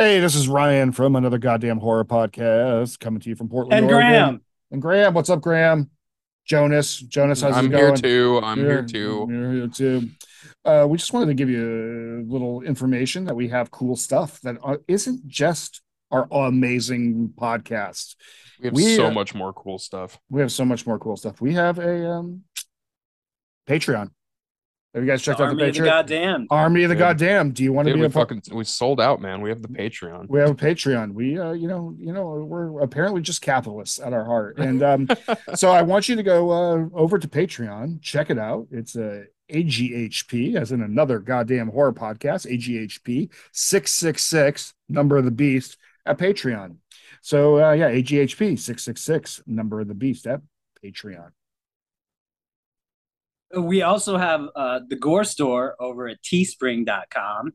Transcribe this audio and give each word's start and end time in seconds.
Hey, 0.00 0.18
this 0.18 0.34
is 0.34 0.48
Ryan 0.48 0.92
from 0.92 1.14
another 1.14 1.36
goddamn 1.36 1.76
horror 1.76 2.06
podcast 2.06 2.98
coming 3.00 3.20
to 3.20 3.28
you 3.28 3.36
from 3.36 3.50
Portland. 3.50 3.74
And 3.84 3.92
Oregon. 3.92 4.10
Graham. 4.10 4.40
And 4.70 4.80
Graham, 4.80 5.12
what's 5.12 5.28
up, 5.28 5.42
Graham? 5.42 5.90
Jonas. 6.46 6.96
Jonas, 7.00 7.42
how's 7.42 7.54
I'm 7.54 7.66
it 7.66 7.76
here 7.76 7.88
going? 7.88 8.00
too. 8.00 8.40
I'm 8.42 8.58
You're- 8.60 8.70
here 8.76 8.82
too. 8.82 9.26
You're 9.28 9.52
here 9.52 9.68
too. 9.68 10.08
Uh, 10.64 10.86
we 10.88 10.96
just 10.96 11.12
wanted 11.12 11.26
to 11.26 11.34
give 11.34 11.50
you 11.50 12.24
a 12.26 12.32
little 12.32 12.62
information 12.62 13.26
that 13.26 13.36
we 13.36 13.48
have 13.48 13.70
cool 13.70 13.94
stuff 13.94 14.40
that 14.40 14.56
uh, 14.64 14.78
isn't 14.88 15.28
just 15.28 15.82
our 16.10 16.26
amazing 16.30 17.34
podcast. 17.38 18.16
We 18.58 18.68
have 18.68 18.74
We, 18.74 18.96
so 18.96 19.08
uh, 19.08 19.10
much 19.10 19.34
more 19.34 19.52
cool 19.52 19.78
stuff. 19.78 20.18
We 20.30 20.40
have 20.40 20.50
so 20.50 20.64
much 20.64 20.86
more 20.86 20.98
cool 20.98 21.18
stuff. 21.18 21.42
We 21.42 21.52
have 21.52 21.78
a 21.78 22.08
um, 22.10 22.44
Patreon. 23.68 24.12
Have 24.94 25.04
you 25.04 25.08
guys 25.08 25.22
checked 25.22 25.40
out 25.40 25.44
the 25.44 25.50
Army 25.50 25.68
of 25.68 25.74
the 25.74 25.80
Patreon? 25.80 25.84
goddamn. 25.84 26.46
Army 26.50 26.82
of 26.82 26.88
the 26.88 26.94
Dude. 26.96 27.00
Goddamn. 27.00 27.50
Do 27.52 27.62
you 27.62 27.72
want 27.72 27.86
to 27.86 27.94
be 27.94 28.00
we 28.00 28.06
a 28.06 28.10
part? 28.10 28.30
fucking 28.30 28.56
we 28.56 28.64
sold 28.64 29.00
out, 29.00 29.20
man. 29.20 29.40
We 29.40 29.48
have 29.50 29.62
the 29.62 29.68
Patreon. 29.68 30.28
we 30.28 30.40
have 30.40 30.50
a 30.50 30.54
patreon 30.54 31.12
we 31.12 31.38
uh 31.38 31.52
you 31.52 31.68
know 31.68 31.94
you 31.96 32.12
know 32.12 32.26
we're 32.26 32.80
apparently 32.82 33.20
just 33.20 33.40
capitalists 33.40 34.00
at 34.00 34.12
our 34.12 34.24
heart 34.24 34.58
and 34.58 34.82
um 34.82 35.08
so 35.54 35.70
i 35.70 35.80
want 35.82 36.08
you 36.08 36.16
to 36.16 36.22
go 36.22 36.50
uh 36.50 36.88
over 36.92 37.18
to 37.18 37.28
patreon 37.28 38.00
check 38.02 38.30
it 38.30 38.38
out 38.38 38.66
it's 38.70 38.96
a 38.96 39.24
aghp 39.50 40.56
as 40.56 40.72
in 40.72 40.82
another 40.82 41.18
goddamn 41.18 41.68
horror 41.68 41.92
podcast 41.92 42.46
aghp 42.50 43.30
666 43.52 44.74
number 44.88 45.16
of 45.16 45.24
the 45.24 45.30
beast 45.30 45.76
at 46.06 46.18
patreon 46.18 46.76
so 47.22 47.62
uh 47.62 47.72
yeah 47.72 47.90
aghp 47.90 48.38
666 48.38 49.42
number 49.46 49.80
of 49.80 49.88
the 49.88 49.94
beast 49.94 50.26
at 50.26 50.40
patreon 50.84 51.30
We 53.56 53.82
also 53.82 54.16
have 54.16 54.42
uh, 54.54 54.80
the 54.88 54.96
Gore 54.96 55.24
Store 55.24 55.74
over 55.80 56.08
at 56.08 56.18
teespring.com 56.22 57.52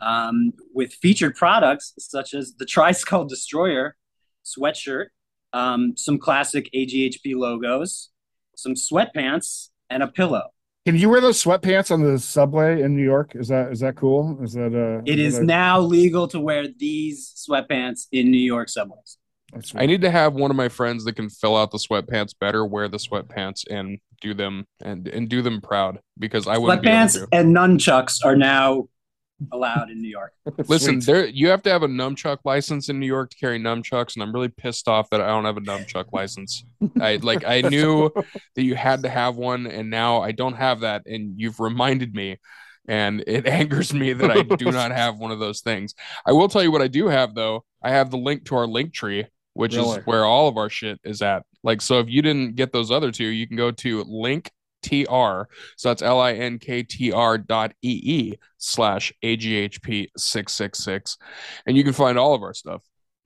um, 0.00 0.52
with 0.74 0.94
featured 0.94 1.34
products 1.34 1.92
such 1.98 2.34
as 2.34 2.54
the 2.58 2.66
Tri 2.66 2.92
Skull 2.92 3.24
Destroyer 3.26 3.96
sweatshirt, 4.44 5.06
um, 5.52 5.94
some 5.96 6.18
classic 6.18 6.68
AGHP 6.74 7.34
logos, 7.36 8.10
some 8.56 8.74
sweatpants, 8.74 9.68
and 9.90 10.02
a 10.02 10.08
pillow. 10.08 10.48
can 10.86 10.96
you 10.96 11.08
wear 11.08 11.20
those 11.20 11.42
sweatpants 11.42 11.90
on 11.90 12.02
the 12.02 12.18
subway 12.18 12.82
in 12.82 12.96
new 12.96 13.02
york 13.02 13.34
is 13.34 13.48
that 13.48 13.70
is 13.70 13.80
that 13.80 13.94
cool 13.96 14.38
is 14.42 14.52
that 14.54 14.74
uh 14.74 15.02
It 15.06 15.18
is 15.18 15.38
that 15.38 15.44
now 15.44 15.80
legal 15.80 16.26
to 16.28 16.40
wear 16.40 16.66
these 16.68 17.32
sweatpants 17.36 18.06
in 18.12 18.30
New 18.30 18.44
York 18.54 18.68
subways. 18.68 19.18
That's 19.54 19.74
I 19.74 19.86
need 19.86 20.02
to 20.02 20.10
have 20.10 20.34
one 20.34 20.50
of 20.50 20.56
my 20.56 20.68
friends 20.68 21.04
that 21.04 21.14
can 21.14 21.30
fill 21.30 21.56
out 21.56 21.70
the 21.70 21.78
sweatpants 21.78 22.34
better, 22.38 22.64
wear 22.64 22.88
the 22.88 22.98
sweatpants 22.98 23.64
and 23.70 23.98
do 24.20 24.34
them 24.34 24.66
and 24.82 25.06
and 25.08 25.28
do 25.28 25.42
them 25.42 25.60
proud 25.60 26.00
because 26.18 26.46
I 26.46 26.58
wouldn't 26.58 26.82
Sweatpants 26.82 27.30
be 27.30 27.36
and 27.36 27.54
nunchucks 27.54 28.24
are 28.24 28.36
now 28.36 28.88
allowed 29.52 29.90
in 29.90 30.00
New 30.00 30.08
York. 30.08 30.32
Listen, 30.68 31.00
Sweet. 31.00 31.12
there 31.12 31.26
you 31.26 31.48
have 31.48 31.62
to 31.62 31.70
have 31.70 31.82
a 31.82 31.88
nunchuck 31.88 32.38
license 32.44 32.88
in 32.88 32.98
New 32.98 33.06
York 33.06 33.30
to 33.30 33.36
carry 33.36 33.58
nunchucks, 33.58 34.14
and 34.14 34.22
I'm 34.22 34.32
really 34.32 34.48
pissed 34.48 34.88
off 34.88 35.10
that 35.10 35.20
I 35.20 35.28
don't 35.28 35.44
have 35.44 35.56
a 35.56 35.60
nunchuck 35.60 36.06
license. 36.12 36.64
I 37.00 37.16
like 37.16 37.44
I 37.44 37.60
knew 37.68 38.10
that 38.54 38.62
you 38.62 38.74
had 38.74 39.02
to 39.02 39.08
have 39.08 39.36
one, 39.36 39.66
and 39.66 39.90
now 39.90 40.22
I 40.22 40.32
don't 40.32 40.54
have 40.54 40.80
that, 40.80 41.06
and 41.06 41.38
you've 41.38 41.60
reminded 41.60 42.14
me, 42.14 42.38
and 42.88 43.22
it 43.26 43.46
angers 43.46 43.92
me 43.92 44.12
that 44.12 44.30
I 44.30 44.42
do 44.42 44.70
not 44.70 44.92
have 44.92 45.18
one 45.18 45.30
of 45.30 45.38
those 45.38 45.60
things. 45.60 45.94
I 46.26 46.32
will 46.32 46.48
tell 46.48 46.62
you 46.62 46.72
what 46.72 46.82
I 46.82 46.88
do 46.88 47.08
have 47.08 47.34
though. 47.34 47.64
I 47.82 47.90
have 47.90 48.10
the 48.10 48.18
link 48.18 48.46
to 48.46 48.56
our 48.56 48.66
link 48.66 48.94
tree, 48.94 49.26
which 49.54 49.74
Really? 49.76 49.98
is 49.98 50.06
where 50.06 50.24
all 50.24 50.46
of 50.48 50.56
our 50.56 50.68
shit 50.68 51.00
is 51.04 51.22
at. 51.22 51.44
Like, 51.62 51.80
so 51.80 51.98
if 51.98 52.08
you 52.08 52.22
didn't 52.22 52.54
get 52.56 52.72
those 52.72 52.90
other 52.90 53.10
two, 53.10 53.24
you 53.26 53.46
can 53.48 53.56
go 53.56 53.70
to 53.70 54.04
link 54.04 54.50
tr 54.82 55.44
so 55.78 55.88
that's 55.88 56.02
l-i-n-k-t-r 56.02 57.38
dot 57.38 57.72
e-e 57.82 58.34
slash 58.58 59.14
aghp 59.24 60.08
666 60.14 61.16
and 61.66 61.74
you 61.74 61.82
can 61.82 61.94
find 61.94 62.18
all 62.18 62.34
of 62.34 62.42
our 62.42 62.52
stuff. 62.52 62.82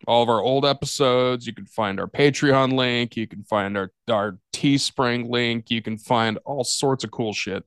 All 0.07 0.23
of 0.23 0.29
our 0.29 0.41
old 0.41 0.65
episodes. 0.65 1.45
You 1.49 1.53
can 1.53 1.67
find 1.67 1.99
our 1.99 2.07
patreon 2.07 2.75
link. 2.75 3.17
You 3.17 3.27
can 3.27 3.43
find 3.43 3.77
our 3.77 3.91
our 4.09 4.39
teespring 4.53 5.29
link. 5.29 5.73
You 5.73 5.83
can 5.83 5.99
find 5.99 6.39
all 6.45 6.63
sorts 6.63 7.03
of 7.03 7.11
cool 7.11 7.33
shit. 7.33 7.65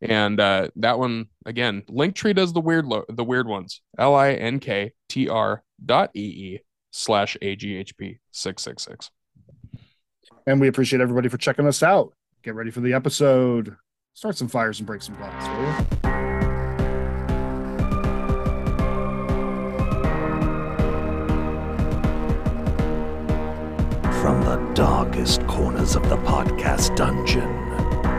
And 0.00 0.40
uh 0.40 0.68
that 0.76 0.98
one 0.98 1.26
again 1.44 1.82
linktree 1.90 2.34
does 2.34 2.54
the 2.54 2.62
weird 2.62 2.86
lo- 2.86 3.04
the 3.10 3.24
weird 3.24 3.46
ones. 3.46 3.82
L-i-n-k-t-r 3.98 5.62
dot 5.84 6.10
e-e 6.14 6.60
slash 6.96 7.36
aghp 7.42 8.18
666 8.32 9.10
And 10.46 10.60
we 10.60 10.68
appreciate 10.68 11.02
everybody 11.02 11.28
for 11.28 11.36
checking 11.36 11.66
us 11.66 11.82
out. 11.82 12.14
Get 12.42 12.54
ready 12.54 12.70
for 12.70 12.80
the 12.80 12.94
episode. 12.94 13.76
Start 14.14 14.36
some 14.36 14.48
fires 14.48 14.78
and 14.78 14.86
break 14.86 15.02
some 15.02 15.14
glass, 15.16 15.46
will 15.46 15.66
you? 15.66 16.06
From 24.22 24.40
the 24.42 24.56
darkest 24.74 25.46
corners 25.46 25.96
of 25.96 26.08
the 26.08 26.16
podcast 26.16 26.96
dungeon, 26.96 27.48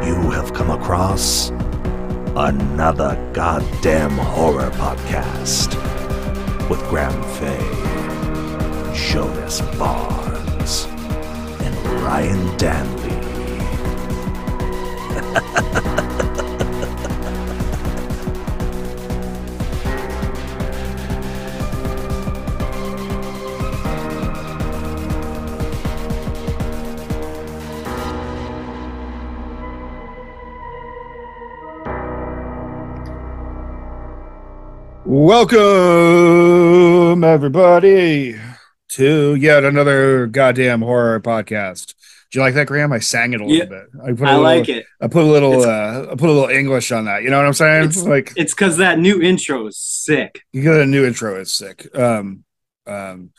you 0.06 0.30
have 0.32 0.54
come 0.54 0.70
across 0.70 1.50
another 2.36 3.18
goddamn 3.34 4.12
horror 4.12 4.70
podcast 4.72 5.74
with 6.70 6.80
Graham 6.90 7.24
Fay, 7.40 7.87
Jonas 8.98 9.62
Barnes, 9.78 10.86
and 11.62 11.76
Ryan 12.02 12.58
Danby. 12.58 13.14
Welcome, 35.06 35.64
everybody, 37.24 38.36
to 38.90 39.36
yet 39.36 39.64
another 39.64 40.28
goddamn 40.28 40.82
horror 40.82 41.20
podcast. 41.20 41.94
Do 42.32 42.40
you 42.40 42.44
like 42.44 42.56
that, 42.56 42.68
Graham? 42.68 42.92
I 42.92 43.00
sang 43.00 43.32
it 43.34 43.40
a 43.42 43.46
little 43.46 43.58
Yeah, 43.58 43.66
bit. 43.66 43.88
I 44.04 44.12
put 44.12 44.22
a 44.22 44.26
I 44.26 44.32
little, 44.32 44.44
like 44.44 44.70
it. 44.70 44.86
I 45.02 45.08
put 45.08 45.24
a 45.24 45.28
little, 45.28 45.54
It's- 45.62 45.66
uh, 45.66 46.08
I 46.12 46.16
put 46.16 46.30
a 46.30 46.34
little 46.34 46.50
English 46.50 46.92
on 46.92 47.06
that. 47.06 47.24
You 47.24 47.30
know 47.30 47.38
what 47.38 47.46
I'm 47.46 47.54
saying? 47.54 47.86
It's- 47.86 48.04
like 48.04 48.34
It's 48.36 48.54
because 48.54 48.78
that 48.78 49.00
new 49.00 49.22
intro 49.22 49.66
is 49.68 49.78
sick. 49.78 50.42
you 50.52 50.62
got 50.64 50.82
a 50.82 50.86
new 50.86 51.06
intro. 51.06 51.40
It's 51.40 51.54
sick. 51.54 51.88
Um, 51.96 52.44
um, 52.86 53.32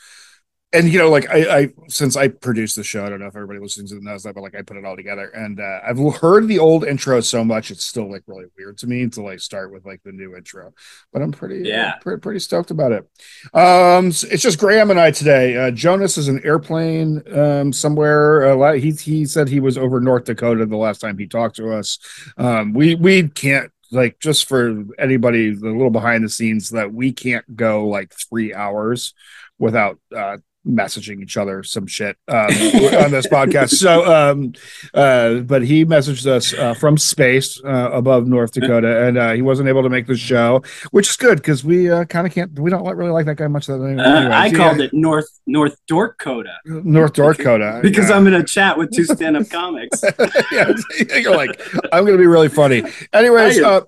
and 0.71 0.87
you 0.87 0.99
know, 0.99 1.09
like 1.09 1.27
I, 1.29 1.59
I 1.61 1.69
since 1.87 2.15
I 2.15 2.27
produced 2.27 2.75
the 2.75 2.83
show, 2.83 3.03
I 3.03 3.09
don't 3.09 3.19
know 3.19 3.25
if 3.25 3.35
everybody 3.35 3.59
listening 3.59 3.87
to 3.87 3.97
it 3.97 4.03
knows 4.03 4.23
that, 4.23 4.35
but 4.35 4.41
like 4.41 4.55
I 4.55 4.61
put 4.61 4.77
it 4.77 4.85
all 4.85 4.95
together, 4.95 5.29
and 5.29 5.59
uh, 5.59 5.79
I've 5.87 5.97
heard 6.21 6.47
the 6.47 6.59
old 6.59 6.85
intro 6.85 7.21
so 7.21 7.43
much, 7.43 7.71
it's 7.71 7.83
still 7.85 8.09
like 8.11 8.21
really 8.27 8.45
weird 8.57 8.77
to 8.79 8.87
me 8.87 9.07
to 9.09 9.23
like 9.23 9.39
start 9.39 9.71
with 9.71 9.85
like 9.85 10.01
the 10.03 10.11
new 10.11 10.35
intro. 10.35 10.71
But 11.11 11.23
I'm 11.23 11.31
pretty, 11.31 11.67
Yeah. 11.67 11.95
pretty, 12.01 12.19
pretty 12.21 12.39
stoked 12.39 12.69
about 12.69 12.91
it. 12.91 13.09
Um, 13.53 14.07
s- 14.09 14.23
it's 14.23 14.43
just 14.43 14.59
Graham 14.59 14.91
and 14.91 14.99
I 14.99 15.09
today. 15.09 15.57
Uh, 15.57 15.71
Jonas 15.71 16.17
is 16.19 16.27
an 16.27 16.39
airplane 16.43 17.23
um 17.35 17.73
somewhere. 17.73 18.51
Uh, 18.61 18.73
he 18.73 18.91
he 18.91 19.25
said 19.25 19.49
he 19.49 19.59
was 19.59 19.77
over 19.77 19.99
North 19.99 20.25
Dakota 20.25 20.65
the 20.67 20.77
last 20.77 20.99
time 21.01 21.17
he 21.17 21.25
talked 21.27 21.55
to 21.55 21.73
us. 21.73 21.97
Um, 22.37 22.73
we 22.73 22.93
we 22.95 23.27
can't 23.27 23.71
like 23.91 24.19
just 24.19 24.47
for 24.47 24.85
anybody 24.99 25.49
the 25.49 25.69
little 25.69 25.89
behind 25.89 26.23
the 26.23 26.29
scenes 26.29 26.69
that 26.69 26.93
we 26.93 27.11
can't 27.11 27.55
go 27.55 27.87
like 27.87 28.13
three 28.13 28.53
hours 28.53 29.15
without 29.57 29.99
uh 30.15 30.37
messaging 30.69 31.21
each 31.21 31.35
other 31.37 31.63
some 31.63 31.87
shit 31.87 32.15
um, 32.27 32.37
on 33.03 33.11
this 33.11 33.27
podcast 33.27 33.69
so 33.71 34.05
um 34.05 34.53
uh 34.93 35.35
but 35.39 35.63
he 35.63 35.83
messaged 35.85 36.25
us 36.27 36.53
uh, 36.53 36.73
from 36.75 36.97
space 36.97 37.59
uh, 37.63 37.89
above 37.91 38.27
north 38.27 38.51
dakota 38.51 39.07
and 39.07 39.17
uh, 39.17 39.33
he 39.33 39.41
wasn't 39.41 39.67
able 39.67 39.81
to 39.83 39.89
make 39.89 40.05
the 40.07 40.15
show 40.15 40.61
which 40.91 41.09
is 41.09 41.15
good 41.15 41.37
because 41.37 41.63
we 41.63 41.89
uh, 41.89 42.05
kind 42.05 42.27
of 42.27 42.33
can't 42.33 42.57
we 42.59 42.69
don't 42.69 42.85
really 42.95 43.11
like 43.11 43.25
that 43.25 43.35
guy 43.37 43.47
much 43.47 43.65
that 43.67 43.73
anyway. 43.81 44.03
Uh, 44.03 44.29
I 44.31 44.51
called 44.51 44.79
it 44.79 44.93
North 44.93 45.27
North 45.47 45.75
Dorkota 45.89 46.53
north 46.65 47.13
dakota 47.13 47.79
because 47.83 48.09
Yeah. 48.09 48.15
I'm 48.15 48.27
in 48.27 48.33
a 48.35 48.43
chat 48.43 48.77
with 48.77 48.91
two 48.91 49.05
stand-up 49.05 49.49
comics. 49.49 50.03
yeah, 50.51 50.71
you're 51.17 51.35
like, 51.35 51.59
I'm 51.91 52.03
going 52.05 52.17
to 52.17 52.21
be 52.21 52.27
really 52.27 52.49
funny. 52.49 52.83
Anyways, 53.13 53.59
uh, 53.59 53.81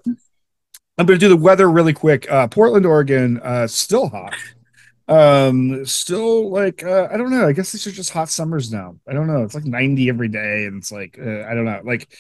I'm 0.98 1.06
going 1.06 1.19
to 1.19 1.25
do 1.25 1.30
the 1.30 1.38
weather 1.38 1.69
really 1.69 1.94
quick. 1.94 2.30
Uh, 2.31 2.48
Portland, 2.48 2.86
Oregon, 2.86 3.39
uh, 3.44 3.68
still 3.68 4.10
hot. 4.10 4.34
Um, 5.07 5.86
still 5.86 6.50
like, 6.51 6.83
uh, 6.83 7.07
I 7.12 7.18
don't 7.18 7.31
know. 7.31 7.48
I 7.48 7.53
guess 7.53 7.71
these 7.71 7.86
are 7.88 7.92
just 7.92 8.12
hot 8.12 8.30
summers 8.30 8.71
now. 8.71 8.98
I 9.07 9.13
don't 9.13 9.27
know. 9.27 9.44
It's 9.44 9.56
like 9.56 9.65
90 9.65 10.09
every 10.09 10.30
day, 10.30 10.65
and 10.65 10.77
it's 10.77 10.92
like, 10.92 11.18
uh, 11.19 11.44
I 11.44 11.53
don't 11.53 11.65
know. 11.65 11.81
Like, 11.83 12.13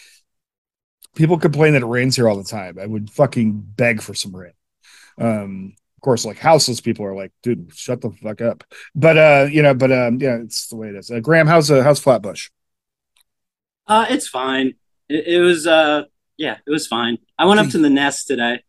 people 1.15 1.37
complain 1.37 1.73
that 1.73 1.81
it 1.81 1.87
rains 1.87 2.15
here 2.15 2.27
all 2.27 2.37
the 2.37 2.43
time. 2.43 2.77
I 2.79 2.85
would 2.85 3.09
fucking 3.09 3.59
beg 3.75 4.01
for 4.01 4.13
some 4.13 4.35
rain. 4.35 4.53
Um, 5.19 5.75
of 5.97 6.01
course, 6.01 6.25
like 6.25 6.39
houseless 6.39 6.81
people 6.81 7.05
are 7.05 7.15
like, 7.15 7.31
dude, 7.43 7.71
shut 7.75 8.01
the 8.01 8.11
fuck 8.11 8.41
up. 8.41 8.63
But 8.95 9.17
uh, 9.17 9.47
you 9.51 9.63
know, 9.63 9.73
but 9.73 9.91
um, 9.91 10.19
yeah, 10.19 10.37
it's 10.37 10.67
the 10.67 10.77
way 10.77 10.89
it 10.89 10.95
is. 10.95 11.11
Uh, 11.11 11.19
Graham, 11.21 11.47
how's 11.47 11.71
uh, 11.71 11.83
how's 11.83 11.99
Flatbush? 11.99 12.49
Uh, 13.87 14.05
it's 14.09 14.27
fine. 14.27 14.73
It, 15.09 15.27
it 15.27 15.39
was 15.41 15.67
uh, 15.67 16.03
yeah, 16.37 16.57
it 16.65 16.69
was 16.71 16.87
fine. 16.87 17.17
I 17.37 17.45
went 17.45 17.59
up 17.59 17.69
to 17.69 17.77
the 17.79 17.89
nest 17.89 18.27
today 18.27 18.63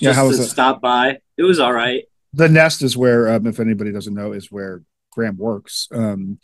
Yeah, 0.00 0.12
just 0.12 0.14
how 0.14 0.26
to 0.28 0.28
was 0.28 0.40
it? 0.40 0.52
stop 0.52 0.80
by. 0.80 1.18
It 1.36 1.42
was 1.44 1.60
all 1.60 1.72
right. 1.72 2.04
The 2.34 2.48
nest 2.48 2.82
is 2.82 2.96
where 2.96 3.34
um, 3.34 3.46
if 3.46 3.60
anybody 3.60 3.92
doesn't 3.92 4.14
know 4.14 4.32
is 4.32 4.50
where 4.50 4.82
graham 5.14 5.36
works. 5.36 5.88
Um, 5.92 6.38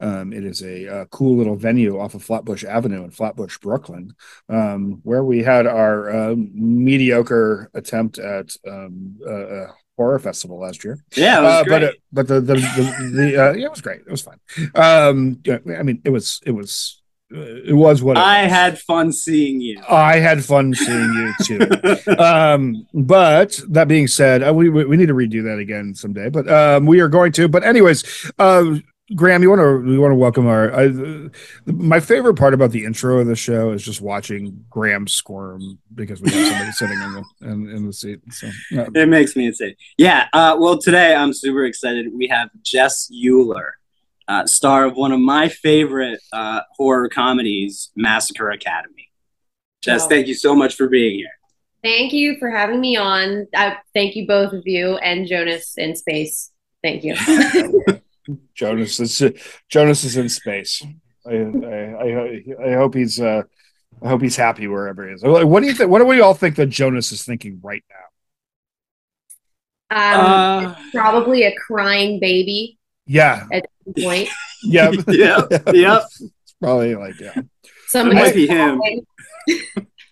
um, 0.00 0.32
it 0.32 0.44
is 0.44 0.62
a, 0.62 0.88
uh 0.88 1.04
cool 1.06 1.36
little 1.36 1.56
venue 1.56 1.98
off 1.98 2.14
of 2.14 2.22
flatbush 2.22 2.64
avenue 2.64 3.04
in 3.04 3.10
flatbush 3.10 3.58
brooklyn 3.58 4.14
um, 4.48 5.00
where 5.02 5.24
we 5.24 5.42
had 5.42 5.66
our 5.66 6.30
um, 6.30 6.50
mediocre 6.54 7.70
attempt 7.74 8.18
at 8.18 8.54
um, 8.68 9.16
a, 9.26 9.32
a 9.32 9.66
horror 9.96 10.18
festival 10.18 10.58
last 10.58 10.84
year. 10.84 11.04
Yeah, 11.16 11.40
uh, 11.40 11.64
but 11.64 11.82
it, 11.82 12.02
but 12.12 12.28
the 12.28 12.40
the 12.40 12.54
the, 12.54 13.10
the 13.12 13.36
uh, 13.36 13.52
yeah, 13.52 13.66
it 13.66 13.70
was 13.70 13.80
great. 13.80 14.00
It 14.00 14.10
was 14.10 14.22
fun 14.22 14.38
um 14.74 15.40
yeah, 15.44 15.58
i 15.78 15.82
mean 15.82 16.00
it 16.04 16.10
was 16.10 16.40
it 16.46 16.52
was 16.52 17.01
uh, 17.01 17.01
it 17.32 17.74
was 17.74 18.02
what 18.02 18.16
it 18.16 18.20
I 18.20 18.42
was. 18.42 18.52
had 18.52 18.78
fun 18.80 19.12
seeing 19.12 19.60
you. 19.60 19.80
I 19.88 20.18
had 20.18 20.44
fun 20.44 20.74
seeing 20.74 21.12
you 21.12 21.34
too. 21.44 22.16
um, 22.18 22.86
but 22.92 23.60
that 23.68 23.88
being 23.88 24.06
said, 24.06 24.42
uh, 24.42 24.52
we 24.52 24.68
we 24.68 24.96
need 24.96 25.06
to 25.08 25.14
redo 25.14 25.42
that 25.44 25.58
again 25.58 25.94
someday. 25.94 26.28
But 26.28 26.48
um, 26.48 26.86
we 26.86 27.00
are 27.00 27.08
going 27.08 27.32
to. 27.32 27.48
But 27.48 27.64
anyways, 27.64 28.30
uh, 28.38 28.76
Graham, 29.14 29.42
you 29.42 29.50
want 29.50 29.60
to 29.60 29.78
we 29.78 29.98
want 29.98 30.12
to 30.12 30.16
welcome 30.16 30.46
our. 30.46 30.72
I, 30.74 30.86
uh, 30.86 31.28
my 31.66 32.00
favorite 32.00 32.34
part 32.34 32.54
about 32.54 32.70
the 32.70 32.84
intro 32.84 33.18
of 33.18 33.26
the 33.26 33.36
show 33.36 33.70
is 33.72 33.82
just 33.82 34.00
watching 34.00 34.64
Graham 34.70 35.06
squirm 35.06 35.78
because 35.94 36.20
we 36.22 36.30
have 36.30 36.48
somebody 36.48 36.72
sitting 36.72 37.00
in 37.00 37.12
the 37.12 37.24
in, 37.42 37.76
in 37.76 37.86
the 37.86 37.92
seat. 37.92 38.20
So 38.30 38.48
uh, 38.76 38.86
it 38.94 39.08
makes 39.08 39.36
me 39.36 39.46
insane. 39.46 39.74
Yeah. 39.98 40.28
Uh, 40.32 40.56
well, 40.58 40.78
today 40.78 41.14
I'm 41.14 41.32
super 41.32 41.64
excited. 41.64 42.06
We 42.14 42.28
have 42.28 42.50
Jess 42.62 43.10
Euler, 43.12 43.74
uh, 44.28 44.46
star 44.46 44.84
of 44.86 44.96
one 44.96 45.12
of 45.12 45.20
my 45.20 45.48
favorite 45.48 46.20
uh, 46.32 46.60
horror 46.76 47.08
comedies, 47.08 47.90
Massacre 47.96 48.50
Academy. 48.50 49.10
Jess, 49.82 50.02
Wow. 50.02 50.08
thank 50.08 50.26
you 50.28 50.34
so 50.34 50.54
much 50.54 50.74
for 50.76 50.88
being 50.88 51.16
here. 51.16 51.28
Thank 51.82 52.12
you 52.12 52.36
for 52.38 52.48
having 52.50 52.80
me 52.80 52.96
on. 52.96 53.46
Uh, 53.54 53.72
thank 53.92 54.14
you 54.14 54.26
both 54.26 54.52
of 54.52 54.62
you 54.66 54.96
and 54.98 55.26
Jonas 55.26 55.74
in 55.76 55.96
space. 55.96 56.52
Thank 56.82 57.02
you. 57.04 57.16
Jonas 58.54 59.00
is 59.00 59.22
Jonas 59.68 60.04
is 60.04 60.16
in 60.16 60.28
space. 60.28 60.80
I 61.26 61.30
I, 61.34 62.04
I, 62.04 62.44
I 62.68 62.72
hope 62.74 62.94
he's 62.94 63.20
uh, 63.20 63.42
I 64.00 64.08
hope 64.08 64.22
he's 64.22 64.36
happy 64.36 64.68
wherever 64.68 65.06
he 65.08 65.14
is. 65.14 65.22
What 65.24 65.60
do 65.60 65.66
you 65.66 65.74
think? 65.74 65.90
What 65.90 65.98
do 65.98 66.04
we 66.06 66.20
all 66.20 66.34
think 66.34 66.54
that 66.56 66.66
Jonas 66.66 67.10
is 67.10 67.24
thinking 67.24 67.58
right 67.62 67.82
now? 67.90 67.96
Um, 69.90 70.66
Uh, 70.68 70.74
probably 70.92 71.42
a 71.44 71.54
crying 71.56 72.18
baby 72.20 72.78
Yeah, 73.06 73.46
at 73.52 73.64
some 73.64 73.71
point. 74.02 74.28
yep. 74.62 74.94
yeah, 75.08 75.42
yep. 75.72 76.02
It's 76.20 76.54
probably 76.60 76.94
like 76.94 77.18
yeah. 77.20 77.34
Somebody 77.86 78.20
might 78.20 78.34
be 78.34 78.46
him. 78.46 78.80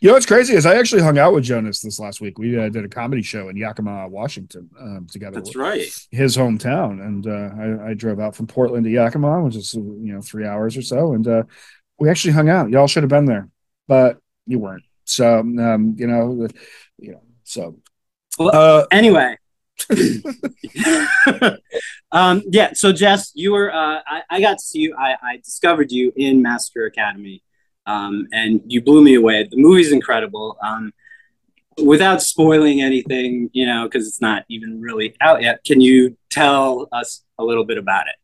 You 0.03 0.09
know 0.09 0.15
what's 0.15 0.25
crazy 0.25 0.55
is 0.55 0.65
I 0.65 0.77
actually 0.77 1.03
hung 1.03 1.19
out 1.19 1.35
with 1.35 1.45
Jonas 1.45 1.83
this 1.83 2.01
last 2.01 2.23
week. 2.23 2.39
We 2.39 2.59
uh, 2.59 2.71
did 2.71 2.87
a 2.87 2.89
comedy 2.89 3.21
show 3.21 3.51
in 3.51 3.57
Yakima, 3.57 4.09
Washington, 4.09 4.71
um, 4.81 5.07
together. 5.11 5.35
That's 5.35 5.51
with 5.51 5.57
right. 5.57 6.07
His 6.11 6.39
hometown, 6.39 7.05
and 7.05 7.27
uh, 7.27 7.85
I, 7.85 7.91
I 7.91 7.95
drove 7.95 8.19
out 8.19 8.35
from 8.35 8.47
Portland 8.47 8.85
to 8.85 8.91
Yakima, 8.91 9.43
which 9.43 9.57
is 9.57 9.75
you 9.75 10.15
know 10.15 10.23
three 10.23 10.47
hours 10.47 10.79
or 10.79 10.83
so, 10.83 11.13
and 11.13 11.29
uh, 11.29 11.43
we 11.99 12.09
actually 12.09 12.33
hung 12.33 12.49
out. 12.49 12.71
Y'all 12.71 12.87
should 12.87 13.03
have 13.03 13.11
been 13.11 13.27
there, 13.27 13.51
but 13.89 14.19
you 14.47 14.59
weren't. 14.59 14.85
So 15.05 15.41
um, 15.41 15.97
you 15.99 16.07
know, 16.07 16.49
you 16.97 17.13
know, 17.13 17.23
so 17.45 17.77
Well, 18.39 18.55
uh, 18.55 18.87
Anyway. 18.91 19.37
um, 22.13 22.43
yeah, 22.51 22.73
so 22.75 22.93
Jess, 22.93 23.33
you 23.35 23.53
were 23.53 23.73
uh, 23.73 24.01
I, 24.07 24.23
I 24.31 24.41
got 24.41 24.59
to 24.59 24.65
see 24.65 24.81
you. 24.81 24.97
I, 24.99 25.17
I 25.23 25.37
discovered 25.39 25.91
you 25.91 26.13
in 26.17 26.43
Massacre 26.43 26.87
Academy, 26.87 27.43
um, 27.87 28.27
and 28.33 28.61
you 28.67 28.83
blew 28.83 29.03
me 29.03 29.15
away. 29.15 29.49
The 29.51 29.57
movie's 29.57 29.93
incredible. 29.93 30.57
Um, 30.63 30.93
without 31.85 32.23
spoiling 32.23 32.83
anything, 32.83 33.51
you 33.53 33.67
know, 33.67 33.85
because 33.85 34.07
it's 34.07 34.21
not 34.21 34.45
even 34.49 34.81
really 34.81 35.15
out 35.21 35.43
yet. 35.43 35.65
Can 35.65 35.81
you 35.81 36.17
tell 36.29 36.89
us 36.93 37.25
a 37.39 37.45
little 37.45 37.65
bit 37.65 37.79
about 37.79 38.07
it? 38.07 38.17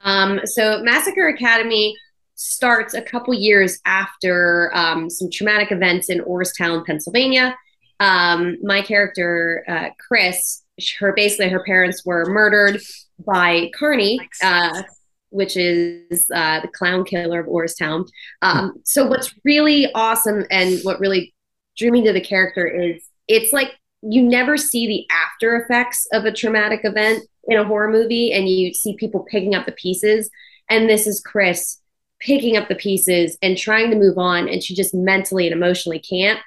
Um, 0.00 0.40
so 0.44 0.82
Massacre 0.82 1.28
Academy 1.28 1.96
starts 2.34 2.94
a 2.94 3.02
couple 3.02 3.32
years 3.32 3.80
after 3.86 4.70
um, 4.74 5.08
some 5.08 5.30
traumatic 5.30 5.72
events 5.72 6.10
in 6.10 6.20
Orrstown, 6.20 6.84
Pennsylvania. 6.84 7.56
Um, 8.00 8.56
my 8.62 8.82
character, 8.82 9.64
uh, 9.68 9.88
Chris, 9.98 10.63
her 10.98 11.12
basically 11.12 11.48
her 11.48 11.62
parents 11.64 12.04
were 12.04 12.26
murdered 12.26 12.80
by 13.24 13.70
Carney, 13.78 14.18
uh, 14.42 14.82
which 15.30 15.56
is 15.56 16.30
uh, 16.34 16.60
the 16.60 16.68
clown 16.68 17.04
killer 17.04 17.40
of 17.40 17.46
Orrstown. 17.46 18.08
Um, 18.42 18.80
so 18.84 19.06
what's 19.06 19.34
really 19.44 19.92
awesome 19.94 20.44
and 20.50 20.80
what 20.82 21.00
really 21.00 21.34
drew 21.76 21.90
me 21.90 22.04
to 22.04 22.12
the 22.12 22.20
character 22.20 22.66
is 22.66 23.02
it's 23.28 23.52
like 23.52 23.72
you 24.02 24.22
never 24.22 24.56
see 24.56 24.86
the 24.86 25.06
after 25.14 25.56
effects 25.56 26.06
of 26.12 26.24
a 26.24 26.32
traumatic 26.32 26.80
event 26.84 27.24
in 27.44 27.58
a 27.58 27.64
horror 27.64 27.90
movie 27.90 28.32
and 28.32 28.48
you 28.48 28.74
see 28.74 28.96
people 28.96 29.26
picking 29.30 29.54
up 29.54 29.66
the 29.66 29.72
pieces. 29.72 30.30
And 30.68 30.88
this 30.88 31.06
is 31.06 31.20
chris 31.20 31.80
picking 32.20 32.56
up 32.56 32.68
the 32.68 32.74
pieces 32.74 33.36
and 33.42 33.58
trying 33.58 33.90
to 33.90 33.96
move 33.96 34.18
on 34.18 34.48
and 34.48 34.62
she 34.62 34.74
just 34.74 34.94
mentally 34.94 35.46
and 35.46 35.54
emotionally 35.54 35.98
can't. 35.98 36.40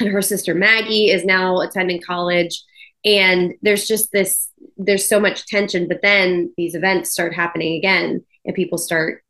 And 0.00 0.08
her 0.08 0.22
sister 0.22 0.54
maggie 0.54 1.10
is 1.10 1.24
now 1.24 1.60
attending 1.60 2.00
college 2.00 2.62
and 3.04 3.54
there's 3.62 3.86
just 3.86 4.12
this 4.12 4.48
there's 4.76 5.08
so 5.08 5.18
much 5.18 5.46
tension 5.46 5.88
but 5.88 6.02
then 6.02 6.52
these 6.56 6.74
events 6.74 7.10
start 7.10 7.34
happening 7.34 7.74
again 7.74 8.24
and 8.44 8.54
people 8.54 8.78
start 8.78 9.22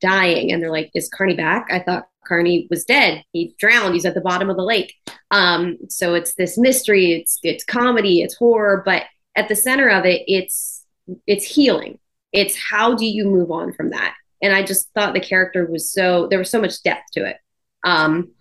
dying 0.00 0.50
and 0.50 0.62
they're 0.62 0.70
like 0.70 0.90
is 0.94 1.08
carney 1.08 1.34
back? 1.34 1.68
I 1.70 1.80
thought 1.80 2.08
carney 2.26 2.66
was 2.70 2.84
dead. 2.84 3.24
He 3.32 3.54
drowned. 3.58 3.94
He's 3.94 4.04
at 4.04 4.14
the 4.14 4.20
bottom 4.20 4.50
of 4.50 4.56
the 4.56 4.64
lake. 4.64 4.94
Um, 5.30 5.78
so 5.88 6.14
it's 6.14 6.34
this 6.34 6.58
mystery. 6.58 7.12
It's 7.12 7.38
it's 7.42 7.64
comedy. 7.64 8.22
It's 8.22 8.36
horror. 8.36 8.82
But 8.84 9.04
at 9.36 9.48
the 9.48 9.56
center 9.56 9.88
of 9.88 10.04
it 10.04 10.22
it's 10.26 10.84
it's 11.26 11.44
healing. 11.44 11.98
It's 12.32 12.56
how 12.56 12.94
do 12.94 13.06
you 13.06 13.24
move 13.24 13.50
on 13.50 13.72
from 13.72 13.90
that? 13.90 14.14
And 14.42 14.54
i 14.54 14.62
just 14.62 14.88
thought 14.94 15.12
the 15.12 15.20
character 15.20 15.66
was 15.66 15.92
so 15.92 16.26
there 16.28 16.38
was 16.38 16.50
so 16.50 16.60
much 16.60 16.82
depth 16.82 17.10
to 17.12 17.26
it. 17.26 17.36
Um 17.84 18.32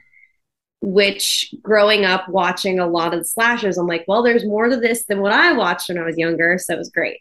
which 0.82 1.54
growing 1.62 2.06
up 2.06 2.28
watching 2.30 2.80
a 2.80 2.88
lot 2.88 3.14
of 3.14 3.20
the 3.20 3.26
slashers 3.26 3.78
i'm 3.78 3.88
like 3.88 4.06
well 4.08 4.24
there's 4.24 4.46
more 4.46 4.70
to 4.70 4.78
this 4.78 5.06
than 5.06 5.22
what 5.22 5.32
i 5.34 5.52
watched 5.52 5.90
when 5.90 5.98
i 5.98 6.04
was 6.06 6.18
younger 6.18 6.58
so 6.58 6.74
it 6.74 6.78
was 6.78 6.90
great 6.90 7.18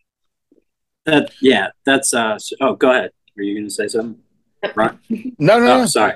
That 1.06 1.30
yeah, 1.40 1.68
that's 1.86 2.12
uh. 2.14 2.34
s- 2.34 2.52
Oh, 2.60 2.74
go 2.74 2.90
ahead. 2.90 3.10
Were 3.36 3.42
you 3.42 3.54
going 3.54 3.66
to 3.66 3.70
say 3.74 3.88
something? 3.88 4.20
Right. 4.76 4.92
no, 5.38 5.58
no, 5.58 5.66
Oh, 5.74 5.78
no. 5.80 5.86
sorry. 5.86 6.14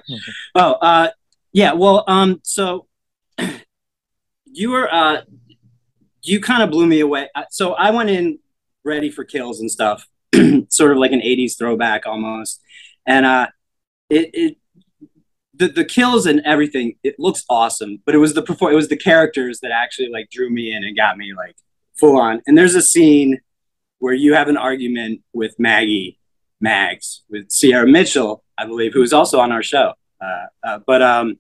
Oh, 0.55 0.73
uh, 0.75 1.09
yeah. 1.53 1.73
Well, 1.73 2.05
um, 2.09 2.41
so 2.44 2.87
you 4.47 4.71
were, 4.71 4.93
uh, 4.93 5.23
you 6.23 6.41
kind 6.41 6.62
of 6.62 6.71
blew 6.71 6.87
me 6.87 7.00
away. 7.00 7.29
Uh, 7.35 7.44
So 7.50 7.73
I 7.75 7.91
went 7.91 8.11
in 8.11 8.39
ready 8.84 9.11
for 9.11 9.25
kills 9.25 9.61
and 9.61 9.70
stuff, 9.70 10.06
sort 10.69 10.93
of 10.93 10.99
like 10.99 11.13
an 11.13 11.20
'80s 11.20 11.56
throwback 11.56 12.06
almost, 12.06 12.61
and 13.06 13.25
uh, 13.27 13.46
it, 14.11 14.31
it, 14.34 14.56
the 15.55 15.69
the 15.69 15.85
kills 15.85 16.27
and 16.27 16.41
everything, 16.44 16.97
it 17.03 17.17
looks 17.19 17.44
awesome. 17.49 18.01
But 18.05 18.15
it 18.15 18.19
was 18.19 18.35
the 18.35 18.43
perform, 18.43 18.73
it 18.73 18.77
was 18.77 18.89
the 18.89 18.97
characters 18.97 19.61
that 19.61 19.71
actually 19.71 20.09
like 20.09 20.31
drew 20.31 20.51
me 20.51 20.73
in 20.75 20.82
and 20.85 20.97
got 20.97 21.17
me 21.19 21.32
like 21.37 21.56
full 21.94 22.19
on. 22.19 22.43
And 22.47 22.56
there's 22.56 22.75
a 22.75 22.82
scene 22.82 23.41
where 23.99 24.15
you 24.15 24.35
have 24.35 24.49
an 24.49 24.56
argument 24.56 25.21
with 25.32 25.55
Maggie 25.59 26.19
Mags 26.61 27.23
with 27.29 27.51
Sierra 27.51 27.87
Mitchell, 27.87 28.43
I 28.56 28.65
believe, 28.67 28.93
who 28.94 29.03
is 29.03 29.13
also 29.13 29.41
on 29.41 29.53
our 29.53 29.63
show. 29.63 29.93
Uh, 30.21 30.47
uh, 30.65 30.79
but 30.87 31.03
um, 31.03 31.39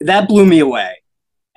that 0.00 0.28
blew 0.28 0.44
me 0.46 0.60
away, 0.60 0.96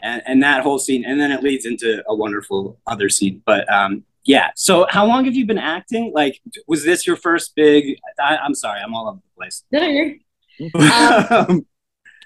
and 0.02 0.22
and 0.26 0.42
that 0.44 0.64
whole 0.64 0.80
scene, 0.80 1.04
and 1.06 1.20
then 1.20 1.32
it 1.32 1.44
leads 1.44 1.66
into 1.66 2.02
a 2.08 2.16
wonderful 2.16 2.80
other 2.88 3.10
scene. 3.10 3.42
But 3.46 3.72
um, 3.72 4.04
yeah. 4.26 4.52
So 4.56 4.86
how 4.90 5.06
long 5.06 5.26
have 5.26 5.36
you 5.36 5.46
been 5.46 5.58
acting? 5.58 6.12
Like, 6.16 6.40
was 6.68 6.84
this 6.86 7.06
your 7.06 7.18
first 7.18 7.54
big? 7.56 7.98
I, 8.20 8.38
I'm 8.38 8.56
sorry, 8.56 8.80
I'm 8.80 8.94
all 8.96 9.08
over 9.10 9.18
the 9.20 9.36
place. 9.38 9.64
No, 9.72 9.84
you're- 9.86 10.20
Um, 10.76 11.66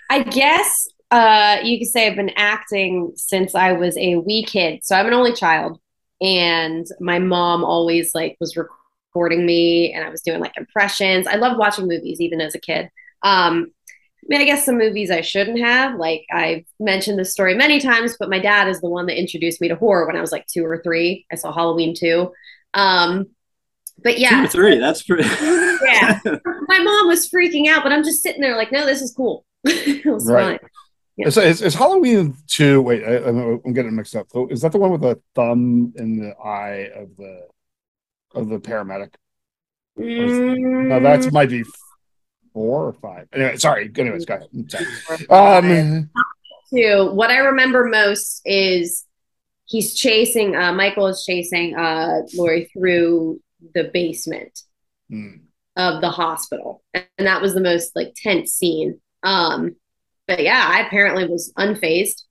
I 0.09 0.23
guess 0.23 0.87
uh, 1.11 1.57
you 1.63 1.79
could 1.79 1.87
say 1.87 2.07
I've 2.07 2.15
been 2.15 2.31
acting 2.35 3.13
since 3.15 3.55
I 3.55 3.73
was 3.73 3.97
a 3.97 4.15
wee 4.17 4.43
kid. 4.43 4.81
So 4.83 4.95
I'm 4.95 5.07
an 5.07 5.13
only 5.13 5.33
child, 5.33 5.79
and 6.21 6.85
my 6.99 7.19
mom 7.19 7.63
always 7.63 8.13
like 8.13 8.37
was 8.39 8.57
recording 8.57 9.45
me, 9.45 9.93
and 9.93 10.05
I 10.05 10.09
was 10.09 10.21
doing 10.21 10.39
like 10.39 10.57
impressions. 10.57 11.27
I 11.27 11.35
loved 11.35 11.57
watching 11.57 11.87
movies 11.87 12.21
even 12.21 12.41
as 12.41 12.55
a 12.55 12.59
kid. 12.59 12.89
Um, 13.23 13.71
I 14.23 14.27
mean, 14.29 14.41
I 14.41 14.45
guess 14.45 14.65
some 14.65 14.77
movies 14.77 15.09
I 15.09 15.21
shouldn't 15.21 15.59
have. 15.59 15.95
Like 15.95 16.25
I've 16.31 16.65
mentioned 16.79 17.17
this 17.17 17.31
story 17.31 17.55
many 17.55 17.79
times, 17.79 18.17
but 18.19 18.29
my 18.29 18.39
dad 18.39 18.67
is 18.67 18.81
the 18.81 18.89
one 18.89 19.05
that 19.05 19.17
introduced 19.17 19.61
me 19.61 19.69
to 19.69 19.75
horror 19.75 20.05
when 20.05 20.17
I 20.17 20.21
was 20.21 20.33
like 20.33 20.45
two 20.47 20.65
or 20.65 20.81
three. 20.83 21.25
I 21.31 21.35
saw 21.35 21.53
Halloween 21.53 21.95
two. 21.95 22.31
Um, 22.73 23.27
but 24.03 24.15
Two 24.15 24.21
yeah, 24.21 24.43
or 24.43 24.47
three. 24.47 24.77
That's 24.77 25.01
pretty. 25.03 25.23
Yeah. 25.23 26.19
my 26.67 26.79
mom 26.79 27.07
was 27.07 27.29
freaking 27.29 27.67
out, 27.67 27.83
but 27.83 27.91
I'm 27.91 28.03
just 28.03 28.21
sitting 28.21 28.41
there 28.41 28.55
like, 28.55 28.71
no, 28.71 28.85
this 28.85 29.01
is 29.01 29.13
cool. 29.15 29.45
Right. 30.05 30.59
fine. 30.61 30.69
Is, 31.27 31.35
is, 31.37 31.61
is 31.63 31.73
Halloween 31.73 32.35
two? 32.45 32.81
Wait, 32.81 33.03
I, 33.03 33.27
I'm, 33.27 33.59
I'm 33.65 33.73
getting 33.73 33.95
mixed 33.95 34.15
up. 34.15 34.27
So 34.31 34.47
is 34.49 34.61
that 34.61 34.71
the 34.71 34.77
one 34.77 34.91
with 34.91 35.01
the 35.01 35.19
thumb 35.33 35.93
in 35.95 36.19
the 36.19 36.35
eye 36.37 36.91
of 36.95 37.15
the 37.17 37.47
of 38.35 38.49
the 38.49 38.59
paramedic? 38.59 39.13
No, 39.97 40.05
Mm, 40.05 41.01
that 41.01 41.33
might 41.33 41.49
be 41.49 41.63
four 42.53 42.85
or 42.85 42.93
five. 42.93 43.27
Anyway, 43.33 43.57
sorry. 43.57 43.91
Anyways, 43.97 44.25
go 44.25 44.35
ahead. 44.35 45.29
Um, 45.29 46.09
Two. 46.69 47.11
What 47.13 47.31
I 47.31 47.37
remember 47.37 47.85
most 47.85 48.41
is 48.45 49.05
he's 49.65 49.95
chasing 49.95 50.55
uh, 50.55 50.71
Michael 50.73 51.07
is 51.07 51.23
chasing 51.25 51.75
uh, 51.75 52.21
Laurie 52.35 52.69
through 52.73 53.41
the 53.73 53.85
basement 53.85 54.59
Hmm. 55.09 55.37
of 55.75 56.01
the 56.01 56.09
hospital, 56.09 56.83
and 56.93 57.07
that 57.19 57.41
was 57.41 57.53
the 57.55 57.61
most 57.61 57.95
like 57.95 58.13
tense 58.15 58.53
scene. 58.53 58.99
Um, 59.23 59.75
but 60.27 60.43
yeah, 60.43 60.63
I 60.67 60.81
apparently 60.81 61.25
was 61.25 61.53
unfazed 61.57 62.23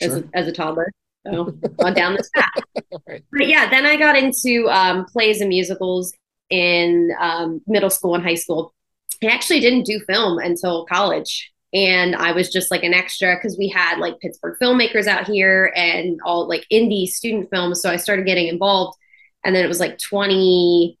as 0.00 0.16
a, 0.16 0.24
as 0.34 0.46
a 0.46 0.52
toddler. 0.52 0.92
So 1.26 1.54
on 1.84 1.94
down 1.94 2.14
this 2.14 2.30
path. 2.34 2.62
Right. 3.06 3.24
But 3.32 3.48
yeah, 3.48 3.68
then 3.68 3.86
I 3.86 3.96
got 3.96 4.16
into 4.16 4.68
um, 4.68 5.04
plays 5.06 5.40
and 5.40 5.48
musicals 5.48 6.12
in 6.48 7.10
um, 7.20 7.60
middle 7.66 7.90
school 7.90 8.14
and 8.14 8.24
high 8.24 8.34
school. 8.34 8.74
I 9.22 9.26
actually 9.26 9.60
didn't 9.60 9.84
do 9.84 10.00
film 10.00 10.38
until 10.38 10.86
college. 10.86 11.52
And 11.72 12.16
I 12.16 12.32
was 12.32 12.50
just 12.50 12.70
like 12.70 12.82
an 12.82 12.94
extra 12.94 13.36
because 13.36 13.56
we 13.56 13.68
had 13.68 13.98
like 13.98 14.18
Pittsburgh 14.18 14.58
filmmakers 14.60 15.06
out 15.06 15.28
here 15.28 15.72
and 15.76 16.18
all 16.24 16.48
like 16.48 16.66
indie 16.72 17.06
student 17.06 17.48
films. 17.50 17.80
So 17.80 17.90
I 17.90 17.96
started 17.96 18.26
getting 18.26 18.48
involved. 18.48 18.98
And 19.44 19.54
then 19.54 19.64
it 19.64 19.68
was 19.68 19.78
like 19.78 19.98
20, 19.98 20.98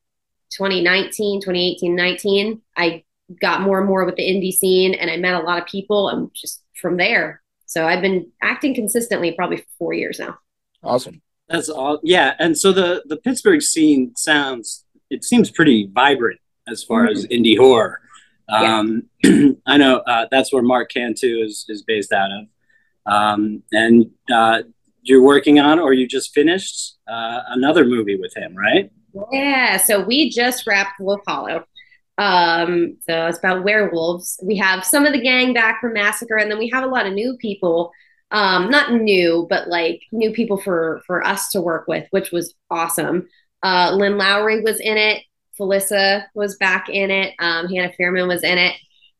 2019, 0.50 1.40
2018, 1.40 1.96
19. 1.96 2.62
I 2.76 3.04
got 3.40 3.60
more 3.60 3.78
and 3.78 3.88
more 3.88 4.04
with 4.04 4.16
the 4.16 4.22
indie 4.22 4.52
scene 4.52 4.94
and 4.94 5.10
I 5.10 5.16
met 5.16 5.34
a 5.34 5.40
lot 5.40 5.60
of 5.60 5.66
people 5.66 6.08
and 6.08 6.30
just 6.34 6.62
from 6.80 6.96
there. 6.96 7.42
So 7.66 7.86
I've 7.86 8.02
been 8.02 8.30
acting 8.42 8.74
consistently 8.74 9.32
probably 9.32 9.58
for 9.58 9.68
four 9.78 9.92
years 9.92 10.18
now. 10.18 10.38
Awesome. 10.82 11.22
That's 11.48 11.68
all. 11.68 11.98
Yeah, 12.02 12.34
and 12.38 12.56
so 12.56 12.72
the 12.72 13.02
the 13.06 13.16
Pittsburgh 13.16 13.60
scene 13.60 14.14
sounds 14.16 14.84
it 15.10 15.24
seems 15.24 15.50
pretty 15.50 15.88
vibrant 15.92 16.40
as 16.68 16.84
far 16.84 17.06
as 17.06 17.26
indie 17.26 17.58
horror. 17.58 18.00
Um, 18.48 19.08
I 19.66 19.76
know 19.76 19.98
uh, 19.98 20.26
that's 20.30 20.52
where 20.52 20.62
Mark 20.62 20.90
Cantu 20.90 21.42
is 21.44 21.64
is 21.68 21.82
based 21.82 22.12
out 22.12 22.30
of, 22.30 23.12
um, 23.12 23.62
and 23.72 24.10
uh, 24.32 24.62
you're 25.02 25.22
working 25.22 25.58
on 25.58 25.78
or 25.78 25.92
you 25.92 26.06
just 26.06 26.32
finished 26.32 26.98
uh, 27.08 27.40
another 27.48 27.84
movie 27.84 28.16
with 28.16 28.36
him, 28.36 28.54
right? 28.56 28.90
Yeah, 29.32 29.76
so 29.76 30.04
we 30.04 30.30
just 30.30 30.66
wrapped 30.66 31.00
Wolf 31.00 31.20
Hollow. 31.26 31.64
Um, 32.20 32.98
so 33.08 33.26
it's 33.28 33.38
about 33.38 33.64
werewolves. 33.64 34.38
We 34.42 34.58
have 34.58 34.84
some 34.84 35.06
of 35.06 35.14
the 35.14 35.22
gang 35.22 35.54
back 35.54 35.80
from 35.80 35.94
Massacre, 35.94 36.36
and 36.36 36.50
then 36.50 36.58
we 36.58 36.68
have 36.68 36.84
a 36.84 36.88
lot 36.88 37.06
of 37.06 37.14
new 37.14 37.36
people. 37.38 37.92
Um, 38.30 38.70
not 38.70 38.92
new, 38.92 39.46
but 39.48 39.68
like 39.68 40.02
new 40.12 40.30
people 40.30 40.58
for 40.58 41.00
for 41.06 41.26
us 41.26 41.48
to 41.50 41.62
work 41.62 41.88
with, 41.88 42.06
which 42.10 42.30
was 42.30 42.54
awesome. 42.70 43.26
Uh, 43.62 43.92
Lynn 43.94 44.18
Lowry 44.18 44.60
was 44.60 44.78
in 44.80 44.98
it. 44.98 45.24
Felissa 45.58 46.24
was 46.34 46.56
back 46.56 46.90
in 46.90 47.10
it. 47.10 47.34
Um, 47.38 47.68
Hannah 47.68 47.92
Fairman 47.98 48.28
was 48.28 48.44
in 48.44 48.58
it. 48.58 48.74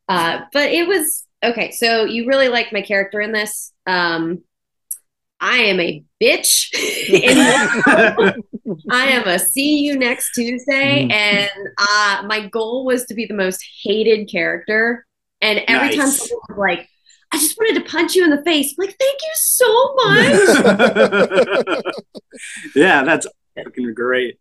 Uh, 0.07 0.42
but 0.52 0.71
it 0.71 0.87
was 0.87 1.26
okay. 1.42 1.71
So 1.71 2.04
you 2.04 2.26
really 2.26 2.49
like 2.49 2.71
my 2.73 2.83
character 2.83 3.21
in 3.21 3.33
this. 3.33 3.73
Um, 3.87 4.45
I 5.40 5.57
am 5.57 5.80
a 5.80 6.04
bitch. 6.23 6.69
in 8.70 8.90
I 8.92 9.04
am 9.06 9.26
a 9.28 9.38
see 9.38 9.78
you 9.80 9.98
next 9.98 10.32
Tuesday, 10.34 11.06
Mhm. 11.08 11.12
and 11.12 11.50
uh, 11.78 12.22
my 12.26 12.48
goal 12.48 12.84
was 12.84 13.04
to 13.06 13.14
be 13.14 13.26
the 13.26 13.34
most 13.34 13.64
hated 13.82 14.28
character. 14.30 15.06
And 15.42 15.60
every 15.68 15.96
time 15.96 16.08
someone 16.08 16.40
was 16.50 16.58
like, 16.58 16.88
"I 17.32 17.38
just 17.38 17.56
wanted 17.58 17.82
to 17.82 17.90
punch 17.90 18.14
you 18.14 18.24
in 18.24 18.30
the 18.30 18.42
face," 18.44 18.74
I'm 18.78 18.86
like, 18.86 18.96
"Thank 18.98 19.20
you 19.22 19.30
so 19.34 19.94
much." 19.94 21.84
yeah, 22.74 23.04
that's 23.04 23.26
fucking 23.56 23.94
great. 23.94 24.38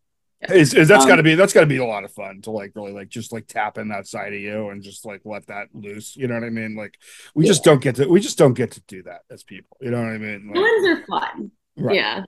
Is, 0.49 0.73
is 0.73 0.87
that's 0.87 1.03
Um, 1.03 1.09
got 1.09 1.15
to 1.17 1.23
be 1.23 1.35
that's 1.35 1.51
got 1.51 1.61
to 1.61 1.65
be 1.65 1.77
a 1.77 1.85
lot 1.85 2.05
of 2.05 2.13
fun 2.13 2.41
to 2.43 2.51
like 2.51 2.71
really 2.73 2.93
like 2.93 3.09
just 3.09 3.33
like 3.33 3.45
tap 3.47 3.77
in 3.77 3.89
that 3.89 4.07
side 4.07 4.33
of 4.33 4.39
you 4.39 4.69
and 4.69 4.81
just 4.81 5.05
like 5.05 5.19
let 5.25 5.47
that 5.47 5.67
loose. 5.73 6.15
You 6.15 6.27
know 6.29 6.35
what 6.35 6.45
I 6.45 6.49
mean? 6.49 6.75
Like 6.77 6.97
we 7.35 7.45
just 7.45 7.65
don't 7.65 7.81
get 7.81 7.95
to 7.97 8.07
we 8.07 8.21
just 8.21 8.37
don't 8.37 8.53
get 8.53 8.71
to 8.71 8.81
do 8.87 9.03
that 9.03 9.21
as 9.29 9.43
people. 9.43 9.75
You 9.81 9.91
know 9.91 9.97
what 9.99 10.07
I 10.13 10.17
mean? 10.17 10.47
Like, 10.47 10.55
Ones 10.55 10.87
are 10.87 11.05
fun. 11.07 11.51
Right. 11.77 11.95
Yeah. 11.97 12.23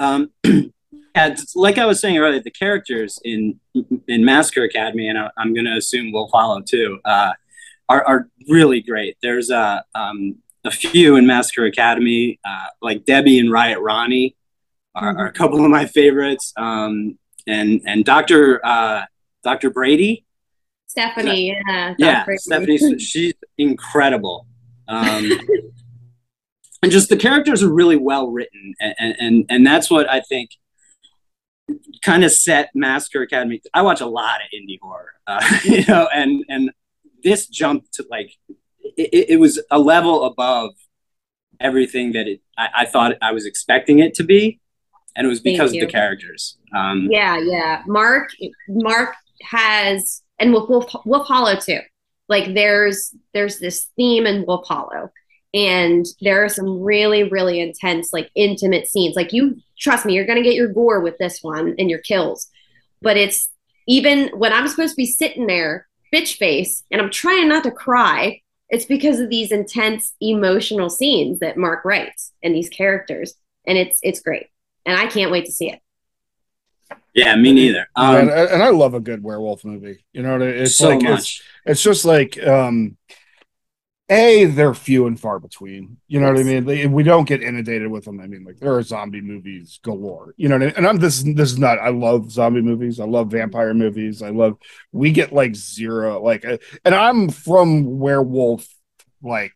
Um, 0.00 0.30
and 1.14 1.38
like 1.54 1.78
I 1.78 1.86
was 1.86 2.00
saying 2.00 2.18
earlier, 2.18 2.40
the 2.40 2.50
characters 2.50 3.18
in 3.24 3.60
in 4.08 4.24
Massacre 4.24 4.64
Academy, 4.64 5.08
and 5.08 5.18
I, 5.18 5.30
I'm 5.36 5.52
going 5.54 5.66
to 5.66 5.76
assume 5.76 6.12
will 6.12 6.28
follow 6.28 6.60
too, 6.62 7.00
uh, 7.04 7.32
are 7.88 8.04
are 8.04 8.28
really 8.48 8.80
great. 8.80 9.16
There's 9.22 9.50
a 9.50 9.84
um, 9.94 10.36
a 10.64 10.70
few 10.70 11.16
in 11.16 11.26
Massacre 11.26 11.66
Academy, 11.66 12.38
uh, 12.44 12.66
like 12.80 13.04
Debbie 13.04 13.38
and 13.38 13.50
Riot 13.50 13.80
Ronnie, 13.80 14.36
are, 14.94 15.16
are 15.18 15.26
a 15.26 15.32
couple 15.32 15.64
of 15.64 15.70
my 15.70 15.86
favorites. 15.86 16.52
Um, 16.56 17.18
and 17.46 17.80
and 17.86 18.04
Doctor 18.04 18.64
uh, 18.64 19.02
Doctor 19.42 19.70
Brady, 19.70 20.24
Stephanie. 20.86 21.48
Yeah. 21.68 21.94
yeah, 21.98 22.24
Dr. 22.24 22.36
Stephanie, 22.38 22.98
she's 22.98 23.34
incredible. 23.58 24.46
Um, 24.88 25.30
and 26.82 26.92
just 26.92 27.08
the 27.08 27.16
characters 27.16 27.62
are 27.62 27.72
really 27.72 27.96
well 27.96 28.30
written, 28.30 28.74
and 28.80 29.16
and 29.18 29.46
and 29.48 29.66
that's 29.66 29.90
what 29.90 30.08
I 30.08 30.20
think 30.20 30.50
kind 32.02 32.24
of 32.24 32.32
set 32.32 32.70
Massacre 32.74 33.22
Academy. 33.22 33.60
I 33.72 33.82
watch 33.82 34.00
a 34.00 34.06
lot 34.06 34.40
of 34.40 34.48
indie 34.54 34.78
horror, 34.80 35.14
uh, 35.26 35.58
you 35.64 35.84
know, 35.86 36.08
and 36.14 36.44
and 36.48 36.70
this 37.22 37.46
jumped 37.46 37.94
to 37.94 38.06
like 38.10 38.32
it, 38.82 39.26
it 39.30 39.40
was 39.40 39.60
a 39.70 39.78
level 39.78 40.24
above 40.24 40.72
everything 41.60 42.12
that 42.12 42.26
it 42.26 42.40
I, 42.58 42.68
I 42.78 42.86
thought 42.86 43.16
I 43.22 43.32
was 43.32 43.46
expecting 43.46 44.00
it 44.00 44.14
to 44.14 44.24
be, 44.24 44.60
and 45.16 45.26
it 45.26 45.30
was 45.30 45.40
because 45.40 45.72
of 45.72 45.80
the 45.80 45.86
characters. 45.86 46.58
Um, 46.74 47.08
Yeah, 47.10 47.38
yeah. 47.38 47.82
Mark 47.86 48.30
Mark 48.68 49.14
has 49.42 50.22
and 50.38 50.52
Wolf, 50.52 50.68
Wolf 50.68 50.92
Wolf 51.04 51.26
Hollow 51.26 51.56
too. 51.56 51.80
Like 52.28 52.54
there's 52.54 53.14
there's 53.34 53.58
this 53.58 53.88
theme 53.96 54.26
in 54.26 54.44
Wolf 54.46 54.66
Hollow. 54.66 55.10
And 55.54 56.06
there 56.22 56.42
are 56.42 56.48
some 56.48 56.80
really, 56.80 57.24
really 57.24 57.60
intense, 57.60 58.10
like 58.10 58.30
intimate 58.34 58.86
scenes. 58.86 59.16
Like 59.16 59.34
you 59.34 59.56
trust 59.82 60.06
me, 60.06 60.14
you're 60.14 60.26
gonna 60.26 60.42
get 60.42 60.54
your 60.54 60.68
gore 60.68 61.00
with 61.00 61.18
this 61.18 61.42
one 61.42 61.74
and 61.78 61.90
your 61.90 61.98
kills. 61.98 62.48
But 63.02 63.16
it's 63.16 63.50
even 63.88 64.28
when 64.28 64.52
I'm 64.52 64.68
supposed 64.68 64.92
to 64.92 64.96
be 64.96 65.06
sitting 65.06 65.46
there, 65.46 65.88
bitch 66.14 66.36
face, 66.36 66.84
and 66.90 67.00
I'm 67.02 67.10
trying 67.10 67.48
not 67.48 67.64
to 67.64 67.72
cry, 67.72 68.40
it's 68.68 68.84
because 68.86 69.18
of 69.20 69.28
these 69.28 69.50
intense 69.52 70.14
emotional 70.20 70.88
scenes 70.88 71.40
that 71.40 71.56
Mark 71.56 71.84
writes 71.84 72.32
and 72.42 72.54
these 72.54 72.68
characters. 72.70 73.34
And 73.66 73.76
it's 73.76 73.98
it's 74.02 74.20
great. 74.20 74.46
And 74.86 74.96
I 74.96 75.06
can't 75.06 75.32
wait 75.32 75.46
to 75.46 75.52
see 75.52 75.70
it. 75.70 75.80
yeah, 77.14 77.36
me 77.36 77.52
neither. 77.52 77.86
Um, 77.96 78.16
and, 78.16 78.30
and 78.30 78.62
I 78.62 78.70
love 78.70 78.94
a 78.94 79.00
good 79.00 79.22
werewolf 79.22 79.64
movie. 79.64 80.04
You 80.12 80.22
know 80.22 80.32
what 80.32 80.42
I 80.42 80.46
It's 80.46 80.76
so 80.76 80.88
like 80.90 81.02
it's, 81.02 81.10
much. 81.10 81.42
it's 81.66 81.82
just 81.82 82.04
like 82.04 82.38
um 82.46 82.96
a 84.12 84.44
they're 84.44 84.74
few 84.74 85.06
and 85.06 85.18
far 85.18 85.38
between. 85.38 85.96
You 86.06 86.20
know 86.20 86.30
what 86.30 86.38
i 86.38 86.42
mean? 86.42 86.92
We 86.92 87.02
don't 87.02 87.26
get 87.26 87.42
inundated 87.42 87.90
with 87.90 88.04
them. 88.04 88.20
I 88.20 88.26
mean 88.26 88.44
like 88.44 88.58
there 88.58 88.74
are 88.74 88.82
zombie 88.82 89.22
movies 89.22 89.80
galore. 89.82 90.34
You 90.36 90.48
know 90.48 90.56
I 90.56 90.58
mean? 90.58 90.72
and 90.76 90.86
i'm 90.86 90.98
this 90.98 91.22
this 91.22 91.52
is 91.52 91.58
not 91.58 91.78
i 91.78 91.88
love 91.88 92.30
zombie 92.30 92.60
movies. 92.60 93.00
I 93.00 93.06
love 93.06 93.30
vampire 93.30 93.74
movies. 93.74 94.22
I 94.22 94.30
love 94.30 94.58
we 94.92 95.12
get 95.12 95.32
like 95.32 95.54
zero 95.56 96.22
like 96.22 96.44
uh, 96.44 96.58
and 96.84 96.94
i'm 96.94 97.30
from 97.30 97.98
werewolf 97.98 98.68
like 99.22 99.52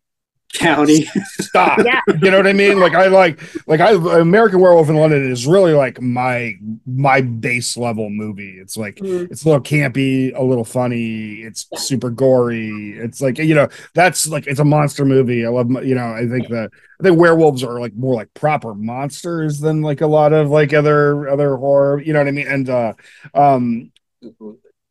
County. 0.57 1.05
stop 1.39 1.79
Yeah. 1.85 2.01
you 2.21 2.31
know 2.31 2.37
what 2.37 2.47
i 2.47 2.53
mean 2.53 2.79
like 2.79 2.93
i 2.95 3.07
like 3.07 3.39
like 3.67 3.79
i 3.79 3.91
american 4.19 4.59
werewolf 4.59 4.89
in 4.89 4.95
london 4.95 5.31
is 5.31 5.45
really 5.47 5.73
like 5.73 6.01
my 6.01 6.53
my 6.85 7.21
base 7.21 7.77
level 7.77 8.09
movie 8.09 8.57
it's 8.59 8.75
like 8.77 8.95
Mhm. 8.97 9.31
it's 9.31 9.43
a 9.43 9.47
little 9.49 9.61
campy, 9.63 10.33
a 10.35 10.43
little 10.43 10.65
funny. 10.65 11.41
It's 11.43 11.67
Yeah. 11.71 11.79
super 11.79 12.09
gory. 12.09 12.97
It's 12.97 13.21
like 13.21 13.37
you 13.37 13.53
know, 13.55 13.67
that's 13.93 14.27
like 14.27 14.47
it's 14.47 14.59
a 14.59 14.65
monster 14.65 15.05
movie. 15.05 15.45
I 15.45 15.49
love 15.49 15.69
you 15.85 15.95
know. 15.95 16.07
I 16.07 16.27
think 16.27 16.47
that 16.49 16.71
I 16.99 17.03
think 17.03 17.19
werewolves 17.19 17.63
are 17.63 17.79
like 17.79 17.93
more 17.95 18.15
like 18.15 18.33
proper 18.33 18.73
monsters 18.73 19.59
than 19.59 19.81
like 19.81 20.01
a 20.01 20.07
lot 20.07 20.33
of 20.33 20.49
like 20.49 20.73
other 20.73 21.27
other 21.29 21.55
horror. 21.57 22.01
You 22.01 22.13
know 22.13 22.19
what 22.19 22.27
I 22.27 22.31
mean? 22.31 22.47
And 22.47 22.69
uh, 22.69 22.93
um, 23.33 23.91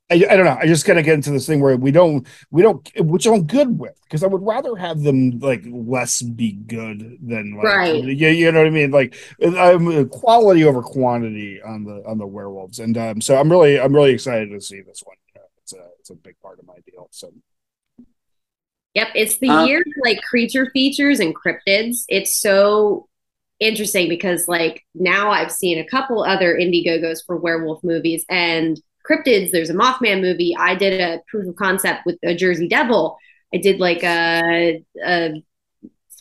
I, 0.08 0.14
I 0.30 0.36
don't 0.36 0.44
know. 0.44 0.56
I 0.60 0.66
just 0.66 0.84
kind 0.86 1.00
of 1.00 1.04
get 1.04 1.14
into 1.14 1.32
this 1.32 1.46
thing 1.48 1.60
where 1.60 1.76
we 1.76 1.90
don't 1.90 2.26
we 2.50 2.62
don't 2.62 2.88
which 3.00 3.26
I'm 3.26 3.44
good 3.44 3.76
with 3.78 3.98
because 4.04 4.22
I 4.22 4.28
would 4.28 4.42
rather 4.46 4.76
have 4.76 5.02
them 5.02 5.40
like 5.40 5.64
less 5.66 6.22
be 6.22 6.52
good 6.52 7.18
than 7.20 7.56
like 7.56 7.74
Right. 7.76 8.04
yeah 8.04 8.28
you 8.28 8.52
know 8.52 8.60
what 8.60 8.68
I 8.68 8.70
mean 8.70 8.92
like 8.92 9.16
I'm 9.42 10.08
quality 10.10 10.62
over 10.64 10.80
quantity 10.80 11.60
on 11.60 11.82
the 11.84 12.04
on 12.06 12.18
the 12.18 12.26
werewolves 12.26 12.78
and 12.78 12.96
um 12.96 13.20
so 13.20 13.36
I'm 13.36 13.50
really 13.50 13.80
I'm 13.80 13.92
really 13.94 14.12
excited 14.12 14.50
to 14.50 14.60
see 14.60 14.80
this 14.80 15.02
one 15.04 15.16
You 15.34 15.40
it's 15.62 15.72
a 15.72 15.88
it's 15.98 16.10
a 16.10 16.14
big 16.14 16.38
part 16.40 16.60
of 16.60 16.66
my 16.66 16.76
deal 16.86 17.08
so 17.10 17.32
Yep, 18.94 19.08
it's 19.14 19.38
the 19.38 19.48
Uh, 19.48 19.66
year 19.66 19.84
like 20.02 20.22
creature 20.22 20.70
features 20.72 21.20
and 21.20 21.34
cryptids. 21.34 22.04
It's 22.08 22.40
so 22.40 23.08
interesting 23.60 24.08
because 24.08 24.48
like 24.48 24.84
now 24.94 25.30
I've 25.30 25.52
seen 25.52 25.78
a 25.78 25.86
couple 25.86 26.22
other 26.22 26.54
Indiegogos 26.56 27.18
for 27.26 27.36
werewolf 27.36 27.82
movies 27.84 28.24
and 28.30 28.80
cryptids. 29.08 29.50
There's 29.50 29.70
a 29.70 29.74
Mothman 29.74 30.20
movie. 30.20 30.56
I 30.58 30.74
did 30.74 31.00
a 31.00 31.20
proof 31.28 31.48
of 31.48 31.56
concept 31.56 32.02
with 32.06 32.18
a 32.22 32.34
Jersey 32.34 32.68
Devil. 32.68 33.16
I 33.54 33.58
did 33.58 33.78
like 33.80 34.02
a, 34.02 34.82
a 35.04 35.42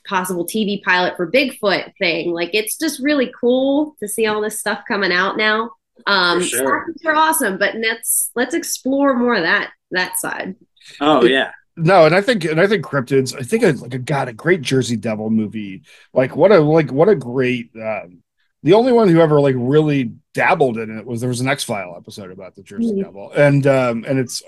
possible 0.07 0.45
TV 0.45 0.81
pilot 0.83 1.17
for 1.17 1.31
Bigfoot 1.31 1.93
thing. 1.97 2.31
Like 2.31 2.51
it's 2.53 2.77
just 2.77 3.01
really 3.01 3.31
cool 3.39 3.95
to 3.99 4.07
see 4.07 4.27
all 4.27 4.41
this 4.41 4.59
stuff 4.59 4.81
coming 4.87 5.11
out 5.11 5.37
now. 5.37 5.71
Um, 6.07 6.39
For 6.41 6.45
sure. 6.45 6.85
slashers 6.85 7.01
are 7.05 7.15
awesome, 7.15 7.57
but 7.57 7.75
let's 7.75 8.31
let's 8.35 8.53
explore 8.53 9.15
more 9.17 9.35
of 9.35 9.43
that 9.43 9.71
that 9.91 10.17
side. 10.19 10.55
Oh 10.99 11.23
yeah. 11.25 11.51
no, 11.77 12.05
and 12.05 12.13
I 12.13 12.21
think 12.21 12.43
and 12.45 12.59
I 12.59 12.67
think 12.67 12.85
cryptids. 12.85 13.35
I 13.37 13.43
think 13.43 13.63
it's 13.63 13.81
like 13.81 13.93
a 13.93 13.99
god, 13.99 14.27
a 14.27 14.33
great 14.33 14.61
Jersey 14.61 14.97
Devil 14.97 15.29
movie. 15.29 15.83
Like 16.13 16.35
what 16.35 16.51
a 16.51 16.59
like 16.59 16.91
what 16.91 17.09
a 17.09 17.15
great. 17.15 17.71
Um, 17.75 18.21
the 18.65 18.73
only 18.73 18.91
one 18.91 19.07
who 19.07 19.21
ever 19.21 19.39
like 19.39 19.55
really 19.57 20.11
dabbled 20.33 20.77
in 20.77 20.97
it 20.97 21.05
was 21.05 21.21
there 21.21 21.29
was 21.29 21.39
an 21.39 21.47
X 21.47 21.63
File 21.63 21.95
episode 21.97 22.31
about 22.31 22.55
the 22.55 22.63
Jersey 22.63 22.93
Mhm. 22.95 23.03
Devil, 23.03 23.31
and 23.31 23.65
um 23.67 24.03
and 24.05 24.19
it's 24.19 24.43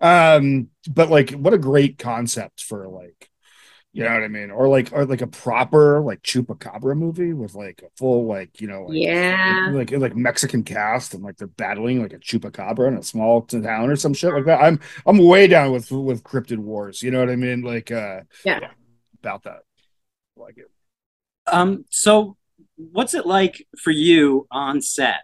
um 0.00 0.68
but 0.90 1.08
like 1.08 1.30
what 1.30 1.54
a 1.54 1.58
great 1.58 1.98
concept 1.98 2.62
for 2.62 2.86
like 2.88 3.30
you 3.92 4.02
know 4.02 4.10
what 4.12 4.24
I 4.24 4.28
mean, 4.28 4.50
or 4.50 4.66
like 4.66 4.90
or 4.92 5.04
like 5.06 5.20
a 5.22 5.28
proper 5.28 6.00
like 6.00 6.20
chupacabra 6.22 6.96
movie 6.96 7.32
with 7.32 7.54
like 7.54 7.80
a 7.86 7.90
full 7.96 8.26
like 8.26 8.60
you 8.60 8.66
know 8.66 8.86
like, 8.86 8.98
Yeah. 9.00 9.70
like 9.72 9.92
like 9.92 10.16
Mexican 10.16 10.64
cast 10.64 11.14
and 11.14 11.22
like 11.22 11.36
they're 11.36 11.46
battling 11.46 12.02
like 12.02 12.12
a 12.12 12.18
chupacabra 12.18 12.88
in 12.88 12.96
a 12.96 13.04
small 13.04 13.42
town 13.42 13.90
or 13.90 13.94
some 13.94 14.12
shit 14.12 14.34
like 14.34 14.46
that. 14.46 14.60
I'm 14.60 14.80
I'm 15.06 15.18
way 15.18 15.46
down 15.46 15.70
with 15.70 15.92
with 15.92 16.24
cryptid 16.24 16.58
wars. 16.58 17.02
You 17.04 17.12
know 17.12 17.20
what 17.20 17.30
I 17.30 17.36
mean? 17.36 17.62
Like 17.62 17.92
uh 17.92 18.22
Yeah. 18.44 18.70
about 19.22 19.44
that. 19.44 19.60
Like 20.36 20.58
it. 20.58 20.70
Um, 21.46 21.84
so 21.88 22.36
what's 22.76 23.14
it 23.14 23.26
like 23.26 23.66
for 23.78 23.90
you 23.90 24.46
on 24.50 24.80
set 24.80 25.20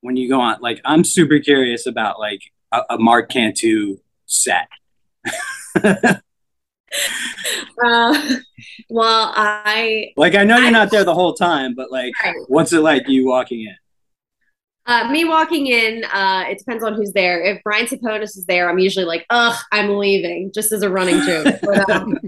when 0.00 0.16
you 0.16 0.28
go 0.28 0.40
on? 0.40 0.60
Like, 0.60 0.80
I'm 0.84 1.04
super 1.04 1.38
curious 1.38 1.86
about 1.86 2.18
like 2.18 2.40
a, 2.72 2.82
a 2.90 2.98
Mark 2.98 3.30
Cantu 3.30 3.98
set. 4.26 4.68
Uh, 7.82 8.36
well, 8.90 9.32
I 9.34 10.12
like, 10.16 10.34
I 10.34 10.44
know 10.44 10.58
you're 10.58 10.70
not 10.70 10.90
there 10.90 11.04
the 11.04 11.14
whole 11.14 11.34
time, 11.34 11.74
but 11.74 11.90
like, 11.90 12.12
Right. 12.22 12.34
what's 12.48 12.72
it 12.72 12.80
like 12.80 13.08
you 13.08 13.26
walking 13.26 13.62
in? 13.62 13.74
Uh, 14.84 15.08
me 15.10 15.24
walking 15.24 15.68
in, 15.68 16.04
uh, 16.04 16.44
it 16.48 16.58
depends 16.58 16.84
on 16.84 16.94
who's 16.94 17.12
there. 17.12 17.42
If 17.42 17.62
Brian 17.62 17.86
Saponis 17.86 18.36
is 18.36 18.44
there, 18.46 18.68
I'm 18.68 18.78
usually 18.78 19.06
like, 19.06 19.24
ugh, 19.30 19.56
I'm 19.72 19.96
leaving, 19.96 20.52
just 20.52 20.72
as 20.72 20.82
a 20.82 20.90
running 20.90 21.20
joke. 21.22 21.60
But, 21.62 21.88
um, 21.90 22.18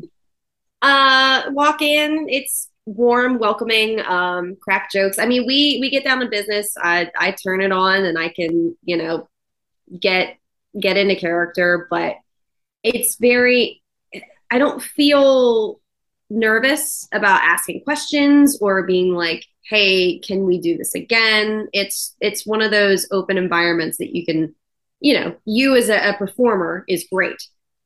uh, 0.82 1.42
walk 1.50 1.82
in, 1.82 2.26
it's 2.28 2.70
warm, 2.86 3.38
welcoming, 3.38 4.00
um, 4.00 4.56
crack 4.60 4.90
jokes. 4.90 5.18
I 5.18 5.26
mean, 5.26 5.46
we 5.46 5.78
we 5.80 5.90
get 5.90 6.04
down 6.04 6.20
to 6.20 6.26
business. 6.28 6.74
I 6.78 7.10
I 7.18 7.32
turn 7.32 7.60
it 7.60 7.72
on 7.72 8.04
and 8.04 8.18
I 8.18 8.28
can, 8.28 8.76
you 8.84 8.96
know, 8.96 9.28
get 10.00 10.36
get 10.80 10.96
into 10.96 11.16
character, 11.16 11.86
but 11.90 12.16
it's 12.82 13.16
very 13.16 13.82
I 14.50 14.58
don't 14.58 14.82
feel 14.82 15.80
nervous 16.30 17.08
about 17.12 17.42
asking 17.42 17.82
questions 17.84 18.58
or 18.60 18.84
being 18.84 19.14
like, 19.14 19.44
"Hey, 19.68 20.18
can 20.20 20.44
we 20.44 20.58
do 20.60 20.76
this 20.76 20.94
again?" 20.94 21.68
It's 21.72 22.16
it's 22.20 22.46
one 22.46 22.62
of 22.62 22.70
those 22.70 23.06
open 23.10 23.38
environments 23.38 23.98
that 23.98 24.14
you 24.16 24.24
can, 24.24 24.54
you 25.00 25.14
know, 25.14 25.36
you 25.44 25.76
as 25.76 25.88
a, 25.88 26.10
a 26.10 26.14
performer 26.18 26.84
is 26.88 27.06
great. 27.12 27.36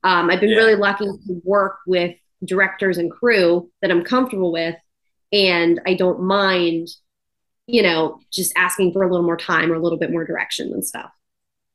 Um, 0.04 0.30
I've 0.30 0.40
been 0.40 0.50
Yeah. 0.50 0.56
really 0.56 0.76
lucky 0.76 1.06
to 1.06 1.42
work 1.44 1.78
with 1.86 2.14
directors 2.44 2.98
and 2.98 3.10
crew 3.10 3.70
that 3.82 3.90
I'm 3.90 4.04
comfortable 4.04 4.52
with, 4.52 4.76
and 5.32 5.80
I 5.87 5.94
don't 5.94 6.23
mind, 6.23 6.88
you 7.66 7.82
know, 7.82 8.20
just 8.32 8.52
asking 8.56 8.92
for 8.92 9.02
a 9.02 9.11
little 9.11 9.25
more 9.26 9.37
time 9.37 9.70
or 9.70 9.75
a 9.75 9.80
little 9.82 9.99
bit 9.99 10.11
more 10.11 10.25
direction 10.25 10.73
and 10.73 10.85
stuff. 10.85 11.11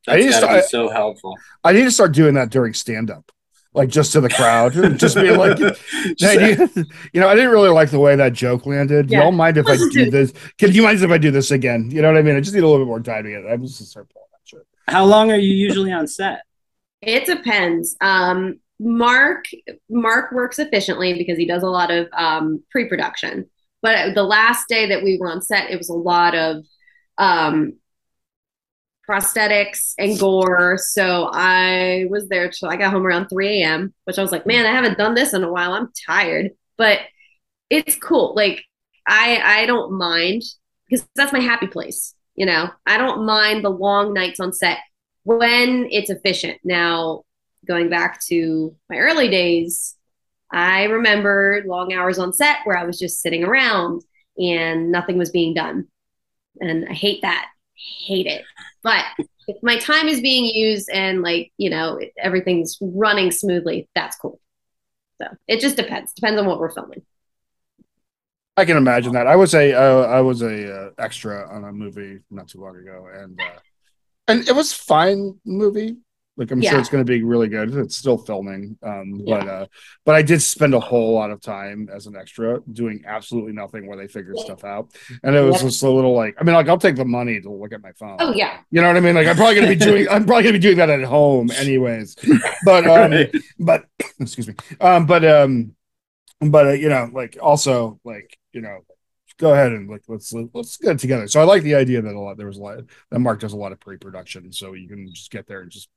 I 0.08 0.14
That's 0.16 0.26
used 0.26 0.42
gotta 0.42 0.56
to- 0.56 0.62
be 0.62 0.68
so 0.68 0.90
helpful. 0.90 1.38
I 1.64 1.74
need 1.74 1.84
to 1.84 1.92
start 1.92 2.12
doing 2.14 2.34
that 2.36 2.50
during 2.50 2.74
stand 2.74 3.10
up. 3.10 3.32
Like 3.76 3.90
just 3.90 4.12
to 4.12 4.22
the 4.22 4.30
crowd, 4.30 4.74
just 5.00 5.16
be 5.16 5.32
like, 5.32 5.58
hey, 6.20 6.56
you, 6.58 6.86
you 7.12 7.20
know, 7.20 7.28
I 7.28 7.34
didn't 7.34 7.50
really 7.50 7.70
like 7.72 7.90
the 7.90 8.00
way 8.00 8.16
that 8.16 8.34
joke 8.34 8.68
landed. 8.68 9.10
Yeah. 9.10 9.24
Y'all 9.24 9.32
mind 9.32 9.58
if 9.58 9.66
I 9.66 9.78
do 9.92 10.12
this? 10.12 10.32
Can 10.60 10.72
you 10.74 10.84
mind 10.84 11.02
if 11.02 11.10
I 11.10 11.18
do 11.18 11.32
this 11.32 11.50
again? 11.50 11.90
You 11.90 12.04
know 12.04 12.10
what 12.12 12.18
I 12.20 12.22
mean? 12.22 12.36
I 12.36 12.40
just 12.40 12.54
need 12.54 12.62
a 12.64 12.68
little 12.68 12.86
bit 12.86 12.88
more 12.88 13.00
time 13.00 13.24
to 13.24 13.30
get 13.32 13.44
it. 13.46 13.48
I'm 13.52 13.64
just 13.66 13.80
gonna 13.80 13.88
start 13.88 14.10
pulling 14.14 14.28
that 14.32 14.42
shit. 14.48 14.68
How 14.88 15.06
long 15.06 15.32
are 15.32 15.38
you 15.38 15.54
usually 15.56 15.92
on 15.92 16.06
set? 16.08 16.44
It 17.02 17.26
depends. 17.26 17.96
Um, 18.00 18.60
Mark 18.84 19.46
Mark 19.90 20.32
works 20.32 20.60
efficiently 20.60 21.14
because 21.14 21.38
he 21.38 21.46
does 21.46 21.64
a 21.64 21.70
lot 21.70 21.92
of 21.92 22.08
um, 22.14 22.64
pre-production. 22.72 23.50
But 23.82 24.16
the 24.16 24.24
last 24.24 24.68
day 24.68 24.88
that 24.90 25.04
we 25.04 25.18
were 25.18 25.30
on 25.30 25.42
set, 25.42 25.70
it 25.70 25.78
was 25.78 25.90
a 25.90 25.94
lot 25.94 26.36
of 26.36 26.66
um, 27.18 27.74
prosthetics 29.10 29.94
and 29.98 30.18
gore. 30.18 30.78
So 30.78 31.30
I 31.32 32.06
was 32.10 32.28
there 32.30 32.50
till 32.50 32.70
I 32.70 32.78
got 32.78 32.92
home 32.92 33.06
around 33.06 33.28
3 33.28 33.62
a.m., 33.62 33.94
which 34.06 34.18
I 34.18 34.22
was 34.22 34.32
like, 34.32 34.46
man, 34.46 34.66
I 34.66 34.72
haven't 34.72 34.98
done 34.98 35.16
this 35.16 35.34
in 35.34 35.44
a 35.44 35.52
while. 35.52 35.74
I'm 35.74 35.92
tired, 36.08 36.52
but 36.78 37.00
it's 37.70 37.96
cool. 37.96 38.34
Like 38.36 38.64
I 39.08 39.62
I 39.62 39.66
don't 39.66 39.98
mind 39.98 40.44
because 40.88 41.08
that's 41.16 41.34
my 41.34 41.40
happy 41.40 41.68
place. 41.68 42.16
You 42.36 42.46
know, 42.46 42.70
I 42.86 42.98
don't 42.98 43.26
mind 43.26 43.64
the 43.64 43.70
long 43.70 44.14
nights 44.14 44.40
on 44.40 44.54
set 44.54 44.80
when 45.24 45.88
it's 45.92 46.10
efficient. 46.10 46.60
Now, 46.64 47.24
going 47.66 47.90
back 47.90 48.22
to 48.26 48.76
my 48.90 48.98
early 48.98 49.30
days, 49.30 49.96
I 50.52 50.84
remember 50.84 51.64
long 51.66 51.94
hours 51.94 52.20
on 52.20 52.34
set 52.34 52.58
where 52.66 52.78
I 52.78 52.84
was 52.84 53.00
just 53.00 53.22
sitting 53.22 53.44
around 53.44 54.04
and 54.38 54.92
nothing 54.92 55.18
was 55.18 55.32
being 55.32 55.54
done. 55.54 55.88
And 56.60 56.88
I 56.88 56.94
hate 56.94 57.22
that. 57.24 57.48
Hate 58.06 58.28
it. 58.28 58.44
But 58.84 59.06
if 59.48 59.58
my 59.62 59.78
time 59.78 60.08
is 60.08 60.22
being 60.22 60.46
used 60.46 60.90
and 60.92 61.22
like, 61.22 61.52
you 61.58 61.70
know, 61.70 62.00
everything's 62.18 62.78
running 62.82 63.32
smoothly, 63.32 63.90
that's 63.96 64.16
cool. 64.18 64.40
So 65.22 65.28
it 65.48 65.60
just 65.60 65.76
depends. 65.76 66.14
Depends 66.14 66.40
on 66.40 66.46
what 66.46 66.60
we're 66.60 66.72
filming. 66.72 67.04
I 68.56 68.66
can 68.66 68.78
imagine 68.78 69.14
that. 69.14 69.26
I 69.26 69.36
was 69.36 69.56
a 69.56 69.74
uh, 69.74 70.04
I 70.04 70.22
was 70.22 70.44
a 70.44 70.76
uh, 70.76 70.90
extra 71.00 71.50
on 71.52 71.64
a 71.64 71.72
movie 71.72 72.20
not 72.30 72.48
too 72.48 72.62
long 72.62 72.76
ago, 72.78 73.08
and 73.12 73.40
uh, 73.40 73.60
and 74.28 74.48
it 74.48 74.56
was 74.56 74.72
fine 74.72 75.40
movie. 75.44 75.98
Like 76.36 76.50
I'm 76.52 76.62
sure 76.62 76.80
it's 76.80 76.90
going 76.90 77.06
to 77.06 77.10
be 77.12 77.22
really 77.24 77.48
good. 77.48 77.76
It's 77.76 77.96
still 77.98 78.18
filming, 78.18 78.76
um, 78.82 79.22
but 79.24 79.48
uh, 79.48 79.68
but 80.04 80.16
I 80.16 80.24
did 80.24 80.42
spend 80.42 80.74
a 80.74 80.80
whole 80.80 81.14
lot 81.14 81.30
of 81.30 81.42
time 81.42 81.90
as 81.94 82.08
an 82.08 82.16
extra 82.16 82.60
doing 82.72 83.04
absolutely 83.06 83.54
nothing 83.54 83.86
while 83.86 84.00
they 84.00 84.08
figured 84.08 84.40
stuff 84.40 84.64
out, 84.64 84.90
and 85.24 85.36
it 85.36 85.42
was 85.42 85.62
Yeah. 85.62 85.70
just 85.70 85.84
a 85.84 85.90
little 85.90 86.14
like 86.16 86.36
I 86.40 86.44
mean, 86.44 86.56
like 86.56 86.68
I'll 86.70 86.80
take 86.80 86.96
the 86.96 87.06
money 87.06 87.40
to 87.40 87.52
look 87.52 87.72
at 87.72 87.84
my 87.84 87.92
phone. 87.94 88.18
Oh, 88.20 88.34
yeah. 88.34 88.62
You 88.72 88.82
know 88.82 88.88
what 88.88 88.98
I 88.98 89.02
mean? 89.02 89.14
Like 89.14 89.28
I'm 89.28 89.36
probably 89.36 89.56
gonna 89.56 89.68
be 89.68 89.76
doing 89.92 90.08
I'm 90.10 90.26
probably 90.26 90.44
gonna 90.44 90.54
be 90.54 90.60
doing 90.60 90.78
that 90.78 90.90
at 90.90 91.04
home 91.04 91.52
anyways. 91.58 92.16
But 92.66 92.88
um 92.88 93.12
Right. 93.12 93.36
but 93.60 93.86
excuse 94.20 94.48
me. 94.48 94.56
Um 94.82 95.06
but 95.06 95.24
um 95.24 95.76
but 96.42 96.68
uh, 96.68 96.72
you 96.72 96.90
know, 96.90 97.10
like 97.14 97.38
also 97.42 98.00
like, 98.04 98.38
you 98.54 98.62
know, 98.62 98.80
go 99.38 99.54
ahead 99.54 99.72
and 99.72 99.90
like 99.90 100.04
let's 100.08 100.34
let's 100.54 100.78
get 100.78 100.94
it 100.96 101.00
together. 101.00 101.28
So 101.28 101.42
I 101.42 101.44
like 101.44 101.64
the 101.64 101.76
idea 101.76 102.02
that 102.02 102.14
a 102.14 102.20
lot 102.20 102.38
there 102.38 102.48
was 102.48 102.58
a 102.58 102.62
lot 102.62 102.80
that 103.12 103.20
Mark 103.20 103.40
does 103.40 103.54
a 103.54 103.58
lot 103.58 103.72
of 103.72 103.80
pre-production 103.80 104.52
so 104.52 104.74
you 104.74 104.88
can 104.88 105.14
just 105.14 105.32
get 105.32 105.48
there 105.48 105.62
and 105.62 105.72
just 105.72 105.90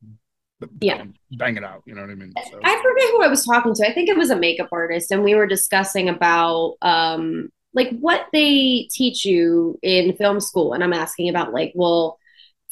Yeah. 0.81 1.05
bang 1.33 1.57
it 1.57 1.65
out, 1.65 1.83
you 1.87 1.95
know 1.95 2.01
what 2.01 2.11
I 2.11 2.15
mean? 2.15 2.33
So 2.51 2.61
I 2.65 2.77
forget 2.77 3.11
who 3.11 3.23
I 3.23 3.29
was 3.29 3.45
talking 3.45 3.75
to. 3.75 3.87
I 3.87 3.93
think 3.93 4.09
it 4.09 4.17
was 4.17 4.31
a 4.31 4.37
makeup 4.37 4.69
artist, 4.73 5.11
and 5.11 5.23
we 5.23 5.35
were 5.35 5.47
discussing 5.47 6.09
about 6.09 6.77
um 6.83 7.51
like 7.75 7.91
what 8.01 8.27
they 8.33 8.89
teach 8.91 9.25
you 9.25 9.79
in 9.83 10.17
film 10.17 10.41
school. 10.41 10.73
And 10.73 10.83
I'm 10.83 10.95
asking 10.95 11.29
about 11.29 11.53
like, 11.53 11.73
well, 11.75 12.19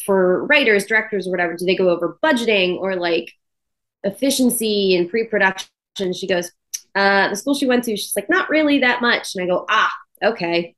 for 0.04 0.46
writers, 0.46 0.86
directors, 0.86 1.26
or 1.26 1.30
whatever, 1.30 1.54
do 1.54 1.66
they 1.66 1.76
go 1.76 1.90
over 1.90 2.18
budgeting 2.24 2.78
or 2.78 2.96
like 2.96 3.30
efficiency 4.02 4.96
and 4.96 5.08
pre-production? 5.08 5.68
She 6.14 6.26
goes, 6.26 6.50
uh, 6.94 7.28
the 7.28 7.36
school 7.36 7.54
she 7.54 7.66
went 7.66 7.84
to, 7.84 7.96
she's 7.96 8.16
like, 8.16 8.30
not 8.30 8.48
really 8.48 8.78
that 8.78 9.02
much. 9.02 9.34
And 9.34 9.44
I 9.44 9.46
go, 9.46 9.66
ah, 9.68 9.92
okay. 10.24 10.74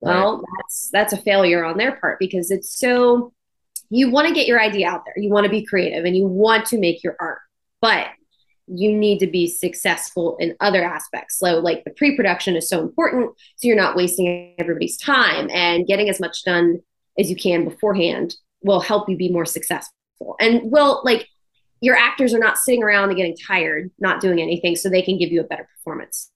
Well, 0.00 0.42
that's 0.56 0.90
that's 0.92 1.12
a 1.12 1.18
failure 1.18 1.64
on 1.64 1.76
their 1.76 1.96
part 1.96 2.18
because 2.18 2.50
it's 2.50 2.78
so 2.78 3.32
you 3.90 4.10
want 4.10 4.28
to 4.28 4.34
get 4.34 4.46
your 4.46 4.60
idea 4.60 4.88
out 4.88 5.04
there. 5.04 5.14
You 5.22 5.30
want 5.30 5.44
to 5.44 5.50
be 5.50 5.66
creative 5.66 6.04
and 6.04 6.16
you 6.16 6.26
want 6.26 6.66
to 6.66 6.78
make 6.78 7.02
your 7.02 7.16
art. 7.20 7.40
But 7.80 8.08
you 8.66 8.96
need 8.96 9.18
to 9.18 9.26
be 9.26 9.48
successful 9.48 10.36
in 10.38 10.54
other 10.60 10.82
aspects. 10.82 11.38
So, 11.38 11.58
like 11.58 11.82
the 11.84 11.90
pre 11.90 12.16
production 12.16 12.54
is 12.54 12.68
so 12.68 12.80
important. 12.80 13.32
So, 13.56 13.66
you're 13.66 13.76
not 13.76 13.96
wasting 13.96 14.54
everybody's 14.58 14.96
time 14.96 15.50
and 15.50 15.86
getting 15.86 16.08
as 16.08 16.20
much 16.20 16.44
done 16.44 16.80
as 17.18 17.28
you 17.28 17.36
can 17.36 17.64
beforehand 17.64 18.36
will 18.62 18.80
help 18.80 19.08
you 19.08 19.16
be 19.16 19.30
more 19.30 19.46
successful. 19.46 20.36
And 20.38 20.70
will, 20.70 21.00
like, 21.04 21.26
your 21.80 21.96
actors 21.96 22.34
are 22.34 22.38
not 22.38 22.58
sitting 22.58 22.82
around 22.82 23.08
and 23.08 23.16
getting 23.16 23.36
tired, 23.36 23.90
not 23.98 24.20
doing 24.20 24.40
anything, 24.40 24.76
so 24.76 24.88
they 24.88 25.02
can 25.02 25.18
give 25.18 25.32
you 25.32 25.40
a 25.40 25.44
better 25.44 25.66
performance. 25.76 26.30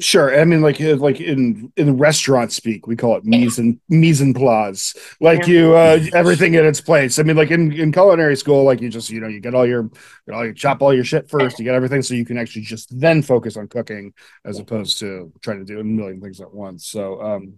Sure. 0.00 0.38
I 0.38 0.44
mean, 0.44 0.60
like, 0.60 0.78
uh, 0.82 0.96
like 0.96 1.18
in 1.18 1.72
in 1.76 1.96
restaurant 1.96 2.52
speak, 2.52 2.86
we 2.86 2.94
call 2.94 3.16
it 3.16 3.24
mise 3.24 3.58
and 3.58 3.80
mise 3.88 4.20
en 4.20 4.34
place. 4.34 4.94
Like 5.18 5.46
Yeah. 5.46 5.52
you, 5.54 5.74
uh, 5.74 6.00
everything 6.12 6.52
in 6.54 6.66
its 6.66 6.80
place. 6.82 7.18
I 7.18 7.22
mean, 7.22 7.36
like 7.36 7.50
in, 7.50 7.72
in 7.72 7.90
culinary 7.90 8.36
school, 8.36 8.64
like 8.64 8.82
you 8.82 8.90
just, 8.90 9.08
you 9.08 9.18
know, 9.20 9.28
you 9.28 9.40
get 9.40 9.54
all 9.54 9.66
your, 9.66 9.84
you 9.84 9.90
know, 10.32 10.42
you 10.42 10.52
chop 10.52 10.82
all 10.82 10.92
your 10.92 11.04
shit 11.04 11.30
first, 11.30 11.58
you 11.58 11.64
get 11.64 11.74
everything, 11.74 12.02
so 12.02 12.12
you 12.12 12.26
can 12.26 12.36
actually 12.36 12.62
just 12.62 13.00
then 13.00 13.22
focus 13.22 13.56
on 13.56 13.66
cooking 13.66 14.12
as 14.44 14.58
opposed 14.58 14.98
to 14.98 15.32
trying 15.40 15.58
to 15.58 15.64
do 15.64 15.80
a 15.80 15.84
million 15.84 16.20
things 16.20 16.42
at 16.42 16.52
once. 16.52 16.86
So, 16.86 17.22
um, 17.22 17.54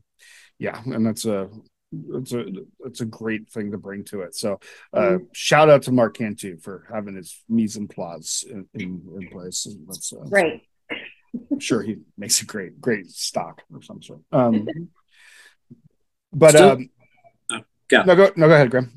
yeah, 0.59 0.81
and 0.87 1.05
that's 1.05 1.25
a. 1.25 1.49
It's 2.15 2.33
a 2.33 2.45
it's 2.85 3.01
a 3.01 3.05
great 3.05 3.51
thing 3.51 3.73
to 3.73 3.77
bring 3.77 4.05
to 4.05 4.21
it. 4.21 4.37
So, 4.37 4.61
uh, 4.93 5.19
shout 5.33 5.69
out 5.69 5.83
to 5.83 5.91
Mark 5.91 6.17
Cantu 6.17 6.57
for 6.59 6.87
having 6.89 7.17
his 7.17 7.43
mise 7.49 7.77
en 7.77 7.89
place 7.89 8.45
in, 8.49 8.69
in, 8.75 9.03
in 9.21 9.29
place. 9.29 9.67
That's 9.89 10.13
uh, 10.13 10.21
Right. 10.27 10.63
I'm 11.61 11.65
sure 11.65 11.83
he 11.83 11.99
makes 12.17 12.41
a 12.41 12.47
great, 12.47 12.81
great 12.81 13.11
stock 13.11 13.61
or 13.71 13.83
some 13.83 14.01
sort. 14.01 14.21
Um, 14.33 14.67
but 16.33 16.53
Still- 16.53 16.71
um, 16.71 16.91
Oh, 17.53 17.61
go. 17.89 18.03
no, 18.05 18.17
go 18.17 18.33
no, 18.35 18.49
go 18.49 18.55
ahead, 18.55 18.71
Graham. 18.71 18.91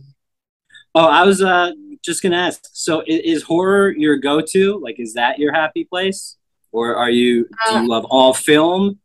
Oh, 0.95 1.06
I 1.08 1.26
was 1.26 1.41
uh 1.41 1.73
just 2.06 2.23
gonna 2.23 2.38
ask. 2.38 2.62
So, 2.71 3.02
i- 3.02 3.06
is 3.08 3.43
horror 3.43 3.91
your 3.91 4.15
go-to? 4.15 4.80
Like, 4.82 4.97
is 4.97 5.15
that 5.15 5.39
your 5.39 5.52
happy 5.52 5.84
place, 5.84 6.38
or 6.71 6.95
are 6.95 7.10
you? 7.10 7.43
Do 7.43 7.76
Uh, 7.76 7.82
you 7.82 7.89
love 7.89 8.06
all 8.10 8.34
film? 8.34 8.99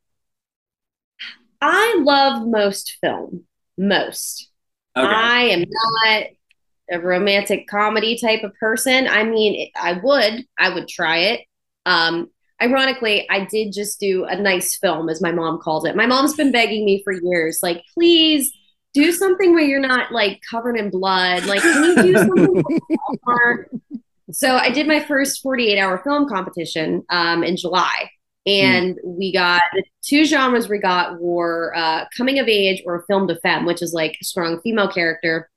I 1.61 1.97
love 1.99 2.47
most 2.47 2.97
film. 3.01 3.45
Most. 3.77 4.51
Okay. 4.97 5.13
I 5.13 5.41
am 5.55 5.65
not 5.69 6.27
a 6.93 7.01
romantic 7.01 7.67
comedy 7.67 8.17
type 8.19 8.45
of 8.45 8.55
person. 8.55 9.09
I 9.09 9.25
mean, 9.25 9.73
I 9.75 9.95
would, 9.95 10.47
I 10.57 10.69
would 10.73 10.87
try 10.87 11.19
it. 11.33 11.41
Um, 11.87 12.31
ironically, 12.61 13.29
I 13.31 13.45
did 13.45 13.73
just 13.73 14.01
do 14.01 14.25
a 14.25 14.37
nice 14.41 14.77
film, 14.77 15.09
as 15.09 15.23
my 15.23 15.33
mom 15.33 15.59
calls 15.59 15.85
it. 15.85 15.97
My 15.97 16.07
mom's 16.07 16.35
been 16.35 16.53
begging 16.53 16.85
me 16.85 17.03
for 17.03 17.13
years, 17.13 17.61
like, 17.63 17.83
please 17.95 18.53
do 18.95 19.13
something 19.13 19.53
where 19.55 19.63
you're 19.63 19.81
not 19.81 20.13
like 20.13 20.41
covered 20.49 20.77
in 20.77 20.91
blood. 20.91 21.45
Like, 21.47 21.63
can 21.63 21.85
you 21.85 22.03
do 22.03 22.13
something? 22.15 23.81
so 24.33 24.57
I 24.57 24.71
did 24.71 24.87
my 24.87 25.01
first 25.01 25.41
48 25.43 25.79
hour 25.79 25.99
film 25.99 26.29
competition 26.29 27.05
um, 27.11 27.45
in 27.45 27.57
July. 27.57 28.11
And 28.47 28.99
we 29.05 29.31
got 29.33 29.61
the 29.75 29.85
two 30.03 30.25
genres 30.25 30.71
we 30.71 30.79
got 30.79 31.21
were 31.21 31.75
uh, 31.77 32.07
coming 32.17 32.39
of 32.39 32.49
age 32.49 32.83
or 32.87 33.05
film 33.07 33.27
de 33.27 33.37
femme, 33.41 33.67
which 33.67 33.83
is 33.83 33.93
like 33.93 34.17
a 34.21 34.25
strong 34.25 34.61
female 34.63 34.91
character. 34.91 35.51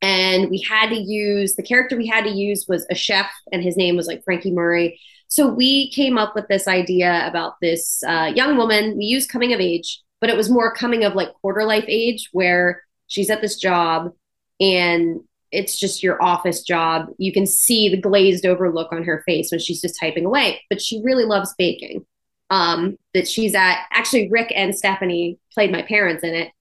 And 0.00 0.48
we 0.50 0.58
had 0.60 0.88
to 0.88 0.96
use 0.96 1.54
the 1.54 1.62
character 1.62 1.96
we 1.96 2.06
had 2.06 2.24
to 2.24 2.30
use 2.30 2.66
was 2.66 2.86
a 2.90 2.94
chef, 2.94 3.30
and 3.52 3.62
his 3.62 3.76
name 3.76 3.96
was 3.96 4.06
like 4.06 4.24
Frankie 4.24 4.50
Murray. 4.50 4.98
So 5.34 5.48
we 5.48 5.90
came 5.90 6.16
up 6.16 6.36
with 6.36 6.46
this 6.46 6.68
idea 6.68 7.26
about 7.26 7.54
this 7.60 8.04
uh, 8.06 8.30
young 8.32 8.56
woman. 8.56 8.96
We 8.96 9.06
used 9.06 9.28
coming 9.28 9.52
of 9.52 9.58
age, 9.58 10.00
but 10.20 10.30
it 10.30 10.36
was 10.36 10.48
more 10.48 10.72
coming 10.72 11.02
of 11.02 11.16
like 11.16 11.34
quarter 11.40 11.64
life 11.64 11.86
age, 11.88 12.28
where 12.30 12.84
she's 13.08 13.30
at 13.30 13.40
this 13.40 13.56
job 13.56 14.12
and 14.60 15.22
it's 15.50 15.76
just 15.76 16.04
your 16.04 16.22
office 16.22 16.62
job. 16.62 17.08
You 17.18 17.32
can 17.32 17.46
see 17.46 17.88
the 17.88 18.00
glazed 18.00 18.46
over 18.46 18.72
look 18.72 18.92
on 18.92 19.02
her 19.02 19.24
face 19.26 19.50
when 19.50 19.58
she's 19.58 19.80
just 19.80 19.98
typing 19.98 20.24
away, 20.24 20.62
but 20.70 20.80
she 20.80 21.02
really 21.02 21.24
loves 21.24 21.52
baking. 21.58 22.06
Um, 22.50 22.96
that 23.12 23.26
she's 23.26 23.56
at 23.56 23.86
actually 23.90 24.30
Rick 24.30 24.52
and 24.54 24.72
Stephanie 24.72 25.40
played 25.52 25.72
my 25.72 25.82
parents 25.82 26.22
in 26.22 26.34
it. 26.34 26.52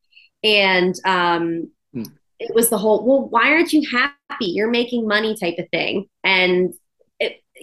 And 0.44 0.96
um, 1.06 1.70
Hmm. 1.94 2.06
it 2.40 2.56
was 2.56 2.72
the 2.72 2.80
whole, 2.80 3.06
well, 3.06 3.30
why 3.30 3.52
aren't 3.52 3.72
you 3.72 3.88
happy? 3.88 4.48
You're 4.48 4.72
making 4.72 5.08
money 5.08 5.36
type 5.36 5.60
of 5.60 5.70
thing. 5.70 6.08
And 6.24 6.74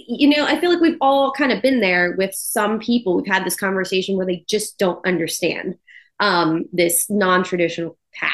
you 0.09 0.29
know, 0.29 0.45
I 0.45 0.59
feel 0.61 0.71
like 0.71 0.81
we've 0.81 0.99
all 1.01 1.33
kind 1.33 1.53
of 1.53 1.63
been 1.63 1.81
there 1.81 2.15
with 2.17 2.35
some 2.35 2.79
people. 2.79 3.17
We've 3.17 3.33
had 3.33 3.45
this 3.45 3.57
conversation 3.57 4.17
where 4.17 4.27
they 4.27 4.45
just 4.49 4.79
don't 4.79 5.05
understand 5.07 5.77
um, 6.21 6.65
this 6.73 7.09
non 7.11 7.43
traditional 7.43 7.99
path. 8.15 8.33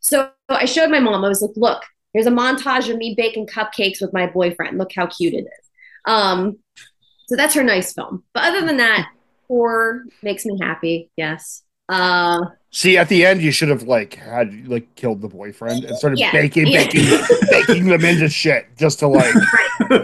So 0.00 0.30
I 0.48 0.66
showed 0.66 0.90
my 0.90 1.00
mom, 1.00 1.24
I 1.24 1.28
was 1.28 1.40
like, 1.42 1.56
look, 1.56 1.82
here's 2.12 2.26
a 2.26 2.30
montage 2.30 2.90
of 2.90 2.98
me 2.98 3.14
baking 3.16 3.46
cupcakes 3.46 4.00
with 4.00 4.12
my 4.12 4.26
boyfriend. 4.26 4.78
Look 4.78 4.92
how 4.94 5.06
cute 5.06 5.34
it 5.34 5.46
is. 5.46 5.70
Um, 6.06 6.58
so 7.26 7.36
that's 7.36 7.54
her 7.54 7.64
nice 7.64 7.92
film. 7.94 8.22
But 8.34 8.44
other 8.44 8.66
than 8.66 8.76
that, 8.76 9.08
horror 9.48 10.04
makes 10.22 10.44
me 10.44 10.58
happy. 10.60 11.10
Yes. 11.16 11.62
Uh, 11.88 12.40
See, 12.76 12.98
at 12.98 13.08
the 13.08 13.24
end, 13.24 13.40
you 13.40 13.52
should 13.52 13.68
have 13.68 13.84
like 13.84 14.14
had 14.14 14.66
like 14.66 14.96
killed 14.96 15.22
the 15.22 15.28
boyfriend 15.28 15.84
and 15.84 15.96
started 15.96 16.18
Yeah. 16.18 16.32
baking, 16.32 16.66
Yeah. 16.66 16.84
baking, 16.86 17.04
baking 17.50 17.84
them 17.86 18.04
into 18.04 18.28
shit 18.28 18.66
just 18.76 18.98
to 18.98 19.06
like. 19.06 19.32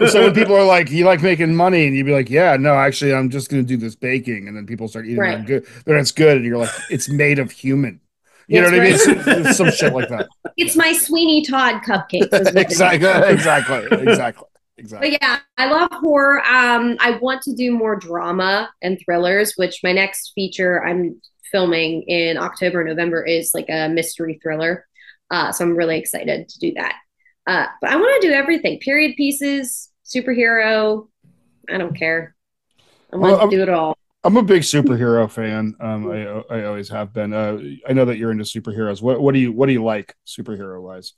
so 0.09 0.23
when 0.23 0.33
people 0.33 0.55
are 0.55 0.63
like, 0.63 0.89
"You 0.89 1.03
like 1.03 1.21
making 1.21 1.53
money," 1.53 1.85
and 1.85 1.93
you'd 1.97 2.05
be 2.05 2.13
like, 2.13 2.29
"Yeah, 2.29 2.55
no, 2.55 2.73
actually, 2.75 3.13
I'm 3.13 3.29
just 3.29 3.49
going 3.49 3.61
to 3.61 3.67
do 3.67 3.75
this 3.75 3.95
baking," 3.95 4.47
and 4.47 4.55
then 4.55 4.65
people 4.65 4.87
start 4.87 5.05
eating 5.05 5.17
Right. 5.19 5.45
good, 5.45 5.65
then 5.85 5.97
it's 5.97 6.13
good, 6.13 6.37
and 6.37 6.45
you're 6.45 6.57
like, 6.57 6.69
"It's 6.89 7.09
made 7.09 7.39
of 7.39 7.51
human." 7.51 7.99
You 8.47 8.61
That's 8.61 8.71
know 8.71 8.77
what 8.77 8.83
right. 9.17 9.27
I 9.27 9.35
mean? 9.43 9.43
Some, 9.45 9.53
some 9.67 9.71
shit 9.71 9.93
like 9.93 10.07
that. 10.07 10.29
it's 10.55 10.77
my 10.77 10.93
Sweeney 10.93 11.43
Todd 11.45 11.81
cupcakes. 11.83 12.23
is 12.23 12.31
what 12.31 12.41
it 12.41 12.55
is. 12.55 12.55
exactly, 12.55 13.33
exactly, 13.33 14.01
exactly, 14.07 14.47
exactly. 14.77 15.11
But 15.11 15.21
yeah, 15.21 15.39
I 15.57 15.69
love 15.69 15.89
horror. 15.91 16.39
Um, 16.45 16.95
I 17.01 17.17
want 17.21 17.41
to 17.43 17.53
do 17.53 17.71
more 17.73 17.97
drama 17.97 18.69
and 18.81 18.97
thrillers, 19.03 19.55
which 19.57 19.81
my 19.83 19.91
next 19.91 20.31
feature 20.35 20.81
I'm 20.85 21.21
filming 21.51 22.03
in 22.03 22.37
October, 22.37 22.83
November 22.83 23.23
is 23.25 23.51
like 23.53 23.69
a 23.69 23.89
mystery 23.89 24.39
thriller. 24.41 24.87
Uh, 25.29 25.51
so 25.51 25.65
I'm 25.65 25.75
really 25.75 25.97
excited 25.97 26.49
to 26.49 26.59
do 26.59 26.73
that. 26.75 26.95
Uh, 27.47 27.67
but 27.81 27.91
I 27.91 27.95
want 27.95 28.21
to 28.21 28.27
do 28.27 28.33
everything: 28.33 28.79
period 28.79 29.15
pieces, 29.15 29.89
superhero. 30.05 31.07
I 31.69 31.77
don't 31.77 31.95
care. 31.97 32.35
I 33.13 33.17
want 33.17 33.37
Well, 33.37 33.49
to 33.49 33.55
do 33.55 33.61
it 33.63 33.69
all. 33.69 33.95
I'm 34.23 34.37
a 34.37 34.43
big 34.43 34.61
superhero 34.61 35.29
fan. 35.29 35.75
Um, 35.79 36.11
I 36.11 36.25
I 36.49 36.63
always 36.65 36.89
have 36.89 37.13
been. 37.13 37.33
Uh, 37.33 37.59
I 37.87 37.93
know 37.93 38.05
that 38.05 38.17
you're 38.17 38.31
into 38.31 38.43
superheroes. 38.43 39.01
What 39.01 39.21
what 39.21 39.33
do 39.33 39.39
you 39.39 39.51
what 39.51 39.65
do 39.67 39.73
you 39.73 39.83
like 39.83 40.15
superhero 40.27 40.81
wise? 40.81 41.13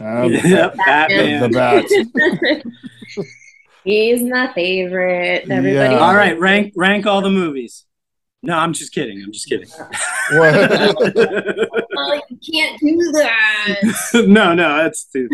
Um, 0.00 0.32
Yep, 0.44 0.76
Batman. 0.76 1.42
the 1.42 1.48
bat. 1.48 2.64
He's 3.84 4.22
my 4.22 4.52
favorite. 4.54 5.50
Everybody. 5.50 5.94
Yeah. 5.94 5.98
All 5.98 6.14
right, 6.14 6.38
rank 6.38 6.72
rank 6.76 7.06
all 7.06 7.20
the 7.22 7.30
movies. 7.30 7.84
No, 8.42 8.56
I'm 8.58 8.72
just 8.74 8.92
kidding. 8.92 9.22
I'm 9.22 9.32
just 9.32 9.48
kidding. 9.48 9.68
What- 10.32 11.68
Oh, 11.96 12.20
you 12.28 12.38
can't 12.52 12.78
do 12.80 13.12
that. 13.12 13.80
no, 14.28 14.52
no, 14.52 14.76
that's 14.76 15.04
too. 15.06 15.28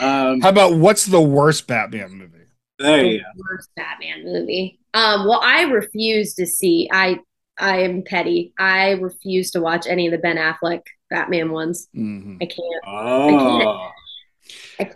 Um, 0.00 0.40
How 0.42 0.50
about 0.50 0.74
what's 0.74 1.06
the 1.06 1.20
worst 1.20 1.66
Batman 1.66 2.12
movie? 2.12 2.30
there 2.78 3.04
you 3.04 3.18
go. 3.18 3.24
the 3.36 3.42
worst 3.50 3.68
Batman 3.74 4.24
movie. 4.24 4.78
Um, 4.92 5.26
well, 5.26 5.40
I 5.42 5.62
refuse 5.62 6.34
to 6.34 6.46
see. 6.46 6.88
I 6.92 7.18
I 7.58 7.78
am 7.82 8.02
petty. 8.02 8.52
I 8.58 8.90
refuse 8.92 9.50
to 9.52 9.60
watch 9.60 9.86
any 9.88 10.06
of 10.06 10.12
the 10.12 10.18
Ben 10.18 10.36
Affleck 10.36 10.82
Batman 11.10 11.50
ones. 11.52 11.88
Mhm. 11.96 12.36
I 12.42 12.46
can't. 12.46 12.84
Oh, 12.86 13.28
I 13.28 13.28
I, 13.28 13.62
can't. 13.64 13.92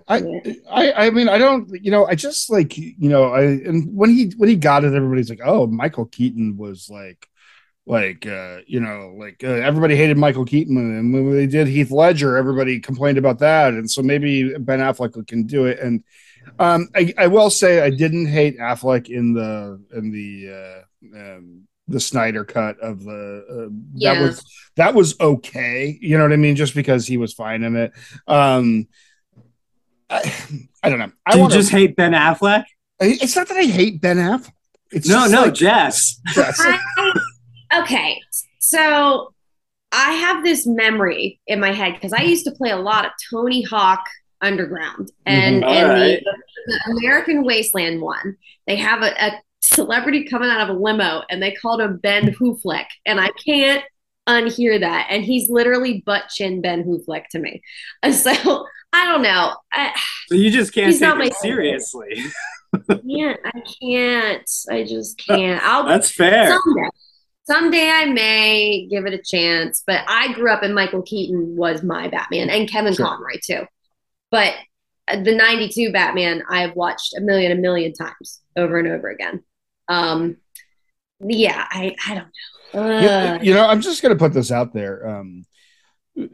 I 0.09 0.93
I 0.93 1.11
mean 1.11 1.29
I 1.29 1.39
don't 1.39 1.69
you 1.83 1.91
know 1.91 2.07
I 2.07 2.15
just 2.15 2.51
like 2.51 2.77
you 2.77 2.95
know 3.09 3.25
I 3.33 3.43
and 3.43 3.95
when 3.97 4.11
he 4.11 4.33
when 4.37 4.49
he 4.49 4.57
got 4.57 4.85
it 4.85 4.95
everybody's 4.95 5.31
like 5.31 5.41
oh 5.45 5.67
Michael 5.67 6.07
Keaton 6.07 6.57
was 6.57 6.89
like 6.91 7.29
like 7.87 8.27
uh 8.27 8.59
you 8.67 8.81
know 8.81 9.15
like 9.19 9.43
uh, 9.43 9.49
everybody 9.49 9.97
hated 9.97 10.19
Michael 10.19 10.45
Keaton. 10.45 10.77
And 10.77 11.13
when 11.13 11.33
they 11.33 11.47
did 11.47 11.69
Heath 11.69 11.91
Ledger 11.91 12.37
everybody 12.37 12.81
complained 12.81 13.19
about 13.19 13.39
that. 13.41 13.75
And 13.75 13.91
so 13.91 14.03
maybe 14.03 14.57
Ben 14.59 14.81
Affleck 14.81 15.27
can 15.27 15.45
do 15.47 15.67
it. 15.67 15.79
And 15.79 16.05
um 16.59 16.89
I, 16.95 17.13
I 17.17 17.27
will 17.29 17.51
say 17.51 17.81
I 17.81 17.91
didn't 17.91 18.27
hate 18.27 18.59
Affleck 18.59 19.09
in 19.09 19.33
the 19.35 19.81
in 19.95 20.11
the 20.11 20.85
uh 21.15 21.19
um 21.19 21.63
the 21.91 22.01
Snyder 22.01 22.45
cut 22.45 22.79
of 22.81 23.03
the 23.03 23.45
uh, 23.51 23.73
that 24.03 24.13
Yeah. 24.13 24.23
was 24.23 24.45
that 24.77 24.95
was 24.95 25.19
okay. 25.21 25.99
You 26.03 26.19
know 26.19 26.25
what 26.25 26.33
I 26.35 26.37
mean? 26.37 26.57
Just 26.57 26.75
because 26.75 27.07
he 27.07 27.17
was 27.17 27.33
fine 27.33 27.63
in 27.63 27.77
it. 27.77 27.93
Um 28.27 28.89
I, 30.11 30.33
I 30.83 30.90
don't 30.90 30.99
know. 30.99 31.12
I 31.27 31.33
do 31.35 31.40
you 31.42 31.49
just 31.49 31.71
hate 31.71 31.97
Ben 31.97 32.12
Affleck? 32.12 32.64
It's 33.01 33.37
not 33.37 33.49
that 33.49 33.57
I 33.57 33.64
hate 33.64 34.01
Ben 34.01 34.16
Affleck. 34.16 34.53
It's 34.90 35.09
No, 35.09 35.27
no, 35.27 35.42
like- 35.42 35.55
Jess. 35.55 36.21
Yes. 36.37 36.57
I- 36.61 37.12
okay, 37.83 38.21
so 38.59 39.33
I 39.92 40.12
have 40.12 40.42
this 40.44 40.66
memory 40.66 41.40
in 41.47 41.61
my 41.61 41.73
head 41.73 41.94
because 41.94 42.12
I 42.12 42.23
used 42.23 42.44
to 42.47 42.53
play 42.53 42.71
a 42.71 42.77
lot 42.77 43.05
of 43.05 43.12
Tony 43.31 43.62
Hawk 43.62 44.05
Underground 44.40 45.11
and 45.27 45.62
Mhm. 45.62 45.68
and 45.68 45.87
Alright. 45.90 46.23
the, 46.25 46.33
the 46.66 46.97
American 46.99 47.44
Wasteland 47.44 48.01
one. 48.01 48.37
They 48.66 48.77
have 48.77 49.03
a, 49.03 49.12
a 49.23 49.40
celebrity 49.61 50.25
coming 50.25 50.49
out 50.49 50.61
of 50.68 50.75
a 50.77 50.79
limo 50.79 51.23
and 51.29 51.42
they 51.42 51.53
called 51.53 51.81
him 51.81 51.97
Ben 51.99 52.33
Hoofleck, 52.35 52.87
and 53.05 53.21
I 53.21 53.31
can't 53.44 53.83
unhear 54.29 54.79
that. 54.81 55.09
And 55.11 55.25
he's 55.25 55.49
literally 55.49 56.03
butt 56.07 56.29
chin 56.29 56.61
Ben 56.61 56.85
Hoofleck 56.85 57.25
to 57.33 57.38
me. 57.38 57.62
So 58.12 58.66
I 58.92 59.05
don't 59.07 59.22
know. 59.22 59.55
I, 59.72 59.92
So 60.29 60.35
you 60.35 60.51
just 60.51 60.72
can't 60.72 60.87
He's 60.88 60.98
take 61.01 61.09
not 61.09 61.18
my 61.18 61.27
it 61.27 61.35
seriously. 61.35 62.22
can't. 62.88 63.40
I 63.44 63.62
can't. 63.83 64.51
I 64.70 64.85
just 64.85 65.18
can't. 65.27 65.62
I'll 65.62 65.87
That's 65.87 66.11
fair. 66.11 66.48
someday. 66.64 66.88
Someday 67.44 67.90
I 67.90 68.05
may 68.07 68.87
give 68.90 69.07
it 69.07 69.14
a 69.14 69.22
chance, 69.22 69.83
but 69.87 70.03
I 70.07 70.33
grew 70.35 70.51
up 70.53 70.62
and 70.62 70.74
Michael 70.74 71.03
Keaton 71.03 71.57
was 71.57 71.83
my 71.83 72.09
Batman 72.09 72.51
and 72.51 72.68
Kevin 72.70 72.92
Sure. 72.94 73.07
Conroy 73.07 73.38
too. 73.42 73.62
But 74.31 74.55
uh, 75.07 75.22
the 75.22 75.35
92 75.35 75.90
Batman 75.92 76.42
I've 76.51 76.77
watched 76.77 77.14
a 77.16 77.20
million, 77.22 77.51
a 77.53 77.55
million 77.55 77.94
times 77.94 78.40
over 78.57 78.79
and 78.79 78.88
over 78.88 79.09
again. 79.09 79.42
Um, 79.88 80.37
yeah, 81.20 81.66
I, 81.70 81.94
I 82.07 82.14
don't 82.14 82.29
know. 82.74 83.38
You, 83.40 83.48
you 83.48 83.55
know, 83.55 83.66
I'm 83.66 83.81
just 83.81 84.03
gonna 84.03 84.14
put 84.16 84.35
this 84.35 84.53
out 84.53 84.74
there. 84.74 85.09
Um, 85.09 85.46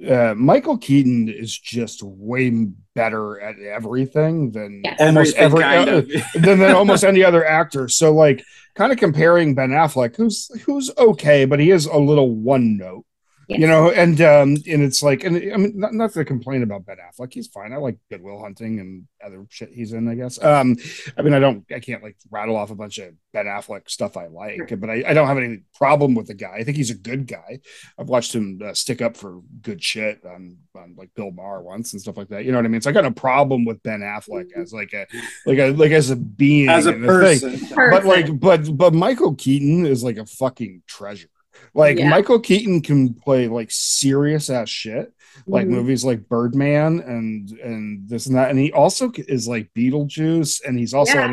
uh, 0.08 0.34
Michael 0.36 0.78
Keaton 0.78 1.28
is 1.28 1.58
just 1.58 2.02
way 2.02 2.50
better 2.94 3.40
at 3.40 3.58
everything 3.58 4.50
than 4.52 4.82
Yes. 4.84 5.00
almost 5.00 5.36
Everything 5.36 5.68
every 5.70 5.84
kind 5.84 5.90
uh, 5.90 6.16
of. 6.16 6.32
than, 6.42 6.58
than 6.58 6.74
almost 6.74 7.04
any 7.04 7.22
other 7.22 7.44
actor. 7.46 7.88
So, 7.88 8.12
like, 8.12 8.44
kind 8.74 8.92
of 8.92 8.98
comparing 8.98 9.54
Ben 9.54 9.70
Affleck, 9.70 10.16
who's 10.16 10.50
who's 10.62 10.90
okay, 10.96 11.44
but 11.44 11.60
he 11.60 11.70
is 11.70 11.86
a 11.86 11.98
little 11.98 12.30
one 12.34 12.76
note. 12.76 13.04
Yes. 13.48 13.61
You 13.61 13.66
know, 13.66 13.90
and 13.90 14.20
um, 14.20 14.57
and 14.68 14.83
it's 14.83 15.02
like, 15.02 15.24
and 15.24 15.37
I 15.37 15.57
mean, 15.57 15.72
not, 15.78 15.92
not 15.94 16.12
to 16.12 16.24
complain 16.24 16.62
about 16.62 16.87
Ben 16.87 16.96
Affleck, 16.96 17.33
he's 17.33 17.46
fine. 17.48 17.72
I 17.72 17.76
like 17.76 17.98
Goodwill 18.11 18.40
Hunting 18.40 18.80
and 18.80 19.07
other 19.24 19.46
shit 19.50 19.70
he's 19.72 19.92
in. 19.92 20.09
I 20.09 20.14
guess. 20.14 20.42
Um, 20.42 20.76
I 21.16 21.22
mean, 21.22 21.35
I 21.35 21.38
don't, 21.38 21.64
I 21.74 21.80
can't 21.80 22.02
like 22.02 22.16
rattle 22.30 22.57
off 22.57 22.70
a 22.70 22.74
bunch 22.74 22.98
of 22.98 23.14
Ben 23.33 23.46
Affleck 23.46 23.88
stuff 23.90 24.16
I 24.16 24.26
like, 24.28 24.72
but 24.78 24.88
I, 24.88 25.02
I 25.07 25.14
don't 25.14 25.28
have 25.28 25.38
any 25.38 25.62
problem 25.74 26.14
with 26.14 26.26
the 26.26 26.35
guy. 26.35 26.54
I 26.59 26.64
think 26.64 26.76
he's 26.76 26.90
a 26.90 26.94
good 26.94 27.26
guy. 27.26 27.61
I've 27.98 28.09
watched 28.09 28.35
him 28.35 28.61
uh, 28.64 28.74
stick 28.74 29.02
up 29.02 29.16
for 29.16 29.40
good 29.62 29.83
shit 29.83 30.24
on, 30.24 30.57
on 30.76 30.94
like 30.96 31.11
Bill 31.14 31.30
Maher 31.30 31.62
once 31.62 31.92
and 31.92 32.00
stuff 32.02 32.16
like 32.16 32.28
that. 32.28 32.44
You 32.44 32.52
know 32.52 32.59
what 32.59 32.64
I 32.64 32.68
mean? 32.68 32.80
So 32.80 32.90
I 32.90 32.92
got 32.92 33.04
no 33.04 33.11
problem 33.11 33.64
with 33.64 33.83
Ben 33.83 34.00
Affleck 34.00 34.52
as 34.57 34.72
like 34.72 34.92
a 34.92 35.07
like 35.46 35.59
a 35.59 35.70
like 35.72 35.92
as 35.92 36.11
a 36.11 36.16
being 36.16 36.68
As 36.68 36.87
a 36.87 36.90
and 36.90 37.00
thing 37.00 37.07
person. 37.07 37.68
but 37.76 38.04
like 38.04 38.38
but 38.40 38.76
but 38.76 38.94
michael 38.94 39.35
keaton 39.35 39.87
is 39.87 40.02
like 40.02 40.16
a 40.16 40.26
fucking 40.26 40.83
treasure 40.87 41.28
like 41.74 41.98
Yeah. 41.98 42.08
michael 42.08 42.40
keaton 42.40 42.80
can 42.80 43.14
play 43.14 43.48
like 43.48 43.70
serious 43.70 44.48
ass 44.50 44.68
shit 44.68 45.12
like 45.46 45.66
Mhm. 45.66 45.70
movies 45.70 46.04
like 46.04 46.28
birdman 46.28 47.00
and 47.00 47.50
and 47.50 48.08
this 48.08 48.26
and 48.26 48.37
that 48.37 48.50
and 48.50 48.58
he 48.58 48.72
also 48.72 49.10
is 49.16 49.48
like 49.48 49.70
beetlejuice 49.76 50.60
and 50.66 50.78
he's 50.78 50.94
also 50.94 51.18
Yeah. 51.18 51.24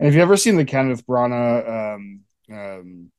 and 0.00 0.08
if 0.08 0.14
you 0.14 0.20
ever 0.22 0.36
seen 0.36 0.56
the 0.56 0.64
kenneth 0.64 1.06
branagh 1.06 1.94
um 1.96 2.20
um 2.52 3.10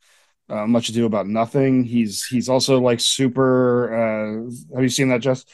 uh, 0.49 0.65
much 0.65 0.89
ado 0.89 1.05
about 1.05 1.27
nothing 1.27 1.83
he's 1.83 2.25
he's 2.25 2.49
also 2.49 2.79
like 2.79 2.99
super 2.99 3.93
uh 3.93 4.75
have 4.75 4.83
you 4.83 4.89
seen 4.89 5.09
that 5.09 5.21
jess 5.21 5.45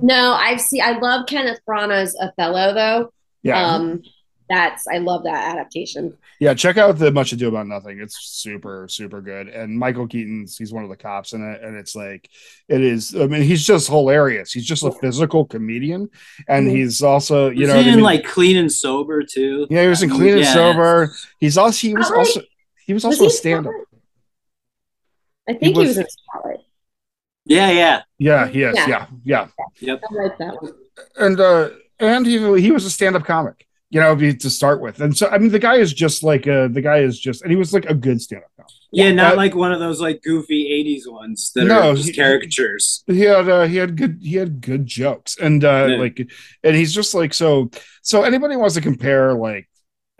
No, 0.00 0.32
I've 0.32 0.60
seen. 0.60 0.82
I 0.82 0.98
love 0.98 1.26
Kenneth 1.26 1.58
Branagh's 1.68 2.16
Othello, 2.20 2.72
though. 2.74 3.12
yeah 3.42 3.74
Um, 3.74 4.02
that's 4.50 4.86
I 4.88 4.98
love 4.98 5.22
that 5.24 5.54
adaptation. 5.54 6.18
Yeah, 6.40 6.52
check 6.54 6.76
out 6.76 6.98
the 6.98 7.10
Much 7.10 7.32
Ado 7.32 7.48
About 7.48 7.66
Nothing. 7.68 8.00
It's 8.00 8.18
super, 8.20 8.86
super 8.88 9.20
good. 9.22 9.48
And 9.48 9.78
Michael 9.78 10.06
Keaton's 10.08 10.58
he's 10.58 10.72
one 10.72 10.82
of 10.84 10.90
the 10.90 10.96
cops 10.96 11.32
in 11.32 11.42
it, 11.42 11.62
and 11.62 11.76
it's 11.76 11.94
like 11.96 12.28
it 12.68 12.80
is. 12.82 13.14
I 13.14 13.26
mean, 13.26 13.42
he's 13.42 13.64
just 13.64 13.88
hilarious. 13.88 14.52
He's 14.52 14.66
just 14.66 14.82
a 14.84 14.90
physical 14.92 15.44
comedian, 15.46 16.10
and 16.48 16.66
Mhm. 16.68 16.76
he's 16.76 17.02
also 17.02 17.48
you 17.50 17.60
Was 17.60 17.68
know 17.68 17.74
he 17.76 17.80
what 17.86 17.92
I 17.92 17.94
mean? 17.96 18.04
like 18.04 18.24
clean 18.24 18.56
and 18.58 18.70
sober 18.70 19.22
too? 19.22 19.66
yeah, 19.70 19.82
he 19.82 19.88
was 19.88 20.02
in 20.02 20.10
Clean 20.10 20.32
and 20.32 20.40
Yeah. 20.40 20.52
Sober. 20.52 21.14
He's 21.38 21.56
also 21.56 21.86
he 21.86 21.94
was 21.94 22.06
Spotlight? 22.08 22.26
also 22.26 22.40
he 22.86 22.92
was 22.92 23.04
Was 23.04 23.14
also 23.14 23.24
he 23.24 23.26
a 23.28 23.30
stand 23.30 23.66
up. 23.66 23.72
Spotlight? 23.72 23.86
I 25.48 25.52
think 25.54 25.74
he 25.74 25.78
was- 25.78 25.88
was, 25.88 25.98
in 25.98 26.06
Spotlight. 26.08 26.60
Yeah, 27.46 27.70
yeah. 27.70 28.02
Yeah, 28.18 28.46
he 28.48 28.62
is. 28.62 28.76
Yeah. 28.76 29.06
Yeah, 29.24 29.48
yeah. 29.80 29.94
I 30.10 30.14
like 30.22 30.38
that 30.38 30.62
one. 30.62 30.72
and 31.18 31.40
uh 31.40 31.70
and 31.98 32.26
he 32.26 32.38
he 32.60 32.70
was 32.70 32.84
a 32.84 32.90
stand-up 32.90 33.24
comic 33.24 33.66
you 33.92 34.00
know 34.00 34.14
to 34.16 34.50
start 34.50 34.80
with 34.80 35.00
and 35.00 35.16
so 35.16 35.28
i 35.30 35.36
mean 35.38 35.50
the 35.50 35.58
guy 35.58 35.74
is 35.76 35.92
just 35.92 36.22
like 36.22 36.46
uh 36.46 36.68
the 36.68 36.80
guy 36.80 36.98
is 36.98 37.18
just 37.18 37.42
and 37.42 37.50
he 37.50 37.56
was 37.56 37.72
like 37.74 37.86
a 37.86 37.94
good 37.94 38.20
stand-up 38.22 38.50
comic 38.56 38.70
Yeah, 38.92 39.12
not 39.12 39.32
Uh, 39.34 39.36
like 39.36 39.54
one 39.54 39.72
of 39.72 39.80
those 39.80 40.00
like 40.00 40.22
goofy 40.22 40.62
'80s 41.04 41.10
ones 41.10 41.50
that 41.54 41.64
No, 41.64 41.90
are 41.90 41.94
just 41.94 42.08
he- 42.10 42.14
caricatures. 42.14 43.02
he 43.06 43.20
had 43.22 43.48
uh, 43.48 43.64
he 43.66 43.76
had 43.76 43.96
good 43.96 44.18
he 44.22 44.36
had 44.36 44.60
good 44.60 44.86
jokes 44.86 45.36
and 45.38 45.64
uh 45.64 45.86
Yeah. 45.90 45.96
like 45.96 46.30
and 46.64 46.76
he's 46.76 46.94
just 46.94 47.14
like 47.14 47.34
so 47.34 47.70
so 48.02 48.22
anybody 48.22 48.54
wants 48.56 48.74
to 48.76 48.80
compare 48.80 49.34
like 49.34 49.68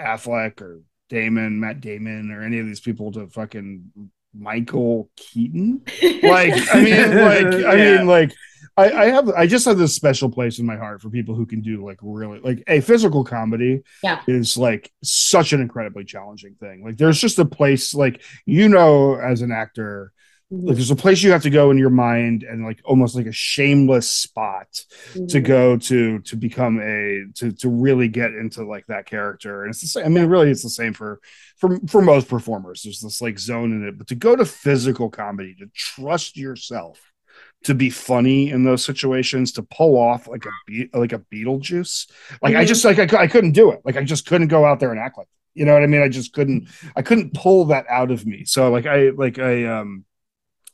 affleck 0.01 0.61
or 0.61 0.81
damon 1.09 1.61
matt 1.61 1.81
damon 1.81 2.31
or 2.33 2.43
any 2.43 2.59
of 2.59 2.67
these 2.67 2.81
people 2.81 3.13
to 3.13 3.29
fucking 3.29 3.91
michael 4.35 5.11
keaton 5.17 5.83
like 6.23 6.55
i 6.75 6.81
mean 6.81 7.17
like 7.17 7.47
i 7.67 7.75
Yeah. 7.75 7.97
mean 7.99 8.07
like 8.07 8.33
I, 8.81 9.03
I 9.03 9.07
have 9.07 9.29
I 9.31 9.47
just 9.47 9.65
have 9.67 9.79
this 9.79 9.95
special 9.95 10.29
place 10.31 10.59
in 10.59 10.67
my 10.67 10.77
heart 10.77 11.01
for 11.03 11.11
people 11.11 11.35
who 11.35 11.47
can 11.47 11.61
do 11.61 11.85
like 11.85 11.99
really 12.03 12.41
like 12.41 12.63
a 12.67 12.81
physical 12.81 13.25
comedy 13.25 13.83
Yeah. 14.03 14.21
is 14.27 14.57
like 14.57 14.93
such 15.03 15.53
an 15.53 15.61
incredibly 15.61 16.05
challenging 16.05 16.55
thing. 16.55 16.85
Like 16.85 16.97
there's 16.97 17.21
just 17.21 17.39
a 17.39 17.45
place 17.45 17.95
like 17.95 18.23
you 18.47 18.69
know 18.69 19.15
as 19.17 19.43
an 19.43 19.53
actor 19.53 20.13
like 20.53 20.75
there's 20.75 20.91
a 20.91 20.97
place 20.97 21.23
you 21.23 21.31
have 21.31 21.45
to 21.45 21.51
go 21.51 21.71
in 21.71 21.79
your 21.79 21.91
mind 21.91 22.43
and 22.43 22.65
like 22.65 22.81
almost 22.85 23.15
like 23.15 23.27
a 23.27 23.33
shameless 23.33 24.11
spot 24.11 24.67
Mm-hmm. 25.13 25.27
to 25.27 25.41
go 25.41 25.77
to 25.77 26.19
to 26.21 26.37
become 26.37 26.81
a 26.81 27.25
to 27.37 27.53
to 27.53 27.69
really 27.69 28.09
get 28.09 28.33
into 28.33 28.65
like 28.65 28.87
that 28.87 29.07
character 29.07 29.63
and 29.63 29.71
it's 29.71 29.81
the 29.81 29.87
same 29.87 30.05
i 30.05 30.09
mean 30.09 30.27
really 30.27 30.51
it's 30.51 30.63
the 30.65 30.69
same 30.71 30.93
for 30.93 31.21
for 31.57 31.79
for 31.89 32.03
most 32.03 32.29
performers 32.29 32.83
there's 32.83 33.01
this 33.01 33.21
like 33.23 33.39
zone 33.39 33.73
in 33.73 33.87
it 33.89 33.97
but 33.99 34.09
to 34.09 34.15
go 34.17 34.35
to 34.37 34.45
physical 34.45 35.09
comedy 35.09 35.55
to 35.55 35.67
trust 35.75 36.37
yourself 36.37 36.99
to 37.65 37.75
be 37.75 37.91
funny 37.91 38.51
in 38.51 38.65
those 38.65 38.85
situations 38.85 39.53
to 39.53 39.63
pull 39.63 39.97
off 39.99 40.27
like 40.29 40.47
a 40.47 40.51
beat 40.67 40.95
like 40.95 41.13
a 41.13 41.19
beetlejuice 41.33 42.11
like 42.43 42.55
i 42.55 42.65
Mhm. 42.65 42.69
just 42.69 42.85
like 42.85 42.99
I, 42.99 43.23
I 43.23 43.27
couldn't 43.27 43.53
do 43.53 43.71
it 43.73 43.81
like 43.85 43.97
i 43.97 44.03
just 44.05 44.27
couldn't 44.27 44.49
go 44.49 44.65
out 44.65 44.81
there 44.81 44.91
and 44.93 44.99
act 45.01 45.19
like 45.19 45.29
you 45.55 45.65
know 45.67 45.75
what 45.75 45.83
i 45.83 45.87
mean 45.87 46.01
i 46.03 46.09
just 46.09 46.33
couldn't 46.33 46.69
i 46.97 47.03
couldn't 47.03 47.35
pull 47.35 47.67
that 47.67 47.85
out 47.91 48.11
of 48.11 48.25
me 48.25 48.45
so 48.45 48.71
like 48.71 48.87
i 48.87 49.11
like 49.11 49.39
i 49.39 49.65
um 49.67 50.05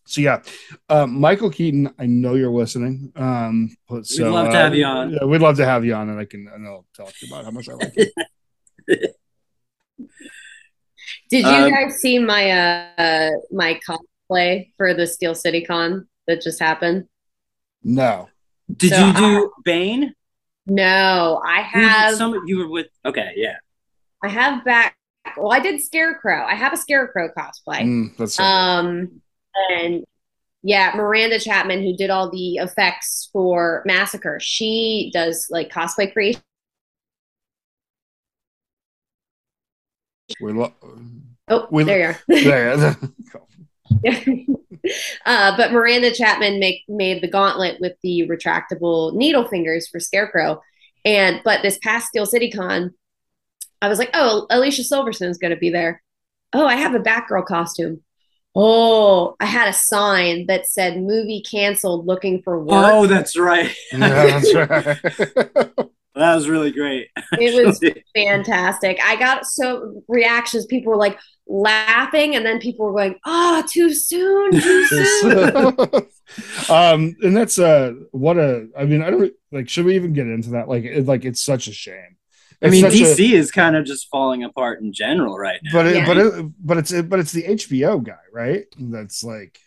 so 0.08 0.20
yeah, 0.20 0.40
um, 0.88 1.18
Michael 1.20 1.50
Keaton, 1.50 1.92
I 1.98 2.06
know 2.06 2.34
you're 2.36 2.48
listening. 2.52 3.10
Um, 3.16 3.76
but 3.88 4.06
so, 4.06 4.32
love 4.32 4.50
to 4.52 4.56
uh, 4.56 4.62
have 4.62 4.72
you 4.76 4.84
on. 4.84 5.10
Yeah, 5.10 5.24
we'd 5.24 5.40
love 5.40 5.56
to 5.56 5.64
have 5.66 5.84
you 5.84 5.94
on, 5.94 6.08
and 6.10 6.20
I 6.20 6.24
can 6.26 6.46
and 6.46 6.64
I'll 6.64 6.86
talk 6.96 7.08
to 7.08 7.26
you 7.26 7.32
about 7.34 7.44
how 7.44 7.50
much 7.50 7.68
I 7.68 7.72
like 7.72 7.92
you. 7.96 8.06
Did 11.28 11.44
you 11.44 11.46
Um, 11.48 11.70
guys 11.70 11.94
see 12.00 12.20
my 12.20 12.50
uh 12.50 13.30
my 13.50 13.80
cosplay 13.88 14.70
for 14.76 14.94
the 14.94 15.08
Steel 15.08 15.34
City 15.34 15.64
Con 15.64 16.06
that 16.26 16.42
just 16.42 16.58
happened? 16.58 17.06
No, 17.82 18.28
Did 18.74 18.90
So 18.90 19.06
you 19.06 19.12
do 19.14 19.52
Bane? 19.64 20.14
No, 20.66 21.40
I 21.46 21.62
Who 21.62 21.80
did 21.80 21.88
have 21.88 22.14
some 22.16 22.42
you 22.46 22.58
were 22.58 22.68
with. 22.68 22.88
Okay, 23.04 23.32
yeah. 23.36 23.56
I 24.22 24.28
have 24.28 24.64
back. 24.64 24.96
Well, 25.36 25.52
I 25.52 25.60
did 25.60 25.80
Scarecrow. 25.80 26.44
I 26.44 26.54
have 26.54 26.72
a 26.72 26.76
Scarecrow 26.76 27.28
cosplay. 27.36 27.82
Mm, 27.82 28.16
that's 28.16 28.34
so 28.34 28.42
good. 28.42 28.46
Um, 28.48 29.20
and 29.70 30.04
yeah, 30.62 30.92
Miranda 30.96 31.38
Chapman, 31.38 31.82
who 31.82 31.96
did 31.96 32.10
all 32.10 32.30
the 32.30 32.56
effects 32.56 33.28
for 33.32 33.82
Massacre, 33.86 34.38
she 34.40 35.10
does 35.14 35.46
like 35.50 35.70
cosplay 35.70 36.12
creation. 36.12 36.42
we 40.40 40.52
lo- 40.52 40.74
Oh, 41.48 41.68
We- 41.70 41.84
there 41.84 42.18
you 42.28 42.36
are. 42.36 42.76
there. 42.76 42.96
uh, 45.26 45.56
but 45.56 45.72
Miranda 45.72 46.12
Chapman 46.12 46.58
make, 46.58 46.82
made 46.88 47.22
the 47.22 47.30
gauntlet 47.30 47.80
with 47.80 47.94
the 48.02 48.26
retractable 48.28 49.14
needle 49.14 49.46
fingers 49.46 49.88
for 49.88 50.00
Scarecrow. 50.00 50.62
And 51.04 51.40
but 51.44 51.62
this 51.62 51.78
past 51.78 52.08
Steel 52.08 52.26
City 52.26 52.50
Con, 52.50 52.92
I 53.80 53.88
was 53.88 53.98
like, 53.98 54.10
oh, 54.14 54.46
Alicia 54.50 54.82
Silverstone's 54.82 55.38
going 55.38 55.52
to 55.54 55.60
be 55.60 55.70
there. 55.70 56.02
Oh, 56.52 56.66
I 56.66 56.76
have 56.76 56.94
a 56.94 57.00
Batgirl 57.00 57.46
costume. 57.46 58.02
Oh, 58.58 59.36
I 59.38 59.44
had 59.44 59.68
a 59.68 59.72
sign 59.74 60.46
that 60.46 60.66
said 60.66 60.96
"movie 60.98 61.42
canceled, 61.42 62.06
looking 62.06 62.40
for 62.40 62.58
work." 62.58 62.68
Oh, 62.70 63.06
that's 63.06 63.36
right. 63.36 63.70
yeah, 63.92 64.40
that's 64.40 64.54
right. 64.54 65.70
That 66.16 66.34
was 66.34 66.48
really 66.48 66.70
great. 66.72 67.08
it 67.32 67.66
was 67.66 67.78
fantastic. 68.14 68.98
I 69.04 69.16
got 69.16 69.46
so 69.46 70.02
reactions. 70.08 70.66
People 70.66 70.92
were 70.92 70.98
like 70.98 71.18
laughing, 71.46 72.34
and 72.34 72.44
then 72.44 72.58
people 72.58 72.86
were 72.86 72.92
going, 72.92 73.16
"Oh, 73.24 73.62
too 73.68 73.92
soon, 73.94 74.52
too 74.52 74.86
soon." 75.20 75.76
um, 76.70 77.16
and 77.22 77.36
that's 77.36 77.58
uh, 77.58 77.92
what 78.12 78.38
a. 78.38 78.68
I 78.76 78.84
mean, 78.84 79.02
I 79.02 79.10
don't 79.10 79.32
like. 79.52 79.68
Should 79.68 79.84
we 79.84 79.94
even 79.96 80.12
get 80.14 80.26
into 80.26 80.50
that? 80.50 80.68
Like, 80.68 80.84
it, 80.84 81.06
like 81.06 81.24
it's 81.24 81.42
such 81.42 81.68
a 81.68 81.72
shame. 81.72 82.16
I 82.62 82.70
mean, 82.70 82.82
such 82.82 82.94
a- 82.94 82.96
DC 82.96 83.32
is 83.32 83.50
kind 83.50 83.76
of 83.76 83.84
just 83.84 84.08
falling 84.10 84.42
apart 84.42 84.80
in 84.80 84.92
general 84.92 85.36
right 85.36 85.60
now. 85.62 85.72
but 85.74 85.86
it, 85.86 85.96
Yeah. 85.96 86.06
but 86.06 86.16
it, 86.16 86.52
but 86.64 86.78
it's 86.78 87.02
but 87.02 87.18
it's 87.20 87.32
the 87.32 87.42
HBO 87.42 88.02
guy, 88.02 88.16
right? 88.32 88.64
That's 88.78 89.22
like 89.22 89.58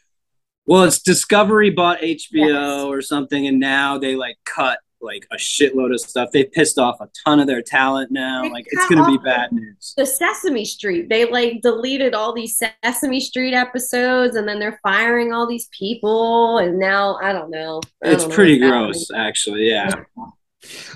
Well, 0.65 0.85
it's 0.85 0.99
Discovery 0.99 1.69
bought 1.69 1.99
HBO 2.01 2.88
or 2.88 3.03
something, 3.03 3.45
and 3.45 3.59
now 3.59 3.99
they 3.99 4.15
like 4.15 4.38
cut 4.43 4.79
like 5.01 5.25
a 5.31 5.35
shitload 5.38 5.93
of 5.93 5.99
stuff. 6.01 6.29
They 6.31 6.43
pissed 6.43 6.77
off 6.77 6.99
a 7.01 7.09
ton 7.25 7.39
of 7.39 7.47
their 7.47 7.62
talent 7.62 8.12
now. 8.12 8.43
They 8.43 8.49
Like 8.49 8.65
it's 8.69 8.88
gonna 8.89 9.07
be 9.09 9.17
bad 9.23 9.51
news. 9.51 9.93
the 9.97 10.05
Sesame 10.05 10.65
Street. 10.65 11.07
They 11.09 11.25
like 11.29 11.62
deleted 11.62 12.13
all 12.13 12.33
these 12.33 12.62
Sesame 12.83 13.19
Street 13.19 13.53
episodes, 13.53 14.35
and 14.35 14.47
then 14.47 14.59
they're 14.59 14.79
firing 14.83 15.31
all 15.33 15.47
these 15.47 15.69
people. 15.77 16.57
And 16.57 16.79
now 16.79 17.17
I 17.21 17.31
don't 17.33 17.49
know. 17.49 17.81
I 18.03 18.09
It's 18.09 18.23
don't 18.23 18.29
know 18.29 18.35
pretty 18.35 18.59
what's 18.62 18.71
gross, 19.07 19.12
actually. 19.15 19.69
Yeah. 19.69 19.89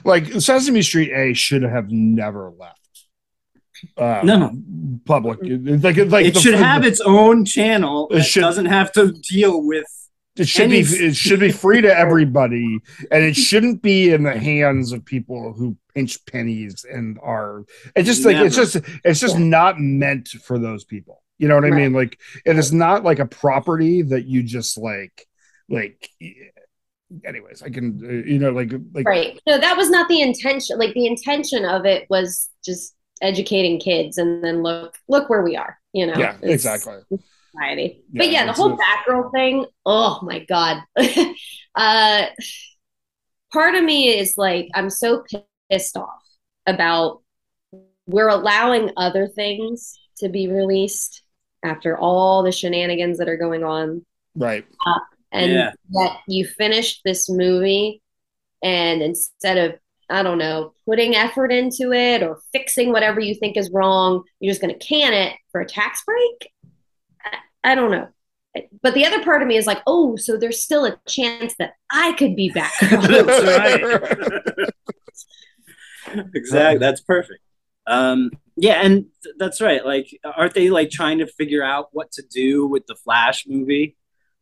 like 0.04 0.28
Sesame 0.42 0.82
Street 0.82 1.12
A 1.14 1.34
should 1.34 1.64
have 1.64 1.90
never 1.90 2.52
left. 2.60 2.80
Uh, 3.98 4.22
No. 4.24 4.52
public. 5.06 5.40
Like, 5.42 5.98
like 5.98 6.26
it 6.26 6.34
the- 6.34 6.40
should 6.40 6.54
have 6.54 6.86
its 6.86 7.02
own 7.02 7.44
channel. 7.46 8.08
It 8.12 8.20
It 8.20 8.24
should- 8.24 8.42
doesn't 8.42 8.66
have 8.68 8.92
to 8.94 9.12
deal 9.12 9.62
with. 9.62 9.86
It 10.36 10.48
should 10.48 10.64
any- 10.64 10.82
be. 10.82 10.90
It 10.90 11.16
should 11.16 11.40
be 11.40 11.52
free 11.52 11.82
to 11.82 11.96
everybody, 11.96 12.80
and 13.12 13.24
it 13.24 13.36
shouldn't 13.36 13.82
be 13.84 14.12
in 14.12 14.24
the 14.24 14.38
hands 14.38 14.92
of 14.92 15.06
people 15.06 15.54
who 15.54 15.78
pinch 15.94 16.26
pennies 16.26 16.86
and 16.92 17.20
are. 17.22 17.66
It's 17.96 18.08
just 18.08 18.26
like 18.26 18.38
it's 18.38 18.56
just 18.56 18.78
it's 19.04 19.20
just 19.20 19.38
not 19.38 19.80
meant 19.80 20.30
for 20.30 20.58
those 20.58 20.86
people. 20.86 21.22
You 21.38 21.48
know 21.50 21.56
what 21.56 21.66
I 21.66 21.70
mean? 21.72 21.94
Like 21.94 22.20
it 22.46 22.58
is 22.58 22.74
not 22.74 23.04
like 23.04 23.20
a 23.20 23.26
property 23.28 24.02
that 24.02 24.26
you 24.26 24.42
just 24.44 24.78
like 24.78 25.28
like. 25.70 26.10
Anyways, 27.24 27.62
I 27.62 27.70
can 27.70 28.00
uh, 28.04 28.28
you 28.28 28.40
know 28.40 28.50
like 28.50 28.72
like 28.92 29.08
Right. 29.08 29.40
No, 29.46 29.60
that 29.60 29.78
was 29.78 29.92
not 29.92 30.08
the 30.10 30.22
intention. 30.22 30.80
Like 30.80 30.96
the 30.96 31.06
intention 31.06 31.64
of 31.64 31.86
it 31.86 32.10
was 32.10 32.50
just 32.66 32.96
educating 33.22 33.80
kids, 33.80 34.18
and 34.18 34.44
then 34.44 34.64
look 34.64 34.98
look 35.08 35.30
where 35.30 35.44
we 35.44 35.56
are. 35.56 35.78
You 35.92 36.08
know. 36.08 36.16
yeah 36.18 36.38
It's- 36.38 36.54
exactly 36.54 36.96
society. 37.54 38.04
but 38.12 38.26
Yeah, 38.28 38.32
yeah, 38.32 38.46
the 38.48 38.54
whole 38.54 38.74
a- 38.74 38.78
Batgirl 38.78 39.32
thing. 39.32 39.66
Oh 39.86 40.20
my 40.24 40.40
god. 40.40 40.84
uh, 41.76 42.26
part 43.52 43.76
of 43.76 43.84
me 43.84 44.10
is 44.18 44.36
like, 44.38 44.70
I'm 44.74 44.90
so 44.90 45.24
pissed 45.70 45.98
off 45.98 46.22
about 46.66 47.22
we're 48.06 48.30
allowing 48.30 48.92
other 48.98 49.28
things 49.28 49.98
to 50.18 50.30
be 50.30 50.48
released 50.48 51.22
after 51.64 51.98
all 51.98 52.44
the 52.44 52.52
shenanigans 52.52 53.18
that 53.20 53.30
are 53.30 53.38
going 53.38 53.64
on, 53.64 54.06
Right. 54.36 54.66
and 55.32 55.52
Yeah. 55.52 55.72
yet 55.90 56.18
you 56.28 56.46
finished 56.46 57.02
this 57.06 57.30
movie, 57.30 58.02
and 58.62 59.02
instead 59.02 59.58
of 59.58 59.80
I 60.10 60.22
don't 60.22 60.38
know, 60.38 60.74
putting 60.86 61.16
effort 61.16 61.52
into 61.52 61.94
it 61.94 62.22
or 62.22 62.40
fixing 62.52 62.92
whatever 62.92 63.22
you 63.22 63.34
think 63.34 63.56
is 63.56 63.72
wrong, 63.72 64.24
you're 64.42 64.52
just 64.52 64.62
going 64.62 64.78
to 64.78 64.86
can 64.86 65.14
it 65.14 65.34
for 65.52 65.62
a 65.62 65.66
tax 65.66 66.04
break. 66.06 66.52
I, 67.64 67.76
don't 67.76 67.92
know. 67.92 68.08
But 68.82 68.94
the 68.94 69.06
other 69.06 69.24
part 69.24 69.42
of 69.42 69.48
me 69.48 69.58
is 69.58 69.66
like, 69.66 69.82
oh, 69.88 70.16
so 70.16 70.38
there's 70.38 70.62
still 70.62 70.86
a 70.86 70.98
chance 71.08 71.56
that 71.60 71.74
I 71.92 72.14
could 72.14 72.36
be 72.36 72.50
back. 72.50 72.74
Exactly. 76.36 76.78
That's 76.78 77.02
perfect. 77.02 77.40
Um, 77.88 78.32
yeah, 78.56 78.82
and 78.84 79.06
th- 79.24 79.36
that's 79.38 79.62
right. 79.62 79.86
Like, 79.86 80.08
aren't 80.24 80.54
they 80.54 80.70
like 80.70 80.90
trying 80.90 81.20
to 81.20 81.28
figure 81.28 81.64
out 81.64 81.90
what 81.92 82.12
to 82.14 82.24
do 82.30 82.68
with 82.68 82.86
the 82.88 82.96
Flash 82.96 83.46
movie? 83.48 83.98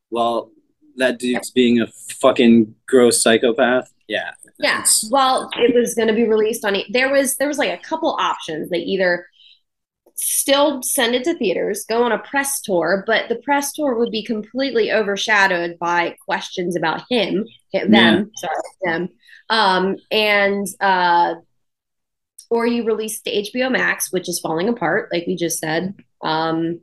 Well, 0.09 0.51
that 0.97 1.19
dude's 1.19 1.51
being 1.51 1.79
a 1.79 1.87
fucking 2.19 2.75
gross 2.87 3.23
psychopath. 3.23 3.91
Yeah. 4.07 4.31
Yeah. 4.59 4.83
Well, 5.09 5.49
it 5.53 5.73
was 5.73 5.95
going 5.95 6.09
to 6.09 6.13
be 6.13 6.27
released 6.27 6.65
on. 6.65 6.75
It. 6.75 6.87
There 6.91 7.09
was 7.09 7.37
there 7.37 7.47
was 7.47 7.57
like 7.57 7.71
a 7.71 7.81
couple 7.81 8.17
options. 8.19 8.69
They 8.69 8.79
either 8.79 9.25
still 10.21 10.81
send 10.83 11.15
it 11.15 11.23
to 11.25 11.33
theaters, 11.35 11.85
go 11.87 12.03
on 12.03 12.11
a 12.11 12.19
press 12.19 12.61
tour, 12.61 13.03
but 13.07 13.29
the 13.29 13.37
press 13.37 13.73
tour 13.73 13.97
would 13.97 14.11
be 14.11 14.23
completely 14.23 14.91
overshadowed 14.91 15.77
by 15.79 16.15
questions 16.25 16.75
about 16.75 17.03
him, 17.09 17.45
them, 17.73 17.91
Yeah. 17.91 18.23
sorry, 18.35 18.55
them, 18.83 19.09
um, 19.49 19.95
and 20.11 20.67
uh, 20.79 21.35
or 22.49 22.67
you 22.67 22.83
release 22.83 23.21
to 23.21 23.31
HBO 23.31 23.71
Max, 23.71 24.11
which 24.11 24.27
is 24.29 24.39
falling 24.39 24.69
apart, 24.69 25.09
like 25.11 25.25
we 25.25 25.35
just 25.35 25.59
said. 25.59 25.95
Um, 26.21 26.81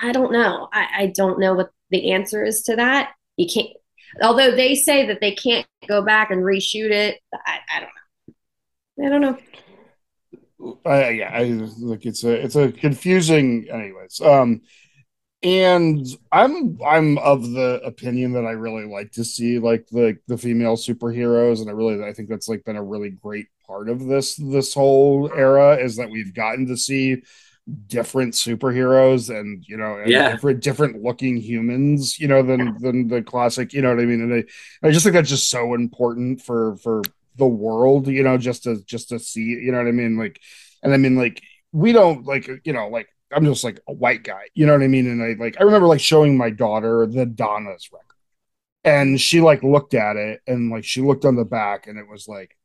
I, 0.00 0.08
I 0.08 0.12
don't 0.12 0.32
know. 0.32 0.68
I, 0.72 0.86
I 0.98 1.12
don't 1.14 1.38
know 1.38 1.54
what 1.54 1.70
the 1.90 2.12
answer 2.12 2.44
is 2.44 2.62
to 2.62 2.76
that. 2.76 3.12
You 3.36 3.46
can't 3.52 3.68
although 4.22 4.54
they 4.54 4.74
say 4.74 5.06
that 5.06 5.20
they 5.20 5.34
can't 5.34 5.66
go 5.88 6.02
back 6.02 6.30
and 6.30 6.42
reshoot 6.42 6.90
it 6.90 7.18
i, 7.34 7.58
I 7.74 7.80
don't 7.80 7.90
know 8.98 9.04
i 9.04 9.08
don't 9.08 9.20
know 9.20 9.38
Uh, 10.84 11.08
yeah, 11.08 11.30
I 11.32 11.44
look. 11.44 12.06
It's 12.06 12.24
a 12.24 12.32
it's 12.32 12.56
a 12.56 12.72
confusing, 12.72 13.68
anyways. 13.70 14.20
Um, 14.20 14.62
and 15.42 16.06
I'm 16.32 16.78
I'm 16.86 17.18
of 17.18 17.50
the 17.52 17.80
opinion 17.84 18.32
that 18.34 18.46
I 18.46 18.52
really 18.52 18.86
like 18.86 19.12
to 19.12 19.24
see 19.24 19.58
like 19.58 19.88
the 19.88 20.18
the 20.28 20.38
female 20.38 20.76
superheroes, 20.76 21.60
and 21.60 21.70
I 21.70 21.74
really 21.74 22.02
I 22.04 22.12
think 22.12 22.28
that's 22.28 22.48
like 22.48 22.64
been 22.64 22.76
a 22.76 22.84
really 22.84 23.10
great 23.10 23.48
part 23.66 23.88
of 23.90 24.06
this 24.06 24.36
this 24.36 24.74
whole 24.74 25.32
era 25.34 25.76
is 25.78 25.96
that 25.96 26.10
we've 26.10 26.34
gotten 26.34 26.66
to 26.68 26.76
see 26.76 27.22
different 27.88 28.34
superheroes 28.34 29.28
and 29.36 29.64
you 29.66 29.76
know 29.76 29.98
and 29.98 30.12
Yeah. 30.12 30.24
different 30.24 30.62
different 30.62 31.02
looking 31.02 31.36
humans 31.36 32.18
you 32.18 32.28
know 32.28 32.42
than 32.42 32.78
than 32.80 33.08
the 33.08 33.22
classic 33.22 33.72
you 33.72 33.82
know 33.82 33.90
what 33.90 34.00
i 34.00 34.04
mean 34.06 34.20
and 34.20 34.32
i 34.34 34.44
i 34.86 34.90
just 34.92 35.04
think 35.04 35.14
that's 35.14 35.28
just 35.28 35.50
so 35.50 35.74
important 35.74 36.40
for 36.40 36.76
for 36.76 37.10
the 37.36 37.46
world 37.46 38.08
you 38.08 38.22
know 38.22 38.38
just 38.38 38.64
to 38.64 38.82
just 38.84 39.10
to 39.10 39.18
see 39.18 39.42
you 39.42 39.72
know 39.72 39.78
what 39.78 39.88
i 39.88 39.92
mean? 39.92 40.16
Like 40.16 40.40
and 40.82 40.92
i 40.92 40.96
mean 40.96 41.16
like 41.16 41.42
we 41.72 41.92
don't 41.92 42.24
like 42.26 42.48
you 42.64 42.72
know 42.72 42.88
like 42.88 43.08
i'm 43.32 43.44
just 43.44 43.64
like 43.64 43.80
a 43.88 43.92
white 43.92 44.22
guy 44.22 44.44
you 44.54 44.66
know 44.66 44.72
what 44.72 44.82
i 44.82 44.88
mean? 44.88 45.06
And 45.06 45.22
i 45.22 45.42
like 45.42 45.56
i 45.60 45.64
remember 45.64 45.86
like 45.86 46.00
showing 46.00 46.36
my 46.36 46.50
daughter 46.50 47.06
the 47.06 47.26
Donnas' 47.26 47.90
record. 47.92 48.04
And 48.84 49.20
she 49.20 49.40
like 49.40 49.62
looked 49.64 49.94
at 49.94 50.16
it 50.16 50.40
and 50.46 50.70
like 50.70 50.84
she 50.84 51.00
looked 51.00 51.24
on 51.24 51.34
the 51.34 51.44
back 51.44 51.88
and 51.88 51.98
it 51.98 52.08
was 52.08 52.28
like 52.28 52.56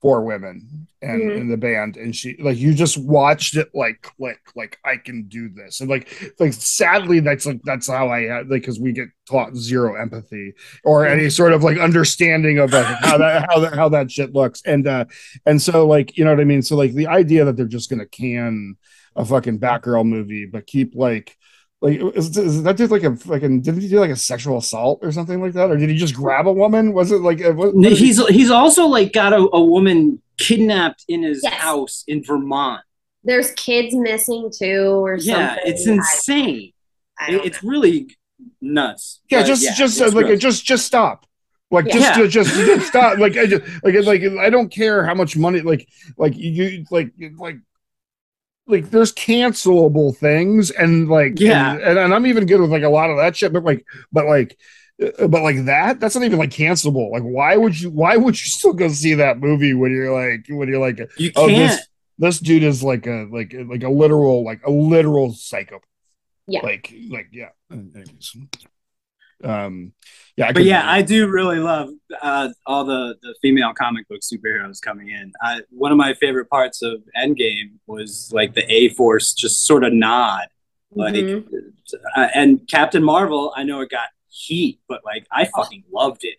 four 0.00 0.22
women 0.24 0.86
and 1.02 1.22
Mhm. 1.22 1.36
in 1.38 1.48
the 1.48 1.56
band 1.56 1.96
and 1.96 2.14
she 2.14 2.36
like 2.40 2.56
you 2.58 2.72
just 2.74 2.96
watched 2.98 3.56
it 3.56 3.68
like 3.74 4.02
click 4.02 4.38
like 4.54 4.78
i 4.84 4.96
can 4.96 5.24
do 5.28 5.48
this. 5.48 5.80
And 5.80 5.88
like 5.90 6.34
like 6.38 6.52
sadly 6.52 7.20
that's 7.20 7.46
like 7.46 7.60
that's 7.64 7.88
how 7.88 8.08
i 8.08 8.22
had 8.22 8.48
like 8.48 8.62
because 8.62 8.78
we 8.80 8.92
get 8.92 9.08
taught 9.28 9.56
zero 9.56 9.94
empathy 10.00 10.52
or 10.84 11.06
any 11.06 11.30
sort 11.30 11.52
of 11.52 11.64
like 11.64 11.78
understanding 11.78 12.58
of 12.58 12.72
like 12.72 12.86
how 13.02 13.18
that 13.18 13.46
how 13.50 13.58
that 13.60 13.74
how 13.74 13.88
that 13.88 14.10
shit 14.10 14.34
looks. 14.34 14.60
And 14.64 14.86
uh 14.86 15.06
and 15.46 15.60
so 15.62 15.86
like 15.86 16.16
you 16.16 16.24
know 16.24 16.30
what 16.30 16.40
i 16.40 16.44
mean? 16.44 16.62
So 16.62 16.76
like 16.76 16.92
the 16.94 17.06
idea 17.08 17.44
that 17.44 17.56
they're 17.56 17.66
just 17.66 17.90
gonna 17.90 18.06
can 18.06 18.76
a 19.16 19.24
fucking 19.24 19.58
batgirl 19.58 20.06
movie 20.06 20.46
but 20.46 20.66
keep 20.66 20.94
like 20.94 21.36
like 21.80 22.00
is, 22.16 22.36
is 22.36 22.62
that 22.64 22.76
dude 22.76 22.90
like 22.90 23.04
a 23.04 23.14
fucking 23.16 23.60
Didn't 23.60 23.80
he 23.80 23.88
do 23.88 24.00
like 24.00 24.10
a 24.10 24.16
sexual 24.16 24.58
assault 24.58 24.98
or 25.02 25.12
something 25.12 25.40
like 25.40 25.52
that 25.52 25.70
or 25.70 25.76
did 25.76 25.88
he 25.88 25.96
just 25.96 26.14
grab 26.14 26.46
a 26.48 26.52
woman 26.52 26.92
was 26.92 27.12
it 27.12 27.20
like 27.20 27.40
uh, 27.44 27.52
what, 27.52 27.74
what 27.74 27.82
did 27.82 27.92
he- 27.96 28.06
He's 28.06 28.26
he's 28.28 28.50
also 28.50 28.86
like 28.86 29.12
got 29.12 29.32
a, 29.32 29.48
a 29.52 29.62
woman 29.62 30.20
kidnapped 30.38 31.04
in 31.08 31.22
his 31.22 31.40
Yes. 31.42 31.52
house 31.54 32.04
in 32.08 32.22
Vermont. 32.24 32.82
there's 33.24 33.50
kids 33.52 33.94
missing 33.94 34.50
too 34.56 35.04
or 35.04 35.16
Yeah, 35.18 35.54
something 35.56 35.72
it's 35.72 35.86
insane. 35.86 36.72
I 37.18 37.32
It- 37.32 37.44
it's 37.46 37.62
really 37.62 38.16
nuts. 38.60 39.20
yeah 39.30 39.40
But 39.40 39.46
just 39.46 39.76
just 39.76 40.00
uh, 40.00 40.10
like 40.10 40.26
gross. 40.26 40.40
just 40.40 40.64
just 40.64 40.86
stop 40.86 41.26
like 41.70 41.86
Yeah. 41.86 41.92
just 41.94 42.18
Yeah. 42.18 42.26
just 42.26 42.54
just 42.54 42.86
stop 42.92 43.18
like 43.18 43.36
I 43.36 43.46
just 43.46 43.64
like 43.84 43.94
like 44.04 44.22
I 44.22 44.50
don't 44.50 44.68
care 44.70 45.04
how 45.04 45.14
much 45.14 45.36
money 45.36 45.60
like 45.60 45.88
like 46.16 46.34
you 46.36 46.84
like 46.90 47.12
like 47.36 47.58
like 48.68 48.90
there's 48.90 49.12
cancelable 49.12 50.16
things 50.16 50.70
and 50.70 51.08
like 51.08 51.40
Yeah. 51.40 51.72
and, 51.72 51.82
and, 51.82 51.98
and 51.98 52.14
I'm 52.14 52.26
even 52.26 52.46
good 52.46 52.60
with 52.60 52.70
like 52.70 52.82
a 52.84 52.88
lot 52.88 53.10
of 53.10 53.16
that 53.16 53.36
shit 53.36 53.52
but 53.52 53.64
like 53.64 53.84
but 54.12 54.26
like 54.26 54.56
uh, 55.02 55.26
but 55.28 55.42
like 55.42 55.64
that 55.64 56.00
that's 56.00 56.14
not 56.14 56.24
even 56.24 56.38
like 56.38 56.50
cancelable 56.50 57.10
like 57.10 57.22
why 57.22 57.56
would 57.56 57.80
you 57.80 57.90
why 57.90 58.16
would 58.16 58.34
you 58.38 58.46
still 58.46 58.72
go 58.72 58.88
see 58.88 59.14
that 59.14 59.38
movie 59.38 59.74
when 59.74 59.90
you're 59.92 60.12
like 60.12 60.44
when 60.48 60.68
you're 60.68 60.78
like 60.80 60.98
you 61.16 61.30
oh 61.36 61.46
can't. 61.48 61.70
this 61.70 61.86
this 62.18 62.40
dude 62.40 62.62
is 62.64 62.82
like 62.82 63.06
a 63.06 63.26
like 63.32 63.54
like 63.66 63.82
a 63.84 63.88
literal 63.88 64.44
like 64.44 64.60
a 64.66 64.70
literal 64.70 65.32
psycho 65.32 65.80
Yeah. 66.46 66.60
like 66.62 66.92
like 67.10 67.28
yeah 67.32 67.50
Anyways. 67.72 68.36
Um 69.44 69.92
yeah 70.36 70.46
I 70.46 70.52
but 70.52 70.60
could- 70.60 70.66
yeah, 70.66 70.90
I 70.90 71.02
do 71.02 71.28
really 71.28 71.58
love 71.58 71.90
uh, 72.22 72.48
all 72.66 72.84
the, 72.84 73.16
the 73.22 73.34
female 73.42 73.72
comic 73.74 74.08
book 74.08 74.20
superheroes 74.20 74.80
coming 74.80 75.08
in. 75.10 75.32
I, 75.42 75.60
one 75.70 75.90
of 75.92 75.98
my 75.98 76.14
favorite 76.14 76.48
parts 76.48 76.82
of 76.82 77.02
Endgame 77.16 77.72
was 77.86 78.30
like 78.32 78.54
the 78.54 78.64
A 78.72 78.88
Force 78.90 79.32
just 79.34 79.64
sort 79.66 79.84
of 79.84 79.92
nod, 79.92 80.46
like, 80.92 81.14
Mhm. 81.14 81.44
uh, 82.16 82.28
and 82.34 82.66
Captain 82.68 83.02
Marvel. 83.02 83.52
I 83.56 83.62
know 83.64 83.80
it 83.80 83.90
got 83.90 84.08
heat, 84.28 84.80
but 84.88 85.04
like 85.04 85.26
I 85.32 85.44
fucking 85.46 85.84
loved 85.92 86.24
it. 86.24 86.36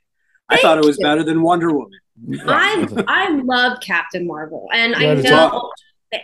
I 0.50 0.58
thought 0.58 0.78
it 0.78 0.86
was 0.86 0.98
you. 0.98 1.04
better 1.06 1.24
than 1.24 1.42
Wonder 1.42 1.72
Woman. 1.74 2.00
I 2.48 2.88
I 3.08 3.30
love 3.30 3.80
Captain 3.82 4.26
Marvel, 4.28 4.68
and 4.74 4.96
I 4.96 5.02
Yeah, 5.04 5.12
it's 5.14 5.30
know 5.30 5.72
uh, 6.14 6.18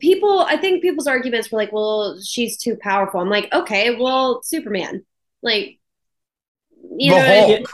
people. 0.00 0.40
I 0.40 0.56
think 0.56 0.82
people's 0.82 1.06
arguments 1.06 1.50
were 1.50 1.58
like, 1.58 1.72
"Well, 1.72 2.20
she's 2.22 2.56
too 2.58 2.76
powerful." 2.80 3.20
I'm 3.20 3.30
like, 3.30 3.52
okay, 3.52 3.96
well, 3.96 4.42
Superman, 4.42 5.04
like, 5.42 5.78
you 6.98 7.12
the 7.12 7.18
know, 7.18 7.24
what 7.24 7.28
I 7.28 7.46
mean? 7.46 7.56
Hulk. 7.56 7.70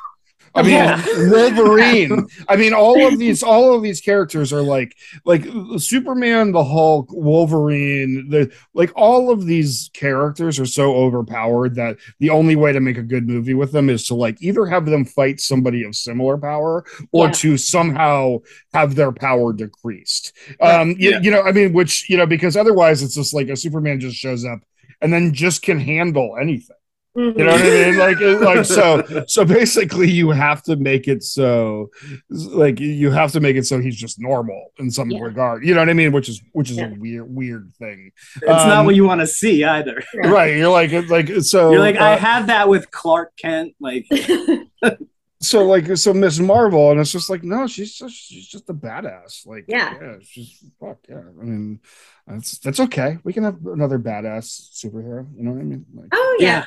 I 0.55 0.63
mean, 0.63 0.73
Yeah. 0.73 1.05
Wolverine. 1.31 2.27
I 2.49 2.57
mean, 2.57 2.73
all 2.73 3.07
of 3.07 3.19
these, 3.19 3.43
all 3.43 3.75
of 3.75 3.83
these 3.83 4.01
characters 4.01 4.51
are 4.53 4.63
like, 4.63 4.97
like 5.25 5.45
Superman, 5.77 6.53
the 6.53 6.65
Hulk, 6.65 7.09
Wolverine. 7.11 8.29
The 8.31 8.51
like, 8.75 8.91
all 8.97 9.31
of 9.31 9.45
these 9.47 9.91
characters 9.93 10.59
are 10.59 10.67
so 10.67 10.97
overpowered 10.97 11.75
that 11.77 11.99
the 12.19 12.31
only 12.31 12.57
way 12.57 12.73
to 12.73 12.81
make 12.81 12.97
a 12.97 13.03
good 13.03 13.29
movie 13.29 13.55
with 13.55 13.73
them 13.73 13.91
is 13.91 14.07
to 14.09 14.15
like 14.15 14.41
either 14.41 14.65
have 14.67 14.87
them 14.87 15.05
fight 15.05 15.39
somebody 15.39 15.85
of 15.85 15.95
similar 15.95 16.39
power 16.39 16.85
or 17.13 17.27
Yeah. 17.27 17.33
to 17.33 17.57
somehow 17.59 18.39
have 18.73 18.95
their 18.95 19.13
power 19.13 19.53
decreased. 19.53 20.33
Right. 20.61 20.81
Um, 20.81 20.91
you, 20.99 21.11
Yeah. 21.11 21.21
you 21.21 21.31
know, 21.31 21.43
I 21.43 21.53
mean, 21.53 21.73
which 21.75 22.09
you 22.09 22.17
know, 22.17 22.27
because 22.27 22.57
otherwise 22.57 23.03
it's 23.03 23.15
just 23.15 23.35
like 23.35 23.49
a 23.49 23.57
Superman 23.57 24.01
just 24.01 24.17
shows 24.17 24.45
up 24.47 24.61
and 25.03 25.13
then 25.13 25.35
just 25.35 25.63
can 25.63 25.79
handle 25.79 26.37
anything. 26.41 26.75
You 27.19 27.33
know 27.45 27.47
what 27.53 27.61
I 27.61 27.65
mean? 27.65 27.97
Like, 27.99 28.21
it- 28.21 28.41
like 28.41 28.65
so. 28.65 29.25
So 29.29 29.45
basically, 29.45 30.11
you 30.11 30.31
have 30.31 30.63
to 30.65 30.77
make 30.77 31.09
it 31.09 31.23
so, 31.25 31.91
like, 32.31 32.79
you 32.81 33.11
have 33.11 33.33
to 33.33 33.41
make 33.41 33.57
it 33.57 33.67
so 33.67 33.81
he's 33.81 33.97
just 33.97 34.21
normal 34.21 34.73
in 34.79 34.91
some 34.91 35.11
Yeah. 35.11 35.21
regard. 35.23 35.65
You 35.65 35.75
know 35.75 35.81
what 35.81 35.89
I 35.89 35.95
mean? 35.95 36.13
Which 36.13 36.29
is 36.29 36.41
which 36.53 36.71
is 36.71 36.77
Yeah. 36.77 36.93
a 36.93 36.95
weird 36.95 37.27
weird 37.35 37.73
thing, 37.79 38.13
It's 38.37 38.47
not 38.47 38.71
Um, 38.79 38.87
what 38.87 38.95
you 38.95 39.05
want 39.05 39.21
to 39.21 39.27
see 39.27 39.65
either. 39.65 40.03
Yeah. 40.15 40.31
right? 40.39 40.57
You're 40.57 40.69
like 40.71 40.93
like 41.11 41.29
so. 41.43 41.71
You're 41.73 41.81
like, 41.81 41.97
I 41.97 42.15
uh, 42.15 42.19
have 42.19 42.47
that 42.47 42.69
with 42.69 42.91
Clark 42.91 43.33
Kent. 43.37 43.75
Like, 43.81 44.07
so 45.41 45.65
like 45.67 45.97
so 45.97 46.13
Miss 46.13 46.39
Marvel, 46.39 46.91
and 46.91 47.01
it's 47.01 47.13
just 47.13 47.31
like 47.31 47.45
no, 47.45 47.67
she's 47.67 47.95
just 47.97 48.15
she's 48.15 48.47
just 48.47 48.69
a 48.71 48.75
badass. 48.75 49.47
Like 49.47 49.65
Yeah. 49.69 49.95
yeah, 50.01 50.15
she's 50.23 50.63
fuck 50.81 50.99
yeah. 51.09 51.19
I 51.41 51.45
mean, 51.45 51.81
that's 52.29 52.59
that's 52.59 52.81
okay. 52.81 53.19
We 53.25 53.33
can 53.33 53.45
have 53.45 53.65
another 53.67 53.99
badass 53.99 54.71
superhero. 54.73 55.27
You 55.37 55.45
know 55.45 55.53
what 55.53 55.61
I 55.61 55.65
mean? 55.65 55.87
Like, 55.95 56.09
oh 56.13 56.37
yeah. 56.41 56.67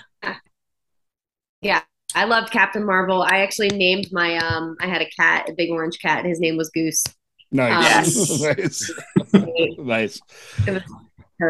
yeah, 1.61 1.81
I 2.15 2.25
loved 2.25 2.51
Captain 2.51 2.85
Marvel. 2.85 3.21
I 3.21 3.39
actually 3.39 3.69
named 3.69 4.07
my 4.11 4.37
um. 4.37 4.75
I 4.79 4.87
had 4.87 5.01
a 5.01 5.09
cat, 5.09 5.49
a 5.49 5.53
big 5.53 5.69
orange 5.69 5.99
cat. 6.01 6.19
and 6.19 6.27
His 6.27 6.39
name 6.39 6.57
was 6.57 6.69
Goose. 6.71 7.03
nice, 7.51 8.29
Yes. 8.29 8.91
nice, 9.33 9.71
nice. 9.77 10.21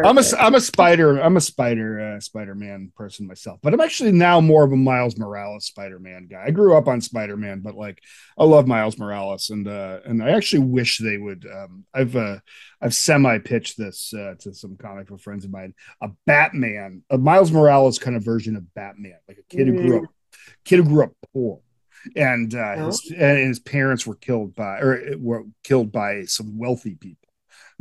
I'm 0.04 0.18
a 0.18 0.22
I'm 0.38 0.54
a 0.54 0.60
spider 0.60 1.18
I'm 1.18 1.36
a 1.36 1.40
spider 1.40 2.00
uh, 2.00 2.20
Spider 2.20 2.54
Man 2.54 2.92
person 2.96 3.26
myself, 3.26 3.60
but 3.62 3.74
I'm 3.74 3.80
actually 3.80 4.12
now 4.12 4.40
more 4.40 4.64
of 4.64 4.72
a 4.72 4.76
Miles 4.76 5.18
Morales 5.18 5.66
Spider 5.66 5.98
Man 5.98 6.26
guy. 6.30 6.44
I 6.46 6.50
grew 6.50 6.76
up 6.76 6.88
on 6.88 7.00
Spider 7.00 7.36
Man, 7.36 7.60
but 7.60 7.74
like 7.74 8.00
I 8.38 8.44
love 8.44 8.66
Miles 8.66 8.98
Morales, 8.98 9.50
and 9.50 9.68
uh, 9.68 10.00
and 10.04 10.22
I 10.22 10.30
actually 10.30 10.66
wish 10.66 10.98
they 10.98 11.18
would. 11.18 11.46
Um, 11.46 11.84
I've 11.92 12.16
uh, 12.16 12.38
I've 12.80 12.94
semi 12.94 13.38
pitched 13.38 13.76
this 13.76 14.12
uh, 14.14 14.34
to 14.40 14.54
some 14.54 14.76
comic 14.76 15.08
book 15.08 15.20
friends 15.20 15.44
of 15.44 15.50
mine. 15.50 15.74
A 16.02 16.08
Batman, 16.26 17.02
a 17.10 17.18
Miles 17.18 17.52
Morales 17.52 17.98
kind 17.98 18.16
of 18.16 18.24
version 18.24 18.56
of 18.56 18.72
Batman, 18.74 19.18
like 19.28 19.38
a 19.38 19.54
kid 19.54 19.66
who 19.68 19.74
grew 19.76 20.02
up 20.04 20.10
kid 20.64 20.76
who 20.78 20.84
grew 20.84 21.04
up 21.04 21.12
poor 21.32 21.60
and 22.16 22.54
uh, 22.54 22.74
Oh. 22.78 22.86
his 22.86 23.12
and 23.16 23.38
his 23.38 23.60
parents 23.60 24.06
were 24.06 24.16
killed 24.16 24.54
by 24.54 24.78
or 24.80 25.14
were 25.18 25.44
killed 25.62 25.92
by 25.92 26.24
some 26.24 26.58
wealthy 26.58 26.94
people 26.96 27.21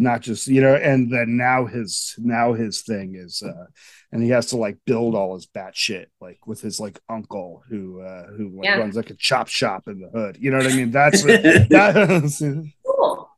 not 0.02 0.22
just 0.22 0.47
you 0.47 0.62
know 0.62 0.76
and 0.76 1.12
then 1.14 1.38
now 1.38 1.66
his 1.66 2.16
now 2.18 2.54
his 2.54 2.82
thing 2.82 3.14
is 3.16 3.41
uh 3.43 3.66
and 4.12 4.24
he 4.24 4.30
has 4.30 4.47
to 4.47 4.58
like 4.58 4.78
build 4.86 5.14
all 5.16 5.34
his 5.36 5.45
bat 5.45 5.76
shit 5.76 6.10
like 6.20 6.39
with 6.47 6.60
his 6.62 6.80
like 6.80 6.99
uncle 7.08 7.64
who 7.70 8.02
uh 8.02 8.26
who 8.36 8.49
like, 8.58 8.66
Yeah. 8.66 8.78
runs 8.78 8.95
like 8.95 9.12
a 9.12 9.16
chop 9.16 9.47
shop 9.47 9.88
in 9.88 9.99
the 10.02 10.10
hood 10.10 10.38
you 10.39 10.49
know 10.52 10.58
what 10.58 10.68
i 10.72 10.76
mean 10.76 10.91
that's 10.99 11.24
that, 11.24 12.72
Cool. 12.86 13.30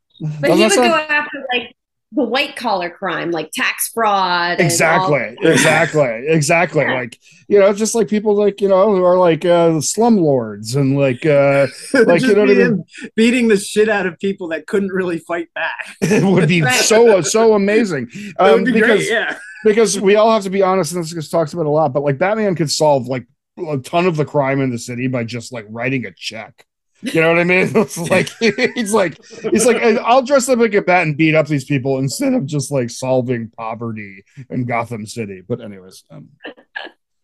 But 0.41 0.51
he 0.55 0.61
would 0.63 0.71
sound- 0.71 0.87
go 0.89 0.95
after 0.95 1.45
like 1.53 1.75
the 2.15 2.23
white 2.23 2.55
collar 2.55 2.89
crime, 2.89 3.31
like 3.31 3.49
tax 3.53 3.89
fraud. 3.93 4.59
exactly 4.59 5.35
exactly 5.41 6.25
exactly 6.27 6.83
Yeah. 6.83 6.93
like 6.93 7.19
you 7.47 7.59
know 7.59 7.73
just 7.73 7.95
like 7.95 8.07
people 8.07 8.35
like 8.35 8.61
you 8.61 8.67
know 8.67 8.95
who 8.95 9.03
are 9.03 9.17
like 9.17 9.43
uh 9.45 9.81
slum 9.81 10.17
lords 10.17 10.75
and 10.75 10.97
like 10.97 11.25
uh 11.25 11.67
Like, 11.93 12.21
you 12.21 12.35
know 12.35 12.41
what 12.41 12.51
I 12.51 12.53
mean? 12.53 12.85
beating 13.15 13.47
the 13.47 13.57
shit 13.57 13.89
out 13.89 14.05
of 14.05 14.19
people 14.19 14.47
that 14.49 14.67
couldn't 14.67 14.91
really 14.91 15.17
fight 15.19 15.47
back. 15.55 15.87
it 16.01 16.23
would 16.23 16.47
be 16.47 16.61
so 16.71 17.21
so 17.21 17.53
amazing 17.53 18.09
That 18.37 18.53
um, 18.53 18.63
would 18.63 18.65
be 18.65 18.71
because 18.73 18.87
great. 19.07 19.09
Yeah. 19.09 19.37
because 19.63 19.99
we 19.99 20.15
all 20.15 20.31
have 20.31 20.43
to 20.43 20.49
be 20.49 20.61
honest, 20.61 20.93
and 20.93 21.03
this 21.03 21.13
gets 21.13 21.29
talks 21.29 21.53
about 21.53 21.65
a 21.65 21.69
lot, 21.69 21.93
but 21.93 22.03
like 22.03 22.17
Batman 22.17 22.55
could 22.55 22.69
solve 22.71 23.07
like 23.07 23.25
a 23.57 23.77
ton 23.77 24.05
of 24.07 24.17
the 24.17 24.25
crime 24.25 24.61
in 24.61 24.69
the 24.71 24.79
city 24.79 25.07
by 25.07 25.23
just 25.23 25.51
like 25.53 25.65
writing 25.69 26.05
a 26.05 26.11
check. 26.11 26.65
You 27.03 27.21
know 27.21 27.29
what 27.29 27.39
I 27.39 27.43
mean? 27.43 27.71
It's 27.75 27.97
like 27.97 28.29
he's 28.75 28.93
like 28.93 29.19
he's 29.51 29.65
like 29.65 29.77
I'll 29.81 30.23
dress 30.23 30.49
up 30.49 30.59
like 30.59 30.73
a 30.73 30.81
bat 30.81 31.03
and 31.03 31.17
beat 31.17 31.35
up 31.35 31.47
these 31.47 31.65
people 31.65 31.99
instead 31.99 32.33
of 32.33 32.45
just 32.45 32.71
like 32.71 32.89
solving 32.89 33.49
poverty 33.49 34.23
in 34.49 34.65
Gotham 34.65 35.05
City. 35.05 35.41
But 35.47 35.61
anyways, 35.61 36.03
um, 36.09 36.29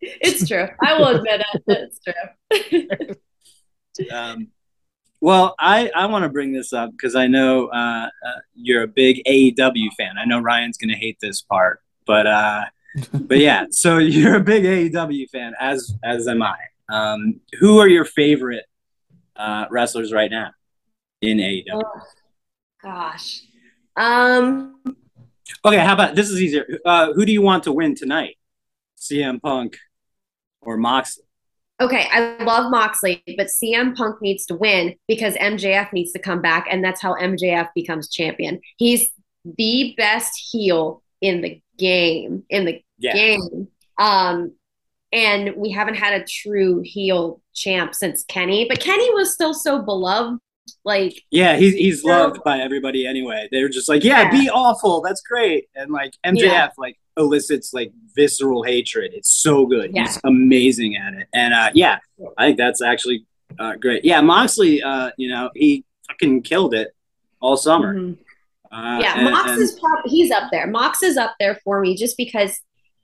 It's 0.00 0.48
true. 0.48 0.68
I 0.82 0.98
will 0.98 1.08
admit 1.08 1.42
it. 1.52 1.90
It's 1.92 2.00
true. 2.00 3.14
Um, 4.10 4.48
well, 5.20 5.54
I, 5.58 5.90
I 5.94 6.06
want 6.06 6.22
to 6.22 6.30
bring 6.30 6.52
this 6.52 6.72
up 6.72 6.90
because 6.92 7.14
I 7.14 7.26
know 7.26 7.66
uh, 7.66 8.08
uh, 8.26 8.38
you're 8.54 8.82
a 8.82 8.88
big 8.88 9.22
AEW 9.26 9.92
fan. 9.98 10.16
I 10.18 10.24
know 10.24 10.40
Ryan's 10.40 10.78
going 10.78 10.88
to 10.88 10.96
hate 10.96 11.18
this 11.20 11.42
part, 11.42 11.82
but 12.06 12.26
uh, 12.26 12.64
but 13.12 13.38
yeah. 13.38 13.66
So 13.70 13.98
you're 13.98 14.36
a 14.36 14.40
big 14.40 14.64
AEW 14.64 15.28
fan, 15.28 15.52
as 15.60 15.94
as 16.02 16.26
am 16.28 16.42
I. 16.42 16.56
Um, 16.88 17.40
who 17.58 17.78
are 17.78 17.88
your 17.88 18.04
favorite 18.04 18.64
uh, 19.40 19.66
wrestlers 19.70 20.12
right 20.12 20.30
now 20.30 20.50
in 21.20 21.38
AEW? 21.38 21.64
Oh, 21.74 21.82
gosh. 22.82 23.40
Um. 23.96 24.80
Okay, 25.64 25.78
how 25.78 25.94
about 25.94 26.14
this 26.14 26.30
is 26.30 26.40
easier. 26.40 26.78
Uh, 26.84 27.12
who 27.12 27.24
do 27.24 27.32
you 27.32 27.42
want 27.42 27.64
to 27.64 27.72
win 27.72 27.94
tonight? 27.94 28.36
CM 28.98 29.40
Punk 29.42 29.78
or 30.60 30.76
Moxley? 30.76 31.24
Okay, 31.80 32.06
I 32.12 32.42
love 32.44 32.70
Moxley, 32.70 33.22
but 33.38 33.46
CM 33.46 33.96
Punk 33.96 34.20
needs 34.20 34.44
to 34.46 34.54
win 34.54 34.94
because 35.08 35.34
MJF 35.36 35.92
needs 35.94 36.12
to 36.12 36.18
come 36.18 36.42
back, 36.42 36.66
and 36.70 36.84
that's 36.84 37.00
how 37.00 37.14
MJF 37.14 37.68
becomes 37.74 38.10
champion. 38.10 38.60
He's 38.76 39.10
the 39.44 39.94
best 39.96 40.32
heel 40.52 41.02
in 41.22 41.40
the 41.40 41.60
game. 41.78 42.44
In 42.50 42.66
the 42.66 42.82
Yeah. 42.98 43.14
game. 43.14 43.68
Um, 43.98 44.52
and 45.12 45.54
we 45.56 45.70
haven't 45.70 45.94
had 45.94 46.20
a 46.20 46.24
true 46.24 46.80
heel 46.84 47.40
champ 47.54 47.94
since 47.94 48.24
Kenny, 48.24 48.66
but 48.68 48.80
Kenny 48.80 49.12
was 49.14 49.32
still 49.34 49.54
so 49.54 49.82
beloved. 49.82 50.38
Like, 50.84 51.20
Yeah, 51.30 51.56
he's 51.56 51.74
he's 51.74 52.02
So- 52.02 52.08
loved 52.08 52.44
by 52.44 52.60
everybody 52.60 53.06
anyway. 53.06 53.48
They're 53.50 53.68
just 53.68 53.88
like, 53.88 54.04
yeah, 54.04 54.22
Yeah. 54.22 54.30
be 54.30 54.48
awful. 54.48 55.00
That's 55.00 55.20
great. 55.20 55.64
And 55.74 55.90
like 55.90 56.12
MJF 56.24 56.42
Yeah. 56.42 56.68
like 56.78 56.96
elicits 57.16 57.72
like 57.74 57.92
visceral 58.14 58.62
hatred. 58.62 59.12
It's 59.12 59.30
so 59.42 59.66
good. 59.66 59.90
Yeah. 59.94 60.02
He's 60.02 60.18
amazing 60.24 60.96
at 60.96 61.14
it. 61.14 61.26
And 61.34 61.52
uh 61.54 61.70
yeah, 61.74 61.98
I 62.38 62.46
think 62.46 62.58
that's 62.58 62.80
actually 62.80 63.26
uh, 63.58 63.74
great. 63.74 64.04
Yeah, 64.04 64.20
Moxley, 64.20 64.80
uh, 64.80 65.10
you 65.16 65.28
know, 65.28 65.50
he 65.56 65.84
fucking 66.06 66.42
killed 66.42 66.72
it 66.72 66.94
all 67.40 67.56
summer. 67.56 67.94
mhm. 67.96 68.16
Uh, 68.70 69.00
yeah, 69.02 69.18
and- 69.18 69.30
Mox 69.30 69.50
and- 69.50 69.60
is 69.60 69.72
prob- 69.80 70.06
he's 70.06 70.30
up 70.30 70.52
there. 70.52 70.68
Mox 70.68 71.02
is 71.02 71.16
up 71.16 71.34
there 71.40 71.56
for 71.64 71.80
me 71.80 71.96
just 71.96 72.16
because 72.16 72.60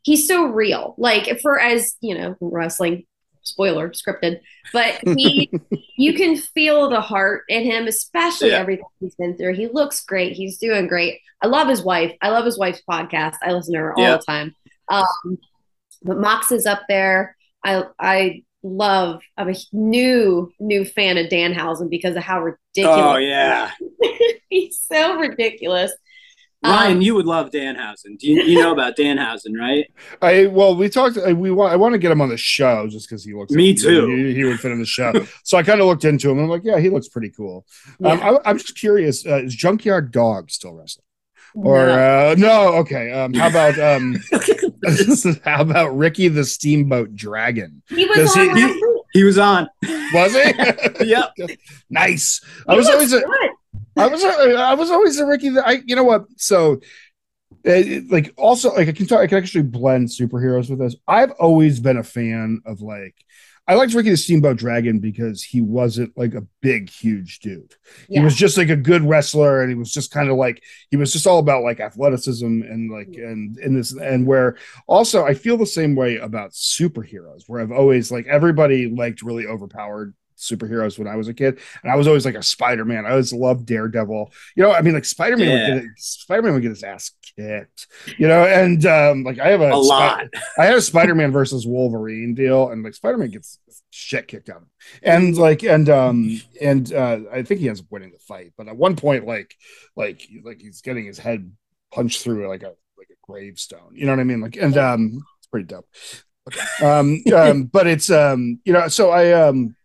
he's 0.07 0.27
so 0.29 0.45
real. 0.47 0.95
Like 0.97 1.41
for 1.41 1.59
as 1.61 1.97
you 2.01 2.17
know, 2.17 2.37
wrestling 2.41 3.05
spoiler 3.43 3.91
scripted, 3.91 4.41
but 4.73 5.01
he 5.17 5.51
you 5.99 6.15
can 6.15 6.37
feel 6.37 6.89
the 6.89 7.01
heart 7.01 7.43
in 7.49 7.65
him, 7.65 7.87
especially 7.89 8.51
Yeah. 8.51 8.59
everything 8.61 8.85
he's 9.01 9.15
been 9.17 9.37
through. 9.37 9.55
He 9.55 9.67
looks 9.69 10.05
great. 10.05 10.33
He's 10.33 10.59
doing 10.59 10.87
great. 10.87 11.21
I 11.43 11.49
love 11.49 11.69
his 11.69 11.83
wife. 11.83 12.15
I 12.23 12.31
love 12.31 12.45
his 12.45 12.59
wife's 12.59 12.83
podcast. 12.89 13.35
I 13.43 13.53
listen 13.53 13.75
to 13.75 13.81
her 13.81 13.99
all 13.99 14.13
the 14.17 14.25
time. 14.27 14.55
Um, 14.89 15.39
but 16.03 16.19
Mox 16.19 16.53
is 16.53 16.67
up 16.67 16.83
there. 16.89 17.37
I 17.65 17.85
I 17.99 18.43
love. 18.63 19.21
I'm 19.37 19.49
a 19.51 19.55
new 19.73 20.53
new 20.61 20.85
fan 20.85 21.19
of 21.19 21.27
Danhausen 21.27 21.91
because 21.91 22.17
of 22.17 22.23
how 22.23 22.43
ridiculous. 22.43 23.01
Oh 23.01 23.17
yeah. 23.17 23.73
he's 24.49 24.81
so 24.91 25.17
ridiculous. 25.19 25.93
Ryan, 26.65 26.97
Um, 26.97 27.03
you 27.03 27.15
would 27.15 27.27
love 27.27 27.51
Danhausen. 27.51 28.19
Do 28.19 28.27
you, 28.29 28.43
you 28.43 28.61
know 28.61 28.73
about 28.73 28.97
Danhausen, 28.97 29.57
right? 29.59 29.87
I 30.23 30.47
well, 30.47 30.75
we 30.75 30.89
talked. 30.89 31.17
We 31.17 31.51
want. 31.51 31.73
I 31.73 31.77
want 31.77 31.93
to 31.93 31.99
get 31.99 32.11
him 32.11 32.21
on 32.21 32.29
the 32.31 32.37
show 32.37 32.89
just 32.89 33.09
because 33.09 33.25
he 33.25 33.35
looks. 33.35 33.53
Me 33.53 33.71
like 33.73 33.79
too. 33.83 34.07
He, 34.09 34.35
he 34.35 34.45
would 34.45 34.59
fit 34.59 34.73
in 34.73 34.79
the 34.81 34.87
show. 34.87 35.13
so 35.45 35.59
I 35.59 35.63
kind 35.63 35.81
of 35.81 35.87
looked 35.87 36.05
into 36.05 36.31
him. 36.31 36.39
I'm 36.39 36.49
like, 36.49 36.63
yeah, 36.65 36.79
he 36.79 36.89
looks 36.89 37.09
pretty 37.09 37.31
cool. 37.31 37.65
Um, 38.05 38.19
Yeah. 38.19 38.31
I, 38.45 38.51
I'm 38.51 38.59
just 38.59 38.77
curious. 38.79 39.25
Uh, 39.27 39.43
is 39.45 39.55
Junkyard 39.55 40.11
Dog 40.11 40.51
still 40.51 40.75
wrestling? 40.75 41.05
Or 41.55 41.87
No. 41.87 41.93
uh, 41.93 42.35
no? 42.37 42.75
Okay. 42.77 43.13
Um, 43.13 43.33
how 43.35 43.49
about 43.49 43.79
um, 43.79 44.17
how 45.45 45.61
about 45.63 45.97
Ricky 45.97 46.29
the 46.29 46.45
Steamboat 46.45 47.15
Dragon? 47.15 47.83
he 47.89 48.07
was 48.07 48.17
does 48.17 48.37
on 48.37 48.57
he- 48.57 48.63
last 48.63 48.75
week. 48.75 48.83
He 49.13 49.25
was 49.25 49.39
on. 49.39 49.69
Was 50.13 50.33
he? 50.35 50.53
yep. 51.07 51.33
nice. 51.89 52.41
I 52.69 52.73
He 52.73 52.79
was 52.79 52.89
always 52.89 53.13
a, 53.15 53.21
good. 53.21 53.51
I 53.97 54.07
was 54.09 54.23
a, 54.23 54.55
I 54.55 54.75
was 54.75 54.91
always 54.91 55.19
a 55.19 55.27
Ricky. 55.27 55.51
That 55.51 55.67
I 55.67 55.83
you 55.87 55.97
know 55.97 56.05
what? 56.05 56.27
So 56.37 56.81
uh, 57.67 57.83
like 58.11 58.33
also 58.37 58.73
like 58.75 58.89
I 58.89 58.93
can 58.93 59.07
talk, 59.07 59.21
I 59.21 59.27
can 59.27 59.39
actually 59.39 59.65
blend 59.65 60.09
superheroes 60.09 60.71
with 60.71 60.79
this. 60.79 60.97
I've 61.07 61.33
always 61.33 61.81
been 61.81 61.97
a 61.97 62.05
fan 62.05 62.61
of 62.67 62.81
like 62.81 63.15
I 63.69 63.75
liked 63.75 63.95
Ricky 63.95 64.11
the 64.11 64.17
Steamboat 64.17 64.59
Dragon 64.59 65.01
because 65.01 65.43
he 65.43 65.61
wasn't 65.61 66.17
like 66.17 66.35
a 66.35 66.47
big 66.61 66.89
huge 66.89 67.41
dude. 67.41 67.75
He 68.09 68.21
was 68.21 68.37
just 68.37 68.57
like 68.57 68.69
a 68.69 68.77
good 68.77 69.03
wrestler 69.03 69.61
and 69.61 69.69
he 69.69 69.75
was 69.75 69.93
just 69.93 70.13
kind 70.13 70.31
of 70.31 70.37
like 70.37 70.63
he 70.91 70.97
was 70.97 71.13
just 71.13 71.27
all 71.27 71.41
about 71.41 71.65
like 71.65 71.81
athleticism 71.81 72.47
and 72.47 72.93
like 72.93 73.09
and 73.17 73.59
in 73.59 73.75
this 73.75 73.93
and 73.93 74.25
where 74.25 74.57
also 74.87 75.25
I 75.25 75.35
feel 75.35 75.57
the 75.57 75.67
same 75.67 75.97
way 75.97 76.17
about 76.17 76.53
superheroes 76.53 77.43
where 77.49 77.61
I've 77.61 77.73
always 77.73 78.13
like 78.13 78.27
everybody 78.29 78.89
liked 78.89 79.23
really 79.23 79.47
overpowered 79.47 80.15
superheroes 80.37 80.99
when 80.99 81.09
I 81.09 81.17
was 81.17 81.29
a 81.29 81.35
kid 81.35 81.59
and 81.83 81.91
I 81.91 81.97
was 81.97 82.07
always 82.07 82.25
like 82.25 82.35
a 82.35 82.43
Spider-Man. 82.43 83.07
I 83.07 83.11
always 83.11 83.33
loved 83.33 83.67
Daredevil. 83.67 84.33
You 84.55 84.63
know, 84.63 84.73
I 84.73 84.83
mean 84.83 84.95
like 84.95 85.05
Spider-Man 85.05 85.49
Yeah. 85.49 85.75
would 85.75 85.83
get 85.83 85.91
Spider-Man 85.99 86.53
would 86.55 86.63
get 86.63 86.71
his 86.71 86.83
ass 86.83 87.13
kicked. 87.37 87.87
You 88.19 88.29
know, 88.29 88.45
and 88.45 88.85
um 88.87 89.23
like 89.25 89.39
I 89.39 89.49
have 89.49 89.61
a 89.61 89.71
A 89.73 89.77
lot. 89.77 90.27
I 90.59 90.65
had 90.67 90.75
a 90.77 90.81
Spider-Man 90.81 91.33
versus 91.33 91.67
Wolverine 91.67 92.35
deal, 92.35 92.71
and 92.71 92.83
like 92.83 92.95
Spider-Man 92.95 93.31
gets 93.31 93.59
shit 93.91 94.29
kicked 94.29 94.49
out 94.51 94.57
of 94.57 94.63
him. 94.63 94.69
And 95.03 95.37
like 95.37 95.63
and 95.63 95.89
um 95.89 96.41
and 96.61 96.93
uh 96.93 97.21
I 97.33 97.43
think 97.43 97.61
he 97.61 97.69
ends 97.69 97.81
up 97.81 97.87
winning 97.91 98.13
the 98.13 98.19
fight, 98.19 98.53
but 98.59 98.69
at 98.69 98.77
one 98.77 98.97
point, 98.97 99.27
like 99.27 99.55
like 99.97 100.27
like 100.45 100.61
he's 100.61 100.81
getting 100.83 101.05
his 101.07 101.19
head 101.19 101.51
punched 101.93 102.23
through 102.23 102.49
like 102.49 102.63
a 102.63 102.75
like 102.99 103.09
a 103.11 103.17
gravestone. 103.31 103.93
You 103.95 104.07
know 104.07 104.13
what 104.13 104.21
I 104.21 104.25
mean? 104.25 104.41
Like 104.41 104.57
and 104.57 104.77
um 104.77 105.23
it's 105.39 105.47
pretty 105.47 105.67
dope. 105.67 105.89
Um, 106.83 107.23
um 107.35 107.65
but 107.65 107.87
it's 107.87 108.11
um 108.11 108.61
you 108.65 108.73
know 108.73 108.89
so 108.89 109.11
I 109.11 109.33
um 109.33 109.76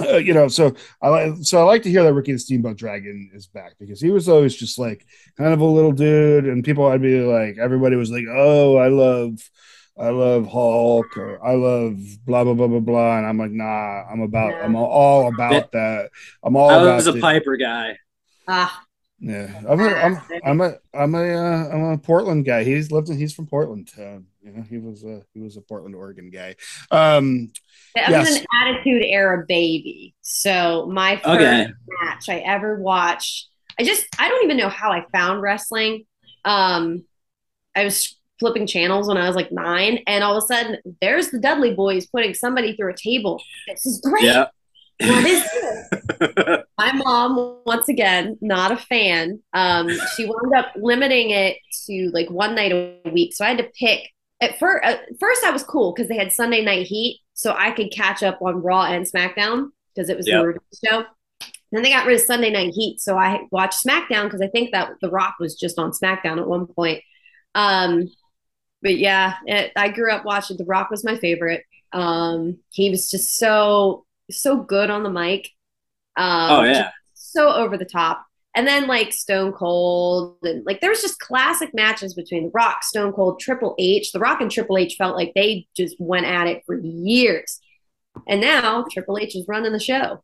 uh, 0.00 0.16
you 0.16 0.34
know, 0.34 0.48
so 0.48 0.74
I 1.00 1.08
like 1.08 1.32
so 1.42 1.60
I 1.60 1.64
like 1.64 1.82
to 1.84 1.90
hear 1.90 2.02
that 2.04 2.14
Ricky 2.14 2.32
the 2.32 2.38
Steamboat 2.38 2.76
Dragon 2.76 3.30
is 3.34 3.46
back 3.46 3.74
because 3.78 4.00
he 4.00 4.10
was 4.10 4.28
always 4.28 4.54
just 4.56 4.78
like 4.78 5.06
kind 5.38 5.52
of 5.52 5.60
a 5.60 5.64
little 5.64 5.92
dude, 5.92 6.46
and 6.46 6.64
people 6.64 6.86
I'd 6.86 7.02
be 7.02 7.20
like, 7.20 7.58
everybody 7.58 7.96
was 7.96 8.10
like, 8.10 8.24
"Oh, 8.28 8.76
I 8.76 8.88
love, 8.88 9.38
I 9.98 10.08
love 10.10 10.48
Hulk," 10.48 11.16
or 11.16 11.44
"I 11.44 11.54
love 11.54 11.98
blah 12.26 12.44
blah 12.44 12.54
blah 12.54 12.66
blah 12.66 12.80
blah," 12.80 13.18
and 13.18 13.26
I'm 13.26 13.38
like, 13.38 13.52
"Nah, 13.52 14.04
I'm 14.10 14.20
about, 14.22 14.50
Yeah. 14.50 14.64
I'm 14.64 14.74
all 14.76 15.28
about 15.28 15.70
that. 15.72 16.10
I'm 16.42 16.56
all 16.56 16.70
I 16.70 16.82
about 16.82 16.96
was 16.96 17.06
a 17.06 17.12
the- 17.12 17.20
Piper 17.20 17.56
guy. 17.56 17.98
Ah, 18.48 18.82
yeah, 19.20 19.62
I'm 19.68 19.80
a, 19.80 19.94
I'm, 19.96 20.18
I'm 20.44 20.60
a, 20.60 20.74
I'm 20.92 21.14
a, 21.14 21.34
uh, 21.34 21.68
I'm 21.72 21.84
a 21.92 21.98
Portland 21.98 22.44
guy. 22.44 22.64
He's 22.64 22.90
lived 22.90 23.08
in, 23.08 23.16
he's 23.18 23.32
from 23.34 23.46
Portland. 23.46 23.90
Uh, 23.98 24.18
you 24.42 24.52
know, 24.52 24.62
he 24.62 24.78
was 24.78 25.04
a, 25.04 25.22
he 25.32 25.40
was 25.40 25.56
a 25.56 25.60
Portland, 25.62 25.94
Oregon 25.94 26.30
guy. 26.30 26.56
Um, 26.90 27.50
that 27.94 28.10
Yes. 28.10 28.28
was 28.28 28.36
an 28.40 28.44
Attitude 28.62 29.02
Era 29.04 29.44
baby. 29.46 30.14
So 30.20 30.86
my 30.92 31.16
first 31.16 31.26
Okay. 31.36 31.72
match 32.02 32.28
I 32.28 32.38
ever 32.40 32.80
watched, 32.80 33.48
I 33.78 33.84
just 33.84 34.04
I 34.18 34.28
don't 34.28 34.44
even 34.44 34.56
know 34.56 34.68
how 34.68 34.90
I 34.92 35.04
found 35.12 35.42
wrestling. 35.42 36.04
Um, 36.44 37.04
I 37.76 37.84
was 37.84 38.18
flipping 38.40 38.66
channels 38.66 39.08
when 39.08 39.18
I 39.18 39.26
was 39.26 39.36
like 39.36 39.52
nine, 39.52 40.00
and 40.06 40.24
all 40.24 40.36
of 40.36 40.44
a 40.44 40.46
sudden 40.46 40.78
there's 41.00 41.30
the 41.30 41.40
Dudley 41.40 41.74
Boys 41.74 42.06
putting 42.06 42.34
somebody 42.34 42.76
through 42.76 42.92
a 42.92 42.96
table. 42.96 43.40
This 43.68 43.86
is 43.86 44.00
great. 44.00 44.24
Yeah. 44.24 44.46
What 45.00 45.24
is 45.26 45.42
this? 45.52 45.88
My 46.78 46.92
mom, 46.92 47.60
once 47.64 47.88
again, 47.88 48.36
not 48.40 48.72
a 48.72 48.76
fan. 48.76 49.40
Um, 49.52 49.88
she 50.16 50.26
wound 50.26 50.52
up 50.56 50.72
limiting 50.76 51.30
it 51.30 51.58
to 51.86 52.10
like 52.12 52.28
one 52.30 52.54
night 52.54 52.72
a 52.72 53.00
week. 53.10 53.34
So 53.34 53.44
I 53.44 53.48
had 53.48 53.58
to 53.58 53.70
pick. 53.78 54.10
At 54.40 54.58
first, 54.58 54.84
at 54.84 55.00
first 55.20 55.44
I 55.44 55.50
was 55.50 55.62
cool 55.62 55.92
because 55.92 56.08
they 56.08 56.16
had 56.16 56.32
Sunday 56.32 56.62
Night 56.64 56.86
Heat, 56.86 57.20
so 57.34 57.54
I 57.56 57.70
could 57.70 57.92
catch 57.92 58.22
up 58.22 58.42
on 58.42 58.62
Raw 58.62 58.82
and 58.84 59.06
SmackDown 59.06 59.68
because 59.94 60.08
it 60.10 60.16
was 60.16 60.26
Yep. 60.26 60.40
the 60.40 60.46
review 60.48 60.60
show. 60.84 61.04
Then 61.72 61.82
they 61.82 61.90
got 61.90 62.06
rid 62.06 62.16
of 62.16 62.22
Sunday 62.26 62.50
Night 62.50 62.72
Heat, 62.74 63.00
so 63.00 63.16
I 63.16 63.42
watched 63.52 63.84
SmackDown 63.84 64.24
because 64.24 64.40
I 64.40 64.48
think 64.48 64.72
that 64.72 64.90
The 65.00 65.10
Rock 65.10 65.36
was 65.40 65.54
just 65.54 65.78
on 65.78 65.92
SmackDown 65.92 66.38
at 66.38 66.46
one 66.48 66.66
point. 66.66 67.02
Um, 67.54 68.08
but 68.82 68.98
yeah, 68.98 69.34
it, 69.46 69.72
I 69.76 69.88
grew 69.88 70.12
up 70.12 70.24
watching 70.24 70.56
The 70.56 70.64
Rock 70.64 70.90
was 70.90 71.04
my 71.04 71.16
favorite. 71.16 71.64
Um, 71.92 72.58
he 72.70 72.90
was 72.90 73.10
just 73.10 73.36
so 73.36 74.03
so 74.30 74.56
good 74.56 74.90
on 74.90 75.02
the 75.02 75.10
mic. 75.10 75.50
Um, 76.16 76.50
oh 76.50 76.64
yeah. 76.64 76.90
so 77.14 77.52
over 77.52 77.76
the 77.76 77.84
top. 77.84 78.24
And 78.56 78.68
then 78.68 78.86
like 78.86 79.12
Stone 79.12 79.52
Cold 79.52 80.36
and 80.42 80.64
like 80.64 80.80
there 80.80 80.90
was 80.90 81.02
just 81.02 81.18
classic 81.18 81.74
matches 81.74 82.14
between 82.14 82.44
The 82.44 82.50
Rock, 82.54 82.84
Stone 82.84 83.12
Cold, 83.12 83.40
Triple 83.40 83.74
H. 83.78 84.12
The 84.12 84.20
Rock 84.20 84.40
and 84.40 84.50
Triple 84.50 84.78
H 84.78 84.94
felt 84.96 85.16
like 85.16 85.32
they 85.34 85.66
just 85.76 85.96
went 85.98 86.26
at 86.26 86.46
it 86.46 86.62
for 86.64 86.76
years. 86.76 87.60
And 88.28 88.40
now 88.40 88.84
Triple 88.90 89.18
H 89.18 89.34
is 89.34 89.48
running 89.48 89.72
the 89.72 89.80
show. 89.80 90.22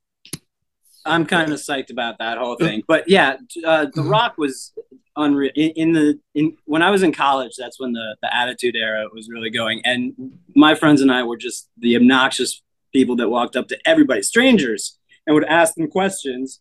I'm 1.05 1.27
kind 1.27 1.51
of 1.53 1.59
psyched 1.59 1.91
about 1.91 2.19
that 2.19 2.39
whole 2.39 2.57
thing. 2.57 2.83
But 2.87 3.09
yeah, 3.09 3.37
uh, 3.67 3.87
The 3.93 4.03
Rock 4.03 4.35
was 4.39 4.73
unreal 5.17 5.51
in, 5.57 5.71
in 5.71 5.93
the 5.93 6.21
in 6.35 6.57
when 6.67 6.83
I 6.83 6.91
was 6.91 7.03
in 7.03 7.13
college. 7.13 7.53
That's 7.59 7.81
when 7.81 7.93
the 7.93 8.17
the 8.23 8.35
Attitude 8.35 8.77
Era 8.77 9.07
was 9.13 9.29
really 9.29 9.51
going, 9.51 9.81
and 9.85 10.13
my 10.55 10.75
friends 10.75 11.01
and 11.01 11.11
I 11.11 11.23
were 11.23 11.37
just 11.37 11.69
the 11.79 11.97
obnoxious 11.97 12.63
people 12.93 13.17
that 13.17 13.29
walked 13.29 13.57
up 13.57 13.69
to 13.69 13.79
everybody, 13.85 14.23
strangers, 14.23 14.99
and 15.27 15.35
would 15.35 15.45
ask 15.45 15.75
them 15.75 15.89
questions, 15.89 16.61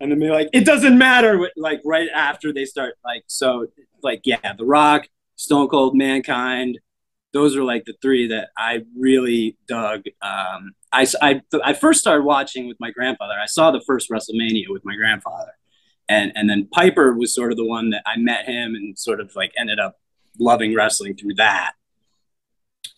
and 0.00 0.10
then 0.10 0.18
be 0.18 0.30
like, 0.30 0.48
"It 0.52 0.64
doesn't 0.64 0.96
matter." 0.96 1.50
Like 1.56 1.80
right 1.84 2.08
after 2.14 2.52
they 2.52 2.64
start, 2.64 2.94
like 3.04 3.24
so, 3.26 3.66
like 4.02 4.22
yeah, 4.24 4.54
The 4.56 4.64
Rock, 4.64 5.08
Stone 5.36 5.68
Cold, 5.68 5.96
Mankind. 5.96 6.78
Those 7.32 7.56
are 7.56 7.62
like 7.62 7.84
the 7.84 7.94
three 8.02 8.26
that 8.28 8.50
I 8.58 8.84
really 8.98 9.56
dug. 9.68 10.02
Um, 10.20 10.72
I, 10.92 11.06
I, 11.22 11.40
I 11.62 11.74
first 11.74 12.00
started 12.00 12.24
watching 12.24 12.66
with 12.66 12.76
my 12.80 12.90
grandfather. 12.90 13.34
I 13.40 13.46
saw 13.46 13.70
the 13.70 13.80
first 13.86 14.10
WrestleMania 14.10 14.64
with 14.68 14.84
my 14.84 14.96
grandfather. 14.96 15.52
And, 16.08 16.32
and 16.34 16.50
then 16.50 16.66
Piper 16.72 17.14
was 17.14 17.32
sort 17.32 17.52
of 17.52 17.56
the 17.56 17.64
one 17.64 17.90
that 17.90 18.02
I 18.04 18.18
met 18.18 18.46
him 18.46 18.74
and 18.74 18.98
sort 18.98 19.20
of 19.20 19.30
like 19.36 19.52
ended 19.56 19.78
up 19.78 20.00
loving 20.40 20.74
wrestling 20.74 21.14
through 21.14 21.34
that 21.34 21.74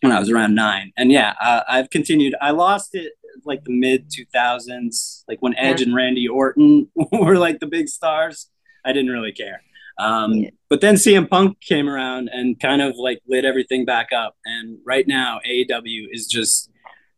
when 0.00 0.12
I 0.12 0.18
was 0.18 0.30
around 0.30 0.54
nine. 0.54 0.92
And 0.96 1.10
yeah, 1.12 1.34
uh, 1.40 1.62
I've 1.68 1.90
continued. 1.90 2.34
I 2.40 2.50
lost 2.50 2.94
it 2.94 3.12
like 3.44 3.64
the 3.64 3.72
mid 3.72 4.10
2000s, 4.10 5.24
like 5.28 5.40
when 5.40 5.54
Edge 5.56 5.80
and 5.82 5.94
Randy 5.94 6.28
Orton 6.28 6.88
were 7.12 7.36
like 7.36 7.60
the 7.60 7.66
big 7.66 7.88
stars. 7.88 8.48
I 8.84 8.92
didn't 8.92 9.10
really 9.10 9.32
care. 9.32 9.62
Um, 9.98 10.34
Yeah. 10.34 10.50
But 10.68 10.80
then 10.80 10.94
CM 10.94 11.28
Punk 11.28 11.60
came 11.60 11.88
around 11.88 12.30
and 12.32 12.58
kind 12.58 12.82
of 12.82 12.96
like 12.96 13.20
lit 13.28 13.44
everything 13.44 13.84
back 13.84 14.08
up. 14.12 14.36
And 14.44 14.78
right 14.86 15.06
now, 15.06 15.38
AEW 15.46 16.06
is 16.10 16.26
just 16.26 16.70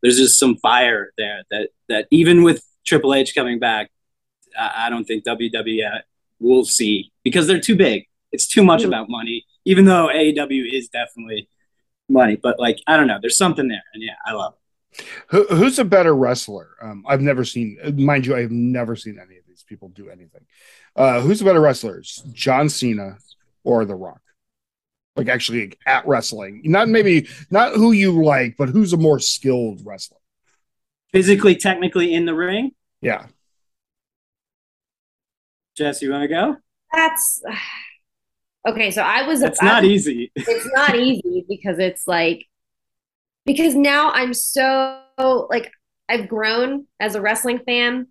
there's 0.02 0.18
just 0.18 0.38
some 0.38 0.56
fire 0.56 1.12
there 1.16 1.42
that 1.50 1.70
that 1.88 2.06
even 2.10 2.42
with 2.42 2.62
Triple 2.84 3.14
H 3.14 3.34
coming 3.34 3.58
back, 3.58 3.90
I, 4.58 4.86
I 4.86 4.90
don't 4.90 5.04
think 5.04 5.24
WWE 5.24 6.00
will 6.40 6.64
see 6.64 7.12
because 7.22 7.46
they're 7.46 7.60
too 7.60 7.76
big. 7.76 8.06
It's 8.32 8.46
too 8.46 8.62
much 8.64 8.82
Mhm. 8.82 8.88
about 8.88 9.08
money, 9.08 9.46
even 9.64 9.84
though 9.84 10.08
AEW 10.12 10.64
is 10.72 10.88
definitely 10.88 11.48
money. 12.08 12.36
But 12.36 12.58
like 12.58 12.78
I 12.86 12.96
don't 12.96 13.06
know, 13.06 13.18
there's 13.20 13.36
something 13.36 13.68
there, 13.68 13.82
and 13.92 14.02
yeah, 14.02 14.14
I 14.26 14.32
love 14.32 14.54
it. 14.54 14.60
Who, 15.28 15.44
who's 15.46 15.78
a 15.78 15.84
better 15.84 16.14
wrestler? 16.14 16.70
Um, 16.80 17.04
I've 17.08 17.20
never 17.20 17.44
seen, 17.44 17.78
mind 17.96 18.26
you, 18.26 18.36
I 18.36 18.42
have 18.42 18.52
never 18.52 18.94
seen 18.94 19.18
any 19.20 19.38
of 19.38 19.44
these 19.48 19.64
people 19.64 19.88
do 19.88 20.08
anything. 20.08 20.46
Uh, 20.94 21.20
who's 21.20 21.40
a 21.40 21.44
better 21.44 21.60
wrestler, 21.60 22.00
John 22.32 22.68
Cena 22.68 23.18
or 23.64 23.84
The 23.84 23.96
Rock? 23.96 24.20
Like 25.16 25.28
actually 25.28 25.72
at 25.86 26.06
wrestling, 26.06 26.62
not 26.64 26.88
maybe 26.88 27.28
not 27.50 27.74
who 27.74 27.92
you 27.92 28.24
like, 28.24 28.56
but 28.56 28.68
who's 28.68 28.92
a 28.92 28.96
more 28.96 29.20
skilled 29.20 29.80
wrestler? 29.84 30.18
Physically, 31.12 31.54
technically 31.54 32.14
in 32.14 32.24
the 32.24 32.34
ring. 32.34 32.72
Yeah, 33.00 33.26
Jess, 35.76 36.02
you 36.02 36.10
want 36.10 36.22
to 36.22 36.28
go? 36.28 36.56
That's 36.92 37.42
okay. 38.66 38.90
So 38.90 39.02
I 39.02 39.26
was 39.26 39.42
It's 39.42 39.62
not 39.62 39.82
was- 39.82 39.90
easy. 39.92 40.32
it's 40.36 40.68
not 40.74 40.96
easy 41.08 41.44
because 41.48 41.78
it's 41.78 42.06
like 42.06 42.44
because 43.46 43.74
now 43.74 44.10
I'm 44.10 44.34
so 44.34 45.00
like 45.50 45.70
I've 46.08 46.28
grown 46.28 46.86
as 47.00 47.14
a 47.14 47.20
wrestling 47.20 47.60
fan 47.66 48.06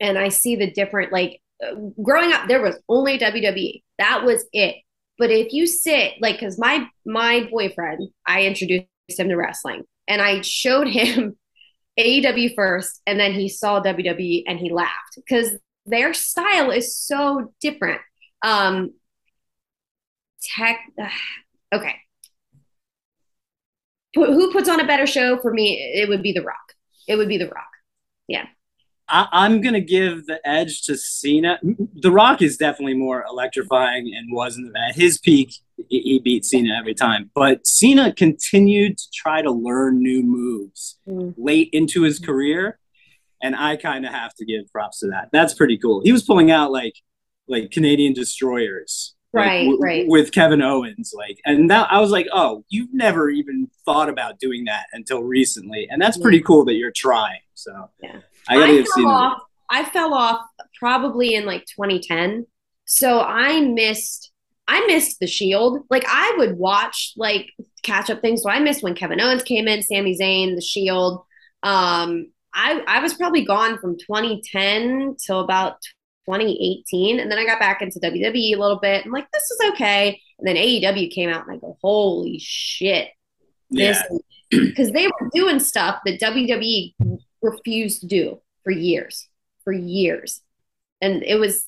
and 0.00 0.18
I 0.18 0.28
see 0.28 0.56
the 0.56 0.70
different 0.70 1.12
like 1.12 1.40
uh, 1.64 1.74
growing 2.02 2.32
up 2.32 2.48
there 2.48 2.62
was 2.62 2.76
only 2.88 3.18
WWE 3.18 3.82
that 3.98 4.24
was 4.24 4.44
it 4.52 4.76
but 5.18 5.30
if 5.30 5.52
you 5.52 5.66
sit 5.66 6.14
like 6.20 6.40
cuz 6.40 6.58
my 6.58 6.86
my 7.04 7.46
boyfriend 7.50 8.08
I 8.26 8.46
introduced 8.46 8.86
him 9.18 9.28
to 9.28 9.36
wrestling 9.36 9.82
and 10.08 10.22
I 10.22 10.40
showed 10.42 10.88
him 10.88 11.36
AEW 11.98 12.54
first 12.54 13.02
and 13.06 13.18
then 13.20 13.32
he 13.32 13.48
saw 13.48 13.82
WWE 13.82 14.44
and 14.46 14.58
he 14.58 14.70
laughed 14.72 15.18
cuz 15.28 15.52
their 15.86 16.14
style 16.14 16.70
is 16.70 16.96
so 16.96 17.52
different 17.60 18.00
um 18.42 18.92
tech 20.42 20.78
okay 21.72 21.96
Who- 24.14 24.32
who 24.32 24.52
puts 24.52 24.68
on 24.68 24.80
a 24.80 24.86
better 24.86 25.06
show 25.06 25.38
for 25.40 25.52
me 25.52 25.78
it 25.94 26.08
would 26.08 26.22
be 26.22 26.32
the 26.32 26.42
rock 26.42 26.74
it 27.08 27.16
would 27.16 27.28
be 27.28 27.38
the 27.38 27.48
rock 27.48 27.66
I, 29.12 29.26
I'm 29.32 29.60
gonna 29.60 29.80
give 29.80 30.26
the 30.26 30.38
edge 30.48 30.82
to 30.82 30.96
Cena. 30.96 31.58
The 31.94 32.12
Rock 32.12 32.42
is 32.42 32.56
definitely 32.56 32.94
more 32.94 33.24
electrifying 33.28 34.14
and 34.16 34.32
wasn't 34.32 34.72
at 34.76 34.94
his 34.94 35.18
peak. 35.18 35.52
He 35.88 35.98
he 36.02 36.20
beat 36.20 36.44
Cena 36.44 36.76
every 36.78 36.94
time, 36.94 37.28
but 37.34 37.66
Cena 37.66 38.14
continued 38.14 38.98
to 38.98 39.04
try 39.12 39.42
to 39.42 39.50
learn 39.50 40.00
new 40.00 40.22
moves 40.22 40.96
Mm. 41.08 41.34
late 41.36 41.70
into 41.72 42.02
his 42.02 42.20
career, 42.20 42.78
and 43.42 43.56
I 43.56 43.74
kind 43.74 44.06
of 44.06 44.12
have 44.12 44.32
to 44.34 44.44
give 44.44 44.70
props 44.70 45.00
to 45.00 45.08
that. 45.08 45.30
That's 45.32 45.54
pretty 45.54 45.76
cool. 45.76 46.02
He 46.04 46.12
was 46.12 46.22
pulling 46.22 46.52
out 46.52 46.70
like 46.70 46.94
like 47.48 47.72
Canadian 47.72 48.12
destroyers, 48.12 49.16
like, 49.32 49.46
Right, 49.46 49.64
w- 49.64 49.78
right. 49.80 50.04
with 50.08 50.32
Kevin 50.32 50.60
Owens, 50.62 51.12
like, 51.16 51.38
and 51.44 51.70
that 51.70 51.92
I 51.92 52.00
was 52.00 52.10
like, 52.10 52.26
oh, 52.32 52.64
you've 52.68 52.92
never 52.92 53.30
even 53.30 53.68
thought 53.84 54.08
about 54.08 54.38
doing 54.40 54.64
that 54.64 54.86
until 54.92 55.22
recently, 55.22 55.86
and 55.90 56.00
that's 56.02 56.18
pretty 56.18 56.40
cool 56.40 56.64
that 56.66 56.74
you're 56.74 56.90
trying. 56.92 57.40
So 57.54 57.90
Yeah. 58.02 58.20
I 58.48 58.54
gotta 58.56 58.72
I 58.72 58.74
give 58.76 58.86
fell 58.96 59.06
off. 59.08 59.42
I 59.70 59.84
fell 59.84 60.14
off 60.14 60.40
probably 60.78 61.34
in 61.34 61.46
like 61.46 61.64
2010. 61.66 62.46
So 62.86 63.20
I 63.20 63.60
missed. 63.60 64.32
I 64.66 64.84
missed 64.86 65.18
the 65.20 65.26
Shield. 65.26 65.80
Like 65.90 66.04
I 66.08 66.34
would 66.38 66.56
watch 66.56 67.12
like 67.16 67.50
catch 67.82 68.08
up 68.10 68.20
things. 68.20 68.42
So 68.42 68.50
I 68.50 68.58
missed 68.60 68.82
when 68.82 68.94
Kevin 68.94 69.20
Owens 69.20 69.42
came 69.42 69.66
in, 69.68 69.82
Sami 69.82 70.16
Zayn, 70.16 70.54
the 70.54 70.60
Shield. 70.60 71.22
Um, 71.62 72.30
I 72.54 72.82
I 72.86 73.00
was 73.00 73.14
probably 73.14 73.44
gone 73.44 73.78
from 73.78 73.96
2010 73.98 75.16
till 75.24 75.40
about 75.40 75.76
2018, 76.30 77.20
and 77.20 77.30
then 77.30 77.38
I 77.38 77.44
got 77.44 77.58
back 77.60 77.82
into 77.82 77.98
WWE 78.00 78.56
a 78.56 78.60
little 78.60 78.78
bit. 78.78 79.04
I'm 79.04 79.12
like, 79.12 79.30
this 79.32 79.50
is 79.50 79.60
okay. 79.72 80.20
And 80.38 80.46
then 80.48 80.56
AEW 80.56 81.10
came 81.10 81.28
out, 81.30 81.46
and 81.46 81.56
I 81.56 81.58
go, 81.58 81.76
holy 81.82 82.38
shit, 82.38 83.08
Yeah. 83.70 84.02
because 84.50 84.92
they 84.92 85.06
were 85.06 85.30
doing 85.34 85.58
stuff 85.60 86.00
that 86.04 86.20
WWE 86.20 86.94
refused 87.42 88.00
to 88.02 88.06
do 88.06 88.40
for 88.64 88.70
years, 88.70 89.28
for 89.64 89.72
years. 89.72 90.42
And 91.00 91.22
it 91.22 91.36
was 91.36 91.66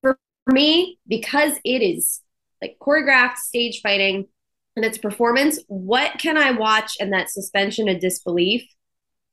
for 0.00 0.18
me 0.46 0.98
because 1.06 1.54
it 1.64 1.82
is 1.82 2.20
like 2.60 2.76
choreographed 2.80 3.36
stage 3.36 3.80
fighting 3.80 4.26
and 4.74 4.84
it's 4.84 4.98
performance. 4.98 5.60
What 5.68 6.18
can 6.18 6.36
I 6.36 6.52
watch 6.52 6.96
and 6.98 7.12
that 7.12 7.30
suspension 7.30 7.88
of 7.88 8.00
disbelief? 8.00 8.64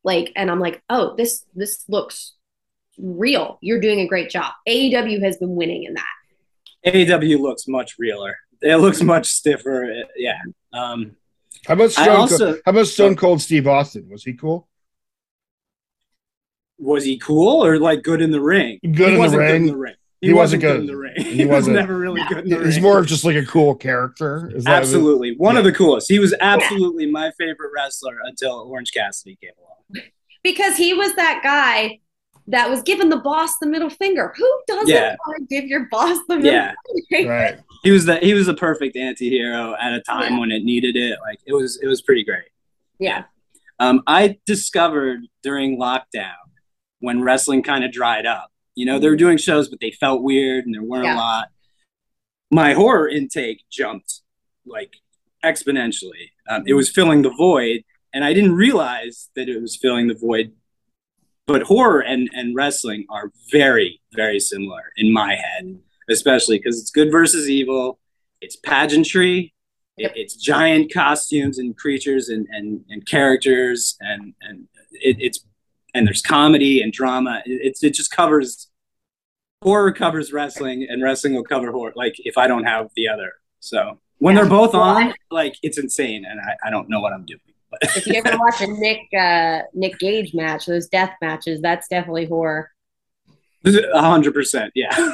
Like, 0.04 0.32
and 0.36 0.50
I'm 0.52 0.60
like, 0.60 0.82
oh, 0.90 1.16
this 1.16 1.46
this 1.56 1.84
looks 1.88 2.34
real. 3.02 3.58
You're 3.62 3.80
doing 3.80 4.00
a 4.02 4.08
great 4.08 4.30
job. 4.30 4.54
AEW 4.68 5.22
has 5.24 5.38
been 5.38 5.56
winning 5.56 5.84
in 5.86 5.94
that. 5.96 6.06
AEW 6.86 7.40
looks 7.40 7.68
much 7.68 7.96
realer. 7.98 8.38
It 8.62 8.76
looks 8.78 9.02
much 9.02 9.26
stiffer. 9.28 9.84
It- 9.84 10.08
yeah. 10.18 10.38
Um, 10.74 11.16
how 11.66 11.74
about 11.74 11.92
Stone? 11.92 12.10
also- 12.10 12.38
Cold, 12.54 12.62
how 12.66 12.70
about 12.72 12.88
Stone 12.88 13.16
Cold 13.16 13.42
Steve 13.42 13.68
Austin? 13.68 14.08
Was 14.10 14.24
he 14.24 14.34
cool? 14.34 14.68
was 16.78 17.04
he 17.04 17.18
cool 17.18 17.64
or 17.66 17.78
like 17.78 18.04
good 18.04 18.22
in 18.22 18.32
the 18.32 18.42
ring? 18.42 18.80
Good 18.84 19.14
in 19.14 19.20
the 19.32 19.38
ring. 19.38 19.48
Good 19.48 19.56
in 19.56 19.66
the 19.68 19.76
ring. 19.78 19.96
He 20.22 20.34
wasn't 20.34 20.62
good. 20.62 20.80
in 20.82 20.86
the 20.86 20.96
ring. 20.98 21.14
He 21.18 21.24
He, 21.24 21.46
was 21.46 21.52
wasn't. 21.64 21.76
never 21.78 21.98
really 21.98 22.22
good 22.30 22.40
in 22.46 22.50
the 22.50 22.58
ring. 22.58 22.66
He's 22.66 22.80
more 22.82 23.00
of 23.00 23.08
just 23.08 23.24
like 23.26 23.36
a 23.36 23.46
cool 23.46 23.76
character. 23.76 24.52
Is 24.56 24.64
that 24.66 24.82
absolutely 24.82 25.36
one 25.38 25.58
of 25.58 25.64
the 25.64 25.72
coolest. 25.74 26.10
He 26.10 26.20
was 26.20 26.34
absolutely 26.40 27.10
my 27.10 27.32
favorite 27.38 27.72
wrestler 27.76 28.18
until 28.24 28.52
Orange 28.70 28.92
Cassidy 28.94 29.38
came 29.42 29.52
along. 29.60 30.06
because 30.44 30.78
he 30.78 30.94
was 30.94 31.14
that 31.16 31.42
guy 31.44 32.00
that 32.50 32.70
was 32.70 32.82
giving 32.82 33.10
the 33.10 33.18
boss 33.18 33.58
the 33.60 33.68
middle 33.68 33.90
finger. 33.90 34.34
Who 34.36 34.62
doesn't 34.68 34.88
Yeah. 34.90 35.16
want 35.28 35.40
to 35.40 35.46
give 35.56 35.66
your 35.70 35.88
boss 35.90 36.18
the 36.28 36.36
middle 36.38 36.52
Yeah. 36.52 36.74
finger? 37.10 37.30
Right. 37.32 37.60
he 37.84 37.92
was 37.92 38.06
the 38.06 38.18
he 38.18 38.34
was 38.34 38.48
the 38.48 38.54
perfect 38.54 38.96
anti-hero 38.96 39.76
at 39.80 39.94
a 39.94 40.02
time 40.02 40.34
Yeah. 40.34 40.40
when 40.40 40.52
it 40.52 40.64
needed 40.64 40.96
it. 40.96 41.18
Like 41.22 41.40
it 41.46 41.54
was 41.54 41.80
it 41.82 41.88
was 41.88 42.02
pretty 42.02 42.24
great. 42.24 42.50
Yeah. 43.00 43.24
Um, 43.80 44.02
I 44.08 44.40
discovered 44.46 45.22
during 45.42 45.80
lockdown 45.80 46.34
when 47.00 47.22
wrestling 47.22 47.64
kind 47.64 47.84
of 47.86 47.92
dried 47.92 48.26
up. 48.26 48.52
You 48.76 48.86
know, 48.86 49.00
they 49.00 49.10
were 49.10 49.16
doing 49.16 49.38
shows, 49.38 49.70
but 49.70 49.80
they 49.80 49.92
felt 49.92 50.22
weird 50.22 50.66
and 50.66 50.74
there 50.76 50.84
weren't 50.84 51.06
Yeah. 51.06 51.16
a 51.16 51.18
lot. 51.18 51.48
My 52.52 52.74
horror 52.74 53.08
intake 53.08 53.64
jumped 53.72 54.22
like 54.66 54.96
exponentially. 55.46 56.32
Um, 56.50 56.64
it 56.66 56.74
was 56.74 56.90
filling 56.90 57.22
the 57.22 57.30
void, 57.30 57.84
and 58.14 58.26
I 58.26 58.34
didn't 58.34 58.56
realize 58.56 59.30
that 59.36 59.48
it 59.48 59.62
was 59.62 59.76
filling 59.76 60.08
the 60.08 60.14
void. 60.16 60.54
But 61.50 61.64
horror 61.64 62.02
and, 62.02 62.30
and 62.34 62.56
wrestling 62.56 63.06
are 63.10 63.32
very, 63.52 64.00
very 64.14 64.40
similar 64.40 64.84
in 64.98 65.12
my 65.12 65.34
head, 65.36 65.80
especially 66.08 66.60
because 66.60 66.80
it's 66.80 66.92
good 66.92 67.12
versus 67.12 67.50
evil, 67.50 67.98
it's 68.40 68.56
pageantry, 68.56 69.52
it, 69.98 70.12
it's 70.16 70.36
giant 70.36 70.94
costumes 70.94 71.58
and 71.58 71.76
creatures 71.76 72.30
and, 72.30 72.46
and, 72.52 72.86
and 72.90 73.04
characters, 73.08 73.98
and, 74.00 74.36
and 74.42 74.68
it, 74.92 75.18
it's 75.20 75.40
and 75.96 76.06
there's 76.06 76.22
comedy 76.22 76.84
and 76.84 76.94
drama. 76.94 77.42
It, 77.48 77.62
it's 77.64 77.84
it 77.84 77.96
just 77.96 78.12
covers 78.12 78.70
horror 79.64 79.92
covers 79.92 80.32
wrestling, 80.32 80.86
and 80.88 81.02
wrestling 81.02 81.34
will 81.34 81.44
cover 81.44 81.72
horror. 81.72 81.94
Like 81.96 82.14
if 82.20 82.38
I 82.38 82.46
don't 82.48 82.66
have 82.66 82.92
the 82.96 83.10
other, 83.10 83.32
so 83.60 84.00
when 84.20 84.36
Yeah. 84.36 84.42
they're 84.44 84.52
both 84.52 84.76
on, 84.76 85.16
like 85.32 85.56
it's 85.64 85.80
insane, 85.80 86.26
and 86.30 86.40
I, 86.40 86.68
I 86.68 86.70
don't 86.70 86.90
know 86.90 87.00
what 87.00 87.12
I'm 87.12 87.26
doing. 87.26 87.40
But 87.82 87.98
If 87.98 88.08
you 88.08 88.22
ever 88.24 88.38
watch 88.38 88.62
a 88.62 88.68
Nick 88.68 89.02
uh, 89.18 89.62
Nick 89.74 90.00
Gage 90.00 90.34
match, 90.34 90.66
those 90.66 90.88
death 90.88 91.14
matches, 91.22 91.62
that's 91.62 91.88
definitely 91.88 92.26
horror. 92.26 92.70
a 93.66 94.02
hundred 94.02 94.34
percent, 94.34 94.72
yeah. 94.76 95.14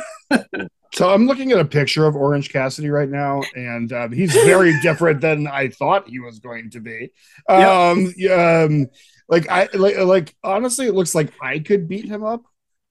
So 0.94 1.10
I'm 1.10 1.28
looking 1.28 1.52
at 1.52 1.60
a 1.60 1.66
picture 1.66 2.06
of 2.06 2.16
Orange 2.16 2.50
Cassidy 2.52 2.90
right 2.90 3.10
now, 3.10 3.42
and 3.54 3.92
um, 3.92 4.12
he's 4.14 4.32
very 4.34 4.80
different 4.82 5.20
than 5.20 5.46
I 5.46 5.68
thought 5.70 6.08
he 6.08 6.20
was 6.20 6.40
going 6.40 6.70
to 6.72 6.80
be. 6.80 7.12
Um, 7.50 8.14
um, 8.32 8.88
like 9.28 9.50
I 9.50 9.68
like 9.74 9.98
like 9.98 10.36
honestly, 10.44 10.88
it 10.88 10.94
looks 10.94 11.14
like 11.14 11.34
I 11.42 11.60
could 11.60 11.88
beat 11.90 12.06
him 12.06 12.24
up. 12.24 12.44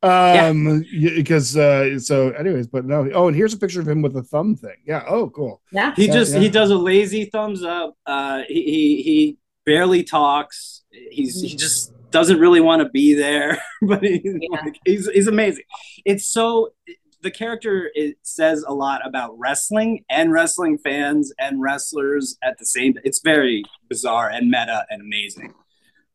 Um, 0.02 0.84
because 1.00 1.56
uh, 1.56 1.98
so 1.98 2.28
anyways, 2.32 2.66
but 2.66 2.84
no. 2.84 3.08
Oh, 3.14 3.28
and 3.28 3.36
here's 3.36 3.54
a 3.54 3.58
picture 3.58 3.80
of 3.80 3.88
him 3.88 4.02
with 4.02 4.14
a 4.18 4.22
thumb 4.22 4.54
thing. 4.54 4.76
Yeah. 4.84 5.04
Oh, 5.08 5.30
cool. 5.30 5.62
Yeah. 5.72 5.94
He 5.94 6.08
Yeah, 6.08 6.12
just 6.12 6.34
yeah. 6.34 6.40
he 6.40 6.50
does 6.50 6.70
a 6.70 6.76
lazy 6.76 7.24
thumbs 7.26 7.62
up. 7.64 7.96
Uh, 8.04 8.42
he, 8.46 8.62
he 8.64 9.02
he 9.02 9.38
barely 9.64 10.02
talks. 10.04 10.82
He's 11.10 11.40
he 11.40 11.56
just 11.56 11.92
doesn't 12.10 12.38
really 12.38 12.60
want 12.60 12.82
to 12.82 12.88
be 12.90 13.14
there, 13.14 13.60
but 13.82 14.02
he's, 14.02 14.20
Yeah. 14.24 14.60
like, 14.64 14.76
he's 14.84 15.08
he's 15.10 15.26
amazing. 15.26 15.64
It's 16.04 16.26
so 16.30 16.74
the 17.22 17.30
character 17.30 17.90
it 17.94 18.16
says 18.22 18.64
a 18.68 18.74
lot 18.74 19.00
about 19.06 19.38
wrestling 19.38 20.04
and 20.10 20.30
wrestling 20.30 20.76
fans 20.78 21.32
and 21.38 21.60
wrestlers 21.60 22.36
at 22.42 22.58
the 22.58 22.66
same. 22.66 22.94
It's 23.02 23.20
very 23.22 23.64
bizarre 23.88 24.28
and 24.28 24.50
meta 24.50 24.84
and 24.90 25.00
amazing. 25.00 25.54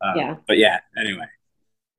Uh, 0.01 0.13
Yeah. 0.15 0.35
But 0.47 0.57
yeah. 0.59 0.79
Anyway. 0.97 1.25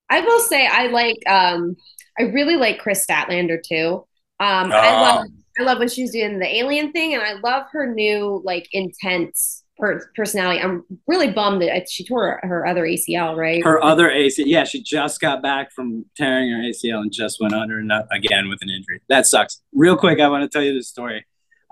I 0.08 0.20
will 0.20 0.40
say 0.40 0.66
I 0.66 0.86
like 0.86 1.18
um 1.28 1.76
I 2.18 2.22
really 2.24 2.56
like 2.56 2.78
Kris 2.78 3.04
Statlander 3.06 3.58
too. 3.62 4.06
Um 4.38 4.72
I 4.72 4.92
love 5.00 5.26
I 5.58 5.62
love 5.64 5.78
when 5.78 5.88
she's 5.88 6.12
doing 6.12 6.38
the 6.38 6.46
alien 6.56 6.92
thing 6.92 7.14
and 7.14 7.22
I 7.22 7.34
love 7.34 7.66
her 7.72 7.92
new 7.92 8.40
like 8.44 8.68
intense 8.72 9.59
per- 9.80 10.10
personality. 10.14 10.60
I'm 10.60 10.84
really 11.06 11.30
bummed 11.32 11.62
that 11.62 11.88
she 11.90 12.04
tore 12.04 12.38
her 12.42 12.66
other 12.66 12.84
ACL, 12.84 13.36
right? 13.36 13.64
Her 13.64 13.82
other 13.82 14.08
ACL, 14.10 14.44
yeah, 14.46 14.64
she 14.64 14.82
just 14.82 15.20
got 15.20 15.42
back 15.42 15.72
from 15.72 16.04
tearing 16.16 16.50
her 16.50 16.58
ACL 16.58 17.00
and 17.00 17.10
just 17.12 17.40
went 17.40 17.54
under 17.54 17.78
again 18.12 18.48
with 18.48 18.58
an 18.62 18.68
injury. 18.70 19.00
That 19.08 19.26
sucks. 19.26 19.62
Real 19.72 19.96
quick, 19.96 20.20
I 20.20 20.28
want 20.28 20.42
to 20.42 20.48
tell 20.48 20.62
you 20.64 20.74
this 20.74 20.88
story. 20.88 21.26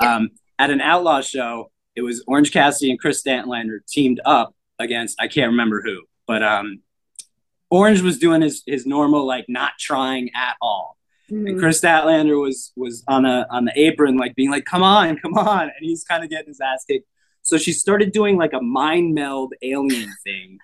Um, 0.05 0.31
at 0.59 0.71
an 0.71 0.81
outlaw 0.81 1.21
show, 1.21 1.71
it 1.95 2.03
was 2.03 2.25
Orange 2.27 2.53
Cassidy 2.53 2.91
and 2.91 2.99
Kris 3.01 3.23
Statlander 3.23 3.79
teamed 3.87 4.21
up 4.25 4.55
against 4.79 5.21
I 5.21 5.29
can't 5.29 5.51
remember 5.51 5.83
who, 5.85 6.03
but 6.27 6.43
um, 6.43 6.81
Orange 7.71 8.01
was 8.01 8.19
doing 8.19 8.41
his 8.43 8.63
his 8.67 8.87
normal 8.87 9.27
like 9.27 9.45
not 9.49 9.73
trying 9.79 10.31
at 10.35 10.57
all, 10.63 10.97
and 11.29 11.47
Mhm. 11.49 11.59
Kris 11.61 11.81
Statlander 11.81 12.41
was 12.41 12.73
was 12.77 13.03
on 13.09 13.25
a 13.25 13.47
on 13.51 13.65
the 13.65 13.73
apron 13.79 14.17
like 14.17 14.35
being 14.37 14.51
like 14.51 14.65
come 14.65 14.83
on 14.83 15.19
come 15.19 15.35
on, 15.35 15.63
and 15.63 15.73
he's 15.81 16.05
kind 16.05 16.23
of 16.25 16.31
getting 16.31 16.49
his 16.49 16.61
ass 16.61 16.85
kicked. 16.89 17.07
So 17.43 17.57
she 17.57 17.72
started 17.72 18.12
doing 18.12 18.36
like 18.36 18.53
a 18.53 18.61
mind 18.61 19.14
meld 19.14 19.55
alien 19.62 20.11
thing. 20.24 20.59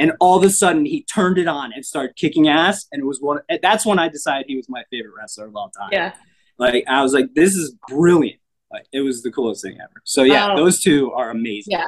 And 0.00 0.12
all 0.20 0.36
of 0.38 0.44
a 0.44 0.50
sudden, 0.50 0.84
he 0.84 1.02
turned 1.04 1.38
it 1.38 1.48
on 1.48 1.72
and 1.72 1.84
started 1.84 2.14
kicking 2.14 2.46
ass. 2.48 2.86
And 2.92 3.00
it 3.02 3.04
was 3.04 3.20
one. 3.20 3.40
That's 3.62 3.84
when 3.84 3.98
I 3.98 4.08
decided 4.08 4.46
he 4.46 4.56
was 4.56 4.68
my 4.68 4.84
favorite 4.90 5.12
wrestler 5.18 5.46
of 5.46 5.56
all 5.56 5.70
time. 5.70 5.88
Yeah. 5.90 6.14
Like 6.56 6.84
I 6.86 7.02
was 7.02 7.12
like, 7.12 7.34
this 7.34 7.56
is 7.56 7.74
brilliant. 7.88 8.38
Like 8.70 8.86
it 8.92 9.00
was 9.00 9.22
the 9.22 9.32
coolest 9.32 9.62
thing 9.62 9.76
ever. 9.82 10.00
So 10.04 10.22
yeah, 10.22 10.52
Oh. 10.52 10.56
those 10.56 10.80
two 10.80 11.10
are 11.12 11.30
amazing. 11.30 11.72
Yeah. 11.72 11.86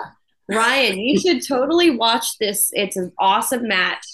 Ryan, 0.49 0.99
you 0.99 1.21
should 1.21 1.47
totally 1.47 1.91
watch 1.91 2.37
this. 2.39 2.71
It's 2.73 2.97
an 2.97 3.13
awesome 3.19 3.69
match. 3.69 4.05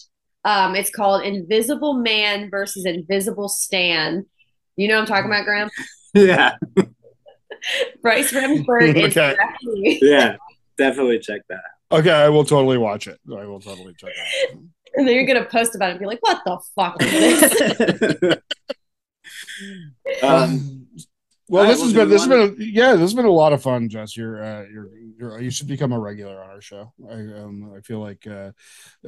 Um, 0.44 0.74
it's 0.76 0.90
called 0.90 1.24
Invisible 1.24 1.94
Man 1.94 2.50
versus 2.50 2.84
Invisible 2.84 3.48
Stan. 3.48 4.26
You 4.76 4.88
know 4.88 4.94
what 4.96 5.00
I'm 5.02 5.06
talking 5.06 5.30
about, 5.30 5.44
Graham? 5.46 5.70
Yeah, 6.14 6.56
Bryce 8.02 8.32
Remsburg 8.32 8.96
is 8.96 9.04
Okay. 9.16 9.34
referee. 9.38 9.98
yeah, 10.02 10.36
definitely 10.78 11.18
check 11.18 11.42
that. 11.48 11.60
Okay, 11.92 12.10
I 12.10 12.28
will 12.28 12.44
totally 12.44 12.78
watch 12.78 13.06
it. 13.06 13.18
I 13.30 13.44
will 13.46 13.60
totally 13.60 13.94
check 13.94 14.10
it. 14.10 14.58
And 14.98 15.06
then 15.06 15.14
you're 15.14 15.26
gonna 15.26 15.44
post 15.44 15.74
about 15.74 15.88
it 15.90 15.92
and 15.92 16.00
be 16.00 16.06
like, 16.06 16.22
what 16.22 16.40
the 16.46 16.58
fuck 16.74 16.96
is 17.02 17.10
this? 17.10 18.38
um, 20.22 20.30
Um, 20.30 20.86
well, 21.48 21.62
all 21.64 21.68
right, 21.68 21.76
this 21.76 21.82
has 21.82 21.92
been 21.92 22.04
do 22.08 22.10
this 22.10 22.22
has 22.24 22.28
been 22.28 22.40
a, 22.40 22.64
yeah, 22.64 22.92
this 22.92 23.00
has 23.02 23.14
been 23.14 23.26
a 23.26 23.30
lot 23.30 23.52
of 23.52 23.62
fun, 23.62 23.88
Jess. 23.90 24.16
You're 24.16 24.42
uh, 24.42 24.62
you're 24.72 24.88
you're 24.96 25.05
you 25.18 25.50
should 25.50 25.68
become 25.68 25.92
a 25.92 25.98
regular 25.98 26.42
on 26.42 26.50
our 26.50 26.60
show. 26.60 26.92
I 27.08 27.14
um 27.14 27.72
I 27.76 27.80
feel 27.80 28.00
like 28.00 28.26
uh, 28.26 28.50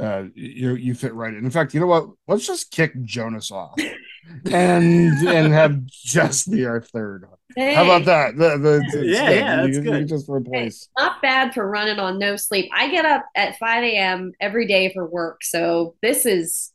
uh 0.00 0.24
you 0.34 0.74
you 0.74 0.94
fit 0.94 1.14
right 1.14 1.32
in. 1.34 1.44
In 1.44 1.50
fact, 1.50 1.74
you 1.74 1.80
know 1.80 1.86
what? 1.86 2.08
Let's 2.26 2.46
just 2.46 2.70
kick 2.70 2.92
Jonas 3.02 3.50
off 3.50 3.74
and 4.46 5.12
and 5.26 5.52
have 5.52 5.84
Jess 5.86 6.46
be 6.46 6.64
our 6.66 6.80
third. 6.80 7.26
How 7.56 7.84
about 7.84 8.04
that? 8.04 8.36
The, 8.36 8.56
the, 8.58 8.82
it's 8.84 8.94
Yeah, 8.94 9.26
good. 9.28 9.34
yeah, 9.36 9.56
that's 9.56 9.68
you, 9.68 9.74
you 9.74 9.82
good. 9.82 9.98
can 9.98 10.08
just 10.08 10.28
replace. 10.28 10.88
Not 10.96 11.20
bad 11.22 11.54
for 11.54 11.68
running 11.68 11.98
on 11.98 12.18
no 12.18 12.36
sleep. 12.36 12.70
I 12.72 12.88
get 12.90 13.04
up 13.04 13.24
at 13.34 13.58
5 13.58 13.82
a.m. 13.84 14.32
every 14.40 14.66
day 14.68 14.92
for 14.92 15.04
work, 15.08 15.42
so 15.42 15.96
this 16.02 16.24
is 16.24 16.72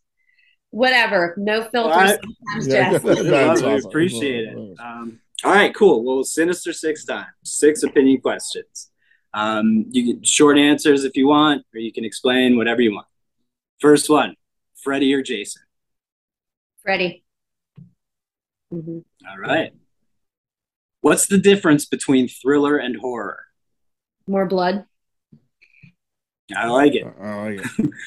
whatever. 0.71 1.35
No 1.37 1.63
filters. 1.63 1.95
All 1.95 2.01
right. 2.01 2.19
sometimes, 2.21 2.67
Yeah, 2.67 2.91
Jess. 2.91 3.03
That's 3.03 3.61
awesome. 3.61 3.89
Appreciate 3.89 4.45
it. 4.49 4.57
Um, 4.79 5.19
all 5.45 5.51
right, 5.51 5.73
cool. 5.75 6.03
Well, 6.03 6.23
Sinister 6.23 6.73
Six 6.73 7.05
time, 7.05 7.27
six 7.43 7.83
opinion 7.83 8.19
questions. 8.21 8.89
Um, 9.33 9.85
you 9.89 10.13
get 10.13 10.27
short 10.27 10.57
answers 10.57 11.03
if 11.03 11.15
you 11.15 11.27
want, 11.27 11.65
or 11.73 11.79
you 11.79 11.91
can 11.91 12.05
explain 12.05 12.57
whatever 12.57 12.81
you 12.81 12.93
want. 12.93 13.07
First 13.79 14.09
one, 14.09 14.35
Freddy 14.75 15.13
or 15.13 15.21
Jason? 15.21 15.63
Freddie. 16.83 17.23
hmm 18.69 18.99
All 19.29 19.37
right. 19.37 19.73
What's 21.01 21.27
the 21.27 21.37
difference 21.37 21.85
between 21.85 22.27
thriller 22.27 22.77
and 22.77 22.97
horror? 22.97 23.45
More 24.27 24.45
blood. 24.45 24.85
I 26.55 26.67
like 26.67 26.93
it. 26.95 27.05
I 27.19 27.35
like 27.43 27.59
it. 27.59 27.89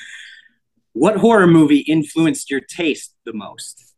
What 0.97 1.19
horror 1.19 1.47
movie 1.47 1.81
influenced 1.81 2.51
your 2.51 2.61
taste 2.61 3.15
the 3.27 3.35
most? 3.35 3.93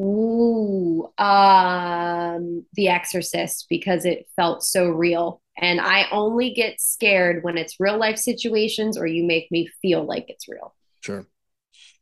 Ooh, 0.00 1.10
um, 1.18 2.66
The 2.74 2.86
Exorcist 2.86 3.66
because 3.68 4.04
it 4.04 4.28
felt 4.36 4.62
so 4.62 4.90
real. 4.90 5.42
And 5.56 5.80
I 5.80 6.06
only 6.10 6.52
get 6.52 6.80
scared 6.80 7.44
when 7.44 7.56
it's 7.56 7.78
real 7.78 7.96
life 7.96 8.18
situations 8.18 8.98
or 8.98 9.06
you 9.06 9.24
make 9.24 9.50
me 9.52 9.68
feel 9.80 10.04
like 10.04 10.26
it's 10.28 10.48
real. 10.48 10.74
Sure. 11.00 11.26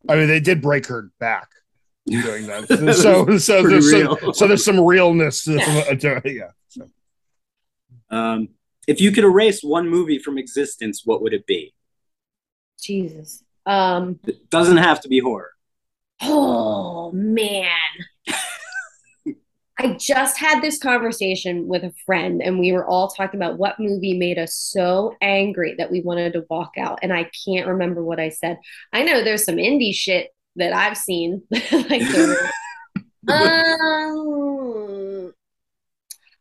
I 0.08 0.16
mean, 0.16 0.28
they 0.28 0.40
did 0.40 0.62
break 0.62 0.86
her 0.86 1.10
back 1.20 1.48
doing 2.06 2.46
that. 2.46 2.66
That 2.68 2.94
so, 2.94 3.36
so 3.38 3.62
there's 3.62 3.90
some, 3.90 4.32
so 4.32 4.46
there's 4.46 4.64
some 4.64 4.80
realness 4.80 5.44
to, 5.44 5.58
to. 5.96 6.22
Yeah. 6.24 6.50
So. 6.68 6.88
Um, 8.10 8.50
if 8.86 9.00
you 9.00 9.10
could 9.10 9.24
erase 9.24 9.62
one 9.62 9.88
movie 9.88 10.18
from 10.18 10.36
existence, 10.36 11.00
what 11.02 11.22
would 11.22 11.32
it 11.32 11.46
be? 11.46 11.72
Jesus. 12.78 13.42
Um, 13.64 14.18
It 14.26 14.50
doesn't 14.50 14.76
have 14.76 15.00
to 15.02 15.08
be 15.08 15.18
horror. 15.20 15.52
oh 16.20 17.10
man. 17.12 17.70
I 19.82 19.94
just 19.94 20.38
had 20.38 20.62
this 20.62 20.78
conversation 20.78 21.66
with 21.66 21.82
a 21.82 21.92
friend, 22.06 22.40
and 22.40 22.60
we 22.60 22.70
were 22.70 22.86
all 22.86 23.08
talking 23.08 23.40
about 23.40 23.58
what 23.58 23.80
movie 23.80 24.16
made 24.16 24.38
us 24.38 24.54
so 24.54 25.16
angry 25.20 25.74
that 25.76 25.90
we 25.90 26.00
wanted 26.00 26.34
to 26.34 26.46
walk 26.48 26.74
out. 26.78 27.00
And 27.02 27.12
I 27.12 27.28
can't 27.44 27.66
remember 27.66 28.04
what 28.04 28.20
I 28.20 28.28
said. 28.28 28.58
I 28.92 29.02
know 29.02 29.24
there's 29.24 29.44
some 29.44 29.56
indie 29.56 29.94
shit 29.94 30.30
that 30.56 30.72
I've 30.72 30.96
seen. 30.96 31.42
like 31.50 32.02
um, 33.28 35.32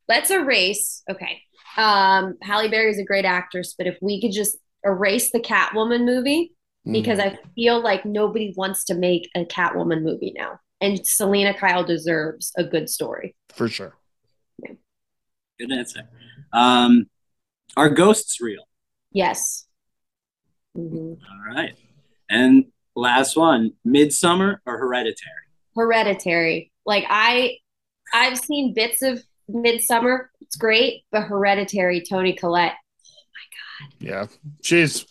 let's 0.07 0.29
erase. 0.29 1.01
Okay. 1.09 1.41
Um, 1.77 2.37
Halle 2.43 2.69
Berry 2.69 2.91
is 2.91 2.99
a 2.99 3.03
great 3.03 3.25
actress, 3.25 3.73
but 3.75 3.87
if 3.87 3.97
we 4.01 4.21
could 4.21 4.33
just 4.33 4.55
erase 4.83 5.31
the 5.31 5.39
Catwoman 5.39 6.05
movie, 6.05 6.53
because 6.91 7.19
I 7.19 7.39
feel 7.55 7.81
like 7.81 8.05
nobody 8.05 8.53
wants 8.55 8.83
to 8.85 8.93
make 8.93 9.29
a 9.35 9.45
Catwoman 9.45 10.03
movie 10.03 10.33
now. 10.35 10.59
And 10.81 11.05
Selina 11.05 11.53
Kyle 11.53 11.83
deserves 11.83 12.51
a 12.57 12.63
good 12.63 12.89
story. 12.89 13.35
for 13.53 13.67
sure. 13.69 13.95
Good 15.59 15.71
answer. 15.71 16.09
Um, 16.51 17.07
are 17.77 17.89
ghosts 17.89 18.41
real? 18.41 18.63
Yes. 19.11 19.67
Mhm. 20.75 21.17
All 21.29 21.53
right. 21.55 21.75
And 22.29 22.65
last 22.95 23.37
one, 23.37 23.73
Midsommar 23.85 24.57
or 24.65 24.77
Hereditary? 24.79 25.31
Hereditary. 25.75 26.71
Like 26.85 27.05
I, 27.09 27.57
I've 28.13 28.39
seen 28.39 28.73
bits 28.73 29.03
of 29.03 29.21
Midsommar. 29.49 30.27
It's 30.41 30.55
great, 30.55 31.03
but 31.11 31.23
Hereditary. 31.23 32.01
Toni 32.01 32.33
Collette. 32.33 32.73
Oh 32.73 33.23
my 33.35 33.87
god. 33.87 33.93
Yeah, 33.99 34.27
she's 34.63 35.05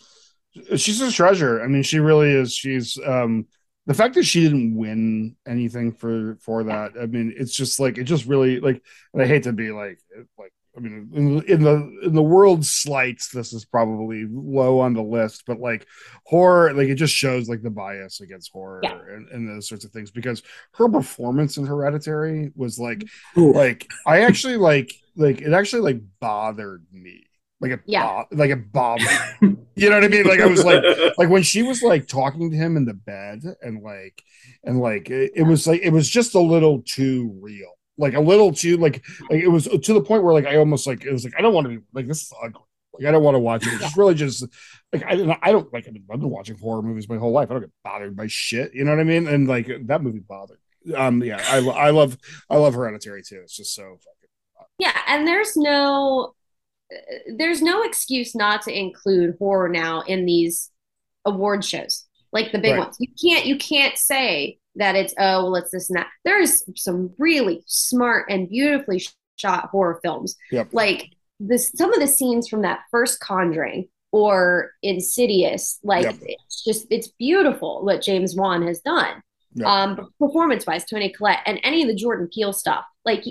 she's 0.75 0.99
a 0.99 1.11
treasure. 1.11 1.61
I 1.63 1.67
mean, 1.67 1.83
she 1.83 1.99
really 1.99 2.31
is. 2.31 2.53
She's 2.53 2.99
um 3.05 3.47
the 3.87 3.93
fact 3.93 4.15
that 4.15 4.23
she 4.23 4.41
didn't 4.41 4.75
win 4.75 5.35
anything 5.47 5.91
for 5.91 6.37
for 6.41 6.63
that. 6.65 6.91
I 7.01 7.05
mean, 7.07 7.33
it's 7.37 7.53
just 7.53 7.79
like 7.79 7.97
it 7.97 8.03
just 8.03 8.25
really 8.25 8.59
like. 8.59 8.83
And 9.13 9.21
I 9.21 9.27
hate 9.27 9.43
to 9.43 9.53
be 9.53 9.71
like 9.71 9.99
like. 10.37 10.53
I 10.73 10.79
mean, 10.79 11.09
in, 11.13 11.43
in 11.49 11.63
the 11.63 11.99
in 12.03 12.13
the 12.15 12.23
world 12.23 12.65
slights, 12.65 13.27
this 13.27 13.51
is 13.51 13.65
probably 13.65 14.25
low 14.31 14.79
on 14.79 14.93
the 14.93 15.03
list, 15.03 15.43
but 15.45 15.59
like 15.59 15.85
horror, 16.25 16.71
like 16.73 16.87
it 16.87 16.95
just 16.95 17.13
shows 17.13 17.49
like 17.49 17.61
the 17.61 17.69
bias 17.69 18.21
against 18.21 18.53
horror 18.53 18.79
Yeah. 18.81 18.97
and, 19.09 19.27
and 19.31 19.49
those 19.49 19.67
sorts 19.67 19.83
of 19.83 19.91
things. 19.91 20.11
Because 20.11 20.41
her 20.75 20.87
performance 20.87 21.57
in 21.57 21.65
Hereditary 21.65 22.53
was 22.55 22.79
like 22.79 23.03
Ooh. 23.37 23.51
like 23.51 23.85
I 24.07 24.21
actually 24.21 24.55
like 24.55 24.93
like 25.17 25.41
it 25.41 25.51
actually 25.51 25.81
like 25.81 26.01
bothered 26.21 26.85
me. 26.93 27.25
Like 27.61 27.71
a 27.73 27.79
Yeah. 27.85 28.23
bo- 28.29 28.35
like 28.37 28.49
a 28.51 28.55
bothered 28.57 29.07
me. 29.41 29.55
You 29.75 29.89
know 29.89 29.95
what 29.95 30.03
I 30.03 30.07
mean? 30.09 30.25
Like 30.25 30.39
I 30.41 30.47
was 30.47 30.65
like 30.65 30.83
like 31.17 31.29
when 31.29 31.43
she 31.43 31.63
was 31.63 31.81
like 31.83 32.07
talking 32.07 32.49
to 32.51 32.57
him 32.57 32.75
in 32.75 32.85
the 32.85 32.93
bed 32.93 33.43
and 33.61 33.81
like 33.83 34.21
and 34.63 34.79
like 34.79 35.09
it, 35.09 35.31
it 35.35 35.43
was 35.43 35.67
like 35.67 35.81
it 35.81 35.91
was 35.91 36.09
just 36.09 36.35
a 36.35 36.39
little 36.39 36.81
too 36.81 37.37
real. 37.41 37.71
Like 37.97 38.15
a 38.15 38.19
little 38.19 38.51
too 38.51 38.77
like 38.77 39.03
like 39.29 39.41
it 39.43 39.47
was 39.47 39.65
to 39.67 39.93
the 39.93 40.01
point 40.01 40.23
where 40.23 40.33
like 40.33 40.47
I 40.47 40.57
almost 40.57 40.87
like 40.87 41.05
it 41.05 41.11
was 41.11 41.23
like 41.23 41.33
I 41.37 41.41
don't 41.41 41.53
want 41.53 41.65
to 41.65 41.77
be 41.77 41.83
like 41.93 42.07
this 42.07 42.23
is 42.23 42.33
ugly. 42.43 42.61
Like 42.93 43.07
I 43.07 43.11
don't 43.11 43.23
want 43.23 43.35
to 43.35 43.39
watch 43.39 43.65
it. 43.65 43.73
It's 43.73 43.81
just 43.83 43.95
really 43.97 44.15
just 44.15 44.43
like 44.91 45.03
I 45.05 45.15
don't 45.15 45.37
I 45.41 45.51
don't 45.51 45.71
like 45.71 45.87
I've 45.87 45.93
been 45.93 46.29
watching 46.29 46.57
horror 46.57 46.81
movies 46.81 47.07
my 47.07 47.17
whole 47.17 47.31
life. 47.31 47.49
I 47.49 47.53
don't 47.53 47.61
get 47.61 47.71
bothered 47.83 48.15
by 48.15 48.27
shit. 48.27 48.73
You 48.73 48.83
know 48.83 48.91
what 48.91 48.99
I 48.99 49.03
mean? 49.03 49.27
And 49.27 49.47
like 49.47 49.69
that 49.85 50.01
movie 50.01 50.19
bothered. 50.19 50.57
me. 50.83 50.95
Um 50.95 51.23
yeah, 51.23 51.41
I 51.47 51.57
I 51.59 51.89
love 51.91 52.17
I 52.49 52.57
love 52.57 52.73
Hereditary 52.73 53.21
too. 53.23 53.39
It's 53.43 53.55
just 53.55 53.73
so 53.75 53.83
fucking 53.83 54.67
Yeah, 54.79 54.97
and 55.07 55.27
there's 55.27 55.55
no 55.55 56.33
there's 57.37 57.61
no 57.61 57.83
excuse 57.83 58.35
not 58.35 58.61
to 58.63 58.77
include 58.77 59.35
horror 59.39 59.69
now 59.69 60.01
in 60.01 60.25
these 60.25 60.69
award 61.25 61.63
shows, 61.63 62.05
like 62.31 62.51
the 62.51 62.59
big 62.59 62.73
Right. 62.73 62.79
ones. 62.79 62.97
You 62.99 63.07
can't 63.21 63.45
you 63.45 63.57
can't 63.57 63.97
say 63.97 64.57
that 64.75 64.95
it's 64.95 65.13
oh 65.17 65.43
well 65.45 65.55
it's 65.55 65.71
this 65.71 65.89
and 65.89 65.97
that. 65.97 66.07
There's 66.25 66.63
some 66.81 67.11
really 67.17 67.63
smart 67.67 68.25
and 68.29 68.49
beautifully 68.49 69.03
shot 69.37 69.69
horror 69.69 69.99
films. 70.03 70.35
Yep. 70.51 70.69
Like 70.71 71.09
this 71.39 71.71
some 71.75 71.93
of 71.93 71.99
the 71.99 72.07
scenes 72.07 72.47
from 72.47 72.61
that 72.63 72.81
first 72.91 73.19
Conjuring 73.19 73.87
or 74.11 74.71
Insidious, 74.83 75.79
like 75.83 76.03
Yep. 76.03 76.15
it's 76.21 76.63
just 76.63 76.87
it's 76.89 77.07
beautiful 77.19 77.83
what 77.85 78.01
James 78.01 78.35
Wan 78.35 78.65
has 78.67 78.79
done. 78.81 79.21
Yep. 79.53 79.67
Um, 79.67 80.09
performance 80.17 80.65
wise, 80.65 80.85
Toni 80.85 81.09
Collette 81.09 81.39
and 81.45 81.59
any 81.63 81.81
of 81.81 81.87
the 81.89 81.95
Jordan 81.95 82.29
Peele 82.33 82.53
stuff, 82.53 82.85
like 83.03 83.25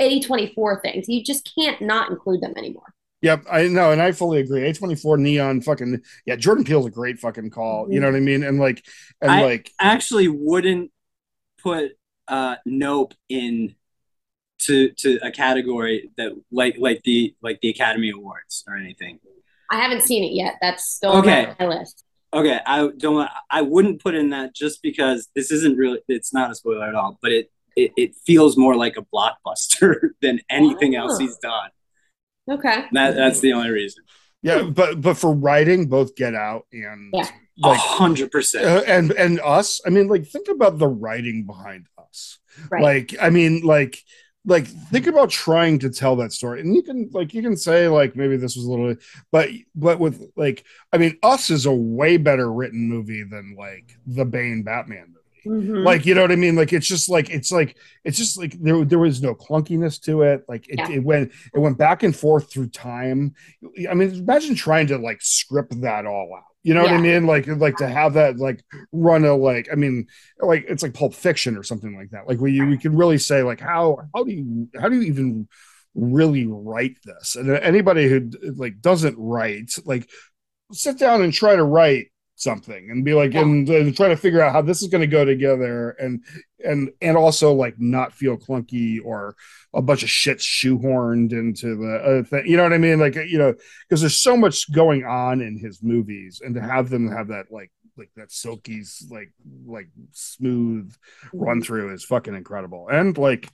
A24 0.00 0.82
things, 0.82 1.08
you 1.08 1.24
just 1.24 1.50
can't 1.58 1.80
not 1.80 2.10
include 2.10 2.42
them 2.42 2.52
anymore. 2.58 2.92
Yep, 3.22 3.44
I 3.50 3.68
know, 3.68 3.92
and 3.92 4.02
I 4.02 4.12
fully 4.12 4.40
agree. 4.40 4.62
A24 4.62 5.18
neon 5.18 5.60
fucking 5.62 6.02
yeah, 6.26 6.36
Jordan 6.36 6.64
Peele's 6.64 6.86
a 6.86 6.90
great 6.90 7.18
fucking 7.20 7.50
call. 7.50 7.90
You 7.90 8.00
know 8.00 8.06
what 8.08 8.16
I 8.16 8.20
mean? 8.20 8.42
And 8.42 8.58
like 8.58 8.84
and 9.20 9.30
I- 9.30 9.42
like 9.44 9.70
actually 9.80 10.28
wouldn't 10.28 10.90
put 11.62 11.92
uh 12.28 12.56
Nope 12.66 13.14
in 13.28 13.74
to 14.60 14.90
to 14.98 15.18
a 15.24 15.30
category 15.30 16.10
that 16.16 16.32
like 16.50 16.76
like 16.78 17.02
the 17.04 17.34
like 17.42 17.60
the 17.62 17.70
Academy 17.70 18.10
Awards 18.10 18.64
or 18.68 18.76
anything. 18.76 19.18
I 19.70 19.76
haven't 19.76 20.02
seen 20.02 20.22
it 20.24 20.32
yet. 20.34 20.56
That's 20.60 20.84
still 20.84 21.12
Okay. 21.18 21.46
on 21.46 21.56
my 21.58 21.66
list. 21.66 22.04
Okay, 22.34 22.58
I 22.66 22.88
don't 22.96 23.28
I 23.50 23.62
wouldn't 23.62 24.02
put 24.02 24.14
in 24.14 24.30
that 24.30 24.54
just 24.54 24.82
because 24.82 25.28
this 25.34 25.50
isn't 25.50 25.76
really 25.76 26.00
it's 26.08 26.32
not 26.34 26.50
a 26.50 26.54
spoiler 26.54 26.86
at 26.88 26.94
all, 26.94 27.18
but 27.22 27.30
it 27.32 27.50
it, 27.76 27.92
it 27.96 28.14
feels 28.26 28.56
more 28.58 28.76
like 28.76 28.96
a 28.96 29.02
blockbuster 29.14 30.10
than 30.22 30.40
anything 30.50 30.94
else 30.96 31.12
Oh. 31.14 31.18
he's 31.18 31.36
done. 31.38 31.70
Okay. 32.50 32.84
That 32.92 33.14
that's 33.14 33.40
the 33.40 33.52
only 33.52 33.70
reason. 33.70 34.04
yeah, 34.42 34.62
but 34.62 35.00
but 35.00 35.16
for 35.16 35.32
writing, 35.32 35.86
both 35.86 36.16
Get 36.16 36.34
Out 36.34 36.66
and 36.72 37.10
Yeah. 37.12 37.28
A 37.64 37.68
like 37.68 37.78
hundred 37.78 38.30
percent. 38.30 38.64
uh, 38.64 38.82
and 38.86 39.12
and 39.12 39.38
us. 39.40 39.80
I 39.86 39.90
mean, 39.90 40.08
like 40.08 40.26
think 40.26 40.48
about 40.48 40.78
the 40.78 40.88
writing 40.88 41.44
behind 41.44 41.86
us. 41.98 42.38
Right. 42.70 42.82
Like, 42.82 43.14
I 43.20 43.28
mean, 43.30 43.60
like 43.60 44.02
like 44.44 44.66
think 44.66 45.06
about 45.06 45.30
trying 45.30 45.78
to 45.78 45.88
tell 45.90 46.16
that 46.16 46.32
story 46.32 46.60
and 46.60 46.74
you 46.74 46.82
can 46.82 47.08
like 47.12 47.32
you 47.32 47.42
can 47.42 47.56
say 47.56 47.86
like 47.86 48.16
maybe 48.16 48.36
this 48.36 48.56
was 48.56 48.64
a 48.64 48.68
little 48.70 48.92
but 49.30 49.48
but 49.76 50.00
with 50.00 50.32
like 50.34 50.64
i 50.92 50.98
mean 50.98 51.16
us 51.22 51.48
is 51.48 51.64
a 51.64 51.72
way 51.72 52.16
better 52.16 52.52
written 52.52 52.88
movie 52.88 53.22
than 53.22 53.54
like 53.56 53.96
the 54.04 54.24
bane 54.24 54.64
batman 54.64 55.06
movie 55.14 55.21
Mhm. 55.46 55.84
like 55.84 56.06
you 56.06 56.14
know 56.14 56.22
what 56.22 56.30
i 56.32 56.36
mean? 56.36 56.54
Like 56.54 56.72
it's 56.72 56.86
just 56.86 57.08
like 57.08 57.30
it's 57.30 57.50
like 57.50 57.76
it's 58.04 58.16
just 58.16 58.38
like 58.38 58.52
there, 58.60 58.84
there 58.84 58.98
was 58.98 59.20
no 59.22 59.34
clunkiness 59.34 60.00
to 60.02 60.22
it. 60.22 60.44
Like 60.48 60.68
it, 60.68 60.76
Yeah. 60.78 60.90
it 60.90 61.02
went 61.04 61.32
it 61.54 61.58
went 61.58 61.78
back 61.78 62.02
and 62.02 62.14
forth 62.14 62.50
through 62.52 62.68
time. 62.68 63.34
I 63.90 63.94
mean 63.94 64.12
imagine 64.14 64.54
trying 64.54 64.86
to 64.88 64.98
like 64.98 65.20
script 65.20 65.80
that 65.80 66.06
all 66.06 66.30
out. 66.36 66.44
You 66.62 66.74
know 66.74 66.82
what 66.82 66.92
i 66.92 66.98
mean? 67.00 67.26
Like 67.26 67.48
like 67.48 67.76
to 67.78 67.88
have 67.88 68.14
that 68.14 68.38
like 68.38 68.62
run 68.92 69.24
a 69.24 69.34
like 69.34 69.68
i 69.72 69.74
mean 69.74 70.06
like 70.38 70.64
it's 70.68 70.82
like 70.84 70.94
pulp 70.94 71.12
fiction 71.12 71.56
or 71.56 71.64
something 71.64 71.96
like 71.96 72.10
that. 72.10 72.28
Like 72.28 72.38
we 72.38 72.60
we 72.60 72.78
can 72.78 72.94
really 72.96 73.18
say 73.18 73.42
like 73.42 73.58
how 73.58 73.98
how 74.14 74.22
do 74.22 74.30
you 74.32 74.68
how 74.80 74.88
do 74.88 74.94
you 75.00 75.02
even 75.02 75.48
really 75.96 76.46
write 76.46 76.98
this? 77.04 77.34
And 77.34 77.50
anybody 77.50 78.08
who 78.08 78.30
like 78.54 78.80
doesn't 78.80 79.16
write 79.18 79.72
like 79.84 80.08
sit 80.72 80.98
down 80.98 81.20
and 81.22 81.32
try 81.32 81.56
to 81.56 81.64
write 81.64 82.11
something 82.34 82.90
and 82.90 83.04
be 83.04 83.14
like 83.14 83.34
Yeah. 83.34 83.42
and, 83.42 83.68
and 83.68 83.96
try 83.96 84.08
to 84.08 84.16
figure 84.16 84.40
out 84.40 84.52
how 84.52 84.62
this 84.62 84.82
is 84.82 84.88
going 84.88 85.02
to 85.02 85.06
go 85.06 85.24
together 85.24 85.90
and 85.90 86.24
and 86.64 86.90
and 87.00 87.16
also 87.16 87.52
like 87.52 87.78
not 87.78 88.12
feel 88.12 88.36
clunky 88.36 88.98
or 89.04 89.36
a 89.74 89.82
bunch 89.82 90.02
of 90.02 90.10
shit 90.10 90.38
shoehorned 90.38 91.32
into 91.32 91.76
the 91.76 91.94
uh, 91.96 92.22
thing. 92.28 92.46
You 92.46 92.56
know 92.56 92.62
what 92.64 92.72
I 92.72 92.78
mean? 92.78 92.98
Like 92.98 93.14
you 93.16 93.38
know, 93.38 93.54
because 93.88 94.00
there's 94.00 94.16
so 94.16 94.36
much 94.36 94.70
going 94.72 95.04
on 95.04 95.40
in 95.40 95.58
his 95.58 95.82
movies, 95.82 96.40
and 96.44 96.54
to 96.54 96.60
have 96.60 96.88
them 96.90 97.10
have 97.10 97.28
that 97.28 97.46
like 97.50 97.70
like 97.96 98.10
that 98.16 98.32
silky's 98.32 99.06
like 99.10 99.32
like 99.66 99.88
smooth 100.12 100.92
run 101.32 101.62
through 101.62 101.92
is 101.94 102.04
fucking 102.04 102.34
incredible. 102.34 102.88
And 102.90 103.16
like, 103.18 103.48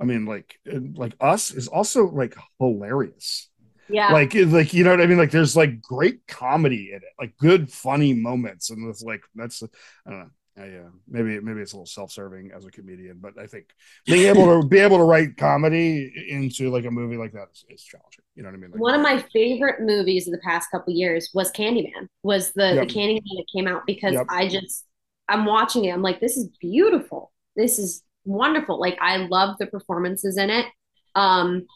I 0.00 0.04
mean, 0.04 0.24
like 0.26 0.58
like 0.66 1.14
us 1.20 1.50
is 1.52 1.68
also 1.68 2.06
like 2.08 2.34
hilarious 2.58 3.48
yeah. 3.88 4.12
like 4.12 4.34
like 4.34 4.72
you 4.72 4.84
know 4.84 4.90
what 4.90 5.00
i 5.00 5.06
mean 5.06 5.18
like 5.18 5.30
there's 5.30 5.56
like 5.56 5.80
great 5.80 6.26
comedy 6.26 6.90
in 6.90 6.96
it 6.96 7.12
like 7.18 7.36
good 7.38 7.70
funny 7.70 8.12
moments 8.12 8.70
and 8.70 8.88
it's 8.88 9.02
like 9.02 9.22
that's 9.34 9.62
i 9.62 10.10
don't 10.10 10.20
know 10.20 10.30
uh, 10.58 10.64
maybe 11.08 11.40
maybe 11.40 11.62
it's 11.62 11.72
a 11.72 11.76
little 11.76 11.86
self-serving 11.86 12.50
as 12.54 12.66
a 12.66 12.70
comedian 12.70 13.18
but 13.18 13.32
i 13.38 13.46
think 13.46 13.66
being 14.04 14.26
able 14.26 14.60
to 14.60 14.66
be 14.68 14.78
able 14.78 14.98
to 14.98 15.04
write 15.04 15.34
comedy 15.38 16.12
into 16.28 16.68
like 16.70 16.84
a 16.84 16.90
movie 16.90 17.16
like 17.16 17.32
that 17.32 17.48
is, 17.54 17.64
is 17.70 17.82
challenging 17.82 18.22
you 18.34 18.42
know 18.42 18.50
what 18.50 18.54
i 18.54 18.58
mean 18.58 18.70
like, 18.70 18.80
One 18.80 18.94
of 18.94 19.00
my 19.00 19.24
favorite 19.32 19.80
movies 19.80 20.28
of 20.28 20.32
the 20.32 20.40
past 20.40 20.70
couple 20.70 20.92
years 20.92 21.30
was 21.32 21.50
Candyman. 21.52 22.06
Was 22.22 22.52
the 22.52 22.74
Yep. 22.74 22.88
the 22.88 22.94
Candyman 22.94 23.36
that 23.36 23.46
came 23.54 23.66
out 23.66 23.86
because 23.86 24.12
Yep. 24.12 24.26
I 24.28 24.46
just 24.46 24.84
I'm 25.28 25.46
watching 25.46 25.86
it. 25.86 25.92
I'm 25.92 26.02
like, 26.02 26.20
this 26.20 26.36
is 26.36 26.48
beautiful. 26.60 27.32
This 27.56 27.78
is 27.78 28.02
wonderful. 28.24 28.78
Like 28.78 28.98
I 29.00 29.16
love 29.18 29.56
the 29.58 29.66
performances 29.66 30.36
in 30.36 30.50
it. 30.50 30.66
Um, 31.14 31.66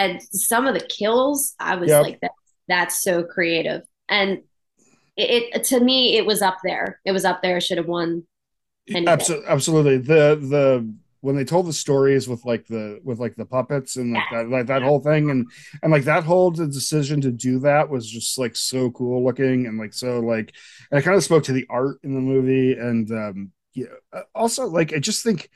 and 0.00 0.22
some 0.22 0.66
of 0.66 0.74
the 0.74 0.80
kills, 0.86 1.54
I 1.60 1.76
was 1.76 1.90
Yep. 1.90 2.02
like, 2.02 2.20
that 2.20 2.32
that's 2.68 3.02
so 3.02 3.22
creative. 3.24 3.82
And 4.08 4.38
it, 5.16 5.50
it 5.54 5.64
to 5.64 5.80
me, 5.80 6.16
it 6.16 6.26
was 6.26 6.42
up 6.42 6.58
there. 6.64 7.00
It 7.04 7.12
was 7.12 7.24
up 7.24 7.42
there. 7.42 7.60
Should 7.60 7.78
have 7.78 7.88
won. 7.88 8.24
Absolutely, 8.90 9.46
absolutely. 9.48 9.98
The 9.98 10.36
the 10.36 10.94
when 11.20 11.36
they 11.36 11.44
told 11.44 11.66
the 11.66 11.72
stories 11.72 12.28
with 12.28 12.44
like 12.44 12.66
the 12.66 12.98
with 13.04 13.18
like 13.20 13.36
the 13.36 13.44
puppets 13.44 13.96
and 13.96 14.14
like 14.14 14.30
that 14.32 14.48
like 14.48 14.66
that 14.66 14.82
whole 14.82 15.00
thing 15.00 15.30
and 15.30 15.46
and 15.82 15.92
like 15.92 16.04
that 16.04 16.24
whole 16.24 16.50
decision 16.50 17.20
to 17.20 17.30
do 17.30 17.58
that 17.60 17.90
was 17.90 18.10
just 18.10 18.38
like 18.38 18.56
so 18.56 18.90
cool 18.90 19.22
looking 19.24 19.66
and 19.66 19.78
like 19.78 19.92
so 19.92 20.20
like 20.20 20.54
and 20.90 20.98
it 20.98 21.02
kind 21.02 21.16
of 21.16 21.22
spoke 21.22 21.44
to 21.44 21.52
the 21.52 21.66
art 21.68 21.98
in 22.02 22.14
the 22.14 22.20
movie 22.20 22.72
and 22.72 23.10
um 23.12 23.52
yeah 23.74 23.86
uh, 24.12 24.22
also 24.34 24.66
like 24.66 24.92
I 24.94 24.98
just 24.98 25.22
think 25.22 25.50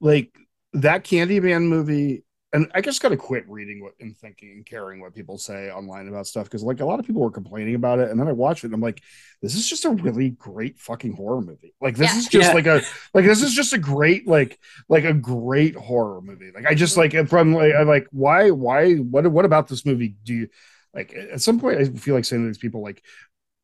like 0.00 0.32
that 0.74 1.04
Candyman 1.04 1.68
movie 1.68 2.22
and 2.54 2.70
I 2.74 2.80
just 2.80 3.02
got 3.02 3.10
to 3.10 3.16
quit 3.16 3.44
reading 3.48 3.82
what 3.82 3.92
and 4.00 4.16
thinking 4.16 4.50
and 4.52 4.64
caring 4.64 5.00
what 5.00 5.14
people 5.14 5.36
say 5.36 5.70
online 5.70 6.08
about 6.08 6.26
stuff 6.26 6.44
because 6.44 6.62
like 6.62 6.80
a 6.80 6.84
lot 6.84 6.98
of 6.98 7.06
people 7.06 7.20
were 7.22 7.30
complaining 7.30 7.74
about 7.74 7.98
it 7.98 8.10
and 8.10 8.18
then 8.18 8.26
I 8.28 8.32
watched 8.32 8.64
it 8.64 8.68
and 8.68 8.74
I'm 8.74 8.80
like 8.80 9.02
this 9.42 9.54
is 9.54 9.68
just 9.68 9.84
a 9.84 9.90
really 9.90 10.30
great 10.30 10.78
fucking 10.78 11.12
horror 11.12 11.42
movie 11.42 11.74
like 11.80 11.96
this 11.96 12.12
Yeah. 12.12 12.18
is 12.18 12.26
just 12.28 12.48
Yeah. 12.48 12.54
like 12.54 12.66
a 12.66 12.82
like 13.14 13.24
this 13.26 13.42
is 13.42 13.52
just 13.54 13.72
a 13.74 13.78
great 13.78 14.26
like 14.26 14.58
like 14.88 15.04
a 15.04 15.12
great 15.12 15.74
horror 15.76 16.20
movie 16.22 16.50
like 16.54 16.66
i 16.66 16.74
just 16.74 16.96
like 16.96 17.12
from 17.28 17.52
like 17.54 17.74
i 17.74 17.82
like 17.82 18.06
why 18.12 18.50
why 18.50 18.94
what 18.94 19.26
what 19.30 19.44
about 19.44 19.68
this 19.68 19.84
movie 19.84 20.16
do 20.24 20.34
you 20.34 20.48
like 20.94 21.12
at 21.14 21.40
some 21.42 21.60
point 21.60 21.78
i 21.80 21.84
feel 21.84 22.14
like 22.14 22.24
saying 22.24 22.42
to 22.42 22.46
these 22.48 22.58
people 22.58 22.82
like 22.82 23.02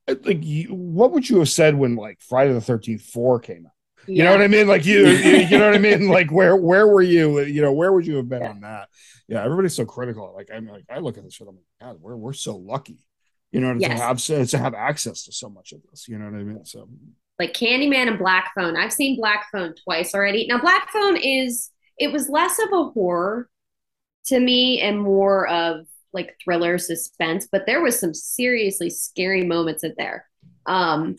uh, 0.08 0.14
like 0.24 0.44
you, 0.44 0.68
what 0.74 1.12
would 1.12 1.28
you 1.28 1.38
have 1.38 1.48
said 1.48 1.74
when 1.74 1.96
like 1.96 2.20
friday 2.20 2.52
the 2.52 2.60
13th 2.60 3.00
4 3.02 3.40
came 3.40 3.66
out 3.66 3.72
You 4.06 4.24
know 4.24 4.32
what 4.32 4.42
I 4.42 4.48
mean? 4.48 4.66
Like 4.68 4.84
you, 4.84 5.06
you, 5.06 5.36
you 5.46 5.58
know 5.58 5.66
what 5.66 5.74
I 5.74 5.78
mean? 5.78 6.08
Like 6.18 6.30
where 6.30 6.56
where 6.56 6.86
were 6.86 7.02
you? 7.02 7.40
You 7.40 7.62
know, 7.62 7.72
where 7.72 7.92
would 7.92 8.06
you 8.06 8.16
have 8.16 8.28
been 8.28 8.42
Yeah. 8.42 8.50
on 8.50 8.60
that? 8.60 8.88
Yeah, 9.28 9.42
everybody's 9.44 9.74
so 9.74 9.84
critical. 9.84 10.32
Like 10.34 10.50
I'm 10.54 10.66
like 10.68 10.84
I 10.90 10.98
look 10.98 11.16
at 11.18 11.24
this 11.24 11.34
shit. 11.34 11.48
I'm 11.48 11.56
like, 11.56 11.64
God, 11.80 12.00
we're 12.00 12.16
we're 12.16 12.32
so 12.32 12.56
lucky. 12.56 12.98
You 13.52 13.60
know, 13.60 13.72
to 13.74 13.80
Yes. 13.80 14.00
have 14.28 14.48
to 14.48 14.58
have 14.58 14.74
access 14.74 15.24
to 15.24 15.32
so 15.32 15.48
much 15.48 15.72
of 15.72 15.80
this. 15.90 16.08
You 16.08 16.18
know 16.18 16.26
what 16.26 16.34
I 16.34 16.42
mean? 16.42 16.64
So 16.64 16.88
like 17.38 17.52
Candyman 17.54 18.08
and 18.08 18.18
Black 18.18 18.52
Phone. 18.56 18.76
I've 18.76 18.92
seen 18.92 19.16
Black 19.16 19.46
Phone 19.52 19.74
twice 19.84 20.14
already. 20.14 20.46
Now, 20.46 20.58
Black 20.60 20.90
Phone 20.92 21.16
is 21.16 21.70
it 21.98 22.12
was 22.12 22.28
less 22.28 22.58
of 22.58 22.68
a 22.72 22.84
horror 22.90 23.48
to 24.26 24.38
me 24.40 24.80
and 24.80 25.00
more 25.00 25.48
of 25.48 25.86
like 26.12 26.36
thriller 26.42 26.78
suspense, 26.78 27.48
but 27.50 27.66
there 27.66 27.80
was 27.82 27.98
some 27.98 28.14
seriously 28.14 28.88
scary 28.90 29.44
moments 29.44 29.82
in 29.84 29.94
there. 29.98 30.26
Um, 30.66 31.16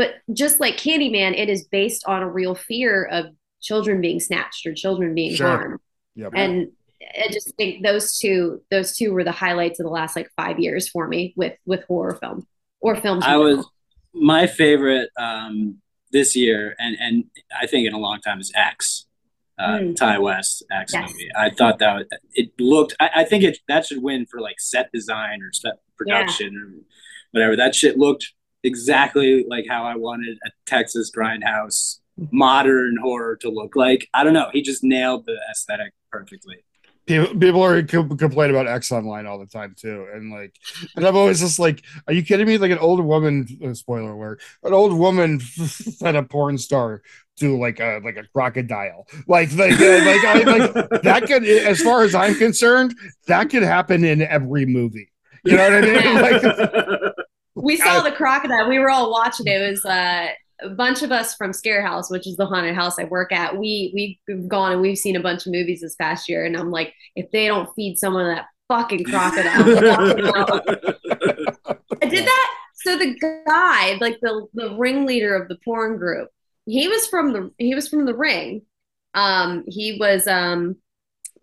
but 0.00 0.14
just 0.32 0.60
like 0.60 0.76
Candyman, 0.78 1.32
it 1.36 1.48
is 1.50 1.64
based 1.64 2.02
on 2.06 2.22
a 2.22 2.28
real 2.30 2.54
fear 2.54 3.04
of 3.04 3.26
children 3.60 4.00
being 4.00 4.20
snatched 4.20 4.64
or 4.66 4.72
children 4.74 5.14
being 5.14 5.34
Sure. 5.34 5.46
harmed. 5.48 5.80
Yep. 6.14 6.32
And 6.34 6.72
I 7.22 7.28
just 7.30 7.54
think 7.56 7.82
those 7.84 8.18
two 8.18 8.62
those 8.70 8.96
two 8.96 9.12
were 9.12 9.24
the 9.24 9.32
highlights 9.32 9.78
of 9.80 9.84
the 9.84 9.90
last 9.90 10.16
like 10.16 10.28
five 10.36 10.58
years 10.58 10.88
for 10.88 11.06
me 11.08 11.34
with 11.36 11.54
with 11.66 11.82
horror 11.84 12.14
film 12.22 12.46
or 12.80 12.96
films. 12.96 13.24
I 13.26 13.36
was 13.36 13.56
general. 13.56 13.72
my 14.14 14.46
favorite 14.46 15.10
um, 15.18 15.78
this 16.12 16.34
year, 16.34 16.74
and 16.78 16.96
and 17.00 17.24
I 17.62 17.66
think 17.66 17.86
in 17.86 17.92
a 17.94 17.98
long 17.98 18.20
time 18.20 18.40
is 18.40 18.50
X, 18.54 19.06
uh, 19.58 19.78
Mm. 19.78 19.96
Ti 19.96 20.18
West 20.22 20.62
X 20.72 20.92
Yes. 20.94 21.10
movie. 21.10 21.28
I 21.36 21.50
thought 21.50 21.78
that 21.80 21.94
was, 21.96 22.06
it 22.34 22.48
looked. 22.58 22.94
I, 23.00 23.10
I 23.16 23.24
think 23.24 23.44
it 23.44 23.58
that 23.68 23.86
should 23.86 24.02
win 24.02 24.24
for 24.30 24.40
like 24.40 24.58
set 24.60 24.90
design 24.92 25.42
or 25.42 25.52
set 25.52 25.74
production 25.98 26.50
or 26.56 26.66
whatever. 27.32 27.56
That 27.56 27.74
shit 27.74 27.98
looked 27.98 28.24
exactly 28.62 29.44
like 29.48 29.66
how 29.68 29.84
I 29.84 29.96
wanted 29.96 30.38
a 30.44 30.50
Texas 30.66 31.10
grindhouse 31.10 31.98
modern 32.30 32.96
horror 33.00 33.36
to 33.36 33.48
look 33.48 33.76
like. 33.76 34.08
I 34.14 34.24
don't 34.24 34.34
know. 34.34 34.50
He 34.52 34.62
just 34.62 34.84
nailed 34.84 35.26
the 35.26 35.38
aesthetic 35.50 35.92
perfectly. 36.10 36.64
people, 37.06 37.38
people 37.38 37.62
are 37.62 37.82
co- 37.82 38.04
complain 38.16 38.50
about 38.50 38.66
X 38.66 38.92
online 38.92 39.26
all 39.26 39.38
the 39.38 39.46
time 39.46 39.74
too, 39.76 40.06
and 40.12 40.30
like, 40.30 40.54
and 40.96 41.06
I'm 41.06 41.16
always 41.16 41.40
just 41.40 41.58
like, 41.58 41.82
are 42.06 42.12
you 42.12 42.22
kidding 42.22 42.46
me? 42.46 42.58
Like 42.58 42.70
an 42.70 42.78
old 42.78 43.04
woman, 43.04 43.46
uh, 43.64 43.74
spoiler 43.74 44.12
alert, 44.12 44.40
an 44.62 44.72
old 44.72 44.92
woman 44.92 45.40
had 46.00 46.14
a 46.16 46.22
porn 46.22 46.58
star 46.58 47.02
do 47.36 47.58
like 47.58 47.80
a 47.80 48.00
like 48.04 48.16
a 48.16 48.24
crocodile, 48.34 49.06
like 49.26 49.52
like 49.54 49.72
uh, 49.80 50.04
like 50.04 50.24
I 50.24 50.42
like 50.44 51.02
that 51.02 51.24
could, 51.26 51.44
as 51.44 51.80
far 51.80 52.02
as 52.02 52.14
I'm 52.14 52.34
concerned, 52.34 52.94
that 53.26 53.50
could 53.50 53.62
happen 53.62 54.04
in 54.04 54.22
every 54.22 54.66
movie. 54.66 55.10
You 55.42 55.56
know 55.56 55.70
what 55.70 55.72
I 55.72 55.80
mean? 55.80 56.14
Like, 56.20 57.09
We 57.62 57.76
saw 57.76 58.02
the 58.02 58.12
crocodile. 58.12 58.68
We 58.68 58.78
were 58.78 58.90
all 58.90 59.10
watching 59.10 59.46
it. 59.46 59.60
It 59.60 59.70
was 59.70 59.84
uh, 59.84 60.28
a 60.62 60.68
bunch 60.70 61.02
of 61.02 61.12
us 61.12 61.34
from 61.34 61.52
Scare 61.52 61.82
House, 61.82 62.10
which 62.10 62.26
is 62.26 62.36
the 62.36 62.46
haunted 62.46 62.74
house 62.74 62.98
I 62.98 63.04
work 63.04 63.32
at. 63.32 63.56
We 63.56 64.18
we've 64.28 64.48
gone 64.48 64.72
and 64.72 64.80
we've 64.80 64.98
seen 64.98 65.16
a 65.16 65.20
bunch 65.20 65.46
of 65.46 65.52
movies 65.52 65.80
this 65.80 65.96
past 65.96 66.28
year, 66.28 66.44
and 66.44 66.56
I'm 66.56 66.70
like, 66.70 66.94
if 67.16 67.30
they 67.30 67.46
don't 67.46 67.72
feed 67.74 67.98
someone 67.98 68.26
that 68.26 68.46
fucking 68.68 69.04
crocodile, 69.04 69.44
I 72.02 72.06
did 72.06 72.26
that. 72.26 72.54
So 72.74 72.96
the 72.96 73.42
guy, 73.46 73.98
like 74.00 74.18
the 74.20 74.46
the 74.54 74.74
ringleader 74.76 75.34
of 75.34 75.48
the 75.48 75.58
porn 75.64 75.96
group, 75.98 76.28
he 76.66 76.88
was 76.88 77.06
from 77.06 77.32
the 77.32 77.50
he 77.58 77.74
was 77.74 77.88
from 77.88 78.06
the 78.06 78.16
ring. 78.16 78.62
Um, 79.14 79.64
he 79.66 79.96
was 79.98 80.26
um 80.26 80.76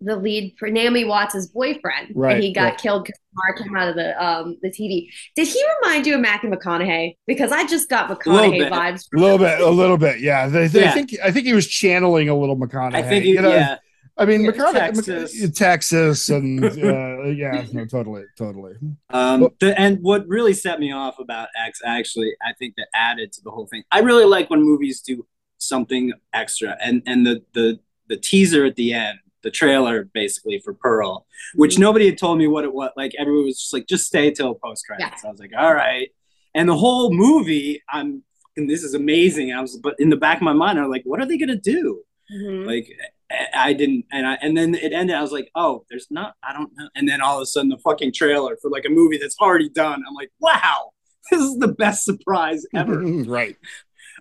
the 0.00 0.16
lead 0.16 0.54
for 0.58 0.68
Naomi 0.70 1.04
Watts' 1.04 1.46
boyfriend, 1.46 2.12
Right, 2.14 2.34
and 2.36 2.42
he 2.44 2.52
got 2.52 2.62
right. 2.64 2.78
killed 2.78 3.04
because 3.04 3.18
Mark 3.34 3.58
came 3.58 3.76
out 3.76 3.88
of 3.88 3.94
the 3.96 4.24
um 4.24 4.56
the 4.62 4.68
TV. 4.70 5.08
Did 5.34 5.48
he 5.48 5.62
remind 5.82 6.06
you 6.06 6.14
of 6.14 6.20
Matthew 6.20 6.50
McConaughey? 6.50 7.16
Because 7.26 7.50
I 7.52 7.66
just 7.66 7.88
got 7.88 8.08
little 8.08 8.16
McConaughey 8.50 8.58
bit. 8.58 8.72
vibes. 8.72 9.06
a 9.14 9.18
little 9.18 9.38
bit, 9.38 9.60
a 9.60 9.68
little 9.70 9.98
bit, 9.98 10.20
yeah. 10.20 10.46
They, 10.48 10.66
they 10.68 10.82
Yeah. 10.82 10.92
think 10.92 11.14
I 11.22 11.30
think 11.32 11.46
he 11.46 11.52
was 11.52 11.66
channeling 11.66 12.28
a 12.28 12.36
little 12.36 12.56
McConaughey. 12.56 12.94
I 12.94 13.02
think 13.02 13.24
you 13.24 13.40
know? 13.42 13.50
yeah. 13.54 13.78
I 14.16 14.24
mean, 14.24 14.44
Yeah, 14.44 14.50
McConaughey, 14.50 14.72
Texas. 14.72 15.06
Texas, 15.06 15.58
Texas 15.58 16.28
and 16.28 16.64
uh, 16.64 17.22
yeah, 17.28 17.64
no, 17.72 17.84
totally, 17.86 18.24
totally. 18.36 18.74
Um, 19.10 19.48
the, 19.60 19.78
and 19.80 19.98
what 20.02 20.26
really 20.26 20.54
set 20.54 20.80
me 20.80 20.92
off 20.92 21.20
about 21.20 21.48
X, 21.66 21.80
actually, 21.84 22.32
I 22.44 22.52
think 22.58 22.74
that 22.78 22.88
added 22.94 23.32
to 23.34 23.40
the 23.44 23.50
whole 23.52 23.66
thing. 23.68 23.84
I 23.92 24.00
really 24.00 24.24
like 24.24 24.50
when 24.50 24.60
movies 24.62 25.00
do 25.02 25.24
something 25.58 26.12
extra, 26.32 26.76
and 26.82 27.02
and 27.06 27.24
the 27.26 27.42
the 27.54 27.78
the 28.08 28.16
teaser 28.16 28.64
at 28.64 28.74
the 28.76 28.92
end, 28.92 29.18
the 29.42 29.50
trailer 29.50 30.04
basically 30.14 30.60
for 30.64 30.74
Pearl, 30.74 31.26
which 31.54 31.76
Mhm. 31.76 31.80
nobody 31.80 32.06
had 32.06 32.18
told 32.18 32.38
me 32.38 32.46
what 32.48 32.64
it 32.64 32.72
was. 32.74 32.90
Like 32.96 33.12
everyone 33.18 33.44
was 33.44 33.60
just 33.60 33.72
like, 33.72 33.86
just 33.86 34.06
stay 34.06 34.30
till 34.30 34.54
post 34.54 34.84
credits. 34.86 35.24
I 35.24 35.30
was 35.30 35.38
like, 35.40 35.52
all 35.56 35.74
right. 35.74 36.08
And 36.54 36.68
the 36.68 36.76
whole 36.76 37.12
movie, 37.12 37.82
I'm, 37.90 38.22
and 38.56 38.68
this 38.68 38.82
is 38.82 38.94
amazing. 38.94 39.52
I 39.52 39.60
was, 39.60 39.76
but 39.82 39.94
in 40.00 40.10
the 40.10 40.16
back 40.16 40.38
of 40.38 40.42
my 40.42 40.52
mind, 40.52 40.78
I'm 40.78 40.90
like, 40.90 41.04
what 41.04 41.20
are 41.20 41.26
they 41.26 41.38
gonna 41.38 41.56
do? 41.56 42.02
Mhm. 42.30 42.66
like 42.66 42.86
I- 43.30 43.68
I 43.68 43.72
didn't 43.72 44.04
and 44.12 44.26
I 44.26 44.34
and 44.42 44.54
then 44.54 44.74
it 44.74 44.92
ended 44.92 45.16
I 45.16 45.22
was 45.22 45.32
like 45.32 45.50
oh 45.54 45.86
there's 45.88 46.08
not 46.10 46.34
I 46.42 46.52
don't 46.52 46.70
know 46.76 46.90
and 46.94 47.08
then 47.08 47.22
all 47.22 47.38
of 47.38 47.42
a 47.42 47.46
sudden 47.46 47.70
the 47.70 47.78
fucking 47.78 48.12
trailer 48.12 48.58
for 48.60 48.70
like 48.70 48.84
a 48.84 48.90
movie 48.90 49.16
that's 49.16 49.38
already 49.40 49.70
done 49.70 50.02
I'm 50.06 50.12
like 50.12 50.30
wow 50.38 50.90
this 51.30 51.40
is 51.40 51.56
the 51.56 51.68
best 51.68 52.04
surprise 52.04 52.66
ever 52.74 53.00
right. 53.00 53.56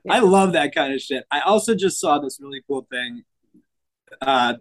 I 0.10 0.20
love 0.20 0.54
that 0.54 0.74
kind 0.74 0.94
of 0.94 1.02
shit 1.02 1.26
I 1.32 1.42
also 1.42 1.76
just 1.76 2.00
saw 2.00 2.18
this 2.20 2.40
really 2.42 2.62
cool 2.66 2.88
thing 2.90 3.24
uh 4.22 4.54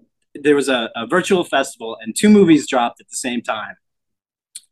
there 0.42 0.54
was 0.54 0.68
a, 0.68 0.90
a 0.96 1.06
virtual 1.06 1.44
festival 1.44 1.96
and 2.00 2.14
two 2.16 2.28
movies 2.28 2.68
dropped 2.68 3.00
at 3.00 3.08
the 3.08 3.16
same 3.16 3.42
time 3.42 3.74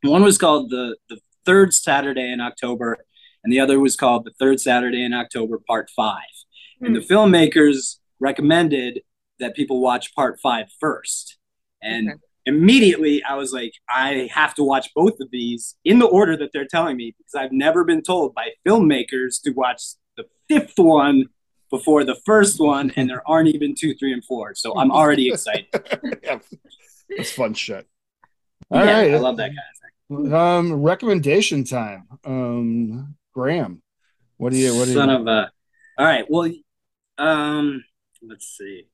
one 0.02 0.22
was 0.22 0.38
called 0.38 0.70
the 0.70 0.96
the 1.08 1.18
third 1.44 1.74
Saturday 1.74 2.32
in 2.32 2.40
October 2.40 2.98
and 3.42 3.52
the 3.52 3.60
other 3.60 3.78
was 3.78 3.96
called 3.96 4.24
the 4.24 4.32
third 4.38 4.60
Saturday 4.60 5.04
in 5.04 5.12
October 5.12 5.60
part 5.66 5.90
five 5.94 6.34
and 6.80 6.94
the 6.94 7.00
hmm. 7.00 7.12
filmmakers 7.12 7.96
recommended 8.20 9.00
that 9.40 9.54
people 9.54 9.80
watch 9.80 10.14
part 10.14 10.38
five 10.40 10.66
first. 10.80 11.38
And 11.82 12.08
Okay. 12.08 12.18
immediately 12.46 13.22
I 13.22 13.34
was 13.34 13.52
like, 13.52 13.72
I 13.88 14.28
have 14.32 14.54
to 14.54 14.62
watch 14.62 14.90
both 14.94 15.20
of 15.20 15.30
these 15.30 15.76
in 15.84 15.98
the 15.98 16.06
order 16.06 16.36
that 16.36 16.50
they're 16.52 16.66
telling 16.66 16.96
me 16.96 17.14
because 17.16 17.34
I've 17.34 17.52
never 17.52 17.84
been 17.84 18.02
told 18.02 18.34
by 18.34 18.50
filmmakers 18.66 19.42
to 19.42 19.50
watch 19.50 19.82
the 20.16 20.24
fifth 20.48 20.78
one 20.78 21.26
before 21.70 22.04
the 22.04 22.14
first 22.24 22.60
one, 22.60 22.92
and 22.96 23.08
there 23.08 23.22
aren't 23.28 23.48
even 23.48 23.74
two, 23.74 23.94
three, 23.94 24.12
and 24.12 24.24
four. 24.24 24.54
So 24.54 24.76
I'm 24.78 24.90
already 24.90 25.28
excited. 25.30 25.66
yeah. 26.22 26.38
That's 27.16 27.32
fun 27.32 27.54
shit. 27.54 27.86
All 28.70 28.84
yeah, 28.84 28.92
right. 29.00 29.14
I 29.14 29.18
love 29.18 29.36
that 29.38 29.48
kind 29.48 29.58
of 29.58 30.26
thing. 30.26 30.34
Um, 30.34 30.72
recommendation 30.82 31.64
time. 31.64 32.06
Um, 32.24 33.16
Graham, 33.32 33.82
what 34.36 34.52
do 34.52 34.58
you? 34.58 34.74
What 34.76 34.84
do 34.84 34.90
you? 34.90 34.96
Son 34.96 35.10
of 35.10 35.26
a. 35.26 35.50
All 35.98 36.06
right. 36.06 36.24
Well, 36.28 36.50
um, 37.18 37.84
let's 38.22 38.46
see. 38.56 38.86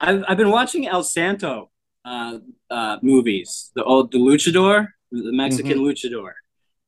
I've 0.00 0.24
I've 0.28 0.36
been 0.36 0.50
watching 0.50 0.86
El 0.86 1.02
Santo 1.02 1.70
uh, 2.04 2.38
uh, 2.70 2.98
movies. 3.02 3.70
The 3.74 3.82
old 3.84 4.12
the 4.12 4.18
Luchador, 4.18 4.88
the 5.10 5.32
Mexican 5.32 5.78
Luchador. 5.78 6.32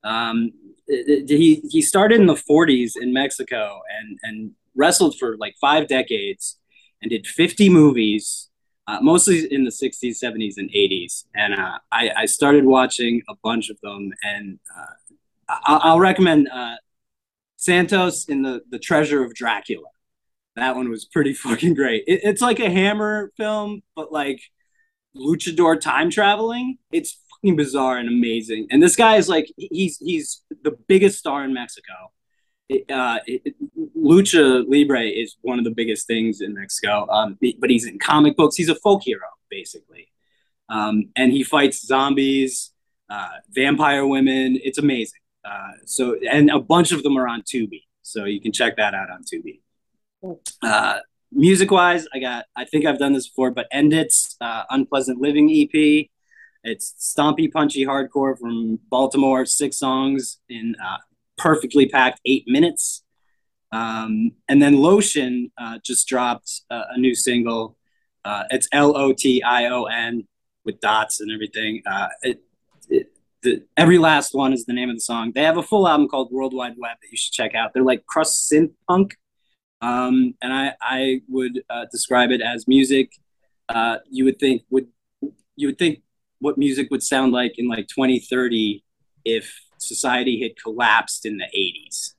Um, 0.03 0.51
it- 0.87 1.29
it- 1.29 1.37
he 1.37 1.55
he 1.69 1.81
started 1.81 2.19
in 2.21 2.27
the 2.27 2.35
40s 2.35 2.91
in 2.99 3.11
Mexico 3.11 3.81
and 3.99 4.19
and 4.23 4.51
wrestled 4.77 5.15
for 5.19 5.35
like 5.37 5.55
five 5.59 5.87
decades 5.87 6.57
and 7.01 7.09
did 7.09 7.27
50 7.27 7.69
movies. 7.69 8.49
Uh, 8.89 8.99
mostly 9.01 9.45
in 9.51 9.65
the 9.65 9.69
60s, 9.69 10.23
70s, 10.23 10.53
and 10.55 10.69
80s, 10.69 11.25
and 11.35 11.53
uh, 11.53 11.77
I, 11.91 12.09
I 12.19 12.25
started 12.25 12.63
watching 12.63 13.21
a 13.27 13.33
bunch 13.43 13.69
of 13.69 13.77
them, 13.83 14.13
and 14.23 14.59
uh, 14.73 15.15
I, 15.49 15.79
I'll 15.83 15.99
recommend 15.99 16.47
uh, 16.47 16.75
Santos 17.57 18.25
in 18.29 18.43
the 18.43 18.61
the 18.69 18.79
Treasure 18.79 19.25
of 19.25 19.33
Dracula. 19.33 19.89
That 20.55 20.77
one 20.77 20.89
was 20.89 21.03
pretty 21.03 21.33
fucking 21.45 21.73
great. 21.73 22.03
It, 22.07 22.21
it's 22.23 22.41
like 22.41 22.59
a 22.59 22.69
Hammer 22.69 23.31
film, 23.35 23.81
but 23.93 24.13
like 24.13 24.39
luchador 25.15 25.79
time 25.79 26.09
traveling. 26.09 26.77
It's 26.91 27.19
fucking 27.31 27.55
bizarre 27.55 27.97
and 27.97 28.07
amazing. 28.07 28.67
And 28.71 28.81
this 28.81 28.95
guy 28.95 29.17
is 29.17 29.27
like 29.27 29.51
he's 29.57 29.97
he's 29.97 30.43
the 30.63 30.77
biggest 30.87 31.19
star 31.19 31.43
in 31.43 31.53
Mexico. 31.53 31.93
Uh, 32.69 33.19
Lucha 33.97 34.65
Libre 34.67 35.03
is 35.03 35.37
one 35.41 35.57
of 35.57 35.63
the 35.63 35.71
biggest 35.71 36.05
things 36.05 36.41
in 36.41 36.53
Mexico. 36.53 37.07
Um, 37.09 37.37
but 37.59 37.69
he's 37.69 37.85
in 37.85 37.97
comic 37.99 38.35
books. 38.35 38.55
He's 38.55 38.69
a 38.69 38.75
folk 38.75 39.03
hero 39.03 39.27
basically, 39.49 40.11
um, 40.69 41.09
and 41.15 41.31
he 41.31 41.43
fights 41.43 41.85
zombies, 41.85 42.71
uh, 43.09 43.29
vampire 43.49 44.05
women. 44.05 44.59
It's 44.61 44.77
amazing. 44.77 45.21
Uh, 45.45 45.71
so 45.85 46.17
and 46.29 46.49
a 46.49 46.59
bunch 46.59 46.91
of 46.91 47.03
them 47.03 47.17
are 47.17 47.27
on 47.27 47.41
Tubi, 47.41 47.83
so 48.01 48.25
you 48.25 48.41
can 48.41 48.51
check 48.51 48.75
that 48.77 48.93
out 48.93 49.09
on 49.09 49.23
Tubi. 49.23 49.61
Uh, 50.61 50.99
music 51.31 51.71
wise, 51.71 52.05
I 52.13 52.19
got 52.19 52.45
I 52.55 52.65
think 52.65 52.85
I've 52.85 52.99
done 52.99 53.13
this 53.13 53.29
before, 53.29 53.51
but 53.51 53.67
End 53.71 53.93
It's 53.93 54.35
uh, 54.41 54.63
Unpleasant 54.69 55.21
Living 55.21 55.49
EP. 55.49 56.07
It's 56.63 56.93
stompy, 56.99 57.49
punchy 57.49 57.85
hardcore 57.85 58.37
from 58.37 58.79
Baltimore. 58.89 59.45
Six 59.45 59.77
songs 59.77 60.39
in 60.49 60.75
uh, 60.83 60.97
perfectly 61.37 61.87
packed 61.87 62.19
eight 62.25 62.45
minutes. 62.47 63.03
Um, 63.71 64.31
and 64.47 64.61
then 64.61 64.77
Lotion 64.77 65.51
uh, 65.57 65.79
just 65.83 66.07
dropped 66.07 66.61
uh, 66.69 66.83
a 66.91 66.97
new 66.97 67.15
single. 67.15 67.77
Uh, 68.23 68.43
it's 68.49 68.67
L 68.71 68.97
O 68.97 69.13
T 69.13 69.43
I 69.43 69.65
O 69.67 69.85
N 69.85 70.27
with 70.65 70.79
dots 70.79 71.19
and 71.21 71.31
everything. 71.31 71.81
Uh, 71.89 72.07
it, 72.21 72.43
it, 72.89 73.11
the, 73.43 73.63
every 73.75 73.97
last 73.97 74.33
one 74.33 74.53
is 74.53 74.65
the 74.65 74.73
name 74.73 74.89
of 74.89 74.95
the 74.95 75.01
song. 75.01 75.31
They 75.33 75.43
have 75.43 75.57
a 75.57 75.63
full 75.63 75.87
album 75.87 76.07
called 76.07 76.31
World 76.31 76.53
Wide 76.53 76.75
Web 76.77 76.97
that 77.01 77.11
you 77.11 77.17
should 77.17 77.33
check 77.33 77.55
out. 77.55 77.73
They're 77.73 77.83
like 77.83 78.05
crust 78.05 78.51
synth 78.51 78.73
punk, 78.87 79.15
Um, 79.81 80.33
and 80.41 80.53
I, 80.53 80.73
I 80.81 81.21
would 81.29 81.61
uh, 81.69 81.85
describe 81.91 82.31
it 82.31 82.41
as 82.41 82.67
music. 82.67 83.11
Uh, 83.69 83.97
you 84.09 84.25
would 84.25 84.39
think 84.39 84.63
would 84.69 84.87
you 85.55 85.67
would 85.67 85.77
think 85.77 86.01
what 86.39 86.57
music 86.57 86.89
would 86.91 87.03
sound 87.03 87.33
like 87.33 87.53
in 87.57 87.67
like 87.67 87.87
2030 87.87 88.83
if 89.25 89.53
society 89.79 90.41
had 90.41 90.61
collapsed 90.61 91.25
in 91.25 91.37
the 91.37 91.45
80s. 91.55 92.13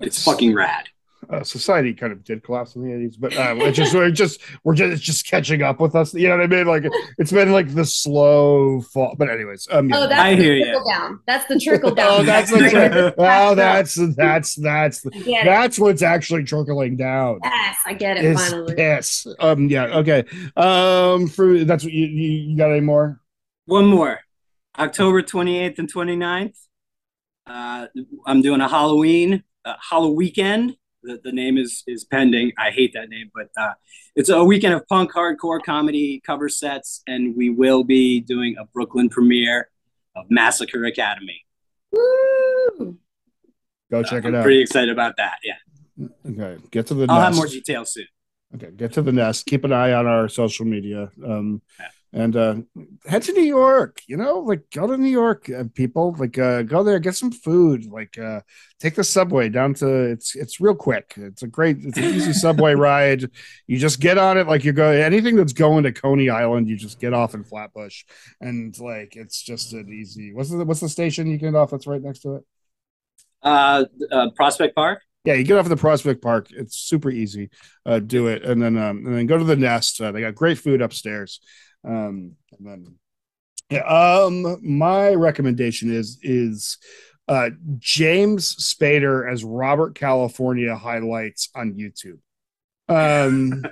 It's 0.00 0.22
fucking 0.22 0.54
rad. 0.54 0.88
uh, 1.30 1.42
society 1.42 1.94
kind 1.94 2.12
of 2.12 2.22
did 2.22 2.42
collapse 2.44 2.76
in 2.76 2.82
the 2.82 2.88
80s 2.90 3.16
but 3.18 3.34
uh, 3.36 3.54
it's 3.60 3.76
just 3.76 3.94
we're 3.94 4.10
just 4.10 4.40
we're 4.62 4.74
just 4.74 4.92
it's 4.92 5.02
just 5.02 5.26
catching 5.26 5.62
up 5.62 5.80
with 5.80 5.96
us 5.96 6.12
you 6.14 6.28
know 6.28 6.36
what 6.36 6.44
i 6.44 6.46
mean 6.46 6.66
like 6.66 6.84
it's 7.18 7.32
been 7.32 7.50
like 7.50 7.74
the 7.74 7.84
slow 7.84 8.80
fall 8.82 9.16
but 9.18 9.28
anyways 9.30 9.66
um 9.72 9.88
yeah. 9.88 9.96
Oh, 9.96 10.06
that's 10.06 10.20
I 10.20 10.34
the 10.36 10.42
hear 10.42 10.54
ya. 10.54 10.64
trickle 10.66 10.84
down. 10.88 11.20
That's 11.26 11.44
the 11.48 11.58
trickle 11.58 11.90
down. 11.94 12.20
oh 12.20 12.22
that's 12.24 12.50
the 12.52 12.68
tri- 12.70 13.14
oh 13.18 13.54
that's 13.56 13.94
that's 14.14 14.54
that's 14.54 15.06
I 15.06 15.10
get 15.18 15.42
it. 15.42 15.44
that's 15.46 15.78
what's 15.80 16.02
actually 16.02 16.44
trickling 16.44 16.96
down 16.96 17.40
Yes, 17.42 17.76
I 17.86 17.94
get 17.94 18.18
it 18.18 18.24
is 18.24 18.48
finally. 18.50 18.74
piss 18.76 19.26
um 19.40 19.68
yeah 19.68 19.96
okay 19.98 20.24
um 20.56 21.26
for 21.26 21.64
that's 21.64 21.82
what 21.82 21.92
you, 21.94 22.06
you 22.06 22.30
you 22.50 22.56
got 22.56 22.70
any 22.70 22.80
more 22.80 23.20
One 23.64 23.86
more. 23.86 24.20
October 24.78 25.22
28th 25.22 25.78
and 25.78 25.92
29th. 25.92 26.56
Uh, 27.46 27.86
I'm 28.26 28.42
doing 28.42 28.60
a 28.60 28.68
Halloween, 28.68 29.44
uh, 29.64 29.74
Halloween 29.90 30.16
weekend. 30.16 30.76
The, 31.02 31.20
the 31.22 31.30
name 31.30 31.56
is 31.56 31.84
is 31.86 32.04
pending. 32.04 32.52
I 32.58 32.70
hate 32.70 32.92
that 32.94 33.08
name, 33.08 33.30
but 33.32 33.48
uh, 33.56 33.74
it's 34.16 34.28
a 34.28 34.42
weekend 34.42 34.74
of 34.74 34.86
punk 34.88 35.12
hardcore 35.12 35.62
comedy 35.62 36.20
cover 36.26 36.48
sets, 36.48 37.02
and 37.06 37.36
we 37.36 37.48
will 37.48 37.84
be 37.84 38.20
doing 38.20 38.56
a 38.58 38.64
Brooklyn 38.64 39.08
premiere 39.08 39.68
of 40.16 40.26
Massacre 40.30 40.84
Academy. 40.84 41.44
Woo! 41.92 42.98
go 43.88 44.02
check 44.02 44.24
I'm 44.24 44.34
it 44.34 44.38
out 44.38 44.42
pretty 44.42 44.60
excited 44.60 44.90
about 44.90 45.16
that. 45.18 45.36
Yeah, 45.44 46.08
okay 46.28 46.58
get 46.72 46.88
to 46.88 46.94
the 46.94 47.06
I'll 47.08 47.20
have 47.20 47.36
more 47.36 47.46
details 47.46 47.92
soon. 47.92 48.06
Okay, 48.54 48.70
get 48.76 48.92
to 48.94 49.02
the 49.02 49.12
nest. 49.12 49.46
Keep 49.46 49.64
an 49.64 49.72
eye 49.72 49.92
on 49.92 50.06
our 50.06 50.28
social 50.28 50.64
media. 50.64 51.10
Um, 51.24 51.62
and 52.16 52.34
uh, 52.34 52.56
head 53.04 53.22
to 53.24 53.32
New 53.32 53.42
York. 53.44 54.00
You 54.06 54.16
know, 54.16 54.38
like 54.38 54.62
go 54.70 54.86
to 54.86 54.96
New 54.96 55.10
York, 55.10 55.50
uh, 55.50 55.64
people. 55.74 56.16
Like 56.18 56.38
uh, 56.38 56.62
go 56.62 56.82
there, 56.82 56.98
get 56.98 57.14
some 57.14 57.30
food. 57.30 57.84
Like 57.84 58.18
uh, 58.18 58.40
take 58.80 58.94
the 58.94 59.04
subway 59.04 59.50
down 59.50 59.74
to. 59.74 59.86
It's 59.86 60.34
it's 60.34 60.58
real 60.58 60.74
quick. 60.74 61.12
It's 61.18 61.42
a 61.42 61.46
great. 61.46 61.76
It's 61.82 61.98
an 61.98 62.04
easy 62.04 62.32
subway 62.32 62.74
ride. 62.88 63.30
You 63.66 63.76
just 63.76 64.00
get 64.00 64.16
on 64.16 64.38
it 64.38 64.46
like 64.46 64.64
you 64.64 64.72
go. 64.72 64.90
Anything 64.90 65.36
that's 65.36 65.52
going 65.52 65.84
to 65.84 65.92
Coney 65.92 66.30
Island, 66.30 66.68
you 66.68 66.76
just 66.76 66.98
get 66.98 67.12
off 67.12 67.34
in 67.34 67.44
Flatbush, 67.44 68.04
and 68.40 68.76
like 68.80 69.14
it's 69.14 69.42
just 69.42 69.74
an 69.74 69.92
easy. 69.92 70.32
What's 70.32 70.50
the 70.50 70.64
what's 70.64 70.80
the 70.80 70.88
station 70.88 71.26
you 71.26 71.36
get 71.36 71.54
off? 71.54 71.70
That's 71.70 71.86
right 71.86 72.02
next 72.02 72.20
to 72.20 72.36
it. 72.36 72.44
Uh, 73.42 73.84
uh, 74.10 74.30
Prospect 74.34 74.74
Park. 74.74 75.02
Yeah, 75.26 75.34
you 75.34 75.44
get 75.44 75.58
off 75.58 75.66
at 75.66 75.70
the 75.70 75.76
Prospect 75.76 76.22
Park. 76.22 76.48
It's 76.50 76.76
super 76.76 77.10
easy. 77.10 77.50
Uh, 77.84 77.98
do 77.98 78.28
it, 78.28 78.42
and 78.42 78.62
then 78.62 78.78
um, 78.78 79.04
and 79.04 79.14
then 79.14 79.26
go 79.26 79.36
to 79.36 79.44
the 79.44 79.56
Nest. 79.56 80.00
Uh, 80.00 80.12
they 80.12 80.22
got 80.22 80.34
great 80.34 80.56
food 80.56 80.80
upstairs. 80.80 81.40
Um, 81.86 82.36
and 82.58 82.66
then 82.66 82.94
yeah, 83.70 83.84
um, 83.84 84.58
my 84.62 85.14
recommendation 85.14 85.92
is 85.92 86.18
is 86.22 86.78
uh 87.28 87.50
James 87.78 88.56
Spader 88.56 89.30
as 89.30 89.44
Robert 89.44 89.94
California 89.94 90.76
highlights 90.76 91.48
on 91.54 91.74
YouTube. 91.74 92.18
Um, 92.88 93.64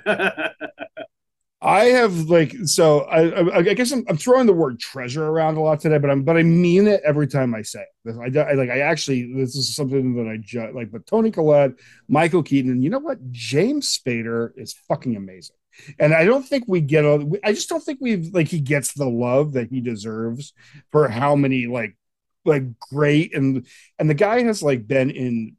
I 1.65 1.85
have 1.85 2.29
like 2.29 2.53
so 2.65 3.01
I 3.01 3.57
I, 3.57 3.73
guess 3.73 3.91
I'm, 3.91 4.05
I'm 4.07 4.17
throwing 4.17 4.45
the 4.45 4.53
word 4.53 4.79
treasure 4.79 5.25
around 5.25 5.57
a 5.57 5.61
lot 5.61 5.79
today, 5.79 5.97
but 5.97 6.11
I'm 6.11 6.23
but 6.23 6.37
I 6.37 6.43
mean 6.43 6.85
it 6.85 7.01
every 7.03 7.27
time 7.27 7.55
I 7.55 7.63
say 7.63 7.83
it. 8.05 8.37
I, 8.37 8.39
I 8.39 8.53
like 8.53 8.69
I 8.69 8.79
actually 8.81 9.33
this 9.33 9.55
is 9.55 9.75
something 9.75 10.15
that 10.15 10.29
I 10.29 10.37
ju- 10.37 10.71
like. 10.75 10.91
But 10.91 11.07
Toni 11.07 11.31
Collette, 11.31 11.71
Michael 12.07 12.43
Keaton, 12.43 12.69
and 12.69 12.83
you 12.83 12.91
know 12.91 12.99
what? 12.99 13.31
James 13.31 13.97
Spader 13.97 14.51
is 14.55 14.73
fucking 14.87 15.15
amazing, 15.15 15.55
and 15.99 16.13
I 16.13 16.25
don't 16.25 16.43
think 16.43 16.65
we 16.67 16.81
get 16.81 17.05
all. 17.05 17.33
I 17.43 17.53
just 17.53 17.69
don't 17.69 17.83
think 17.83 17.99
we've 18.01 18.33
like 18.33 18.47
he 18.47 18.59
gets 18.59 18.93
the 18.93 19.09
love 19.09 19.53
that 19.53 19.69
he 19.69 19.81
deserves 19.81 20.53
for 20.91 21.07
how 21.07 21.35
many 21.35 21.67
like 21.67 21.97
like 22.45 22.79
great 22.79 23.35
and 23.35 23.65
and 23.99 24.09
the 24.09 24.13
guy 24.13 24.43
has 24.43 24.61
like 24.61 24.87
been 24.87 25.09
in 25.09 25.55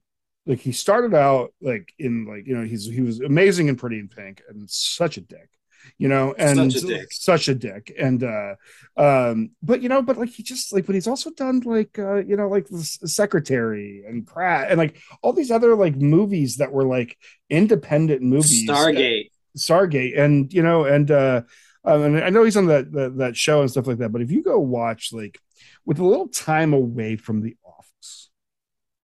like 0.47 0.61
he 0.61 0.73
started 0.73 1.15
out 1.15 1.53
like 1.61 1.93
in 1.99 2.27
like 2.27 2.47
you 2.47 2.57
know 2.57 2.65
he's 2.65 2.87
he 2.87 3.01
was 3.01 3.21
amazing 3.21 3.69
and 3.69 3.79
pretty 3.79 3.99
in 3.99 4.09
pink 4.09 4.43
and 4.49 4.71
such 4.71 5.17
a 5.17 5.21
dick 5.21 5.51
you 5.99 6.09
know 6.09 6.35
and 6.39 6.73
Such 6.73 6.83
a 6.83 6.87
dick. 6.87 7.13
such 7.13 7.49
a 7.49 7.55
dick 7.55 7.93
and 7.99 8.23
uh 8.25 8.55
um 8.97 9.51
but 9.63 9.83
you 9.83 9.89
know 9.89 10.03
but 10.03 10.17
like 10.17 10.31
he 10.31 10.43
just 10.43 10.73
like 10.73 10.87
but 10.87 10.95
he's 10.95 11.07
also 11.07 11.31
done 11.31 11.61
like 11.61 11.99
uh 11.99 12.17
you 12.17 12.37
know 12.37 12.49
like 12.49 12.67
the 12.67 12.83
secretary 12.83 14.05
and 14.07 14.27
Pratt 14.27 14.71
and 14.71 14.79
like 14.79 15.01
all 15.23 15.33
these 15.33 15.51
other 15.51 15.75
like 15.75 15.97
movies 15.97 16.57
that 16.57 16.73
were 16.73 16.85
like 16.85 17.17
independent 17.51 18.23
movies 18.23 18.69
Stargate. 18.69 19.31
Stargate, 19.57 20.19
and 20.19 20.53
you 20.53 20.63
know, 20.63 20.85
and 20.85 21.11
uh, 21.11 21.43
um, 21.85 22.03
and 22.03 22.25
I 22.25 22.31
know 22.31 22.45
he's 22.45 22.57
on 22.57 22.67
that, 22.67 22.93
that 22.93 23.19
that 23.19 23.37
show 23.37 23.61
and 23.61 23.71
stuff 23.71 23.87
like 23.87 23.99
that. 23.99 24.13
But 24.13 24.23
if 24.23 24.31
you 24.31 24.43
go 24.43 24.59
watch 24.59 25.13
like 25.13 25.39
with 25.85 25.99
a 25.99 26.05
little 26.05 26.29
time 26.29 26.73
away 26.73 27.17
from 27.17 27.43
The 27.43 27.57
Office, 27.65 28.31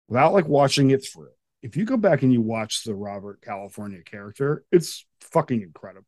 without 0.09 0.33
like 0.33 0.49
watching 0.49 0.91
it 0.91 1.05
through, 1.05 1.31
if 1.63 1.77
you 1.77 1.85
go 1.85 1.97
back 1.97 2.23
and 2.23 2.33
you 2.33 2.41
watch 2.41 2.85
the 2.85 2.95
Robert 2.95 3.41
California 3.41 4.03
character, 4.03 4.65
it's 4.73 5.07
fucking 5.21 5.63
incredible. 5.63 6.07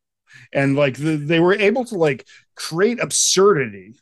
And 0.51 0.75
like 0.75 0.97
the, 0.97 1.15
they 1.15 1.39
were 1.39 1.53
able 1.53 1.85
to 1.85 1.95
like 1.95 2.27
create 2.55 2.99
absurdity 2.99 3.95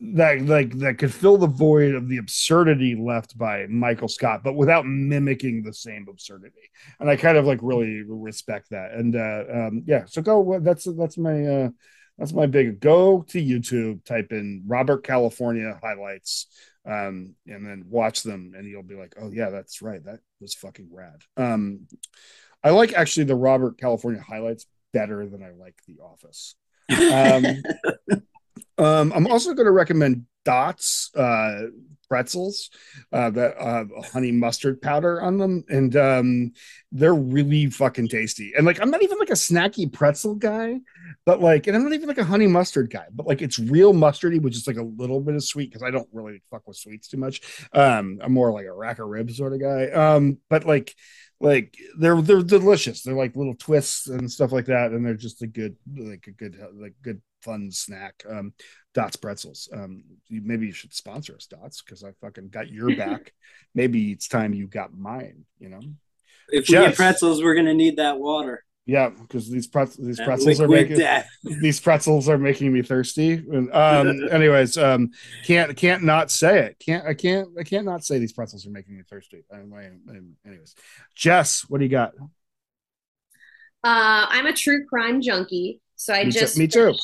that 0.00 0.42
like 0.42 0.78
that 0.78 0.98
could 0.98 1.12
fill 1.12 1.38
the 1.38 1.46
void 1.46 1.94
of 1.94 2.08
the 2.08 2.18
absurdity 2.18 2.94
left 2.94 3.36
by 3.36 3.66
Michael 3.68 4.08
Scott, 4.08 4.42
but 4.44 4.54
without 4.54 4.86
mimicking 4.86 5.62
the 5.62 5.72
same 5.72 6.06
absurdity. 6.08 6.70
And 7.00 7.08
I 7.08 7.16
kind 7.16 7.36
of 7.36 7.46
like 7.46 7.60
really 7.62 8.02
respect 8.02 8.70
that. 8.70 8.92
And 8.92 9.16
uh, 9.16 9.44
um, 9.52 9.82
yeah, 9.86 10.04
so 10.06 10.22
go. 10.22 10.58
That's 10.60 10.84
that's 10.84 11.18
my 11.18 11.46
uh, 11.46 11.68
that's 12.18 12.32
my 12.32 12.46
big 12.46 12.80
go 12.80 13.22
to 13.28 13.42
YouTube, 13.42 14.04
type 14.04 14.32
in 14.32 14.64
Robert 14.66 15.04
California 15.04 15.78
highlights, 15.82 16.46
um, 16.86 17.34
and 17.46 17.66
then 17.66 17.84
watch 17.88 18.22
them, 18.22 18.52
and 18.56 18.68
you'll 18.68 18.82
be 18.82 18.96
like, 18.96 19.14
oh 19.20 19.30
yeah, 19.30 19.50
that's 19.50 19.82
right, 19.82 20.04
that 20.04 20.20
was 20.40 20.54
fucking 20.54 20.88
rad. 20.92 21.22
Um, 21.36 21.86
I 22.62 22.70
like 22.70 22.92
actually 22.92 23.24
the 23.24 23.34
Robert 23.34 23.78
California 23.78 24.22
highlights 24.22 24.66
better 24.92 25.26
than 25.26 25.42
I 25.42 25.50
like 25.50 25.76
The 25.86 25.98
Office. 26.00 26.54
Um, 26.90 27.44
um, 28.78 29.12
I'm 29.14 29.26
also 29.26 29.54
going 29.54 29.66
to 29.66 29.72
recommend 29.72 30.26
Dots 30.44 31.10
uh, 31.16 31.62
pretzels 32.08 32.70
uh, 33.12 33.30
that 33.30 33.56
uh, 33.58 33.84
honey 34.12 34.30
mustard 34.30 34.80
powder 34.82 35.20
on 35.22 35.38
them, 35.38 35.64
and 35.68 35.96
um, 35.96 36.52
they're 36.92 37.14
really 37.14 37.66
fucking 37.66 38.08
tasty. 38.08 38.52
And 38.56 38.66
like, 38.66 38.80
I'm 38.80 38.90
not 38.90 39.02
even 39.02 39.18
like 39.18 39.30
a 39.30 39.34
snacky 39.34 39.90
pretzel 39.90 40.34
guy, 40.34 40.80
but 41.24 41.40
like, 41.40 41.66
and 41.66 41.76
I'm 41.76 41.82
not 41.82 41.92
even 41.92 42.08
like 42.08 42.18
a 42.18 42.24
honey 42.24 42.46
mustard 42.46 42.90
guy, 42.90 43.06
but 43.12 43.26
like, 43.26 43.42
it's 43.42 43.58
real 43.58 43.92
mustardy 43.92 44.40
with 44.40 44.52
just 44.52 44.66
like 44.66 44.76
a 44.76 44.82
little 44.82 45.20
bit 45.20 45.34
of 45.34 45.44
sweet 45.44 45.70
because 45.70 45.82
I 45.82 45.90
don't 45.90 46.08
really 46.12 46.42
fuck 46.50 46.66
with 46.66 46.76
sweets 46.76 47.08
too 47.08 47.16
much. 47.16 47.40
Um, 47.72 48.20
I'm 48.22 48.32
more 48.32 48.52
like 48.52 48.66
a 48.66 48.72
rack 48.72 48.98
of 48.98 49.08
ribs 49.08 49.36
sort 49.36 49.54
of 49.54 49.60
guy. 49.60 49.86
Um, 49.88 50.38
but 50.50 50.64
like, 50.66 50.94
like 51.40 51.76
they're 51.98 52.20
they're 52.22 52.42
delicious. 52.42 53.02
They're 53.02 53.14
like 53.14 53.36
little 53.36 53.54
twists 53.54 54.06
and 54.06 54.30
stuff 54.30 54.52
like 54.52 54.66
that, 54.66 54.92
and 54.92 55.04
they're 55.04 55.14
just 55.14 55.42
a 55.42 55.46
good 55.46 55.76
like 55.96 56.26
a 56.26 56.32
good 56.32 56.56
like 56.74 56.94
good 57.02 57.20
fun 57.42 57.70
snack. 57.70 58.22
Um, 58.28 58.52
Dots 58.94 59.16
pretzels. 59.16 59.68
Um, 59.72 60.04
you, 60.28 60.40
maybe 60.44 60.66
you 60.66 60.72
should 60.72 60.94
sponsor 60.94 61.34
us, 61.34 61.46
Dots, 61.46 61.82
because 61.82 62.04
I 62.04 62.12
fucking 62.20 62.48
got 62.50 62.70
your 62.70 62.94
back. 62.96 63.32
maybe 63.74 64.12
it's 64.12 64.28
time 64.28 64.54
you 64.54 64.66
got 64.68 64.96
mine. 64.96 65.44
You 65.58 65.70
know? 65.70 65.80
If 66.48 66.68
we 66.68 66.74
Yes. 66.74 66.90
get 66.90 66.96
pretzels, 66.96 67.42
we're 67.42 67.54
gonna 67.56 67.74
need 67.74 67.96
that 67.96 68.18
water. 68.18 68.64
Yeah, 68.86 69.08
because 69.08 69.48
these 69.48 69.66
pretzels 69.66 70.06
these 70.06 70.20
pretzels 70.20 70.60
are 70.60 70.68
making 70.68 70.98
death. 70.98 71.26
these 71.42 71.80
pretzels 71.80 72.28
are 72.28 72.36
making 72.36 72.70
me 72.70 72.82
thirsty. 72.82 73.32
And, 73.32 73.72
um, 73.72 74.28
anyways, 74.30 74.76
um, 74.76 75.10
can't 75.46 75.74
can't 75.76 76.02
not 76.02 76.30
say 76.30 76.66
it. 76.66 76.78
Can't 76.84 77.06
I 77.06 77.14
can't 77.14 77.48
I 77.58 77.62
can't 77.62 77.86
not 77.86 78.04
say 78.04 78.18
these 78.18 78.34
pretzels 78.34 78.66
are 78.66 78.70
making 78.70 78.96
me 78.96 79.02
thirsty. 79.08 79.42
Um, 79.50 79.72
I- 79.74 80.12
I- 80.12 80.48
anyways, 80.48 80.74
Jess, 81.14 81.62
what 81.68 81.78
do 81.78 81.84
you 81.84 81.90
got? 81.90 82.12
Uh, 83.82 84.26
I'm 84.28 84.46
a 84.46 84.52
true 84.52 84.84
crime 84.86 85.20
junkie, 85.20 85.80
so 85.96 86.12
I 86.14 86.24
Me 86.24 86.30
too- 86.32 86.40
just 86.40 86.58
me 86.58 86.66
too. 86.66 86.94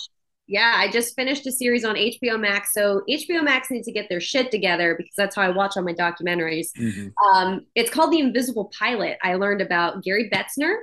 Yeah, 0.47 0.75
I 0.77 0.91
just 0.91 1.15
finished 1.15 1.47
a 1.47 1.53
series 1.53 1.85
on 1.85 1.95
HBO 1.95 2.37
Max. 2.39 2.73
So 2.75 3.03
HBO 3.09 3.43
Max 3.45 3.71
needs 3.71 3.87
to 3.87 3.93
get 3.93 4.09
their 4.09 4.21
shit 4.21 4.51
together 4.51 4.97
because 4.99 5.15
that's 5.17 5.37
how 5.37 5.43
I 5.43 5.51
watch 5.51 5.77
all 5.77 5.85
my 5.85 5.93
documentaries. 5.95 6.71
Mhm. 6.77 7.13
Um, 7.25 7.67
it's 7.77 7.89
called 7.89 8.11
The 8.13 8.19
Invisible 8.19 8.69
Pilot. 8.77 9.17
I 9.23 9.37
learned 9.37 9.61
about 9.61 10.03
Gary 10.03 10.29
Betzner, 10.29 10.75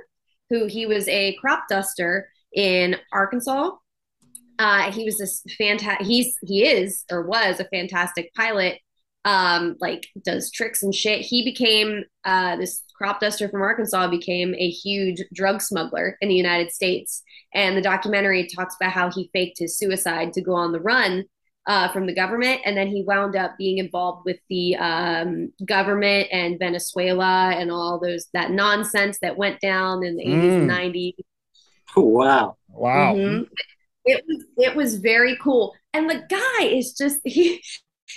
who 0.50 0.66
he 0.66 0.86
was 0.86 1.06
a 1.08 1.36
crop 1.40 1.64
duster 1.68 2.28
in 2.52 2.96
Arkansas. 3.12 3.70
Uh, 4.58 4.90
he 4.90 5.04
was 5.04 5.18
this 5.18 5.42
fantastic. 5.56 6.06
He's 6.06 6.36
he 6.42 6.66
is 6.66 7.04
or 7.10 7.22
was 7.22 7.60
a 7.60 7.64
fantastic 7.64 8.32
pilot. 8.34 8.78
Um, 9.24 9.76
like 9.80 10.06
does 10.24 10.50
tricks 10.50 10.82
and 10.82 10.94
shit. 10.94 11.20
He 11.20 11.44
became 11.44 12.04
uh, 12.24 12.56
this 12.56 12.82
crop 12.96 13.20
duster 13.20 13.48
from 13.48 13.62
Arkansas 13.62 14.08
became 14.08 14.54
a 14.54 14.70
huge 14.70 15.22
drug 15.32 15.62
smuggler 15.62 16.16
in 16.20 16.28
the 16.28 16.34
United 16.34 16.72
States. 16.72 17.22
And 17.54 17.76
the 17.76 17.82
documentary 17.82 18.48
talks 18.48 18.74
about 18.80 18.92
how 18.92 19.10
he 19.10 19.30
faked 19.32 19.58
his 19.58 19.78
suicide 19.78 20.32
to 20.32 20.42
go 20.42 20.54
on 20.54 20.72
the 20.72 20.80
run 20.80 21.24
uh, 21.68 21.88
from 21.92 22.06
the 22.06 22.14
government, 22.14 22.60
and 22.64 22.76
then 22.76 22.88
he 22.88 23.04
wound 23.06 23.36
up 23.36 23.52
being 23.58 23.78
involved 23.78 24.24
with 24.24 24.38
the 24.48 24.74
um, 24.76 25.52
government 25.66 26.26
and 26.32 26.58
Venezuela 26.58 27.52
and 27.54 27.70
all 27.70 28.00
those 28.00 28.26
that 28.32 28.50
nonsense 28.50 29.18
that 29.20 29.36
went 29.36 29.60
down 29.60 30.02
in 30.04 30.16
the 30.16 30.22
eighties 30.22 30.52
Mm. 30.52 30.58
and 30.58 30.66
nineties. 30.66 31.14
Oh, 31.96 32.02
wow. 32.02 32.56
Wow. 32.68 33.14
Mhm. 33.14 33.46
It 34.04 34.24
was 34.26 34.44
it 34.56 34.74
was 34.76 34.96
very 34.96 35.36
cool, 35.42 35.74
and 35.92 36.08
the 36.08 36.22
guy 36.28 36.64
is 36.64 36.94
just 36.94 37.18
he 37.24 37.60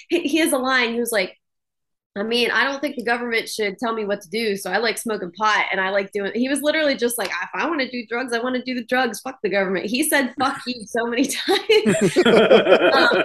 he 0.10 0.22
he 0.22 0.38
has 0.38 0.54
a 0.54 0.58
line. 0.58 0.94
He 0.94 1.00
was 1.00 1.12
like, 1.12 1.38
I 2.18 2.24
mean, 2.24 2.52
I 2.52 2.66
don't 2.66 2.82
think 2.82 2.98
the 2.98 3.06
government 3.06 3.48
should 3.48 3.78
tell 3.78 3.94
me 3.94 4.04
what 4.04 4.22
to 4.22 4.30
do. 4.30 4.58
So 4.58 4.70
I 4.70 4.80
like 4.80 4.98
smoking 4.98 5.32
pot 5.32 5.68
and 5.72 5.80
I 5.80 5.92
like 5.92 6.12
doing. 6.12 6.34
He 6.36 6.50
was 6.50 6.62
literally 6.62 6.96
just 6.96 7.18
like, 7.18 7.30
if 7.30 7.50
I 7.54 7.66
want 7.70 7.80
to 7.80 7.90
do 7.90 8.06
drugs, 8.06 8.34
I 8.34 8.40
want 8.40 8.58
to 8.58 8.62
do 8.64 8.76
the 8.76 8.84
drugs. 8.84 9.22
Fuck 9.22 9.40
the 9.42 9.50
government. 9.50 9.86
He 9.86 10.08
said 10.10 10.34
"fuck 10.38 10.60
you" 10.68 10.84
so 10.86 11.06
many 11.06 11.26
times. 11.28 12.18
Um, 12.26 13.24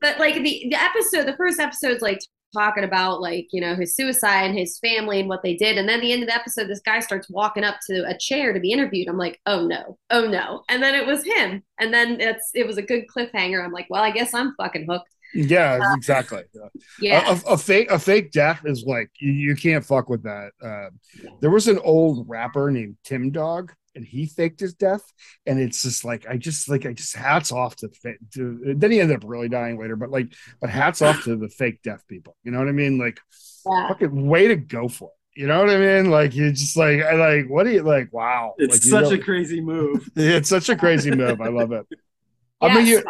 but 0.00 0.18
like 0.18 0.34
the 0.34 0.66
the 0.68 0.76
episode, 0.76 1.26
the 1.26 1.36
first 1.36 1.60
episode's 1.60 2.02
like 2.02 2.18
talking 2.54 2.82
about 2.82 3.20
like 3.20 3.46
you 3.52 3.60
know 3.60 3.76
his 3.76 3.94
suicide 3.94 4.46
and 4.46 4.58
his 4.58 4.78
family 4.80 5.20
and 5.20 5.28
what 5.28 5.44
they 5.44 5.54
did, 5.54 5.78
and 5.78 5.88
then 5.88 6.00
the 6.00 6.12
end 6.12 6.22
of 6.22 6.28
the 6.28 6.34
episode, 6.34 6.66
this 6.66 6.80
guy 6.80 6.98
starts 6.98 7.30
walking 7.30 7.62
up 7.62 7.76
to 7.88 8.04
a 8.08 8.18
chair 8.18 8.52
to 8.52 8.58
be 8.58 8.72
interviewed. 8.72 9.08
I'm 9.08 9.18
like, 9.18 9.40
oh 9.46 9.64
no, 9.64 9.96
oh 10.10 10.26
no, 10.26 10.64
and 10.68 10.82
then 10.82 10.96
it 10.96 11.06
was 11.06 11.22
him, 11.24 11.62
and 11.78 11.94
then 11.94 12.20
it's 12.20 12.50
it 12.54 12.66
was 12.66 12.78
a 12.78 12.82
good 12.82 13.04
cliffhanger. 13.06 13.64
I'm 13.64 13.72
like, 13.72 13.86
well, 13.90 14.02
I 14.02 14.10
guess 14.10 14.34
I'm 14.34 14.54
fucking 14.56 14.86
hooked. 14.90 15.14
Yeah, 15.34 15.94
exactly. 15.94 16.42
Yeah, 17.00 17.28
A, 17.28 17.32
a, 17.32 17.52
a 17.54 17.58
fake 17.58 17.90
a 17.90 17.98
fake 17.98 18.32
death 18.32 18.62
is 18.64 18.84
like 18.84 19.10
you, 19.20 19.32
you 19.32 19.56
can't 19.56 19.84
fuck 19.84 20.08
with 20.08 20.22
that. 20.22 20.52
Uh, 20.62 20.90
there 21.40 21.50
was 21.50 21.68
an 21.68 21.78
old 21.78 22.28
rapper 22.28 22.70
named 22.70 22.96
Tim 23.04 23.30
Dog, 23.30 23.72
and 23.94 24.04
he 24.04 24.26
faked 24.26 24.60
his 24.60 24.74
death, 24.74 25.02
and 25.46 25.60
it's 25.60 25.82
just 25.82 26.04
like 26.04 26.26
I 26.28 26.36
just 26.36 26.68
like 26.68 26.86
I 26.86 26.92
just 26.92 27.14
hats 27.16 27.52
off 27.52 27.76
to, 27.76 27.90
to 28.34 28.74
then 28.76 28.90
he 28.90 29.00
ended 29.00 29.16
up 29.16 29.28
really 29.28 29.48
dying 29.48 29.78
later, 29.78 29.96
but 29.96 30.10
like 30.10 30.32
but 30.60 30.70
hats 30.70 31.02
off 31.02 31.24
to 31.24 31.36
the 31.36 31.48
fake 31.48 31.82
death 31.82 32.06
people. 32.08 32.36
You 32.44 32.52
know 32.52 32.58
what 32.58 32.68
I 32.68 32.72
mean? 32.72 32.98
Like 32.98 33.20
yeah. 33.66 33.88
fucking 33.88 34.28
way 34.28 34.48
to 34.48 34.56
go 34.56 34.88
for 34.88 35.10
it. 35.10 35.40
You 35.40 35.46
know 35.46 35.60
what 35.60 35.70
I 35.70 35.78
mean? 35.78 36.10
Like 36.10 36.34
you 36.34 36.50
just 36.52 36.76
like 36.76 37.02
I 37.02 37.14
like 37.14 37.50
what 37.50 37.64
do 37.64 37.70
you 37.70 37.82
like? 37.82 38.12
Wow, 38.12 38.54
It's 38.58 38.74
Like, 38.74 38.84
you 38.84 39.08
such 39.08 39.20
a 39.20 39.22
crazy 39.22 39.60
move. 39.60 40.08
it's 40.16 40.48
such 40.48 40.68
a 40.68 40.76
crazy 40.76 41.10
move. 41.10 41.40
I 41.40 41.48
love 41.48 41.72
it. 41.72 41.86
I 42.60 42.74
mean, 42.74 42.86
you, 42.86 42.98
so 42.98 43.04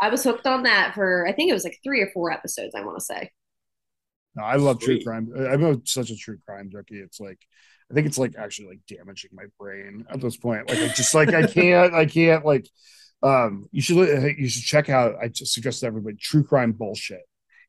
I, 0.00 0.06
I 0.06 0.10
was 0.10 0.24
hooked 0.24 0.46
on 0.46 0.62
that 0.64 0.94
for 0.94 1.26
I 1.26 1.32
think 1.32 1.50
it 1.50 1.54
was 1.54 1.64
like 1.64 1.78
three 1.84 2.00
or 2.00 2.10
four 2.12 2.30
episodes. 2.32 2.74
I 2.74 2.84
want 2.84 2.98
to 2.98 3.04
say. 3.04 3.30
No, 4.36 4.44
I 4.44 4.56
love 4.56 4.80
true 4.80 5.02
crime. 5.02 5.32
I'm 5.36 5.84
such 5.86 6.10
a 6.10 6.16
true 6.16 6.38
crime 6.46 6.70
junkie. 6.70 6.98
It's 7.00 7.18
like 7.20 7.38
I 7.90 7.94
think 7.94 8.06
it's 8.06 8.18
like 8.18 8.34
actually 8.38 8.68
like 8.68 8.80
damaging 8.88 9.30
my 9.32 9.44
brain 9.58 10.06
at 10.08 10.20
this 10.20 10.36
point. 10.36 10.68
Like 10.68 10.78
I 10.78 10.88
just 10.88 11.14
like 11.14 11.34
I 11.34 11.46
can't 11.46 11.92
I 11.94 12.06
can't 12.06 12.44
like 12.44 12.68
um 13.22 13.66
you 13.72 13.82
should 13.82 13.96
you 14.38 14.48
should 14.48 14.62
check 14.64 14.88
out 14.88 15.16
I 15.20 15.28
just 15.28 15.52
suggest 15.52 15.80
to 15.80 15.86
everybody 15.86 16.16
true 16.16 16.44
crime 16.44 16.72
bullshit. 16.72 17.22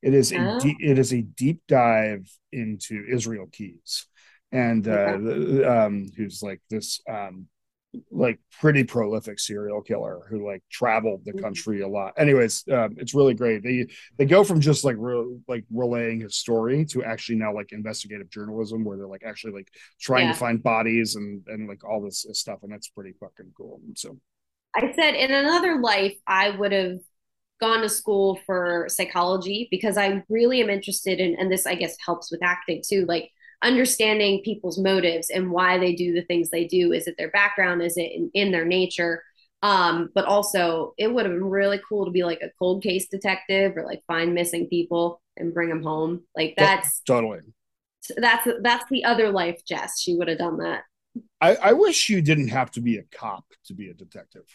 It 0.04 0.14
is 0.14 0.32
a 0.32 0.38
Oh. 0.40 0.60
deep, 0.60 0.78
it 0.82 0.98
is 0.98 1.14
a 1.14 1.22
deep 1.22 1.62
dive 1.68 2.28
into 2.52 3.06
Israel 3.10 3.48
Keyes 3.52 4.06
and 4.52 4.88
uh 4.88 4.92
Okay. 4.92 5.24
the- 5.24 5.72
um 5.86 6.12
who's 6.16 6.42
like 6.44 6.62
this 6.70 7.02
um 7.10 7.48
like 8.10 8.40
pretty 8.62 8.84
prolific 8.86 9.40
serial 9.40 9.82
killer 9.82 10.22
who 10.30 10.46
like 10.46 10.64
traveled 10.72 11.26
the 11.26 11.34
Mhm. 11.34 11.42
country 11.42 11.82
a 11.82 11.88
lot. 11.88 12.14
Anyways, 12.18 12.64
um, 12.72 12.96
it's 12.98 13.14
really 13.14 13.34
great. 13.34 13.64
They 13.64 13.88
they 14.18 14.26
go 14.26 14.44
from 14.44 14.62
just 14.62 14.86
like 14.86 14.96
re- 14.98 15.40
like 15.48 15.66
relaying 15.72 16.22
his 16.22 16.38
story 16.38 16.86
to 16.86 17.04
actually 17.04 17.36
now 17.38 17.54
like 17.54 17.72
investigative 17.74 18.30
journalism 18.30 18.84
where 18.86 18.98
they're 18.98 19.08
like 19.08 19.24
actually 19.26 19.54
like 19.54 19.68
trying 20.00 20.28
Yeah. 20.28 20.34
to 20.34 20.38
find 20.38 20.64
bodies 20.64 21.16
and 21.16 21.44
and 21.48 21.68
like 21.68 21.84
all 21.84 22.02
this 22.02 22.26
stuff 22.34 22.60
and 22.64 22.72
that's 22.72 22.88
pretty 22.90 23.14
fucking 23.20 23.52
cool. 23.58 23.82
So 23.96 24.18
I 24.76 24.94
said 24.94 25.16
in 25.16 25.32
another 25.32 25.80
life, 25.82 26.16
I 26.28 26.52
would 26.52 26.72
have 26.72 27.00
gone 27.60 27.82
to 27.82 27.90
school 27.90 28.40
for 28.46 28.88
psychology 28.90 29.68
because 29.70 29.98
I 29.98 30.24
really 30.30 30.62
am 30.62 30.70
interested 30.70 31.20
in, 31.20 31.36
and 31.40 31.52
this 31.52 31.66
I 31.68 31.76
guess 31.76 31.96
helps 32.06 32.32
with 32.32 32.42
acting 32.44 32.82
too, 32.88 33.06
like 33.06 33.30
understanding 33.64 34.42
people's 34.44 34.80
motives 34.80 35.30
and 35.30 35.52
why 35.52 35.78
they 35.78 35.94
do 35.94 36.14
the 36.14 36.24
things 36.24 36.50
they 36.50 36.66
do. 36.66 36.94
Is 36.94 37.08
it 37.08 37.16
their 37.18 37.32
background? 37.32 37.82
Is 37.82 37.98
it 37.98 38.12
in, 38.12 38.32
in 38.34 38.52
their 38.52 38.66
nature? 38.66 39.24
Um, 39.64 40.10
but 40.16 40.26
also, 40.26 40.94
it 40.98 41.14
would 41.14 41.26
have 41.26 41.34
been 41.36 41.44
really 41.44 41.80
cool 41.88 42.06
to 42.06 42.12
be 42.12 42.24
like 42.24 42.42
a 42.42 42.50
cold 42.58 42.82
case 42.82 43.08
detective 43.08 43.78
or 43.78 43.86
like 43.86 44.02
find 44.08 44.34
missing 44.34 44.68
people 44.68 45.22
and 45.38 45.54
bring 45.54 45.70
them 45.70 45.84
home. 45.84 46.24
Like 46.36 46.56
that's 46.58 47.02
totally. 47.02 47.42
that's 48.18 48.48
that's 48.62 48.90
the 48.90 49.04
other 49.04 49.30
life, 49.30 49.62
Jess. 49.68 50.00
She 50.00 50.16
would 50.16 50.28
have 50.28 50.40
done 50.40 50.58
that. 50.58 50.84
I, 51.40 51.56
I 51.56 51.74
wish 51.74 52.10
you 52.10 52.22
didn't 52.22 52.48
have 52.48 52.72
to 52.72 52.82
be 52.82 52.98
a 52.98 53.04
cop 53.04 53.46
to 53.66 53.74
be 53.74 53.90
a 53.90 53.94
detective. 53.94 54.46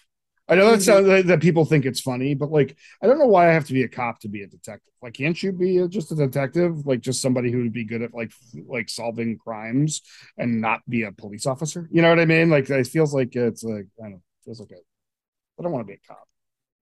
I 0.48 0.54
know 0.54 0.70
that 0.70 0.78
Mhm. 0.78 0.82
sounds 0.82 1.06
that, 1.06 1.26
that 1.26 1.40
people 1.40 1.64
think 1.64 1.84
it's 1.86 2.00
funny, 2.00 2.34
but 2.34 2.50
like 2.50 2.76
I 3.02 3.06
don't 3.06 3.18
know 3.18 3.26
why 3.26 3.50
I 3.50 3.54
have 3.54 3.66
to 3.66 3.72
be 3.74 3.82
a 3.82 3.88
cop 3.88 4.20
to 4.20 4.28
be 4.28 4.42
a 4.42 4.46
detective. 4.46 4.92
Like, 5.02 5.14
can't 5.14 5.40
you 5.42 5.52
be 5.52 5.78
a, 5.78 5.88
just 5.88 6.12
a 6.12 6.14
detective? 6.16 6.86
Like, 6.86 7.00
just 7.00 7.20
somebody 7.22 7.50
who 7.52 7.58
would 7.62 7.72
be 7.72 7.84
good 7.84 8.02
at 8.02 8.14
like 8.14 8.32
like 8.68 8.88
solving 8.88 9.38
crimes 9.38 10.02
and 10.38 10.60
not 10.60 10.88
be 10.88 11.02
a 11.02 11.12
police 11.12 11.46
officer. 11.46 11.88
You 11.92 12.02
know 12.02 12.10
what 12.10 12.20
I 12.20 12.26
mean? 12.26 12.50
Like, 12.50 12.70
it 12.70 12.86
feels 12.86 13.12
like 13.14 13.34
it's 13.36 13.64
like 13.64 13.86
I 13.98 14.02
don't 14.04 14.12
know, 14.12 14.22
feels 14.44 14.60
like 14.60 14.70
a. 14.72 14.76
I 15.58 15.62
don't 15.62 15.72
want 15.72 15.86
to 15.86 15.92
be 15.92 15.94
a 15.94 16.06
cop, 16.06 16.28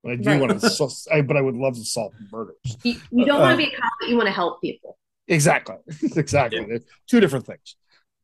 but 0.02 0.12
I 0.12 0.16
do 0.16 0.30
Right. 0.30 0.40
want 0.40 0.52
to. 0.52 0.60
So, 0.60 0.90
I, 1.12 1.22
but 1.22 1.36
I 1.36 1.40
would 1.40 1.54
love 1.56 1.74
to 1.76 1.84
solve 1.84 2.14
murders. 2.32 2.56
You, 2.82 3.00
you 3.10 3.24
don't 3.24 3.40
want 3.40 3.52
Uh, 3.52 3.54
to 3.54 3.56
be 3.58 3.72
a 3.72 3.80
cop, 3.80 3.92
but 4.00 4.08
you 4.08 4.16
want 4.16 4.26
to 4.28 4.32
help 4.32 4.60
people. 4.60 4.98
Exactly, 5.28 5.76
exactly. 6.16 6.64
They're 6.66 6.80
Two 7.08 7.20
different 7.20 7.46
things. 7.46 7.76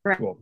Right. 0.04 0.18
Cool. 0.18 0.38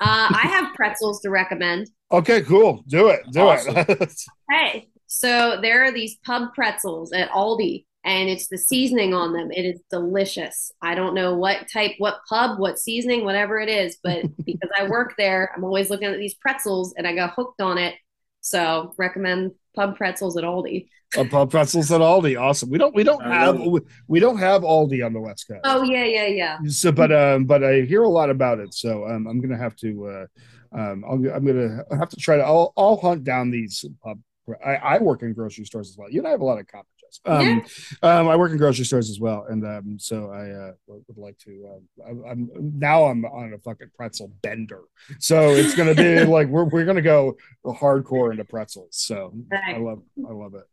Uh, 0.00 0.28
I 0.30 0.46
have 0.48 0.74
pretzels 0.74 1.20
to 1.22 1.30
recommend. 1.30 1.90
Okay, 2.12 2.42
cool. 2.42 2.84
Do 2.88 3.08
it. 3.08 3.20
Do 3.30 3.50
it. 3.50 4.12
Hey, 4.50 4.88
so 5.06 5.58
there 5.60 5.84
are 5.84 5.92
these 5.92 6.16
pub 6.24 6.54
pretzels 6.54 7.12
at 7.12 7.30
Aldi, 7.30 7.84
and 8.04 8.28
it's 8.28 8.48
the 8.48 8.58
seasoning 8.58 9.14
on 9.14 9.32
them. 9.32 9.50
It 9.52 9.62
is 9.62 9.80
delicious. 9.90 10.72
I 10.82 10.94
don't 10.94 11.14
know 11.14 11.34
what 11.34 11.68
type, 11.72 11.92
what 11.98 12.20
pub, 12.28 12.58
what 12.58 12.78
seasoning, 12.78 13.24
whatever 13.24 13.60
it 13.60 13.68
is, 13.68 13.98
but 14.02 14.24
because 14.44 14.70
I 14.78 14.88
work 14.88 15.14
there, 15.18 15.52
I'm 15.54 15.64
always 15.64 15.90
looking 15.90 16.08
at 16.08 16.18
these 16.18 16.34
pretzels, 16.34 16.94
and 16.96 17.06
I 17.06 17.14
got 17.14 17.34
hooked 17.34 17.60
on 17.60 17.78
it. 17.78 17.94
So 18.40 18.94
recommend 18.98 19.52
pub 19.74 19.96
pretzels 19.96 20.36
at 20.36 20.44
Aldi. 20.44 20.88
Uh, 21.16 21.24
pub 21.24 21.50
pretzels 21.50 21.90
at 21.90 22.00
Aldi. 22.00 22.40
Awesome. 22.40 22.70
We 22.70 22.78
don't 22.78 22.94
we 22.94 23.02
don't 23.04 23.22
have 23.22 23.60
we 24.08 24.20
don't 24.20 24.38
have 24.38 24.62
Aldi 24.62 25.04
on 25.04 25.12
the 25.12 25.20
West 25.20 25.46
Coast. 25.48 25.60
Oh 25.64 25.82
yeah, 25.82 26.04
yeah, 26.04 26.26
yeah. 26.26 26.58
So, 26.68 26.92
but 26.92 27.12
um, 27.12 27.44
but 27.44 27.64
I 27.64 27.82
hear 27.82 28.02
a 28.02 28.08
lot 28.08 28.30
about 28.30 28.60
it. 28.60 28.74
So 28.74 29.06
um, 29.06 29.26
I'm 29.26 29.40
gonna 29.40 29.58
have 29.58 29.76
to 29.76 30.06
uh, 30.06 30.26
um, 30.72 31.04
I'll, 31.04 31.14
I'm 31.14 31.44
gonna 31.44 31.84
have 31.96 32.08
to 32.10 32.16
try 32.16 32.36
to. 32.36 32.42
I'll 32.42 32.72
I'll 32.76 32.96
hunt 32.96 33.24
down 33.24 33.50
these 33.50 33.84
pub. 34.02 34.20
I, 34.64 34.76
I 34.76 34.98
work 34.98 35.22
in 35.22 35.32
grocery 35.32 35.64
stores 35.64 35.90
as 35.90 35.96
well. 35.96 36.10
You 36.10 36.20
and 36.20 36.28
I 36.28 36.30
have 36.30 36.40
a 36.40 36.44
lot 36.44 36.58
of 36.58 36.66
common 36.66 36.86
Um, 37.24 37.64
um, 38.02 38.28
I 38.28 38.36
work 38.36 38.52
in 38.52 38.58
grocery 38.58 38.84
stores 38.84 39.10
as 39.10 39.20
well, 39.20 39.46
and 39.48 39.64
um, 39.64 39.98
so 39.98 40.30
I 40.30 40.50
uh, 40.50 40.72
would 40.86 41.18
like 41.18 41.38
to. 41.38 41.68
Uh, 41.68 42.04
I, 42.06 42.30
I'm 42.30 42.50
now 42.54 43.04
I'm 43.04 43.24
on 43.24 43.52
a 43.52 43.58
fucking 43.58 43.90
pretzel 43.94 44.32
bender. 44.42 44.82
So 45.18 45.50
it's 45.50 45.74
gonna 45.74 45.94
be 45.94 46.24
like 46.24 46.48
we're 46.48 46.64
we're 46.64 46.84
gonna 46.84 47.02
go 47.02 47.36
hardcore 47.64 48.30
into 48.30 48.44
pretzels. 48.44 48.96
So 48.96 49.34
I 49.52 49.78
love 49.78 50.02
I 50.28 50.32
love 50.32 50.54
it. 50.54 50.64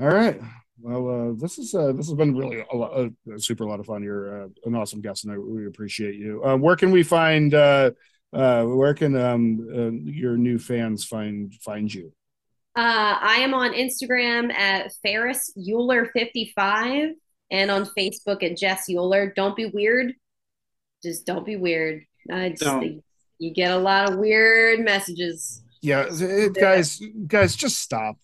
All 0.00 0.08
right. 0.08 0.40
Well, 0.82 1.08
uh, 1.08 1.32
this 1.36 1.58
is 1.58 1.74
uh, 1.74 1.92
this 1.92 2.08
has 2.08 2.16
been 2.16 2.34
really 2.34 2.64
a, 2.72 2.76
lot, 2.76 2.92
a 2.96 3.38
super 3.38 3.64
lot 3.66 3.80
of 3.80 3.86
fun. 3.86 4.02
You're 4.02 4.44
uh, 4.44 4.48
an 4.64 4.74
awesome 4.74 5.02
guest, 5.02 5.24
and 5.24 5.34
I 5.34 5.38
we 5.38 5.66
appreciate 5.66 6.14
you. 6.14 6.42
Uh, 6.44 6.56
where 6.56 6.76
can 6.76 6.90
we 6.90 7.02
find? 7.02 7.52
Uh, 7.52 7.90
uh, 8.32 8.64
where 8.64 8.94
can 8.94 9.16
um, 9.16 9.68
uh, 9.74 10.10
your 10.10 10.36
new 10.36 10.58
fans 10.58 11.04
find 11.04 11.52
find 11.54 11.92
you? 11.92 12.12
Uh, 12.76 13.18
I 13.20 13.36
am 13.40 13.52
on 13.52 13.72
Instagram 13.72 14.52
at 14.52 14.92
Ferris 15.02 15.52
Euler 15.56 16.06
55 16.06 17.10
and 17.50 17.70
on 17.70 17.84
Facebook 17.98 18.44
at 18.44 18.56
Jess 18.56 18.86
Euler. 18.88 19.32
Don't 19.34 19.56
be 19.56 19.66
weird. 19.66 20.14
Just 21.02 21.26
don't 21.26 21.44
be 21.44 21.56
weird. 21.56 22.04
I 22.30 22.50
just 22.50 22.62
Don't. 22.62 22.80
think 22.80 23.04
you 23.38 23.52
get 23.52 23.72
a 23.72 23.78
lot 23.78 24.10
of 24.10 24.18
weird 24.18 24.80
messages. 24.80 25.62
Yeah, 25.82 26.06
it, 26.10 26.54
guys, 26.54 27.00
guys, 27.26 27.56
just 27.56 27.80
stop. 27.80 28.16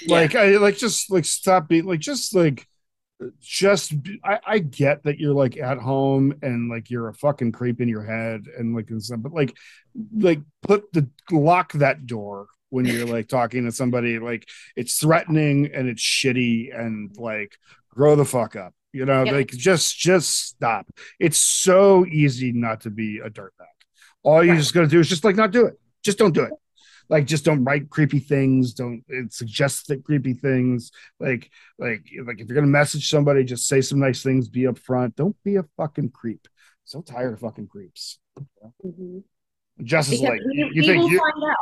Yeah. 0.00 0.16
Like, 0.16 0.34
I 0.36 0.56
like 0.56 0.76
just 0.78 1.10
like 1.10 1.24
stop 1.24 1.68
being 1.68 1.84
like 1.84 2.00
just 2.00 2.34
like 2.34 2.66
just 3.40 3.92
I, 4.24 4.40
I 4.46 4.58
get 4.58 5.02
that 5.04 5.18
you're 5.18 5.34
like 5.34 5.56
at 5.58 5.78
home 5.78 6.34
and 6.42 6.70
like 6.70 6.90
you're 6.90 7.08
a 7.08 7.14
fucking 7.14 7.52
creep 7.52 7.80
in 7.80 7.88
your 7.88 8.04
head 8.04 8.46
and 8.56 8.74
like 8.74 8.88
and 8.90 9.02
stuff, 9.02 9.20
but 9.20 9.32
like 9.32 9.54
like 10.16 10.40
put 10.62 10.92
the 10.92 11.08
lock 11.30 11.72
that 11.74 12.06
door 12.06 12.46
when 12.72 12.86
you're 12.86 13.06
like 13.06 13.28
talking 13.28 13.66
to 13.66 13.72
somebody 13.72 14.18
like 14.18 14.48
it's 14.76 14.98
threatening 14.98 15.70
and 15.74 15.88
it's 15.88 16.02
shitty 16.02 16.74
and 16.78 17.14
like 17.18 17.56
grow 17.90 18.16
the 18.16 18.24
fuck 18.24 18.56
up 18.56 18.72
you 18.94 19.04
know? 19.06 19.22
Yep. 19.24 19.34
like 19.34 19.48
just 19.48 19.96
just 19.98 20.28
stop. 20.48 20.86
It's 21.18 21.38
so 21.38 22.04
easy 22.06 22.52
not 22.52 22.82
to 22.82 22.90
be 22.90 23.20
a 23.20 23.30
dirtbag. 23.30 23.76
All 24.22 24.44
you 24.44 24.50
Right. 24.52 24.58
just 24.58 24.74
going 24.74 24.86
to 24.86 24.90
do 24.90 25.00
is 25.00 25.08
just 25.08 25.24
like 25.24 25.34
not 25.36 25.50
do 25.50 25.64
it. 25.66 25.74
Just 26.04 26.18
don't 26.18 26.34
do 26.34 26.42
it. 26.42 26.52
Like 27.08 27.26
just 27.26 27.44
don't 27.44 27.64
write 27.64 27.88
creepy 27.90 28.18
things. 28.18 28.74
Don't 28.74 29.02
suggest 29.30 29.88
that 29.88 30.04
creepy 30.04 30.34
things. 30.34 30.90
Like 31.18 31.50
like 31.78 32.04
like 32.26 32.40
if 32.40 32.48
you're 32.48 32.54
gonna 32.54 32.66
message 32.66 33.08
somebody 33.08 33.44
just 33.44 33.66
say 33.66 33.80
some 33.80 33.98
nice 33.98 34.22
things 34.22 34.48
be 34.48 34.62
upfront. 34.62 35.16
Don't 35.16 35.36
be 35.42 35.56
a 35.56 35.64
fucking 35.78 36.10
creep. 36.10 36.46
So 36.84 37.00
tired 37.00 37.32
of 37.34 37.40
fucking 37.40 37.68
creeps. 37.68 38.18
Mhm. 38.84 39.22
Jess 39.82 40.12
is 40.12 40.20
like 40.20 40.40
you 40.52 40.70
we 40.74 40.86
think 40.86 41.10
you 41.10 41.18
find 41.18 41.50
out. 41.50 41.56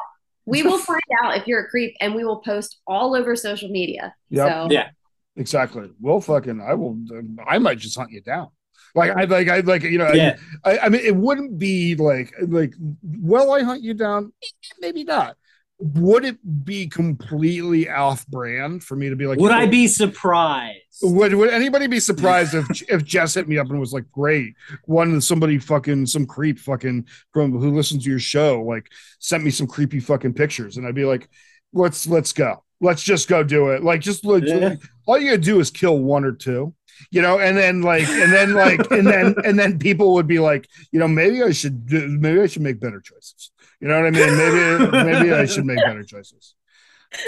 We 0.47 0.63
will 0.63 0.79
find 0.79 1.01
out 1.23 1.37
if 1.37 1.47
you're 1.47 1.61
a 1.61 1.69
creep 1.69 1.95
and 2.01 2.15
we 2.15 2.25
will 2.25 2.41
post 2.41 2.81
all 2.87 3.15
over 3.15 3.37
social 3.37 3.69
media. 3.69 4.15
Yep. 4.31 4.49
So 4.49 4.69
Yeah. 4.71 4.89
exactly. 5.37 5.91
We'll 6.01 6.21
fucking. 6.21 6.61
I 6.61 6.75
will. 6.75 6.99
I 7.47 7.59
might 7.59 7.79
just 7.79 7.97
hunt 7.99 8.11
you 8.11 8.21
down. 8.21 8.49
Like 8.95 9.13
I 9.17 9.25
like 9.25 9.49
I 9.49 9.61
like 9.61 9.83
you 9.85 9.99
know. 9.99 10.13
Yeah. 10.13 10.37
I, 10.65 10.79
I 10.79 10.89
mean, 10.89 11.03
it 11.05 11.15
wouldn't 11.15 11.59
be 11.59 11.95
like 11.95 12.33
like. 12.43 12.75
Will 13.03 13.53
I 13.53 13.63
hunt 13.63 13.83
you 13.83 13.95
down? 13.95 14.33
Maybe 14.81 15.05
not. 15.05 15.37
Would 15.83 16.27
it 16.27 16.65
be 16.65 16.89
completely 16.89 17.89
off 17.89 18.27
brand 18.27 18.85
for 18.85 18.97
me 18.97 19.09
to 19.09 19.17
be 19.17 19.27
like? 19.27 19.39
Would 19.39 19.51
yo, 19.51 19.57
I 19.57 19.67
be 19.67 19.87
surprised? 19.87 20.77
Would, 21.03 21.35
would 21.35 21.49
anybody 21.51 21.87
be 21.87 22.01
surprised 22.11 22.55
if 22.55 22.83
if 22.91 23.03
Jess 23.03 23.35
hit 23.35 23.49
me 23.49 23.57
up 23.57 23.71
and 23.71 23.81
was 23.81 23.93
like, 23.95 24.05
"Great, 24.13 24.55
one 24.85 25.21
somebody 25.23 25.59
fucking 25.59 26.05
some 26.07 26.27
creep 26.27 26.59
fucking 26.59 27.07
from 27.33 27.53
who 27.53 27.75
listens 27.75 28.05
to 28.05 28.11
your 28.11 28.19
show 28.19 28.63
like 28.63 28.91
sent 29.21 29.43
me 29.43 29.51
some 29.51 29.67
creepy 29.67 30.01
fucking 30.01 30.35
pictures," 30.35 30.77
and 30.77 30.87
I'd 30.87 30.95
be 30.95 31.07
like, 31.07 31.31
"Let's 31.73 32.07
let's 32.07 32.35
go, 32.35 32.63
let's 32.83 33.03
just 33.03 33.27
go 33.27 33.43
do 33.43 33.71
it." 33.71 33.83
Like, 33.83 34.03
just 34.03 34.23
look, 34.25 34.45
Yeah. 34.45 34.77
all 35.07 35.19
you 35.19 35.31
gotta 35.31 35.39
do 35.39 35.61
is 35.61 35.71
kill 35.71 35.99
one 35.99 36.25
or 36.25 36.33
two, 36.33 36.75
you 37.11 37.23
know, 37.23 37.39
and 37.39 37.57
then 37.57 37.81
like, 37.81 38.07
and 38.07 38.31
then 38.31 38.53
like, 38.53 38.91
and 38.91 39.07
then 39.07 39.35
and 39.47 39.59
then 39.59 39.79
people 39.79 40.13
would 40.13 40.27
be 40.27 40.41
like, 40.41 40.69
you 40.93 40.99
know, 40.99 41.09
maybe 41.09 41.43
I 41.43 41.53
should 41.53 41.87
do, 41.87 42.07
maybe 42.07 42.41
I 42.43 42.47
should 42.49 42.63
make 42.63 42.81
better 42.81 43.01
choices. 43.01 43.51
You 43.81 43.89
know 43.89 44.03
what 44.03 44.07
I 44.07 44.11
mean? 44.11 44.37
Maybe 44.37 44.91
maybe 45.13 45.33
I 45.33 45.47
should 45.47 45.65
make 45.65 45.79
better 45.79 46.05
choices. 46.05 46.55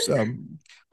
So 0.05 0.27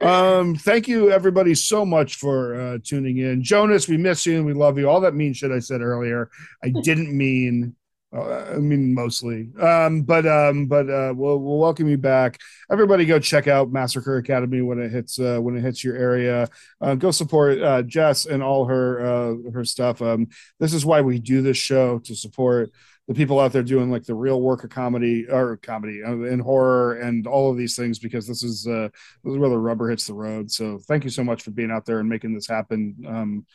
um 0.00 0.56
thank 0.56 0.88
you 0.88 1.10
everybody 1.10 1.54
so 1.54 1.84
much 1.84 2.16
for 2.16 2.58
uh 2.58 2.78
tuning 2.82 3.18
in. 3.18 3.42
Jonas 3.42 3.86
we 3.86 3.98
miss 3.98 4.24
you 4.24 4.36
and 4.36 4.46
we 4.46 4.54
love 4.54 4.78
you. 4.78 4.88
All 4.88 5.00
that 5.02 5.14
mean 5.14 5.34
shit 5.34 5.50
i 5.50 5.58
said 5.58 5.82
earlier 5.82 6.30
i 6.64 6.70
didn't 6.82 7.16
mean 7.16 7.76
uh, 8.16 8.54
i 8.54 8.56
mean 8.56 8.94
mostly. 8.94 9.50
Um 9.60 10.02
but 10.02 10.26
um 10.26 10.66
but 10.66 10.88
uh 10.88 11.12
we'll, 11.14 11.38
we'll 11.38 11.58
welcome 11.58 11.86
you 11.86 11.98
back. 11.98 12.38
Everybody 12.72 13.04
go 13.04 13.18
check 13.18 13.46
out 13.46 13.70
massacre 13.70 14.16
academy 14.16 14.62
when 14.62 14.78
it 14.78 14.90
hits 14.90 15.18
uh 15.20 15.38
when 15.38 15.54
it 15.54 15.60
hits 15.60 15.84
your 15.84 15.96
area. 15.96 16.48
Uh, 16.80 16.94
go 16.94 17.10
support 17.10 17.60
uh 17.60 17.82
jess 17.82 18.24
and 18.24 18.42
all 18.42 18.64
her 18.64 19.00
uh 19.00 19.50
her 19.52 19.66
stuff. 19.66 20.00
Um 20.00 20.28
this 20.58 20.72
is 20.72 20.86
why 20.86 21.02
we 21.02 21.18
do 21.18 21.42
this 21.42 21.58
show 21.58 21.98
to 22.00 22.14
support 22.16 22.72
the 23.10 23.14
people 23.16 23.40
out 23.40 23.52
there 23.52 23.64
doing 23.64 23.90
like 23.90 24.04
the 24.04 24.14
real 24.14 24.40
work 24.40 24.62
of 24.62 24.70
comedy 24.70 25.26
or 25.28 25.56
comedy 25.56 26.00
uh, 26.00 26.12
and 26.12 26.40
horror 26.40 26.94
and 27.00 27.26
all 27.26 27.50
of 27.50 27.56
these 27.56 27.74
things 27.74 27.98
because 27.98 28.24
this 28.24 28.44
is 28.44 28.68
uh 28.68 28.88
this 29.24 29.32
is 29.32 29.36
where 29.36 29.50
the 29.50 29.58
rubber 29.58 29.90
hits 29.90 30.06
the 30.06 30.14
road. 30.14 30.48
So 30.48 30.78
thank 30.86 31.02
you 31.02 31.10
so 31.10 31.24
much 31.24 31.42
for 31.42 31.50
being 31.50 31.72
out 31.72 31.84
there 31.84 31.98
and 31.98 32.08
making 32.08 32.34
this 32.34 32.46
happen. 32.46 32.94
Um, 33.04 33.46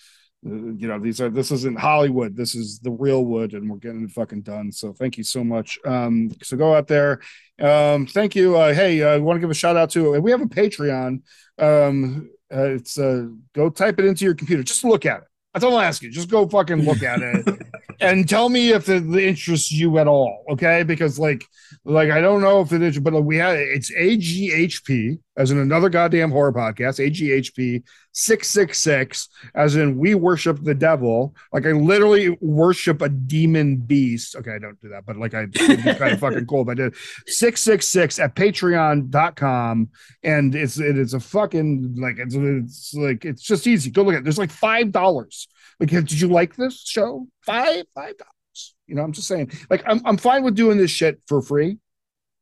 uh, 0.46 0.74
you 0.76 0.90
know, 0.90 1.00
these 1.00 1.22
are 1.22 1.30
this 1.30 1.52
isn't 1.52 1.80
Hollywood. 1.80 2.36
This 2.36 2.54
is 2.54 2.80
the 2.80 2.92
real 2.92 3.24
wood, 3.24 3.54
and 3.54 3.70
we're 3.70 3.78
getting 3.78 4.04
it 4.04 4.12
fucking 4.12 4.42
done. 4.42 4.74
So 4.74 4.92
thank 4.92 5.18
you 5.18 5.24
so 5.24 5.42
much. 5.42 5.80
Um, 5.86 6.32
so 6.44 6.58
go 6.58 6.76
out 6.76 6.90
there. 6.90 7.22
Um, 7.58 8.08
thank 8.08 8.36
you. 8.36 8.58
Uh, 8.58 8.74
hey, 8.74 9.04
I 9.04 9.20
want 9.20 9.38
to 9.38 9.42
give 9.42 9.52
a 9.52 9.54
shout 9.54 9.78
out 9.78 9.90
to. 9.92 10.20
We 10.20 10.32
have 10.32 10.42
a 10.42 10.48
Patreon. 10.48 11.22
Um, 11.58 12.30
uh, 12.54 12.72
it's 12.72 13.00
uh, 13.00 13.28
go 13.54 13.70
type 13.70 14.00
it 14.00 14.06
into 14.06 14.26
your 14.26 14.36
computer. 14.36 14.64
Just 14.64 14.84
look 14.84 15.06
at 15.06 15.22
it. 15.22 15.28
I 15.56 15.86
ask 15.86 16.02
you. 16.02 16.12
Just 16.12 16.30
go 16.30 16.48
fucking 16.48 16.84
look 16.84 17.02
at 17.02 17.22
it 17.22 17.62
and 18.02 18.28
tell 18.28 18.50
me 18.50 18.72
if 18.72 18.90
it 18.90 19.04
interests 19.16 19.72
you 19.72 19.98
at 20.00 20.08
all. 20.08 20.44
Okay, 20.50 20.84
because 20.84 21.18
like, 21.18 21.46
like 21.84 22.12
I 22.12 22.22
don't 22.22 22.42
know 22.42 22.62
if 22.62 22.74
it 22.74 22.82
is, 22.82 23.00
but 23.00 23.20
we 23.22 23.38
had 23.38 23.58
it's 23.58 23.92
AGHP 23.92 25.20
as 25.38 25.52
in 25.52 25.58
another 25.58 25.90
goddamn 25.90 26.32
horror 26.32 26.54
podcast. 26.54 27.00
AGHP 27.00 27.84
six 28.12 28.48
six 28.48 28.80
six 28.80 29.28
as 29.54 29.76
in 29.76 29.98
we 29.98 30.16
worship 30.16 30.64
the 30.64 30.74
devil. 30.74 31.36
Like 31.52 31.66
I 31.66 31.72
literally 31.72 32.38
worship 32.42 33.02
a 33.02 33.10
demon 33.10 33.78
beast. 33.78 34.36
Okay, 34.36 34.52
I 34.52 34.60
don't 34.60 34.80
do 34.82 34.90
that, 34.90 35.06
but 35.06 35.18
like 35.18 35.34
I 35.34 35.44
it'd 35.54 35.84
be 35.84 35.94
kind 35.96 36.14
of 36.14 36.20
fucking 36.20 36.46
cool 36.46 36.62
if 36.62 36.70
I 36.70 36.74
did. 36.74 36.96
Six 37.28 37.62
six 37.62 37.88
six 37.88 38.20
at 38.20 38.36
Patreon.com, 38.36 39.90
and 40.24 40.56
it's 40.56 40.80
it 40.80 40.98
is 40.98 41.14
a 41.14 41.20
fucking 41.20 41.96
like 41.98 42.18
it's 42.18 42.36
it's 42.36 42.94
like 42.94 43.26
it's 43.26 43.42
just 43.42 43.68
easy. 43.68 43.90
Go 43.90 44.04
look 44.04 44.14
at. 44.16 44.20
It. 44.20 44.24
There's 44.24 44.38
like 44.38 44.52
five 44.52 44.92
dollars. 44.92 45.48
Like, 45.80 45.90
did 45.90 46.12
you 46.12 46.30
like 46.30 46.56
this 46.56 46.82
show? 46.82 47.28
Five 47.46 47.86
five 47.94 48.18
dollars. 48.18 48.76
You 48.88 48.96
know, 48.96 49.02
I'm 49.02 49.12
just 49.12 49.28
saying. 49.28 49.52
Like, 49.70 49.84
I'm 49.86 50.02
I'm 50.06 50.18
fine 50.18 50.44
with 50.44 50.56
doing 50.56 50.78
this 50.78 50.92
shit 50.92 51.22
for 51.28 51.42
free. 51.42 51.78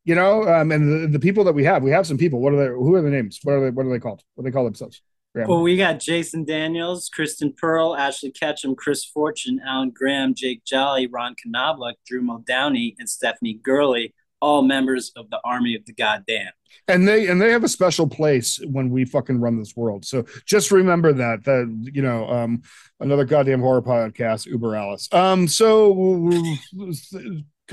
You 0.05 0.15
know, 0.15 0.43
um, 0.47 0.71
and 0.71 1.03
the, 1.03 1.07
the 1.07 1.19
people 1.19 1.45
that 1.45 1.53
we 1.53 1.63
have, 1.63 1.81
we 1.81 1.91
have 1.91 2.05
some 2.05 2.17
people. 2.17 2.41
What 2.41 2.53
are 2.53 2.57
they? 2.57 2.67
Who 2.67 2.93
are 2.95 3.01
the 3.01 3.09
names? 3.09 3.39
What 3.43 3.53
are 3.53 3.61
they? 3.61 3.69
What 3.69 3.85
are 3.85 3.89
they 3.89 3.99
called? 3.99 4.21
What 4.35 4.43
do 4.43 4.49
they 4.49 4.53
call 4.53 4.65
themselves? 4.65 5.01
Graham. 5.33 5.47
Well, 5.47 5.61
we 5.61 5.77
got 5.77 5.99
Jason 5.99 6.45
Daniels, 6.45 7.09
Kristen 7.09 7.53
Pearl, 7.57 7.95
Ashley 7.95 8.31
Ketchum, 8.31 8.75
Chris 8.75 9.03
Fortune, 9.03 9.59
Alan 9.65 9.89
Graham, 9.89 10.35
Jake 10.35 10.63
Jolly, 10.63 11.07
Ron 11.07 11.35
Knobloch, 11.43 11.95
Drew 12.05 12.21
Muldowney, 12.21 12.95
and 12.99 13.09
Stephanie 13.09 13.55
Gurley, 13.55 14.13
all 14.41 14.61
members 14.61 15.11
of 15.15 15.29
the 15.31 15.39
Army 15.43 15.75
of 15.75 15.85
the 15.85 15.93
Goddamn. 15.93 16.51
and 16.87 17.07
they 17.07 17.27
and 17.27 17.41
they 17.41 17.51
have 17.51 17.63
a 17.63 17.69
special 17.69 18.07
place 18.07 18.59
when 18.69 18.89
we 18.89 19.05
fucking 19.05 19.39
run 19.39 19.57
this 19.57 19.75
world. 19.75 20.05
So 20.05 20.25
just 20.45 20.69
remember 20.69 21.13
that 21.13 21.45
that 21.45 21.89
you 21.93 22.01
know 22.01 22.29
um 22.29 22.61
another 22.99 23.25
goddamn 23.25 23.61
horror 23.61 23.81
podcast, 23.81 24.45
Uber 24.45 24.75
Alice. 24.75 25.07
Um, 25.11 25.47
so 25.47 26.29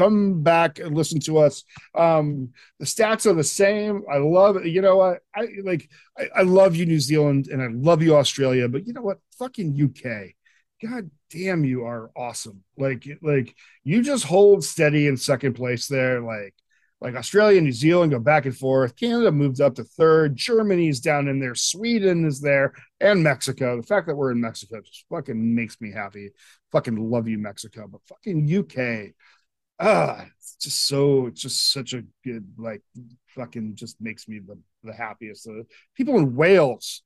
come 0.01 0.43
back 0.43 0.79
and 0.79 0.97
listen 0.97 1.21
to 1.21 1.39
us. 1.39 1.65
Um, 1.95 2.51
the 2.79 2.87
stats 2.87 3.27
are 3.27 3.35
the 3.35 3.45
same. 3.45 4.03
I 4.11 4.17
love 4.17 4.57
it. 4.57 4.67
You 4.67 4.81
know 4.81 4.97
what? 4.97 5.19
I 5.35 5.49
like. 5.63 5.89
I, 6.19 6.29
I 6.37 6.43
love 6.43 6.75
you, 6.75 6.87
New 6.87 7.01
Zealand, 7.01 7.49
and 7.49 7.61
I 7.63 7.69
love 7.71 8.03
you, 8.03 8.17
Australia. 8.17 8.69
But 8.69 8.87
you 8.87 8.95
know 8.95 9.03
what? 9.03 9.19
Fucking 9.39 9.79
UK. 9.81 10.35
God 10.83 11.11
damn, 11.31 11.65
you 11.65 11.85
are 11.85 12.11
awesome. 12.17 12.63
Like, 12.79 13.07
like 13.21 13.55
you 13.85 14.03
just 14.03 14.25
hold 14.25 14.65
steady 14.65 15.07
in 15.07 15.19
second 15.19 15.53
place 15.53 15.87
there. 15.87 16.23
Like, 16.23 16.55
like 17.03 17.15
Australia 17.15 17.59
and 17.59 17.67
New 17.67 17.73
Zealand 17.73 18.13
go 18.13 18.19
back 18.19 18.47
and 18.47 18.57
forth. 18.57 18.97
Canada 18.97 19.31
moved 19.31 19.61
up 19.61 19.75
to 19.75 19.85
third. 19.85 20.37
Germany's 20.37 21.01
down 21.01 21.29
in 21.29 21.41
there. 21.41 21.55
Sweden 21.55 22.27
is 22.27 22.41
there, 22.41 22.73
and 23.01 23.23
Mexico. 23.23 23.77
The 23.77 23.87
fact 23.87 24.07
that 24.07 24.17
we're 24.17 24.33
in 24.33 24.41
Mexico 24.41 24.81
just 24.81 25.05
fucking 25.11 25.55
makes 25.55 25.79
me 25.81 25.93
happy. 25.93 26.31
Fucking 26.73 26.97
love 26.97 27.29
you, 27.29 27.39
Mexico. 27.39 27.87
But 27.87 28.01
fucking 28.09 28.49
UK, 28.51 29.15
ah, 29.81 30.24
it's 30.39 30.57
just 30.57 30.86
so, 30.86 31.27
it's 31.27 31.40
just 31.43 31.73
such 31.73 31.94
a 31.94 32.05
good, 32.24 32.47
like, 32.59 32.82
fucking 33.28 33.74
just 33.77 34.01
makes 34.01 34.28
me 34.28 34.40
the, 34.40 34.59
the 34.85 34.93
happiest. 34.93 35.48
Uh, 35.48 35.62
people 35.97 36.19
in 36.19 36.35
Wales, 36.36 37.02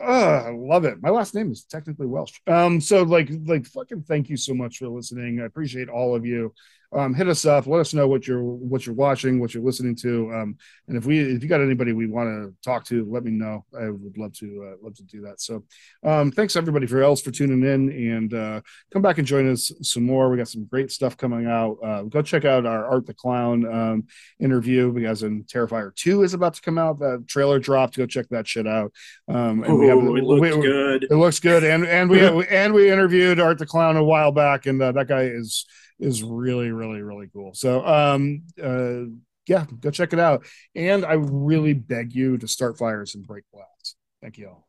Oh, 0.00 0.06
I 0.14 0.50
love 0.50 0.84
it. 0.84 1.02
My 1.02 1.10
last 1.10 1.34
name 1.34 1.50
is 1.52 1.64
technically 1.64 2.06
Welsh. 2.06 2.32
Um, 2.46 2.80
so 2.80 3.02
like, 3.02 3.30
like, 3.46 3.66
fucking 3.66 4.02
thank 4.02 4.28
you 4.28 4.36
so 4.36 4.54
much 4.54 4.78
for 4.78 4.88
listening. 4.88 5.40
I 5.40 5.44
appreciate 5.46 5.88
all 5.88 6.14
of 6.14 6.24
you. 6.24 6.54
Um, 6.90 7.12
hit 7.12 7.28
us 7.28 7.44
up. 7.44 7.66
Let 7.66 7.80
us 7.80 7.92
know 7.92 8.08
what 8.08 8.26
you're 8.26 8.42
what 8.42 8.86
you're 8.86 8.94
watching, 8.94 9.40
what 9.40 9.52
you're 9.52 9.62
listening 9.62 9.94
to. 9.96 10.32
Um, 10.32 10.56
and 10.86 10.96
if 10.96 11.04
we 11.04 11.18
if 11.20 11.42
you 11.42 11.48
got 11.48 11.60
anybody 11.60 11.92
we 11.92 12.06
want 12.06 12.28
to 12.28 12.54
talk 12.62 12.84
to, 12.86 13.06
let 13.10 13.24
me 13.24 13.30
know. 13.30 13.66
I 13.78 13.90
would 13.90 14.16
love 14.16 14.32
to 14.38 14.70
uh, 14.72 14.76
love 14.82 14.94
to 14.94 15.02
do 15.02 15.20
that. 15.22 15.38
So, 15.40 15.64
um, 16.02 16.32
thanks 16.32 16.56
everybody 16.56 16.86
for 16.86 17.02
else 17.02 17.20
for 17.20 17.30
tuning 17.30 17.62
in 17.62 17.90
and 17.90 18.32
uh, 18.32 18.60
come 18.90 19.02
back 19.02 19.18
and 19.18 19.26
join 19.26 19.50
us 19.50 19.70
some 19.82 20.04
more. 20.04 20.30
We 20.30 20.38
got 20.38 20.48
some 20.48 20.64
great 20.64 20.90
stuff 20.90 21.18
coming 21.18 21.46
out. 21.46 21.76
Uh, 21.84 22.02
go 22.04 22.22
check 22.22 22.46
out 22.46 22.64
our 22.64 22.86
Art 22.86 23.04
the 23.04 23.12
Clown 23.12 23.66
um, 23.70 24.06
interview 24.40 24.90
because 24.90 25.22
in 25.22 25.44
Terrifier 25.44 25.94
Two 25.94 26.22
is 26.22 26.32
about 26.32 26.54
to 26.54 26.62
come 26.62 26.78
out. 26.78 27.00
That 27.00 27.26
trailer 27.28 27.58
dropped. 27.58 27.98
Go 27.98 28.06
check 28.06 28.28
that 28.30 28.48
shit 28.48 28.66
out. 28.66 28.92
Um, 29.28 29.62
and 29.62 29.78
we 29.78 29.88
have 29.88 29.98
it 29.98 30.04
looks 30.04 30.56
we- 30.56 30.62
good. 30.62 31.04
it 31.04 31.16
looks 31.16 31.38
good, 31.38 31.64
and 31.64 31.84
and 31.84 32.08
we 32.10 32.46
and 32.46 32.72
we 32.72 32.90
interviewed 32.90 33.40
Art 33.40 33.58
the 33.58 33.66
Clown 33.66 33.98
a 33.98 34.02
while 34.04 34.32
back, 34.32 34.64
and 34.64 34.80
uh, 34.80 34.92
that 34.92 35.06
guy 35.08 35.24
is 35.24 35.66
is 35.98 36.22
really 36.22 36.70
really 36.70 37.02
really 37.02 37.28
cool. 37.32 37.54
So 37.54 37.84
um 37.86 38.42
uh 38.62 39.04
yeah, 39.46 39.64
go 39.80 39.90
check 39.90 40.12
it 40.12 40.18
out, 40.18 40.46
and 40.74 41.06
I 41.06 41.14
really 41.14 41.72
beg 41.72 42.14
you 42.14 42.36
to 42.38 42.46
start 42.46 42.76
fires 42.76 43.14
and 43.14 43.26
break 43.26 43.44
glass. 43.50 43.94
Thank 44.20 44.36
you 44.36 44.48
all. 44.48 44.67